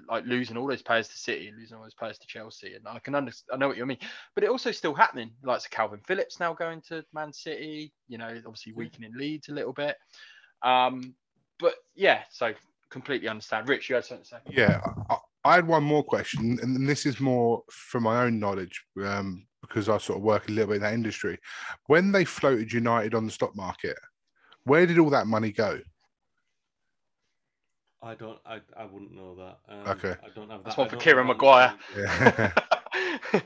like 0.08 0.24
losing 0.26 0.56
all 0.56 0.68
those 0.68 0.84
players 0.84 1.08
to 1.10 1.18
City, 1.18 1.52
losing 1.58 1.78
all 1.78 1.84
those 1.84 1.96
players 1.96 2.20
to 2.20 2.28
Chelsea, 2.28 2.76
and 2.76 2.88
I 2.88 3.00
can 3.00 3.16
understand. 3.16 3.56
I 3.56 3.58
know 3.58 3.68
what 3.68 3.78
you 3.78 3.86
mean. 3.88 3.98
But 4.36 4.44
it 4.44 4.50
also 4.52 4.72
still 4.72 4.94
happening. 4.94 5.32
Lights 5.44 5.66
of 5.66 5.72
Kalvin 5.72 6.06
Phillips 6.06 6.40
now 6.40 6.54
going 6.54 6.82
to 6.90 7.04
Man 7.12 7.34
City. 7.34 7.92
You 8.08 8.20
know, 8.20 8.30
obviously 8.46 8.74
weakening 8.74 9.14
Leeds 9.16 9.50
a 9.50 9.54
little 9.54 9.74
bit. 9.74 9.98
Um, 10.62 11.16
but 11.60 11.74
yeah, 11.96 12.24
so 12.30 12.54
completely 12.92 13.28
understand. 13.28 13.68
Rich, 13.68 13.90
you 13.90 13.96
had 13.96 14.06
something 14.06 14.24
to 14.26 14.30
say? 14.30 14.38
Yeah, 14.52 14.80
I, 15.10 15.18
I 15.44 15.56
had 15.56 15.66
one 15.68 15.84
more 15.84 16.04
question, 16.04 16.60
and 16.62 16.88
this 16.88 17.08
is 17.08 17.20
more 17.20 17.64
from 17.72 18.04
my 18.04 18.24
own 18.24 18.40
knowledge 18.40 18.84
um, 19.04 19.48
because 19.62 19.90
I 19.90 19.98
sort 19.98 20.18
of 20.20 20.24
work 20.24 20.48
a 20.48 20.52
little 20.52 20.68
bit 20.68 20.76
in 20.78 20.82
that 20.84 20.94
industry. 20.94 21.40
When 21.88 22.12
they 22.12 22.26
floated 22.26 22.72
United 22.72 23.16
on 23.16 23.26
the 23.26 23.32
stock 23.32 23.56
market, 23.56 23.98
where 24.66 24.86
did 24.86 25.00
all 25.00 25.10
that 25.10 25.26
money 25.26 25.52
go? 25.52 25.80
I 28.04 28.16
don't. 28.16 28.40
I, 28.46 28.60
I 28.78 28.86
wouldn't 28.86 29.14
know 29.14 29.36
that. 29.36 29.60
Um, 29.74 29.88
Okay. 29.98 30.16
I 30.24 30.30
don't 30.36 30.50
have 30.50 30.60
that. 30.60 30.66
That's 30.66 30.78
one 30.78 30.90
for 30.90 30.98
Kieran 30.98 31.28
have 31.28 31.38
that 31.38 31.44
Maguire. 31.44 31.74
knowledge. 31.96 32.52
Yeah. 33.34 33.42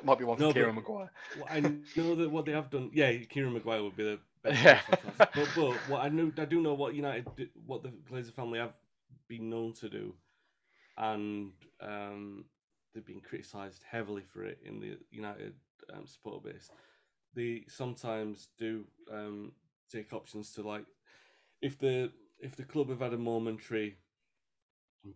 Might 0.04 0.18
be 0.18 0.24
one 0.24 0.36
for 0.36 0.42
No, 0.44 0.52
Kieran 0.52 0.74
but- 0.76 0.82
Maguire. 0.82 1.10
I 1.50 1.60
know 1.60 2.14
that 2.14 2.30
what 2.30 2.44
they 2.46 2.52
have 2.52 2.70
done. 2.70 2.90
Yeah, 2.92 3.12
Kieran 3.28 3.52
Maguire 3.52 3.82
would 3.82 3.96
be 3.96 4.04
the 4.04 4.10
best. 4.16 4.22
Yeah. 4.48 4.80
person 4.86 4.92
to 4.92 4.96
ask. 4.96 5.30
But, 5.34 5.54
but 5.54 5.74
what 5.86 6.02
I 6.02 6.08
know, 6.08 6.32
I 6.38 6.44
do 6.44 6.60
know 6.60 6.74
what 6.74 6.94
United, 6.94 7.26
what 7.66 7.82
the 7.82 7.90
Glazer 7.90 8.32
family 8.32 8.58
have 8.58 8.74
been 9.28 9.50
known 9.50 9.72
to 9.74 9.88
do, 9.88 10.14
and 10.98 11.52
um, 11.80 12.44
they've 12.94 13.06
been 13.06 13.20
criticised 13.20 13.82
heavily 13.90 14.22
for 14.22 14.44
it 14.44 14.58
in 14.64 14.80
the 14.80 14.98
United 15.10 15.54
um, 15.92 16.06
supporter 16.06 16.50
base. 16.52 16.70
They 17.34 17.64
sometimes 17.68 18.48
do 18.58 18.84
um, 19.12 19.52
take 19.90 20.12
options 20.12 20.52
to 20.54 20.62
like, 20.62 20.86
if 21.62 21.78
the 21.78 22.12
if 22.40 22.56
the 22.56 22.64
club 22.64 22.90
have 22.90 23.00
had 23.00 23.14
a 23.14 23.18
momentary 23.18 23.96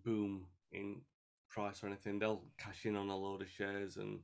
boom 0.05 0.47
in 0.73 1.03
price 1.51 1.83
or 1.83 1.87
anything, 1.89 2.19
they'll 2.19 2.43
cash 2.59 2.87
in 2.87 2.97
on 2.97 3.09
a 3.09 3.17
load 3.17 3.43
of 3.43 3.51
shares 3.51 3.97
and. 3.97 4.21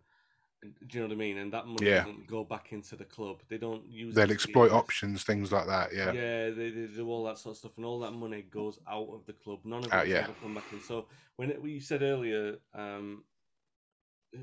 Do 0.63 0.69
you 0.91 1.01
know 1.01 1.07
what 1.09 1.15
I 1.15 1.17
mean? 1.17 1.39
And 1.39 1.53
that 1.53 1.67
money 1.67 1.87
Yeah. 1.89 2.05
doesn't 2.05 2.29
go 2.29 2.45
back 2.45 2.73
into 2.73 2.95
the 2.95 3.05
club. 3.05 3.43
They 3.49 3.59
don't 3.59 3.85
use. 3.91 4.15
They'll 4.15 4.31
exploit 4.31 4.67
invest. 4.67 4.79
options, 4.83 5.25
things 5.25 5.51
like 5.51 5.67
that. 5.67 5.93
Yeah. 5.93 6.13
Yeah, 6.13 6.51
they, 6.51 6.71
they 6.71 6.87
do 6.87 7.09
all 7.11 7.25
that 7.25 7.39
sort 7.39 7.55
of 7.55 7.59
stuff, 7.59 7.73
and 7.77 7.85
all 7.85 7.99
that 8.01 8.13
money 8.13 8.43
goes 8.43 8.79
out 8.89 9.09
of 9.13 9.27
the 9.27 9.33
club. 9.33 9.61
None 9.65 9.81
of 9.81 9.87
it 9.87 9.93
Out, 9.93 10.07
yeah. 10.07 10.19
ever 10.19 10.35
come 10.41 10.55
back 10.55 10.73
in. 10.73 10.81
So 10.81 11.09
when 11.37 11.51
it, 11.51 11.61
we 11.61 11.81
said 11.81 12.03
earlier, 12.03 12.59
um, 12.75 13.25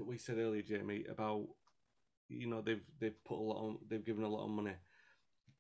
we 0.05 0.17
said 0.17 0.37
earlier, 0.39 0.61
Jamie, 0.61 1.05
about 1.09 1.47
you 2.27 2.47
know 2.47 2.61
they've 2.61 2.83
they've 2.99 3.23
put 3.23 3.39
a 3.39 3.41
lot 3.41 3.63
on, 3.63 3.77
they've 3.87 4.03
given 4.05 4.23
a 4.25 4.29
lot 4.29 4.43
of 4.43 4.49
money. 4.51 4.73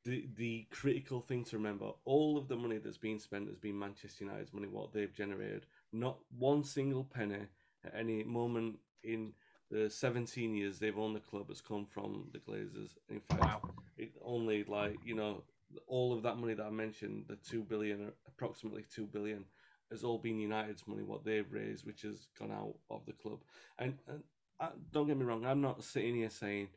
The 0.03 0.27
the 0.35 0.67
critical 0.71 1.21
thing 1.21 1.45
to 1.45 1.57
remember, 1.57 1.91
all 2.03 2.37
of 2.37 2.47
the 2.49 2.55
money 2.57 2.79
that's 2.79 2.97
been 2.97 3.19
spent 3.19 3.47
has 3.47 3.57
been 3.57 3.79
Manchester 3.79 4.25
United's 4.25 4.53
money, 4.53 4.67
what 4.67 4.91
they've 4.91 5.13
generated. 5.13 5.65
Not 5.93 6.19
one 6.37 6.63
single 6.65 7.05
penny 7.05 7.47
at 7.85 7.95
any 7.95 8.23
moment 8.23 8.77
in 9.03 9.31
the 9.69 9.89
17 9.89 10.55
years 10.55 10.79
they've 10.79 10.97
owned 10.97 11.15
the 11.15 11.19
club 11.19 11.49
has 11.49 11.61
come 11.61 11.85
from 11.85 12.29
the 12.33 12.39
Glazers. 12.39 12.97
In 13.09 13.19
fact, 13.21 13.41
Wow. 13.41 13.61
it 13.97 14.11
only 14.23 14.63
like 14.63 14.97
you 15.05 15.15
know 15.15 15.43
all 15.87 16.13
of 16.13 16.23
that 16.23 16.37
money 16.37 16.53
that 16.55 16.65
I 16.65 16.69
mentioned, 16.71 17.25
the 17.27 17.35
two 17.35 17.63
billion, 17.63 18.11
approximately 18.27 18.85
two 18.93 19.05
billion, 19.05 19.45
has 19.91 20.03
all 20.03 20.17
been 20.17 20.39
United's 20.39 20.87
money, 20.87 21.03
what 21.03 21.23
they've 21.23 21.51
raised, 21.51 21.85
which 21.85 22.01
has 22.01 22.27
gone 22.37 22.51
out 22.51 22.75
of 22.89 23.05
the 23.05 23.13
club. 23.13 23.39
And, 23.77 23.97
and 24.07 24.23
I, 24.59 24.69
don't 24.91 25.07
get 25.07 25.17
me 25.17 25.25
wrong, 25.25 25.45
I'm 25.45 25.61
not 25.61 25.83
sitting 25.83 26.15
here 26.15 26.29
saying, 26.29 26.69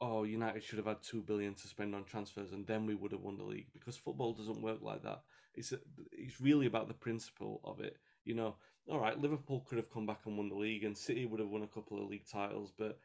"Oh, 0.00 0.24
United 0.24 0.62
should 0.62 0.78
have 0.78 0.86
had 0.86 1.02
two 1.02 1.22
billion 1.22 1.54
to 1.54 1.68
spend 1.68 1.94
on 1.94 2.04
transfers, 2.04 2.52
and 2.52 2.66
then 2.66 2.86
we 2.86 2.94
would 2.94 3.12
have 3.12 3.22
won 3.22 3.38
the 3.38 3.44
league," 3.44 3.72
because 3.72 3.96
football 3.96 4.32
doesn't 4.34 4.62
work 4.62 4.82
like 4.82 5.02
that. 5.02 5.22
It's 5.54 5.72
a, 5.72 5.78
it's 6.12 6.40
really 6.40 6.66
about 6.66 6.88
the 6.88 6.94
principle 6.94 7.60
of 7.64 7.80
it. 7.80 7.96
You 8.24 8.34
know, 8.34 8.54
all 8.88 9.00
right, 9.00 9.18
Liverpool 9.18 9.64
could 9.68 9.78
have 9.78 9.92
come 9.92 10.06
back 10.06 10.20
and 10.26 10.36
won 10.36 10.48
the 10.48 10.54
league, 10.54 10.84
and 10.84 10.96
City 10.96 11.26
would 11.26 11.40
have 11.40 11.48
won 11.48 11.62
a 11.62 11.66
couple 11.66 12.02
of 12.02 12.08
league 12.08 12.26
titles, 12.30 12.72
but 12.76 12.98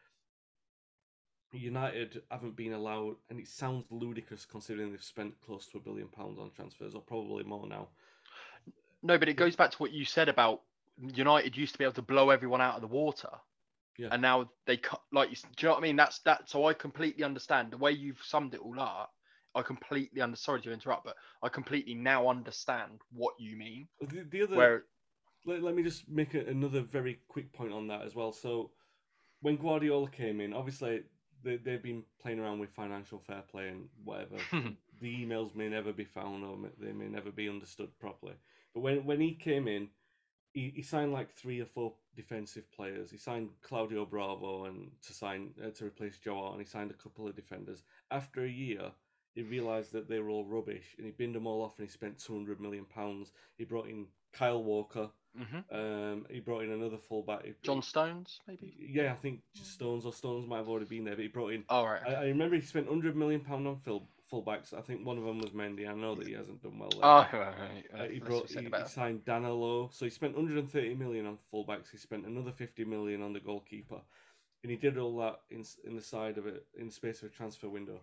United 1.52 2.22
haven't 2.30 2.56
been 2.56 2.74
allowed, 2.74 3.16
and 3.30 3.40
it 3.40 3.48
sounds 3.48 3.86
ludicrous 3.90 4.46
considering 4.46 4.92
they've 4.92 5.04
spent 5.04 5.34
close 5.46 5.68
to 5.68 5.78
a 5.78 5.82
billion 5.82 6.08
pounds 6.08 6.40
on 6.40 6.52
transfers, 6.52 6.96
or 6.96 7.02
probably 7.02 7.44
more 7.44 7.68
now. 7.68 7.88
No, 9.04 9.18
but 9.18 9.30
it 9.30 9.36
goes 9.36 9.56
back 9.56 9.72
to 9.72 9.78
what 9.78 9.92
you 9.92 10.06
said 10.06 10.30
about 10.30 10.62
United 10.98 11.56
used 11.56 11.74
to 11.74 11.78
be 11.78 11.84
able 11.84 11.94
to 11.94 12.02
blow 12.02 12.30
everyone 12.30 12.62
out 12.62 12.76
of 12.76 12.82
the 12.82 12.88
water. 12.88 13.30
Yeah. 13.98 14.10
And 14.12 14.22
now 14.22 14.50
they 14.66 14.78
cut 14.78 15.02
like 15.12 15.30
you, 15.30 15.36
do 15.36 15.44
you 15.60 15.68
know 15.68 15.76
what 15.76 15.80
I 15.80 15.84
mean? 15.84 15.96
That's 15.96 16.20
that. 16.20 16.50
So 16.50 16.66
I 16.66 16.74
completely 16.74 17.24
understand 17.24 17.72
the 17.72 17.78
way 17.78 17.92
you've 17.92 18.22
summed 18.24 18.54
it 18.54 18.60
all 18.60 18.80
up. 18.80 19.14
I 19.54 19.62
completely 19.62 20.22
under. 20.22 20.36
Sorry 20.36 20.62
to 20.62 20.74
interrupt, 20.74 21.06
but 21.06 21.16
I 21.42 21.48
completely 21.48 21.94
now 21.94 22.28
understand 22.28 23.00
what 23.14 23.36
you 23.40 23.56
mean. 23.56 23.88
The, 24.02 24.26
the 24.30 24.44
other, 24.44 24.56
Where 24.56 24.84
let, 25.46 25.64
let 25.64 25.76
me 25.76 25.84
just 25.84 26.10
make 26.10 26.34
a, 26.34 26.46
another 26.46 26.82
very 26.82 27.20
quick 27.28 27.52
point 27.54 27.74
on 27.74 27.88
that 27.88 28.04
as 28.04 28.16
well. 28.16 28.32
So, 28.32 28.72
when 29.42 29.58
Guardiola 29.58 30.10
came 30.10 30.42
in, 30.42 30.54
obviously 30.54 31.04
they, 31.44 31.58
they've 31.58 31.84
been 31.84 32.04
playing 32.22 32.40
around 32.40 32.60
with 32.60 32.72
financial 32.72 33.20
fair 33.20 33.44
play 33.50 33.70
and 33.70 33.88
whatever. 34.04 34.38
the 35.02 35.26
emails 35.26 35.56
may 35.56 35.70
never 35.70 35.94
be 35.94 36.06
found 36.06 36.44
or 36.44 36.58
they 36.80 36.92
may 36.92 37.08
never 37.08 37.32
be 37.32 37.48
understood 37.48 37.90
properly. 38.00 38.34
But 38.74 38.82
when, 38.82 39.06
when 39.06 39.22
he 39.22 39.34
came 39.34 39.68
in, 39.68 39.90
he, 40.56 40.72
he 40.76 40.82
signed 40.82 41.12
like 41.14 41.32
three 41.32 41.60
or 41.62 41.66
four 41.66 41.94
defensive 42.16 42.72
players. 42.72 43.12
He 43.12 43.18
signed 43.18 43.50
Claudio 43.62 44.06
Bravo 44.06 44.66
and 44.66 44.90
to 45.06 45.14
sign 45.14 45.50
uh, 45.64 45.70
to 45.72 45.86
replace 45.86 46.18
Joe 46.18 46.36
Hart, 46.36 46.54
and 46.54 46.62
he 46.62 46.68
signed 46.68 46.92
a 46.92 47.04
couple 47.04 47.28
of 47.28 47.36
defenders. 47.36 47.84
After 48.10 48.44
a 48.44 48.50
year, 48.50 48.92
he 49.34 49.44
realised 49.44 49.92
that 49.92 50.08
they 50.08 50.20
were 50.20 50.30
all 50.30 50.46
rubbish, 50.46 50.96
and 50.98 51.06
he 51.06 51.12
binned 51.12 51.36
them 51.36 51.46
all 51.46 51.62
off, 51.62 51.78
and 51.78 51.86
he 51.86 51.92
spent 51.92 52.18
two 52.18 52.34
hundred 52.34 52.62
million 52.62 52.86
pounds. 52.86 53.34
He 53.58 53.66
brought 53.66 53.90
in 53.90 54.08
Kyle 54.32 54.64
Walker. 54.64 55.10
Mhm. 55.38 55.64
Um, 55.72 56.26
he 56.30 56.40
brought 56.40 56.64
in 56.64 56.72
another 56.72 56.98
fullback. 56.98 57.46
John 57.62 57.82
Stones, 57.82 58.40
maybe. 58.48 58.74
Yeah, 58.80 59.12
I 59.12 59.16
think 59.16 59.42
Stones 59.54 60.06
or 60.06 60.14
Stones 60.14 60.48
might 60.48 60.58
have 60.58 60.70
already 60.70 60.86
been 60.86 61.04
there, 61.04 61.16
but 61.16 61.24
he 61.24 61.28
brought 61.28 61.54
in. 61.54 61.66
All 61.70 61.86
right. 61.86 62.02
I, 62.08 62.14
I 62.14 62.26
remember 62.28 62.56
he 62.56 62.62
spent 62.62 62.88
hundred 62.88 63.16
million 63.16 63.42
pound 63.42 63.68
on 63.68 63.78
full 63.78 64.10
fullbacks. 64.32 64.74
I 64.74 64.82
think 64.82 65.06
one 65.06 65.18
of 65.18 65.24
them 65.24 65.40
was 65.40 65.52
Mendy. 65.52 65.88
I 65.88 65.94
know 65.94 66.16
that 66.16 66.28
he 66.28 66.34
hasn't 66.34 66.62
done 66.64 66.80
well. 66.80 66.90
There. 66.90 67.02
Oh, 67.04 67.28
right, 67.34 67.34
right, 67.60 67.86
Uh, 67.94 68.08
he 68.10 68.20
brought 68.20 68.50
he, 68.50 68.56
he 68.56 68.86
signed 68.88 69.26
Danilo, 69.26 69.90
so 69.92 70.06
he 70.06 70.10
spent 70.12 70.36
130 70.36 70.96
million 70.96 71.26
on 71.26 71.38
fullbacks. 71.54 71.92
He 71.92 71.98
spent 71.98 72.26
another 72.26 72.52
50 72.52 72.86
million 72.86 73.22
on 73.22 73.34
the 73.34 73.40
goalkeeper, 73.40 74.02
and 74.64 74.72
he 74.72 74.78
did 74.78 74.98
all 74.98 75.18
that 75.18 75.42
in 75.52 75.64
in 75.84 75.96
the 75.96 76.02
side 76.02 76.38
of 76.38 76.48
it 76.48 76.66
in 76.78 76.88
the 76.88 76.94
space 76.94 77.22
of 77.22 77.30
a 77.30 77.32
transfer 77.32 77.70
window. 77.70 78.02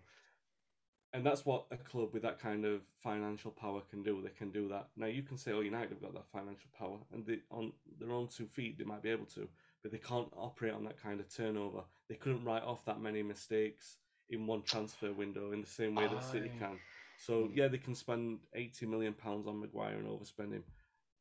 And 1.13 1.23
that's 1.23 1.45
what 1.45 1.65
a 1.71 1.77
club 1.77 2.11
with 2.11 2.23
that 2.23 2.39
kind 2.39 2.65
of 2.65 2.81
financial 3.03 3.51
power 3.51 3.81
can 3.89 4.01
do. 4.01 4.19
They 4.23 4.29
can 4.29 4.49
do 4.51 4.67
that. 4.69 4.89
Now 4.97 5.05
you 5.05 5.21
can 5.21 5.37
say, 5.37 5.51
"Oh, 5.51 5.61
United 5.61 5.89
have 5.91 6.01
got 6.01 6.13
that 6.15 6.27
financial 6.31 6.69
power," 6.77 6.97
and 7.11 7.25
they, 7.25 7.39
on 7.51 7.71
their 7.99 8.11
own 8.11 8.27
two 8.27 8.47
feet, 8.47 8.77
they 8.79 8.83
might 8.83 9.03
be 9.03 9.09
able 9.11 9.25
to, 9.27 9.47
but 9.83 9.91
they 9.91 9.99
can't 9.99 10.29
operate 10.35 10.73
on 10.73 10.83
that 10.85 10.97
kind 11.01 11.19
of 11.19 11.29
turnover. 11.33 11.83
They 12.09 12.15
couldn't 12.15 12.43
write 12.43 12.63
off 12.63 12.83
that 12.85 12.99
many 12.99 13.21
mistakes 13.21 13.97
in 14.29 14.47
one 14.47 14.63
transfer 14.63 15.13
window 15.13 15.51
in 15.51 15.61
the 15.61 15.67
same 15.67 15.95
way 15.95 16.07
that 16.07 16.23
City 16.23 16.49
can. 16.57 16.79
So 17.15 17.51
yeah, 17.53 17.67
they 17.67 17.77
can 17.77 17.93
spend 17.95 18.39
eighty 18.55 18.87
million 18.87 19.13
pounds 19.13 19.45
on 19.47 19.59
Maguire 19.59 19.97
and 19.97 20.07
overspend 20.07 20.51
him, 20.53 20.63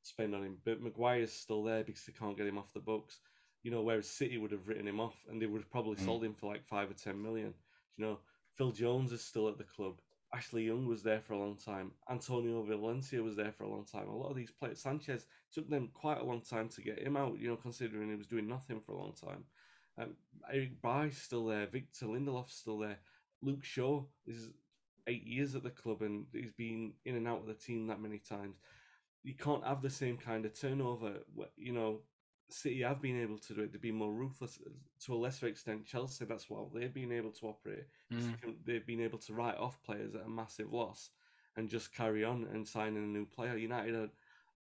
spend 0.02 0.34
on 0.34 0.42
him. 0.42 0.58
But 0.64 0.80
Maguire's 0.80 1.32
still 1.32 1.62
there 1.64 1.84
because 1.84 2.04
they 2.06 2.14
can't 2.14 2.36
get 2.36 2.46
him 2.46 2.58
off 2.58 2.72
the 2.72 2.80
books. 2.80 3.20
You 3.62 3.70
know, 3.70 3.82
whereas 3.82 4.08
City 4.08 4.38
would 4.38 4.52
have 4.52 4.68
written 4.68 4.88
him 4.88 5.00
off 5.00 5.16
and 5.28 5.40
they 5.40 5.46
would 5.46 5.60
have 5.62 5.70
probably 5.70 5.96
Mm. 5.96 6.04
sold 6.04 6.24
him 6.24 6.34
for 6.34 6.46
like 6.50 6.64
five 6.64 6.90
or 6.90 6.94
ten 6.94 7.22
million. 7.22 7.54
You 7.96 8.04
know, 8.06 8.18
Phil 8.56 8.70
Jones 8.70 9.12
is 9.12 9.24
still 9.24 9.48
at 9.48 9.58
the 9.58 9.64
club. 9.64 10.00
Ashley 10.34 10.64
Young 10.64 10.86
was 10.86 11.02
there 11.02 11.20
for 11.20 11.34
a 11.34 11.38
long 11.38 11.56
time. 11.56 11.92
Antonio 12.10 12.62
Valencia 12.62 13.22
was 13.22 13.36
there 13.36 13.52
for 13.52 13.64
a 13.64 13.70
long 13.70 13.84
time. 13.84 14.08
A 14.08 14.16
lot 14.16 14.30
of 14.30 14.36
these 14.36 14.50
players, 14.50 14.80
Sanchez 14.80 15.26
took 15.52 15.68
them 15.68 15.90
quite 15.92 16.20
a 16.20 16.24
long 16.24 16.40
time 16.40 16.68
to 16.70 16.80
get 16.82 16.98
him 16.98 17.16
out. 17.16 17.38
You 17.38 17.48
know, 17.48 17.56
considering 17.56 18.08
he 18.08 18.16
was 18.16 18.26
doing 18.26 18.48
nothing 18.48 18.80
for 18.80 18.92
a 18.92 18.98
long 18.98 19.12
time. 19.12 19.44
Um, 19.98 20.14
Eric 20.50 20.80
Bailly 20.80 21.10
still 21.10 21.46
there. 21.46 21.66
Victor 21.66 22.06
Lindelof's 22.06 22.54
still 22.54 22.78
there. 22.78 22.98
Luke 23.42 23.64
Shaw 23.64 24.04
is 24.26 24.50
eight 25.06 25.26
years 25.26 25.54
at 25.54 25.64
the 25.64 25.70
club 25.70 26.00
and 26.00 26.26
he's 26.32 26.52
been 26.52 26.92
in 27.04 27.16
and 27.16 27.28
out 27.28 27.40
of 27.40 27.46
the 27.46 27.54
team 27.54 27.88
that 27.88 28.00
many 28.00 28.18
times. 28.18 28.56
You 29.22 29.34
can't 29.34 29.64
have 29.64 29.82
the 29.82 29.90
same 29.90 30.16
kind 30.16 30.46
of 30.46 30.58
turnover. 30.58 31.18
You 31.56 31.72
know, 31.72 32.00
City 32.52 32.82
have 32.82 33.00
been 33.00 33.20
able 33.20 33.38
to 33.38 33.54
do 33.54 33.62
it. 33.62 33.72
They've 33.72 33.80
been 33.80 33.96
more 33.96 34.12
ruthless 34.12 34.58
to 35.04 35.14
a 35.14 35.16
lesser 35.16 35.46
extent. 35.46 35.86
Chelsea, 35.86 36.24
that's 36.24 36.48
what 36.50 36.72
they've 36.74 36.92
been 36.92 37.12
able 37.12 37.30
to 37.32 37.46
operate. 37.46 37.86
Mm. 38.12 38.56
They've 38.64 38.86
been 38.86 39.00
able 39.00 39.18
to 39.18 39.34
write 39.34 39.58
off 39.58 39.82
players 39.82 40.14
at 40.14 40.26
a 40.26 40.28
massive 40.28 40.72
loss 40.72 41.10
and 41.56 41.68
just 41.68 41.94
carry 41.94 42.24
on 42.24 42.46
and 42.52 42.66
sign 42.66 42.96
in 42.96 43.02
a 43.02 43.06
new 43.06 43.26
player. 43.26 43.56
United 43.56 43.94
are- 43.94 44.10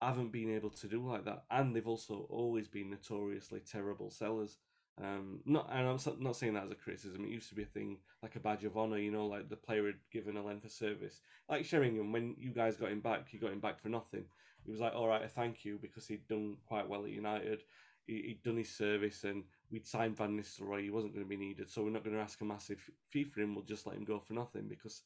haven't 0.02 0.32
been 0.32 0.50
able 0.50 0.72
to 0.72 0.88
do 0.88 1.06
like 1.06 1.26
that, 1.26 1.44
and 1.52 1.76
they've 1.76 1.88
also 1.88 2.26
always 2.30 2.68
been 2.68 2.89
notoriously 2.89 3.60
terrible 3.60 4.10
sellers. 4.10 4.58
Um, 5.02 5.42
not, 5.46 5.70
and 5.72 5.88
I'm 5.88 6.00
not 6.20 6.36
saying 6.36 6.54
that 6.56 6.66
as 6.66 6.72
a 6.72 6.76
criticism. 6.76 7.24
It 7.24 7.30
used 7.30 7.50
to 7.50 7.56
be 7.56 7.64
a 7.64 7.68
thing 7.68 7.98
like 8.22 8.36
a 8.36 8.39
badge 8.39 8.64
of 8.66 8.78
honor, 8.78 8.98
you 8.98 9.12
know, 9.12 9.26
like 9.28 9.50
the 9.50 9.56
player 9.56 9.86
had 9.86 10.00
given 10.12 10.38
a 10.38 10.44
length 10.44 10.66
of 10.66 10.72
service. 10.72 11.22
Like 11.50 11.66
Sheringham, 11.66 12.12
when 12.12 12.36
you 12.38 12.52
guys 12.52 12.78
got 12.78 12.92
him 12.92 13.00
back, 13.00 13.32
you 13.32 13.39
got 13.39 13.52
him 13.52 13.60
back 13.60 13.80
for 13.80 13.89
nothing. 13.89 14.26
It 14.66 14.72
was 14.72 14.80
like, 14.80 14.93
all 14.93 15.07
right, 15.07 15.24
a 15.24 15.28
thank 15.28 15.66
you 15.66 15.80
because 15.82 16.07
he'd 16.07 16.28
done 16.28 16.57
quite 16.68 16.88
well 16.88 17.03
at 17.03 17.12
United. 17.12 17.64
He, 18.05 18.22
he'd 18.22 18.43
done 18.43 18.57
his 18.57 18.70
service, 18.70 19.24
and 19.24 19.43
we'd 19.72 19.88
signed 19.88 20.18
Van 20.18 20.38
Nistelrooy. 20.38 20.84
He 20.84 20.89
wasn't 20.89 21.14
going 21.14 21.26
to 21.26 21.30
be 21.30 21.38
needed, 21.38 21.70
so 21.70 21.84
we're 21.84 21.89
not 21.89 22.03
going 22.03 22.16
to 22.16 22.22
ask 22.22 22.41
a 22.41 22.45
massive 22.45 22.80
fee 23.09 23.24
for 23.24 23.41
him. 23.41 23.55
We'll 23.55 23.64
just 23.64 23.88
let 23.88 23.95
him 23.95 24.05
go 24.05 24.20
for 24.20 24.34
nothing 24.34 24.68
because 24.68 25.03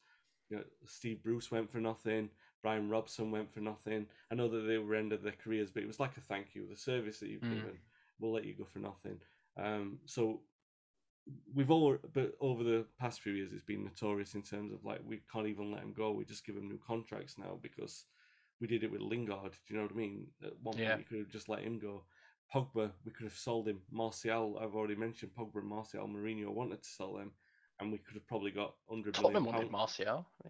you 0.50 0.58
know 0.58 0.64
Steve 0.86 1.24
Bruce 1.24 1.52
went 1.52 1.72
for 1.72 1.80
nothing. 1.80 2.30
Brian 2.62 2.90
Robson 2.90 3.32
went 3.32 3.54
for 3.54 3.60
nothing. 3.60 4.08
I 4.32 4.36
know 4.36 4.48
that 4.50 4.62
they 4.62 4.78
were 4.78 4.96
ended 4.96 5.24
their 5.24 5.34
careers, 5.34 5.72
but 5.72 5.84
it 5.84 5.88
was 5.88 6.00
like 6.00 6.18
a 6.18 6.22
thank 6.22 6.56
you. 6.56 6.68
The 6.68 6.76
service 6.76 7.20
that 7.20 7.30
you've 7.30 7.44
Mm. 7.44 7.52
given, 7.52 7.80
we'll 8.20 8.32
let 8.34 8.46
you 8.46 8.56
go 8.56 8.66
for 8.66 8.80
nothing. 8.80 9.20
Um, 9.58 10.00
so 10.06 10.42
we've 11.54 11.72
all, 11.72 11.98
but 12.14 12.34
over 12.40 12.64
the 12.64 12.86
past 13.00 13.22
few 13.22 13.34
years, 13.34 13.52
it's 13.54 13.64
been 13.64 13.84
notorious 13.84 14.36
in 14.36 14.42
terms 14.42 14.74
of 14.74 14.84
like 14.84 15.02
we 15.06 15.22
can't 15.32 15.48
even 15.48 15.72
let 15.72 15.84
him 15.84 15.94
go. 15.94 16.12
We 16.12 16.26
just 16.26 16.46
give 16.46 16.56
him 16.56 16.68
new 16.68 16.80
contracts 16.86 17.38
now 17.38 17.58
because 17.62 18.06
we 18.66 18.80
did 18.80 18.84
it 18.84 18.92
with 18.92 19.02
Lingard. 19.02 19.52
Do 19.52 19.74
you 19.74 19.76
know 19.78 19.84
what 19.84 19.92
I 19.94 19.96
mean? 19.96 20.26
At 20.44 20.54
one 20.64 20.76
Yeah. 20.76 20.88
point, 20.88 21.00
you 21.00 21.06
could 21.06 21.20
have 21.20 21.30
just 21.30 21.50
let 21.50 21.62
him 21.62 21.78
go. 21.78 22.04
Pogba, 22.52 22.92
we 23.06 23.12
could 23.12 23.26
have 23.26 23.38
sold 23.38 23.68
him. 23.68 23.80
Martial, 23.92 24.58
I've 24.60 24.74
already 24.76 24.96
mentioned 24.96 25.32
Pogba 25.38 25.58
and 25.58 25.68
Martial. 25.68 26.08
Mourinho 26.08 26.50
wanted 26.52 26.82
to 26.82 26.90
sell 26.90 27.14
them, 27.14 27.32
and 27.80 27.92
we 27.92 28.00
could 28.00 28.16
have 28.16 28.28
probably 28.28 28.50
got 28.50 28.74
hundred 28.90 29.14
million. 29.22 29.34
Tottenham 29.34 29.46
wanted 29.46 29.72
Martial. 29.72 30.26
I 30.46 30.50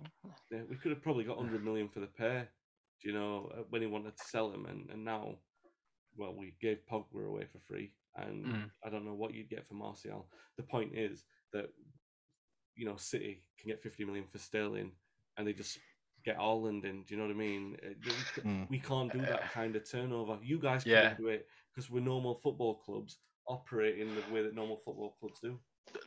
yeah, 0.49 0.61
we 0.69 0.77
could 0.77 0.91
have 0.91 1.01
probably 1.01 1.25
got 1.25 1.37
100 1.37 1.63
million 1.63 1.89
for 1.89 1.99
the 1.99 2.07
pair, 2.07 2.47
do 3.01 3.09
you 3.09 3.13
know, 3.15 3.51
uh, 3.53 3.63
when 3.69 3.81
he 3.81 3.87
wanted 3.87 4.15
to 4.15 4.23
sell 4.23 4.51
him. 4.51 4.65
And, 4.65 4.89
and 4.91 5.03
now, 5.03 5.35
well, 6.15 6.33
we 6.33 6.55
gave 6.61 6.85
Pogba 6.89 7.25
away 7.27 7.45
for 7.51 7.59
free. 7.59 7.91
And 8.15 8.45
Mm. 8.45 8.69
I 8.85 8.89
don't 8.89 9.03
know 9.05 9.13
what 9.15 9.33
you'd 9.33 9.49
get 9.49 9.67
for 9.67 9.73
Martial. 9.73 10.29
The 10.55 10.63
point 10.63 10.91
is 10.95 11.25
that, 11.51 11.65
you 12.75 12.85
know, 12.85 12.95
City 12.95 13.41
can 13.59 13.69
get 13.69 13.81
50 13.81 14.05
million 14.05 14.25
for 14.31 14.37
Sterling 14.37 14.91
and 15.37 15.45
they 15.47 15.53
just 15.53 15.79
get 16.25 16.37
Haaland 16.37 16.83
in. 16.85 17.03
Do 17.03 17.13
you 17.13 17.17
know 17.17 17.27
what 17.27 17.31
I 17.33 17.37
mean? 17.37 17.77
Uh, 17.83 17.89
we 18.03 18.41
Mm. 18.41 18.69
We 18.69 18.79
can't 18.79 19.11
do 19.13 19.19
that 19.21 19.51
kind 19.51 19.75
of 19.75 19.89
turnover. 19.89 20.39
You 20.43 20.57
guys 20.59 20.83
can 20.83 20.91
Yeah. 20.93 21.13
do 21.13 21.27
it 21.27 21.47
because 21.73 21.89
we're 21.89 22.01
normal 22.01 22.35
football 22.35 22.75
clubs 22.75 23.19
operating 23.47 24.13
the 24.15 24.33
way 24.33 24.41
that 24.41 24.55
normal 24.55 24.77
football 24.77 25.11
clubs 25.19 25.39
do. 25.39 25.59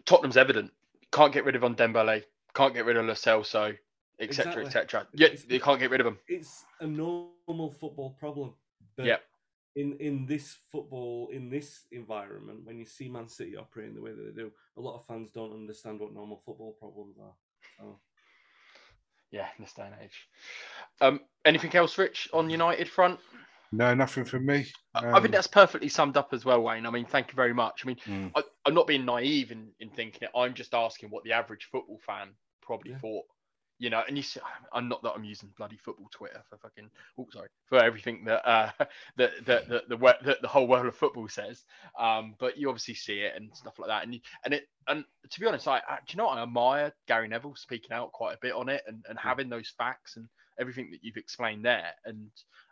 Tottenham's 0.04 0.36
evident. 0.36 0.72
Can't 1.12 1.32
get 1.32 1.44
rid 1.44 1.54
of 1.56 1.62
Ndombele. 1.62 2.24
Can't 2.54 2.74
get 2.74 2.84
rid 2.84 2.96
of 2.96 3.06
Lo 3.06 3.14
Celso, 3.14 3.78
etc., 4.18 4.66
etc. 4.66 5.06
Yeah, 5.14 5.28
It's- 5.28 5.44
they 5.44 5.60
can't 5.60 5.78
get 5.78 5.90
rid 5.90 6.00
of 6.00 6.04
them. 6.06 6.18
it's 6.26 6.64
a 6.80 6.86
normal 6.86 7.70
football 7.70 8.10
problem. 8.14 8.54
But 8.96 9.24
In 9.76 9.96
in 10.00 10.26
this 10.26 10.54
football, 10.72 11.28
in 11.28 11.48
this 11.50 11.86
environment, 11.92 12.64
when 12.64 12.78
you 12.78 12.84
see 12.84 13.08
Man 13.08 13.28
City 13.28 13.54
operating 13.56 13.94
the 13.94 14.00
way 14.00 14.12
that 14.12 14.22
they 14.24 14.32
do, 14.42 14.52
a 14.76 14.80
lot 14.80 14.96
of 14.96 15.06
fans 15.06 15.30
don't 15.30 15.52
understand 15.52 16.00
what 16.00 16.12
normal 16.12 16.38
football 16.38 16.72
problems 16.72 17.16
are. 17.20 17.36
So 17.76 18.00
Yeah, 19.30 19.46
in 19.58 19.64
this 19.64 19.74
day 19.74 19.82
and 19.82 19.94
age. 20.02 20.28
Um, 21.00 21.20
anything 21.44 21.74
else, 21.74 21.98
Rich, 21.98 22.28
on 22.32 22.48
United 22.48 22.88
front? 22.88 23.20
No, 23.70 23.94
nothing 23.94 24.24
from 24.24 24.46
me. 24.46 24.66
I- 24.94 24.98
I 25.00 25.12
think 25.14 25.26
Um, 25.26 25.30
that's 25.32 25.46
perfectly 25.46 25.88
summed 25.90 26.16
up 26.16 26.32
as 26.32 26.44
well, 26.46 26.62
Wayne. 26.62 26.86
I 26.86 26.90
mean, 26.90 27.04
thank 27.04 27.28
you 27.28 27.34
very 27.34 27.52
much. 27.52 27.82
I 27.84 27.86
mean, 27.88 27.96
Mm. 28.06 28.32
I, 28.34 28.42
I'm 28.64 28.72
not 28.74 28.86
being 28.86 29.04
naive 29.04 29.52
in, 29.52 29.70
in 29.80 29.90
thinking 29.90 30.22
it. 30.22 30.30
I'm 30.34 30.54
just 30.54 30.72
asking 30.72 31.10
what 31.10 31.24
the 31.24 31.32
average 31.32 31.68
football 31.70 31.98
fan 32.06 32.34
probably 32.62 32.92
Yeah. 32.92 32.98
thought. 32.98 33.26
You 33.78 33.90
know, 33.90 34.02
and 34.06 34.16
you 34.16 34.22
see, 34.22 34.40
I'm 34.72 34.88
not 34.88 35.02
that 35.02 35.12
I'm 35.12 35.24
using 35.24 35.52
bloody 35.56 35.76
football 35.76 36.08
Twitter 36.10 36.42
for 36.50 36.56
fucking, 36.58 36.90
oh 37.18 37.26
sorry, 37.32 37.48
for 37.66 37.82
everything 37.82 38.24
that 38.24 38.48
uh, 38.48 38.70
that 39.16 39.30
that 39.46 39.68
the 39.68 39.82
the, 39.88 39.96
the, 39.96 40.16
the, 40.22 40.38
the 40.42 40.48
whole 40.48 40.66
world 40.66 40.86
of 40.86 40.96
football 40.96 41.28
says. 41.28 41.64
Um, 41.98 42.34
but 42.38 42.58
you 42.58 42.68
obviously 42.68 42.94
see 42.94 43.20
it 43.20 43.34
and 43.36 43.50
stuff 43.54 43.78
like 43.78 43.88
that, 43.88 44.04
and 44.04 44.14
you, 44.14 44.20
and 44.44 44.54
it 44.54 44.68
and 44.88 45.04
to 45.30 45.40
be 45.40 45.46
honest, 45.46 45.68
I, 45.68 45.78
I 45.88 45.98
do 46.06 46.12
you 46.12 46.16
know 46.18 46.26
what? 46.26 46.38
I 46.38 46.42
admire 46.42 46.92
Gary 47.06 47.28
Neville 47.28 47.56
speaking 47.56 47.92
out 47.92 48.12
quite 48.12 48.34
a 48.34 48.38
bit 48.40 48.52
on 48.52 48.68
it 48.68 48.82
and, 48.86 49.04
and 49.08 49.18
having 49.18 49.48
those 49.48 49.72
facts 49.78 50.16
and 50.16 50.26
everything 50.58 50.90
that 50.90 51.00
you've 51.02 51.16
explained 51.16 51.64
there, 51.64 51.92
and 52.04 52.30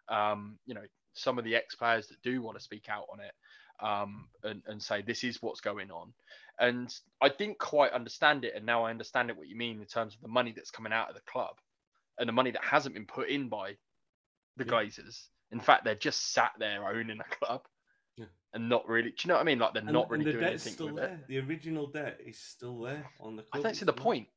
um, 0.09 0.59
you 0.67 0.75
know, 0.75 0.85
some 1.15 1.39
of 1.39 1.45
the 1.45 1.57
ex 1.57 1.75
players 1.75 2.09
that 2.09 2.21
do 2.23 2.43
want 2.43 2.59
to 2.59 2.65
speak 2.65 2.89
out 2.89 3.07
on 3.13 3.21
it 3.21 3.33
um, 3.81 4.29
and, 4.43 4.63
and 4.67 4.83
say 4.83 5.03
this 5.03 5.25
is 5.25 5.43
what's 5.43 5.61
going 5.61 5.91
on. 5.91 6.13
And 6.59 6.93
I 7.21 7.29
didn't 7.29 7.59
quite 7.59 7.93
understand 7.93 8.45
it, 8.45 8.55
and 8.57 8.65
now 8.65 8.85
I 8.85 8.91
understand 8.91 9.29
it. 9.31 9.37
What 9.37 9.49
you 9.49 9.57
mean 9.57 9.81
in 9.81 9.87
terms 9.87 10.15
of 10.15 10.21
the 10.23 10.29
money 10.29 10.53
that's 10.57 10.71
coming 10.71 10.93
out 10.93 11.09
of 11.11 11.15
the 11.15 11.21
club 11.31 11.57
and 12.19 12.27
the 12.29 12.33
money 12.33 12.51
that 12.53 12.65
hasn't 12.65 12.95
been 12.95 13.05
put 13.07 13.29
in 13.29 13.49
by 13.49 13.77
the 14.57 14.65
Yeah. 14.65 14.71
Glazers 14.73 15.27
In 15.53 15.61
fact, 15.61 15.85
they're 15.85 15.95
just 15.95 16.33
sat 16.33 16.53
there 16.59 16.85
owning 16.89 17.21
a 17.21 17.37
club. 17.37 17.63
Yeah. 18.17 18.25
And 18.55 18.69
not 18.71 18.89
really, 18.89 19.11
do 19.11 19.17
you 19.23 19.29
know 19.29 19.35
what 19.35 19.43
I 19.43 19.45
mean? 19.45 19.59
Like 19.59 19.75
they're 19.75 19.83
And- 19.83 19.93
not 19.93 20.09
really 20.11 20.25
the 20.25 20.33
doing 20.33 20.45
anything 20.45 20.73
still 20.73 20.87
with 20.87 20.97
there. 20.97 21.15
it. 21.15 21.27
The 21.29 21.39
original 21.41 21.87
debt 21.89 22.19
is 22.25 22.39
still 22.39 22.81
there 22.81 23.09
on 23.21 23.37
the 23.37 23.43
I 23.43 23.59
club. 23.59 23.63
don't 23.65 23.75
see 23.75 23.85
the 23.85 23.93
not- 23.93 24.01
point. 24.03 24.29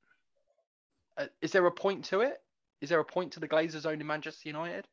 Uh, 1.17 1.27
is 1.41 1.51
there 1.53 1.65
a 1.65 1.71
point 1.71 2.05
to 2.05 2.21
it? 2.21 2.41
Is 2.81 2.89
there 2.89 2.99
a 2.99 3.05
point 3.05 3.33
to 3.33 3.39
the 3.39 3.47
Glazers 3.47 3.85
owning 3.85 4.05
Manchester 4.05 4.49
United? 4.49 4.87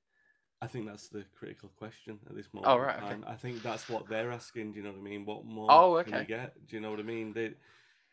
I 0.63 0.67
think 0.67 0.87
that's 0.87 1.09
the 1.09 1.25
critical 1.39 1.71
question 1.77 2.19
at 2.29 2.35
this 2.35 2.49
Oh, 2.65 2.77
moment. 2.77 2.81
in 2.81 2.85
right, 2.87 3.03
okay. 3.03 3.31
I 3.33 3.35
think 3.35 3.63
that's 3.63 3.89
what 3.89 4.09
they're 4.09 4.33
asking. 4.33 4.73
Do 4.73 4.79
you 4.79 4.85
know 4.85 4.93
what 4.93 5.01
I 5.01 5.03
mean? 5.03 5.25
What 5.27 5.45
more 5.45 5.69
Oh, 5.71 6.03
can 6.03 6.13
we 6.15 6.19
okay. 6.19 6.27
get? 6.27 6.67
Do 6.67 6.77
you 6.77 6.83
know 6.83 6.91
what 6.91 7.01
I 7.01 7.05
mean? 7.05 7.33
They, 7.33 7.53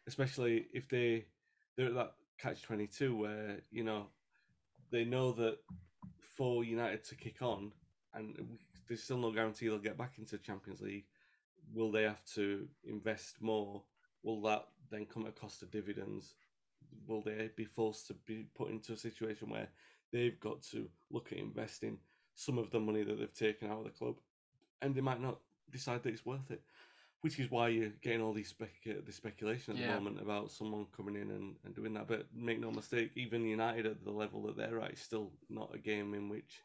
especially 0.08 0.68
if 0.74 0.90
they 0.90 1.26
they're 1.78 1.88
at 1.88 1.96
that 1.96 2.14
catch 2.38 2.62
twenty 2.62 2.88
two 2.88 3.16
where 3.16 3.60
you 3.72 3.84
know 3.84 4.08
they 4.92 5.06
know 5.06 5.32
that 5.34 5.58
for 6.38 6.64
United 6.64 7.04
to 7.06 7.16
kick 7.16 7.42
on, 7.42 7.72
and 8.14 8.36
there's 8.88 9.04
still 9.04 9.18
no 9.18 9.32
guarantee 9.32 9.68
they'll 9.68 9.78
get 9.80 9.98
back 9.98 10.14
into 10.18 10.38
Champions 10.38 10.82
League. 10.82 11.06
Will 11.74 11.92
they 11.92 12.04
have 12.04 12.24
to 12.36 12.68
invest 12.84 13.42
more? 13.42 13.84
Will 14.22 14.42
that 14.42 14.68
then 14.92 15.06
come 15.06 15.24
at 15.24 15.30
a 15.30 15.32
cost 15.32 15.64
of 15.64 15.72
dividends? 15.72 16.36
Will 17.08 17.22
they 17.22 17.50
be 17.56 17.66
forced 17.66 18.08
to 18.08 18.14
be 18.26 18.48
put 18.54 18.70
into 18.70 18.94
a 18.94 18.98
situation 18.98 19.50
where 19.50 19.70
they've 20.12 20.40
got 20.40 20.62
to 20.72 20.90
look 21.10 21.32
at 21.32 21.38
investing 21.38 21.98
some 22.36 22.58
of 22.58 22.72
the 22.72 22.80
money 22.80 23.04
that 23.04 23.20
they've 23.20 23.34
taken 23.34 23.70
out 23.70 23.80
of 23.80 23.84
the 23.86 23.90
club, 23.92 24.16
and 24.82 24.96
they 24.96 25.02
might 25.02 25.22
not 25.22 25.40
decide 25.72 26.04
that 26.04 26.14
it's 26.14 26.26
worth 26.26 26.52
it. 26.52 26.62
Which 27.22 27.40
is 27.40 27.50
why 27.50 27.70
you're 27.70 27.90
getting 28.02 28.22
all 28.22 28.34
these 28.34 28.50
spec 28.50 28.72
the 28.84 29.12
speculation 29.14 29.74
at 29.74 29.80
Yeah. 29.80 29.88
the 29.88 29.94
moment 29.94 30.22
about 30.22 30.52
someone 30.52 30.88
coming 30.96 31.16
in 31.16 31.32
and, 31.32 31.56
and 31.64 31.74
doing 31.74 31.94
that. 31.94 32.06
But 32.08 32.28
make 32.36 32.60
no 32.60 32.70
mistake, 32.70 33.12
even 33.16 33.46
United 33.46 33.86
at 33.86 34.04
the 34.04 34.12
level 34.12 34.42
that 34.44 34.58
they're 34.58 34.82
at 34.82 34.92
is 34.92 35.00
still 35.00 35.32
not 35.50 35.74
a 35.74 35.78
game 35.78 36.14
in 36.14 36.28
which 36.28 36.62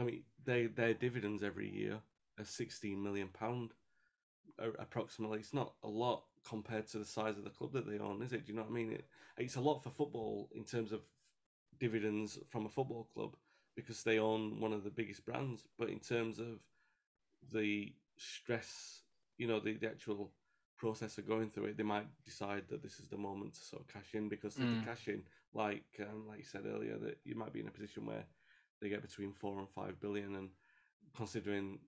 I 0.00 0.02
mean 0.02 0.24
they 0.44 0.66
their 0.66 0.94
dividends 0.94 1.44
every 1.44 1.68
year 1.70 2.00
are 2.40 2.44
sixteen 2.44 3.00
million 3.00 3.28
pound 3.28 3.72
approximately. 4.80 5.38
It's 5.38 5.54
not 5.54 5.74
a 5.84 5.88
lot 5.88 6.24
compared 6.44 6.88
to 6.88 6.98
the 6.98 7.04
size 7.04 7.38
of 7.38 7.44
the 7.44 7.50
club 7.50 7.72
that 7.74 7.86
they 7.86 7.98
own, 7.98 8.20
is 8.22 8.32
it? 8.32 8.46
Do 8.46 8.52
you 8.52 8.56
know 8.58 8.64
what 8.64 8.70
I 8.70 8.74
mean? 8.74 8.92
It, 8.92 9.04
it's 9.38 9.56
a 9.56 9.60
lot 9.60 9.82
for 9.82 9.90
football 9.90 10.48
in 10.54 10.64
terms 10.64 10.90
of 10.92 11.02
dividends 11.78 12.38
from 12.48 12.66
a 12.66 12.68
football 12.68 13.08
club 13.14 13.36
because 13.80 14.02
they 14.02 14.18
own 14.18 14.60
one 14.60 14.72
of 14.72 14.84
the 14.84 14.90
biggest 14.90 15.24
brands. 15.24 15.66
But 15.78 15.90
in 15.90 16.00
terms 16.00 16.38
of 16.38 16.60
the 17.52 17.94
stress, 18.16 19.02
you 19.38 19.46
know, 19.46 19.60
the, 19.60 19.74
the 19.74 19.88
actual 19.88 20.32
process 20.78 21.18
of 21.18 21.26
going 21.28 21.50
through 21.50 21.66
it, 21.66 21.76
they 21.76 21.82
might 21.82 22.06
decide 22.24 22.64
that 22.68 22.82
this 22.82 23.00
is 23.00 23.08
the 23.08 23.16
moment 23.16 23.54
to 23.54 23.60
sort 23.60 23.82
of 23.82 23.88
cash 23.88 24.14
in 24.14 24.28
because 24.28 24.56
if 24.56 24.62
Mm. 24.62 24.80
they 24.80 24.84
cash 24.86 25.08
in, 25.08 25.22
like 25.54 25.84
um, 26.00 26.26
like 26.28 26.38
you 26.38 26.44
said 26.44 26.66
earlier, 26.66 26.98
that 26.98 27.18
you 27.24 27.34
might 27.34 27.52
be 27.52 27.60
in 27.60 27.68
a 27.68 27.70
position 27.70 28.06
where 28.06 28.24
they 28.80 28.88
get 28.88 29.02
between 29.02 29.32
four 29.32 29.58
and 29.58 29.68
five 29.68 30.00
billion, 30.00 30.36
and 30.36 30.50
considering 31.16 31.78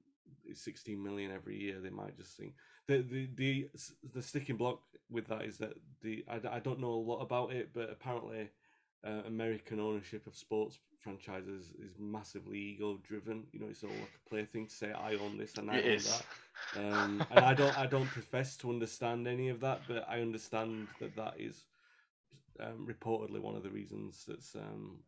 it's 0.44 0.62
16 0.62 1.02
million 1.02 1.30
every 1.30 1.58
year, 1.58 1.80
they 1.80 1.90
might 1.90 2.16
just 2.16 2.36
think 2.36 2.54
the 2.86 2.98
the 3.02 3.28
the 3.34 3.70
the 4.14 4.22
sticking 4.22 4.56
block 4.56 4.80
with 5.10 5.26
that 5.28 5.42
is 5.42 5.58
that 5.58 5.74
the 6.02 6.24
I, 6.28 6.40
I 6.56 6.60
don't 6.60 6.80
know 6.80 6.92
a 6.92 7.06
lot 7.10 7.20
about 7.20 7.52
it, 7.52 7.70
but 7.72 7.90
apparently 7.90 8.50
uh, 9.06 9.22
American 9.26 9.80
ownership 9.80 10.26
of 10.26 10.36
sports 10.36 10.78
franchises 10.78 11.54
is 11.56 11.74
massively 11.76 12.36
ego 12.58 12.98
driven. 13.02 13.28
You 13.52 13.60
know, 13.60 13.66
it's 13.68 13.82
all 13.84 14.00
like 14.00 14.14
a 14.14 14.28
plaything 14.28 14.66
to 14.66 14.74
say 14.74 14.92
I 14.92 15.14
own 15.14 15.36
this 15.36 15.56
and 15.56 15.70
I 15.70 15.80
It 15.80 15.84
own 15.84 16.02
is. 16.02 16.04
that. 16.04 16.26
Um, 16.74 17.26
and 17.30 17.44
I 17.44 17.54
don't 17.54 17.76
I 17.76 17.86
don't 17.86 18.10
profess 18.10 18.56
to 18.58 18.70
understand 18.70 19.26
any 19.28 19.48
of 19.48 19.60
that, 19.60 19.86
but 19.86 20.06
I 20.08 20.20
understand 20.20 20.88
that 20.98 21.16
that 21.16 21.34
is 21.38 21.64
um, 22.60 22.86
reportedly 22.86 23.40
one 23.40 23.56
of 23.56 23.62
the 23.62 23.70
reasons 23.70 24.24
that's 24.26 24.54
um, 24.54 24.98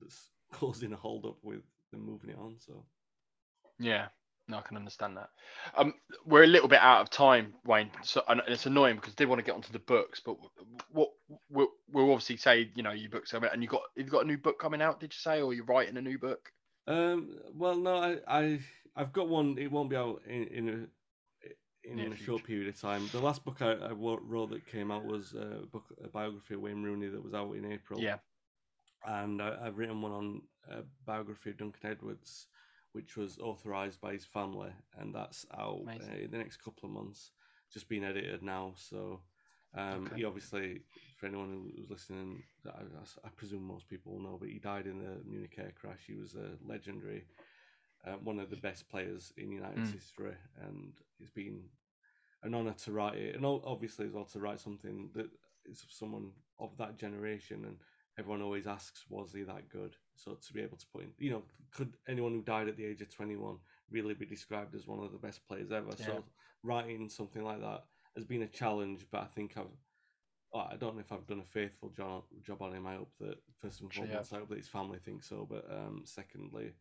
that's 0.00 0.30
causing 0.52 0.92
a 0.92 0.96
hold 0.96 1.24
up 1.26 1.38
with 1.42 1.62
them 1.90 2.04
moving 2.04 2.30
it 2.30 2.38
on. 2.38 2.58
So 2.58 2.84
Yeah, 3.78 4.08
no, 4.48 4.58
I 4.58 4.62
can 4.62 4.76
understand 4.76 5.16
that. 5.16 5.30
Um, 5.76 5.94
we're 6.24 6.44
a 6.44 6.48
little 6.48 6.68
bit 6.68 6.80
out 6.80 7.00
of 7.02 7.10
time, 7.10 7.54
Wayne. 7.64 7.90
So 8.02 8.22
and 8.28 8.42
it's 8.48 8.66
annoying 8.66 8.96
because 8.96 9.12
I 9.14 9.16
did 9.16 9.28
want 9.28 9.40
to 9.40 9.44
get 9.44 9.54
onto 9.54 9.72
the 9.72 9.78
books, 9.78 10.20
but 10.24 10.36
what 10.90 11.10
we'll 11.92 12.10
obviously 12.10 12.36
say, 12.36 12.70
you 12.74 12.82
know, 12.82 12.92
your 12.92 13.10
books 13.10 13.34
are 13.34 13.44
and 13.44 13.62
you 13.62 13.68
got 13.68 13.82
you've 13.96 14.10
got 14.10 14.24
a 14.24 14.28
new 14.28 14.38
book 14.38 14.58
coming 14.58 14.82
out, 14.82 15.00
did 15.00 15.12
you 15.12 15.18
say, 15.18 15.42
or 15.42 15.54
you're 15.54 15.64
writing 15.64 15.96
a 15.96 16.02
new 16.02 16.18
book? 16.18 16.50
Um. 16.86 17.36
Well, 17.54 17.76
no, 17.76 17.96
I, 17.96 18.18
I, 18.26 18.60
I've 18.96 19.12
got 19.12 19.28
one. 19.28 19.56
It 19.58 19.70
won't 19.70 19.90
be 19.90 19.96
out 19.96 20.22
in 20.26 20.44
in 20.48 20.68
a 20.68 20.86
in 21.84 22.12
a 22.12 22.16
short 22.16 22.44
period 22.44 22.68
of 22.68 22.80
time. 22.80 23.08
The 23.12 23.20
last 23.20 23.44
book 23.44 23.60
I, 23.60 23.72
I 23.72 23.92
wrote 23.92 24.50
that 24.50 24.66
came 24.66 24.90
out 24.90 25.04
was 25.04 25.34
a 25.34 25.66
book, 25.66 25.84
a 26.02 26.08
biography 26.08 26.54
of 26.54 26.60
Wayne 26.60 26.82
Rooney 26.82 27.08
that 27.08 27.22
was 27.22 27.34
out 27.34 27.52
in 27.56 27.70
April. 27.70 28.00
Yeah. 28.00 28.18
And 29.04 29.42
I, 29.42 29.56
I've 29.64 29.78
written 29.78 30.00
one 30.00 30.12
on 30.12 30.42
a 30.70 30.82
biography 31.04 31.50
of 31.50 31.58
Duncan 31.58 31.90
Edwards, 31.90 32.46
which 32.92 33.16
was 33.16 33.38
authorized 33.38 34.00
by 34.00 34.12
his 34.12 34.24
family, 34.24 34.70
and 34.98 35.12
that's 35.14 35.44
out 35.58 35.80
uh, 35.88 36.14
in 36.14 36.30
the 36.30 36.38
next 36.38 36.58
couple 36.58 36.88
of 36.88 36.94
months. 36.94 37.32
Just 37.72 37.88
being 37.88 38.04
edited 38.04 38.42
now, 38.42 38.74
so. 38.76 39.20
Um, 39.74 40.06
Okay. 40.06 40.16
He 40.16 40.24
obviously, 40.24 40.80
for 41.18 41.26
anyone 41.26 41.48
who 41.50 41.80
was 41.80 41.90
listening, 41.90 42.42
I, 42.66 42.82
I- 43.24 43.28
presume 43.36 43.62
most 43.66 43.88
people 43.88 44.18
know, 44.20 44.36
but 44.38 44.48
he 44.50 44.58
died 44.58 44.86
in 44.86 44.98
the 44.98 45.20
Munich 45.24 45.54
air 45.58 45.72
crash. 45.74 46.00
He 46.06 46.14
was 46.14 46.34
a 46.34 46.50
legendary, 46.64 47.24
uh, 48.06 48.16
one 48.22 48.38
of 48.38 48.50
the 48.50 48.56
best 48.56 48.88
players 48.88 49.32
in 49.36 49.50
United's 49.50 49.90
Mm. 49.90 49.94
history, 49.94 50.34
and 50.60 50.92
it's 51.20 51.30
been 51.30 51.70
an 52.42 52.54
honour 52.54 52.74
to 52.74 52.92
write 52.92 53.16
it, 53.16 53.34
and 53.36 53.44
obviously 53.46 54.06
as 54.06 54.12
well 54.12 54.24
to 54.26 54.40
write 54.40 54.60
something 54.60 55.10
that 55.14 55.30
is 55.64 55.82
of 55.82 55.90
someone 55.90 56.32
of 56.58 56.76
that 56.76 56.98
generation. 56.98 57.64
And 57.64 57.78
everyone 58.18 58.42
always 58.42 58.66
asks, 58.66 59.04
was 59.08 59.32
he 59.32 59.42
that 59.44 59.68
good? 59.68 59.96
So 60.16 60.34
to 60.34 60.52
be 60.52 60.60
able 60.60 60.76
to 60.76 60.86
put 60.92 61.02
in, 61.04 61.12
you 61.18 61.30
know, 61.30 61.42
could 61.70 61.96
anyone 62.08 62.32
who 62.32 62.42
died 62.42 62.68
at 62.68 62.76
the 62.76 62.84
age 62.84 63.00
of 63.00 63.08
twenty-one 63.08 63.58
really 63.90 64.14
be 64.14 64.26
described 64.26 64.74
as 64.74 64.86
one 64.86 64.98
of 65.02 65.12
the 65.12 65.18
best 65.18 65.46
players 65.46 65.70
ever? 65.72 65.90
Yeah. 65.98 66.06
So 66.06 66.24
writing 66.62 67.08
something 67.08 67.42
like 67.44 67.60
that 67.60 67.84
has 68.16 68.24
been 68.24 68.42
a 68.42 68.48
challenge, 68.48 69.06
but 69.10 69.22
I 69.22 69.26
think 69.26 69.56
I've. 69.56 69.66
oh, 70.54 70.66
I 70.70 70.76
don't 70.76 70.94
know 70.94 71.00
if 71.00 71.12
I've 71.12 71.26
done 71.26 71.40
a 71.40 71.44
faithful 71.52 71.90
job 71.90 72.24
job 72.42 72.62
on 72.62 72.74
him. 72.74 72.86
I 72.86 72.96
hope 72.96 73.12
that 73.20 73.38
first 73.60 73.80
and 73.80 73.92
foremost, 73.92 74.32
I 74.32 74.38
hope 74.38 74.48
that 74.50 74.58
his 74.58 74.68
family 74.68 74.98
thinks 74.98 75.28
so. 75.28 75.46
But 75.48 75.66
um, 75.70 76.02
secondly, 76.04 76.72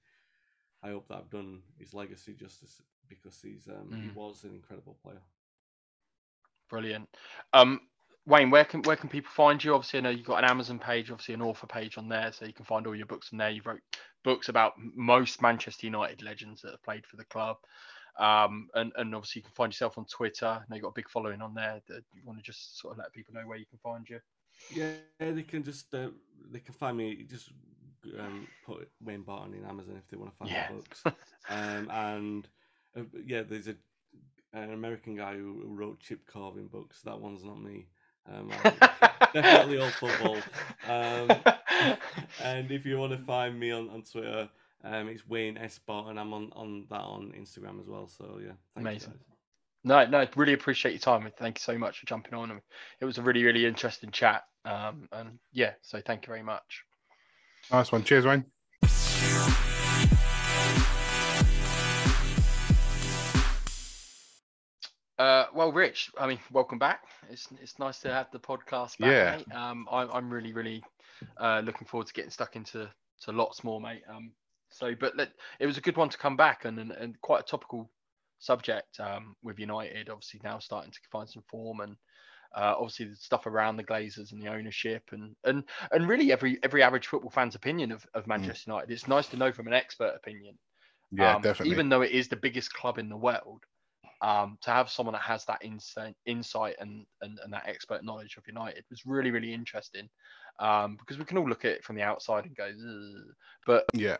I 0.83 0.89
hope 0.89 1.07
that 1.09 1.17
I've 1.17 1.29
done 1.29 1.61
his 1.79 1.93
legacy 1.93 2.33
justice 2.33 2.81
because 3.07 3.41
he's 3.41 3.67
um, 3.67 3.97
he 4.01 4.07
Mm. 4.07 4.13
was 4.13 4.43
an 4.43 4.51
incredible 4.55 4.97
player. 5.03 5.21
Brilliant. 6.69 7.09
Um, 7.53 7.81
Wayne, 8.25 8.49
where 8.51 8.65
can 8.65 8.81
where 8.83 8.95
can 8.95 9.09
people 9.09 9.31
find 9.35 9.63
you? 9.63 9.73
Obviously, 9.73 9.99
I 9.99 10.03
know 10.03 10.09
you've 10.09 10.25
got 10.25 10.43
an 10.43 10.49
Amazon 10.49 10.79
page, 10.79 11.11
obviously 11.11 11.33
an 11.33 11.41
author 11.41 11.67
page 11.67 11.97
on 11.97 12.07
there, 12.07 12.31
so 12.31 12.45
you 12.45 12.53
can 12.53 12.65
find 12.65 12.87
all 12.87 12.95
your 12.95 13.07
books 13.07 13.29
on 13.33 13.37
there. 13.37 13.49
You 13.49 13.61
wrote 13.65 13.81
books 14.23 14.49
about 14.49 14.73
most 14.77 15.41
Manchester 15.41 15.87
United 15.87 16.21
legends 16.23 16.61
that 16.61 16.71
have 16.71 16.83
played 16.83 17.05
for 17.05 17.17
the 17.17 17.25
club. 17.25 17.57
Um, 18.17 18.69
and, 18.75 18.91
and 18.97 19.15
obviously 19.15 19.39
you 19.39 19.43
can 19.43 19.53
find 19.53 19.71
yourself 19.71 19.97
on 19.97 20.05
Twitter. 20.05 20.45
I 20.47 20.59
know 20.69 20.75
you've 20.75 20.83
got 20.83 20.89
a 20.89 20.93
big 20.99 21.09
following 21.09 21.41
on 21.41 21.53
there. 21.53 21.81
That 21.87 22.03
you 22.13 22.21
want 22.25 22.39
to 22.39 22.43
just 22.43 22.79
sort 22.79 22.93
of 22.93 22.99
let 22.99 23.13
people 23.13 23.33
know 23.33 23.47
where 23.47 23.57
you 23.57 23.65
can 23.65 23.79
find 23.79 24.07
you. 24.09 24.19
Yeah, 24.69 24.95
they 25.31 25.43
can 25.43 25.63
just 25.63 25.93
uh, 25.93 26.09
they 26.51 26.59
can 26.59 26.73
find 26.73 26.97
me 26.97 27.25
just 27.29 27.51
um, 28.19 28.47
put 28.63 28.89
Wayne 29.03 29.23
Barton 29.23 29.53
in 29.55 29.65
Amazon 29.65 29.95
if 29.97 30.07
they 30.09 30.17
want 30.17 30.31
to 30.31 30.37
find 30.37 30.55
Yeah. 30.55 30.67
the 30.67 30.73
books. 30.73 31.05
Um, 31.49 31.89
and 31.91 32.47
uh, 32.97 33.03
yeah, 33.25 33.43
there's 33.43 33.67
a 33.67 33.75
an 34.53 34.71
American 34.73 35.15
guy 35.15 35.35
who, 35.35 35.61
who 35.63 35.73
wrote 35.75 35.99
chip 35.99 36.25
carving 36.27 36.67
books. 36.67 37.01
That 37.03 37.19
one's 37.19 37.43
not 37.43 37.61
me. 37.61 37.87
Um, 38.31 38.73
definitely 39.33 39.77
all 39.77 39.91
football. 39.91 40.47
Um, 40.83 41.43
and 42.39 42.71
if 42.71 42.85
you 42.85 42.97
want 42.97 43.13
to 43.13 43.19
find 43.19 43.59
me 43.59 43.71
on, 43.71 43.89
on 43.89 44.03
Twitter, 44.03 44.49
um, 44.83 45.07
it's 45.09 45.27
Wayne 45.27 45.57
S 45.57 45.79
and 45.87 46.19
I'm 46.19 46.33
on, 46.33 46.51
on 46.55 46.85
that 46.89 47.01
on 47.01 47.33
Instagram 47.37 47.79
as 47.79 47.87
well. 47.87 48.07
So 48.07 48.39
yeah, 48.41 48.51
thank 48.75 48.87
Amazing. 48.87 49.13
You. 49.13 49.19
No, 49.83 50.05
no, 50.05 50.27
really 50.35 50.53
appreciate 50.53 50.91
your 50.91 50.99
time. 50.99 51.25
and 51.25 51.35
Thank 51.35 51.57
you 51.57 51.61
so 51.61 51.77
much 51.77 51.99
for 51.99 52.05
jumping 52.05 52.33
on. 52.35 52.61
It 52.99 53.05
was 53.05 53.17
a 53.17 53.21
really, 53.21 53.43
really 53.43 53.65
interesting 53.65 54.11
chat. 54.11 54.43
Um, 54.63 55.07
and 55.11 55.39
yeah, 55.51 55.73
so 55.81 56.01
thank 56.05 56.23
you 56.25 56.27
very 56.31 56.43
much. 56.43 56.83
Nice 57.71 57.91
one. 57.91 58.03
Cheers, 58.03 58.25
Wayne. 58.25 58.45
Uh, 65.17 65.45
well, 65.53 65.71
Rich, 65.71 66.11
I 66.19 66.25
mean, 66.25 66.39
welcome 66.51 66.79
back. 66.79 67.03
It's 67.29 67.47
it's 67.61 67.77
nice 67.77 67.99
to 67.99 68.11
have 68.11 68.31
the 68.31 68.39
podcast 68.39 68.97
back, 68.97 69.11
Yeah. 69.11 69.37
mate. 69.37 69.55
Um, 69.55 69.87
I'm 69.91 70.09
I'm 70.11 70.29
really 70.33 70.51
really 70.51 70.83
uh, 71.37 71.61
looking 71.63 71.85
forward 71.85 72.07
to 72.07 72.13
getting 72.13 72.31
stuck 72.31 72.55
into 72.55 72.89
to 73.21 73.31
lots 73.31 73.63
more, 73.63 73.79
mate. 73.79 74.01
Um, 74.09 74.31
so, 74.71 74.95
but 74.99 75.15
let, 75.15 75.29
it 75.59 75.65
was 75.65 75.77
a 75.77 75.81
good 75.81 75.97
one 75.97 76.09
to 76.09 76.17
come 76.17 76.37
back 76.37 76.65
and 76.65 76.79
and, 76.79 76.91
and 76.91 77.21
quite 77.21 77.41
a 77.41 77.43
topical 77.45 77.89
subject 78.39 78.99
um, 78.99 79.35
with 79.43 79.59
United. 79.59 80.09
Obviously 80.09 80.41
now 80.43 80.59
starting 80.59 80.91
to 80.91 80.99
find 81.11 81.29
some 81.29 81.43
form 81.49 81.79
and 81.81 81.95
uh, 82.55 82.75
obviously 82.77 83.05
the 83.05 83.15
stuff 83.15 83.45
around 83.45 83.77
the 83.77 83.83
Glazers 83.83 84.31
and 84.33 84.41
the 84.41 84.49
ownership 84.49 85.03
and 85.11 85.35
and 85.45 85.63
and 85.91 86.07
really 86.07 86.31
every 86.31 86.59
every 86.63 86.83
average 86.83 87.07
football 87.07 87.31
fan's 87.31 87.55
opinion 87.55 87.91
of, 87.91 88.05
of 88.13 88.27
Manchester 88.27 88.71
United. 88.71 88.91
It's 88.91 89.07
nice 89.07 89.27
to 89.27 89.37
know 89.37 89.51
from 89.51 89.67
an 89.67 89.73
expert 89.73 90.13
opinion. 90.15 90.57
Yeah, 91.11 91.35
Um, 91.35 91.41
definitely. 91.41 91.71
Even 91.73 91.89
though 91.89 92.01
it 92.01 92.11
is 92.11 92.27
the 92.27 92.35
biggest 92.35 92.73
club 92.73 92.97
in 92.97 93.09
the 93.09 93.17
world, 93.17 93.63
um, 94.21 94.57
to 94.61 94.71
have 94.71 94.89
someone 94.89 95.13
that 95.13 95.21
has 95.21 95.45
that 95.45 95.63
insight, 95.63 96.15
insight 96.25 96.75
and, 96.79 97.05
and 97.21 97.39
and 97.43 97.53
that 97.53 97.67
expert 97.67 98.03
knowledge 98.03 98.37
of 98.37 98.47
United 98.47 98.83
was 98.89 99.05
really 99.05 99.31
really 99.31 99.53
interesting. 99.53 100.09
Um, 100.59 100.97
because 100.97 101.17
we 101.17 101.25
can 101.25 101.37
all 101.37 101.47
look 101.47 101.65
at 101.65 101.71
it 101.71 101.83
from 101.83 101.95
the 101.95 102.03
outside 102.03 102.45
and 102.45 102.55
go, 102.55 102.65
"Ugh." 102.65 103.33
but 103.65 103.85
yeah. 103.93 104.17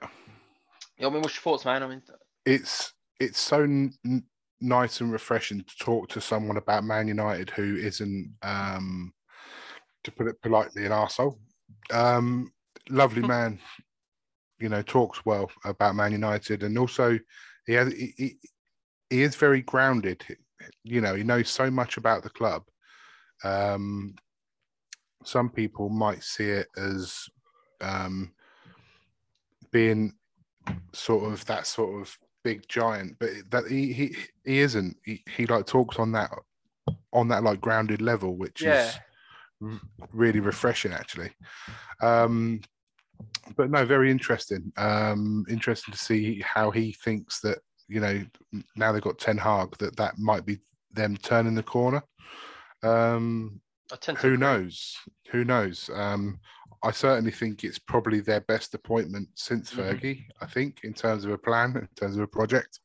I 1.07 1.10
mean, 1.10 1.22
what's 1.22 1.36
your 1.36 1.41
thoughts, 1.41 1.65
man? 1.65 1.84
I 1.84 1.88
mean, 1.88 2.02
it's 2.45 2.94
it's 3.19 3.40
so 3.40 3.64
n- 3.64 3.94
n- 4.06 4.23
nice 4.60 5.02
and 5.02 5.11
refreshing 5.11 5.61
to 5.64 5.78
talk 5.78 6.10
to 6.10 6.22
someone 6.22 6.57
about 6.57 6.84
Man 6.84 7.07
United 7.07 7.49
who 7.52 7.76
isn't, 7.78 8.34
um, 8.44 9.14
to 10.03 10.11
put 10.11 10.28
it 10.28 10.41
politely, 10.41 10.86
an 10.86 10.91
arsehole. 10.91 11.38
Um, 11.91 12.52
lovely 12.90 13.22
man, 13.22 13.60
you 14.60 14.69
know, 14.69 14.82
talks 14.82 15.26
well 15.26 15.49
about 15.65 15.95
Man 15.95 16.11
United, 16.11 16.64
and 16.64 16.78
also 16.78 17.18
he 17.65 17.73
has 17.73 17.91
he, 17.94 18.14
he, 18.18 18.38
he 19.10 19.22
is 19.23 19.36
very 19.36 19.61
grounded. 19.61 20.23
You 20.84 21.02
know, 21.02 21.15
he 21.15 21.23
knows 21.23 21.49
so 21.49 21.72
much 21.72 21.98
about 21.98 22.23
the 22.23 22.30
club. 22.30 22.64
Um, 23.44 24.15
some 25.23 25.49
people 25.49 25.90
might 25.90 26.23
see 26.23 26.49
it 26.49 26.68
as 26.78 27.28
um, 27.82 28.32
being 29.72 30.14
sort 30.93 31.31
of 31.31 31.45
that 31.45 31.67
sort 31.67 32.01
of 32.01 32.17
big 32.43 32.67
giant, 32.67 33.17
but 33.19 33.29
that 33.51 33.67
he 33.67 33.93
he, 33.93 34.15
he 34.45 34.59
isn't. 34.59 34.97
He, 35.05 35.23
he 35.35 35.45
like 35.45 35.65
talks 35.65 35.99
on 35.99 36.11
that 36.13 36.31
on 37.13 37.27
that 37.29 37.43
like 37.43 37.61
grounded 37.61 38.01
level, 38.01 38.35
which 38.35 38.61
Yeah. 38.61 38.88
is 38.89 38.99
r- 39.63 39.81
really 40.11 40.39
refreshing 40.39 40.93
actually. 40.93 41.31
Um, 42.01 42.61
but 43.55 43.69
no, 43.69 43.85
very 43.85 44.09
interesting. 44.09 44.71
Um, 44.77 45.45
interesting 45.49 45.91
to 45.91 45.97
see 45.97 46.41
how 46.41 46.71
he 46.71 46.93
thinks 47.03 47.39
that 47.41 47.59
you 47.88 47.99
know 47.99 48.23
now 48.75 48.91
they've 48.91 49.01
got 49.01 49.19
Ten 49.19 49.38
Hag 49.38 49.77
that 49.77 49.95
that 49.97 50.17
might 50.17 50.45
be 50.45 50.59
them 50.93 51.15
turning 51.17 51.55
the 51.55 51.63
corner. 51.63 52.01
Um, 52.83 53.61
I 53.91 53.95
tend 53.97 54.17
to 54.17 54.21
who 54.21 54.33
agree. 54.33 54.39
knows? 54.39 54.95
Who 55.31 55.43
knows? 55.43 55.89
Um, 55.93 56.39
I 56.84 56.91
certainly 56.91 57.32
think 57.32 57.64
it's 57.64 57.80
probably 57.80 58.20
their 58.22 58.41
best 58.41 58.74
appointment 58.74 59.30
since 59.36 59.72
Mhm. 59.72 59.99
Fergie. 59.99 60.26
I 60.41 60.48
think 60.48 60.84
in 60.84 60.94
terms 60.94 61.26
of 61.26 61.32
a 61.32 61.38
plan, 61.38 61.76
in 61.78 61.88
terms 61.95 62.16
of 62.18 62.24
a 62.24 62.28
project. 62.28 62.80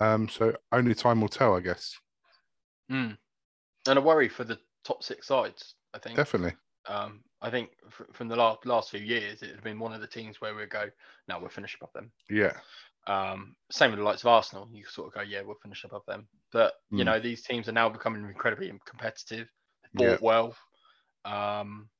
Um, 0.00 0.28
so 0.28 0.56
only 0.72 0.94
time 0.94 1.20
will 1.20 1.28
tell, 1.28 1.54
I 1.54 1.60
guess. 1.60 1.96
Mm. 2.90 3.16
And 3.86 3.98
a 3.98 4.02
worry 4.02 4.28
for 4.28 4.44
the 4.44 4.58
top 4.84 5.02
six 5.02 5.26
sides. 5.26 5.74
I 5.94 5.98
think. 5.98 6.16
Definitely. 6.16 6.56
Um, 6.86 7.22
I 7.42 7.50
think 7.50 7.70
fr- 7.90 8.04
from 8.12 8.28
the 8.28 8.36
last 8.36 8.64
last 8.64 8.90
few 8.90 9.00
years, 9.00 9.42
it 9.42 9.50
had 9.50 9.62
been 9.62 9.78
one 9.78 9.92
of 9.92 10.00
the 10.00 10.06
teams 10.06 10.40
where 10.40 10.54
we 10.54 10.64
go, 10.66 10.90
no, 11.28 11.38
we'll 11.38 11.48
finish 11.50 11.74
above 11.76 11.92
them. 11.92 12.12
Yeah. 12.28 12.58
Um, 13.06 13.56
same 13.70 13.90
with 13.90 13.98
the 13.98 14.04
likes 14.04 14.22
of 14.22 14.28
Arsenal. 14.28 14.68
You 14.72 14.84
sort 14.86 15.08
of 15.08 15.14
go, 15.14 15.20
yeah, 15.22 15.42
we'll 15.42 15.56
finish 15.62 15.84
above 15.84 16.04
them. 16.06 16.28
But 16.52 16.74
you 16.90 16.98
Mm. 16.98 17.06
know, 17.06 17.20
these 17.20 17.42
teams 17.42 17.68
are 17.68 17.72
now 17.72 17.88
becoming 17.88 18.24
incredibly 18.24 18.72
competitive. 18.86 19.50
They 19.94 20.12
Yeah. 20.12 20.18
well. 20.20 20.56
Um, 21.24 21.90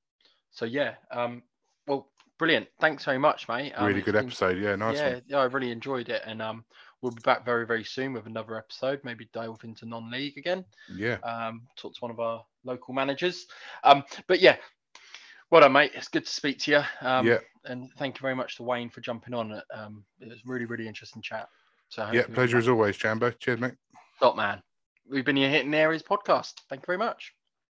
so 0.50 0.64
yeah. 0.64 0.94
Um, 1.10 1.42
well, 1.86 2.08
brilliant. 2.38 2.68
Thanks 2.80 3.04
very 3.04 3.18
much, 3.18 3.48
mate. 3.48 3.72
Um, 3.76 3.86
really 3.86 4.02
good 4.02 4.16
episode. 4.16 4.58
Yeah, 4.58 4.76
nice 4.76 4.98
yeah, 4.98 5.14
one. 5.14 5.22
yeah, 5.26 5.38
I 5.38 5.44
really 5.44 5.70
enjoyed 5.70 6.08
it, 6.08 6.22
and 6.26 6.40
um, 6.42 6.64
we'll 7.02 7.12
be 7.12 7.22
back 7.22 7.44
very, 7.44 7.66
very 7.66 7.84
soon 7.84 8.12
with 8.12 8.26
another 8.26 8.56
episode. 8.56 9.00
Maybe 9.04 9.28
delve 9.32 9.64
into 9.64 9.86
non-league 9.86 10.38
again. 10.38 10.64
Yeah. 10.94 11.16
Um, 11.22 11.62
talk 11.76 11.94
to 11.94 12.00
one 12.00 12.10
of 12.10 12.20
our 12.20 12.44
local 12.64 12.94
managers. 12.94 13.46
Um, 13.84 14.04
but 14.26 14.40
yeah, 14.40 14.56
well 15.50 15.62
done, 15.62 15.72
mate. 15.72 15.92
It's 15.94 16.08
good 16.08 16.26
to 16.26 16.30
speak 16.30 16.58
to 16.60 16.70
you. 16.70 16.82
Um, 17.06 17.26
Yeah. 17.26 17.38
And 17.66 17.90
thank 17.98 18.16
you 18.16 18.22
very 18.22 18.34
much 18.34 18.56
to 18.56 18.62
Wayne 18.62 18.88
for 18.88 19.02
jumping 19.02 19.34
on. 19.34 19.60
Um, 19.74 20.04
it 20.18 20.28
was 20.28 20.46
really, 20.46 20.64
really 20.64 20.88
interesting 20.88 21.20
chat. 21.20 21.48
So 21.90 22.02
Yeah. 22.02 22.06
hopefully 22.06 22.18
we'll 22.20 22.28
be 22.28 22.34
Pleasure 22.34 22.58
as 22.58 22.68
always, 22.68 22.96
Jambo. 22.96 23.30
Cheers, 23.32 23.60
mate. 23.60 23.74
Top 24.18 24.36
man. 24.36 24.62
We've 25.06 25.24
been 25.24 25.36
here 25.36 25.50
hitting 25.50 25.74
areas 25.74 26.02
podcast. 26.02 26.54
Thank 26.68 26.82
you 26.82 26.86
very 26.86 26.98
much. 26.98 27.34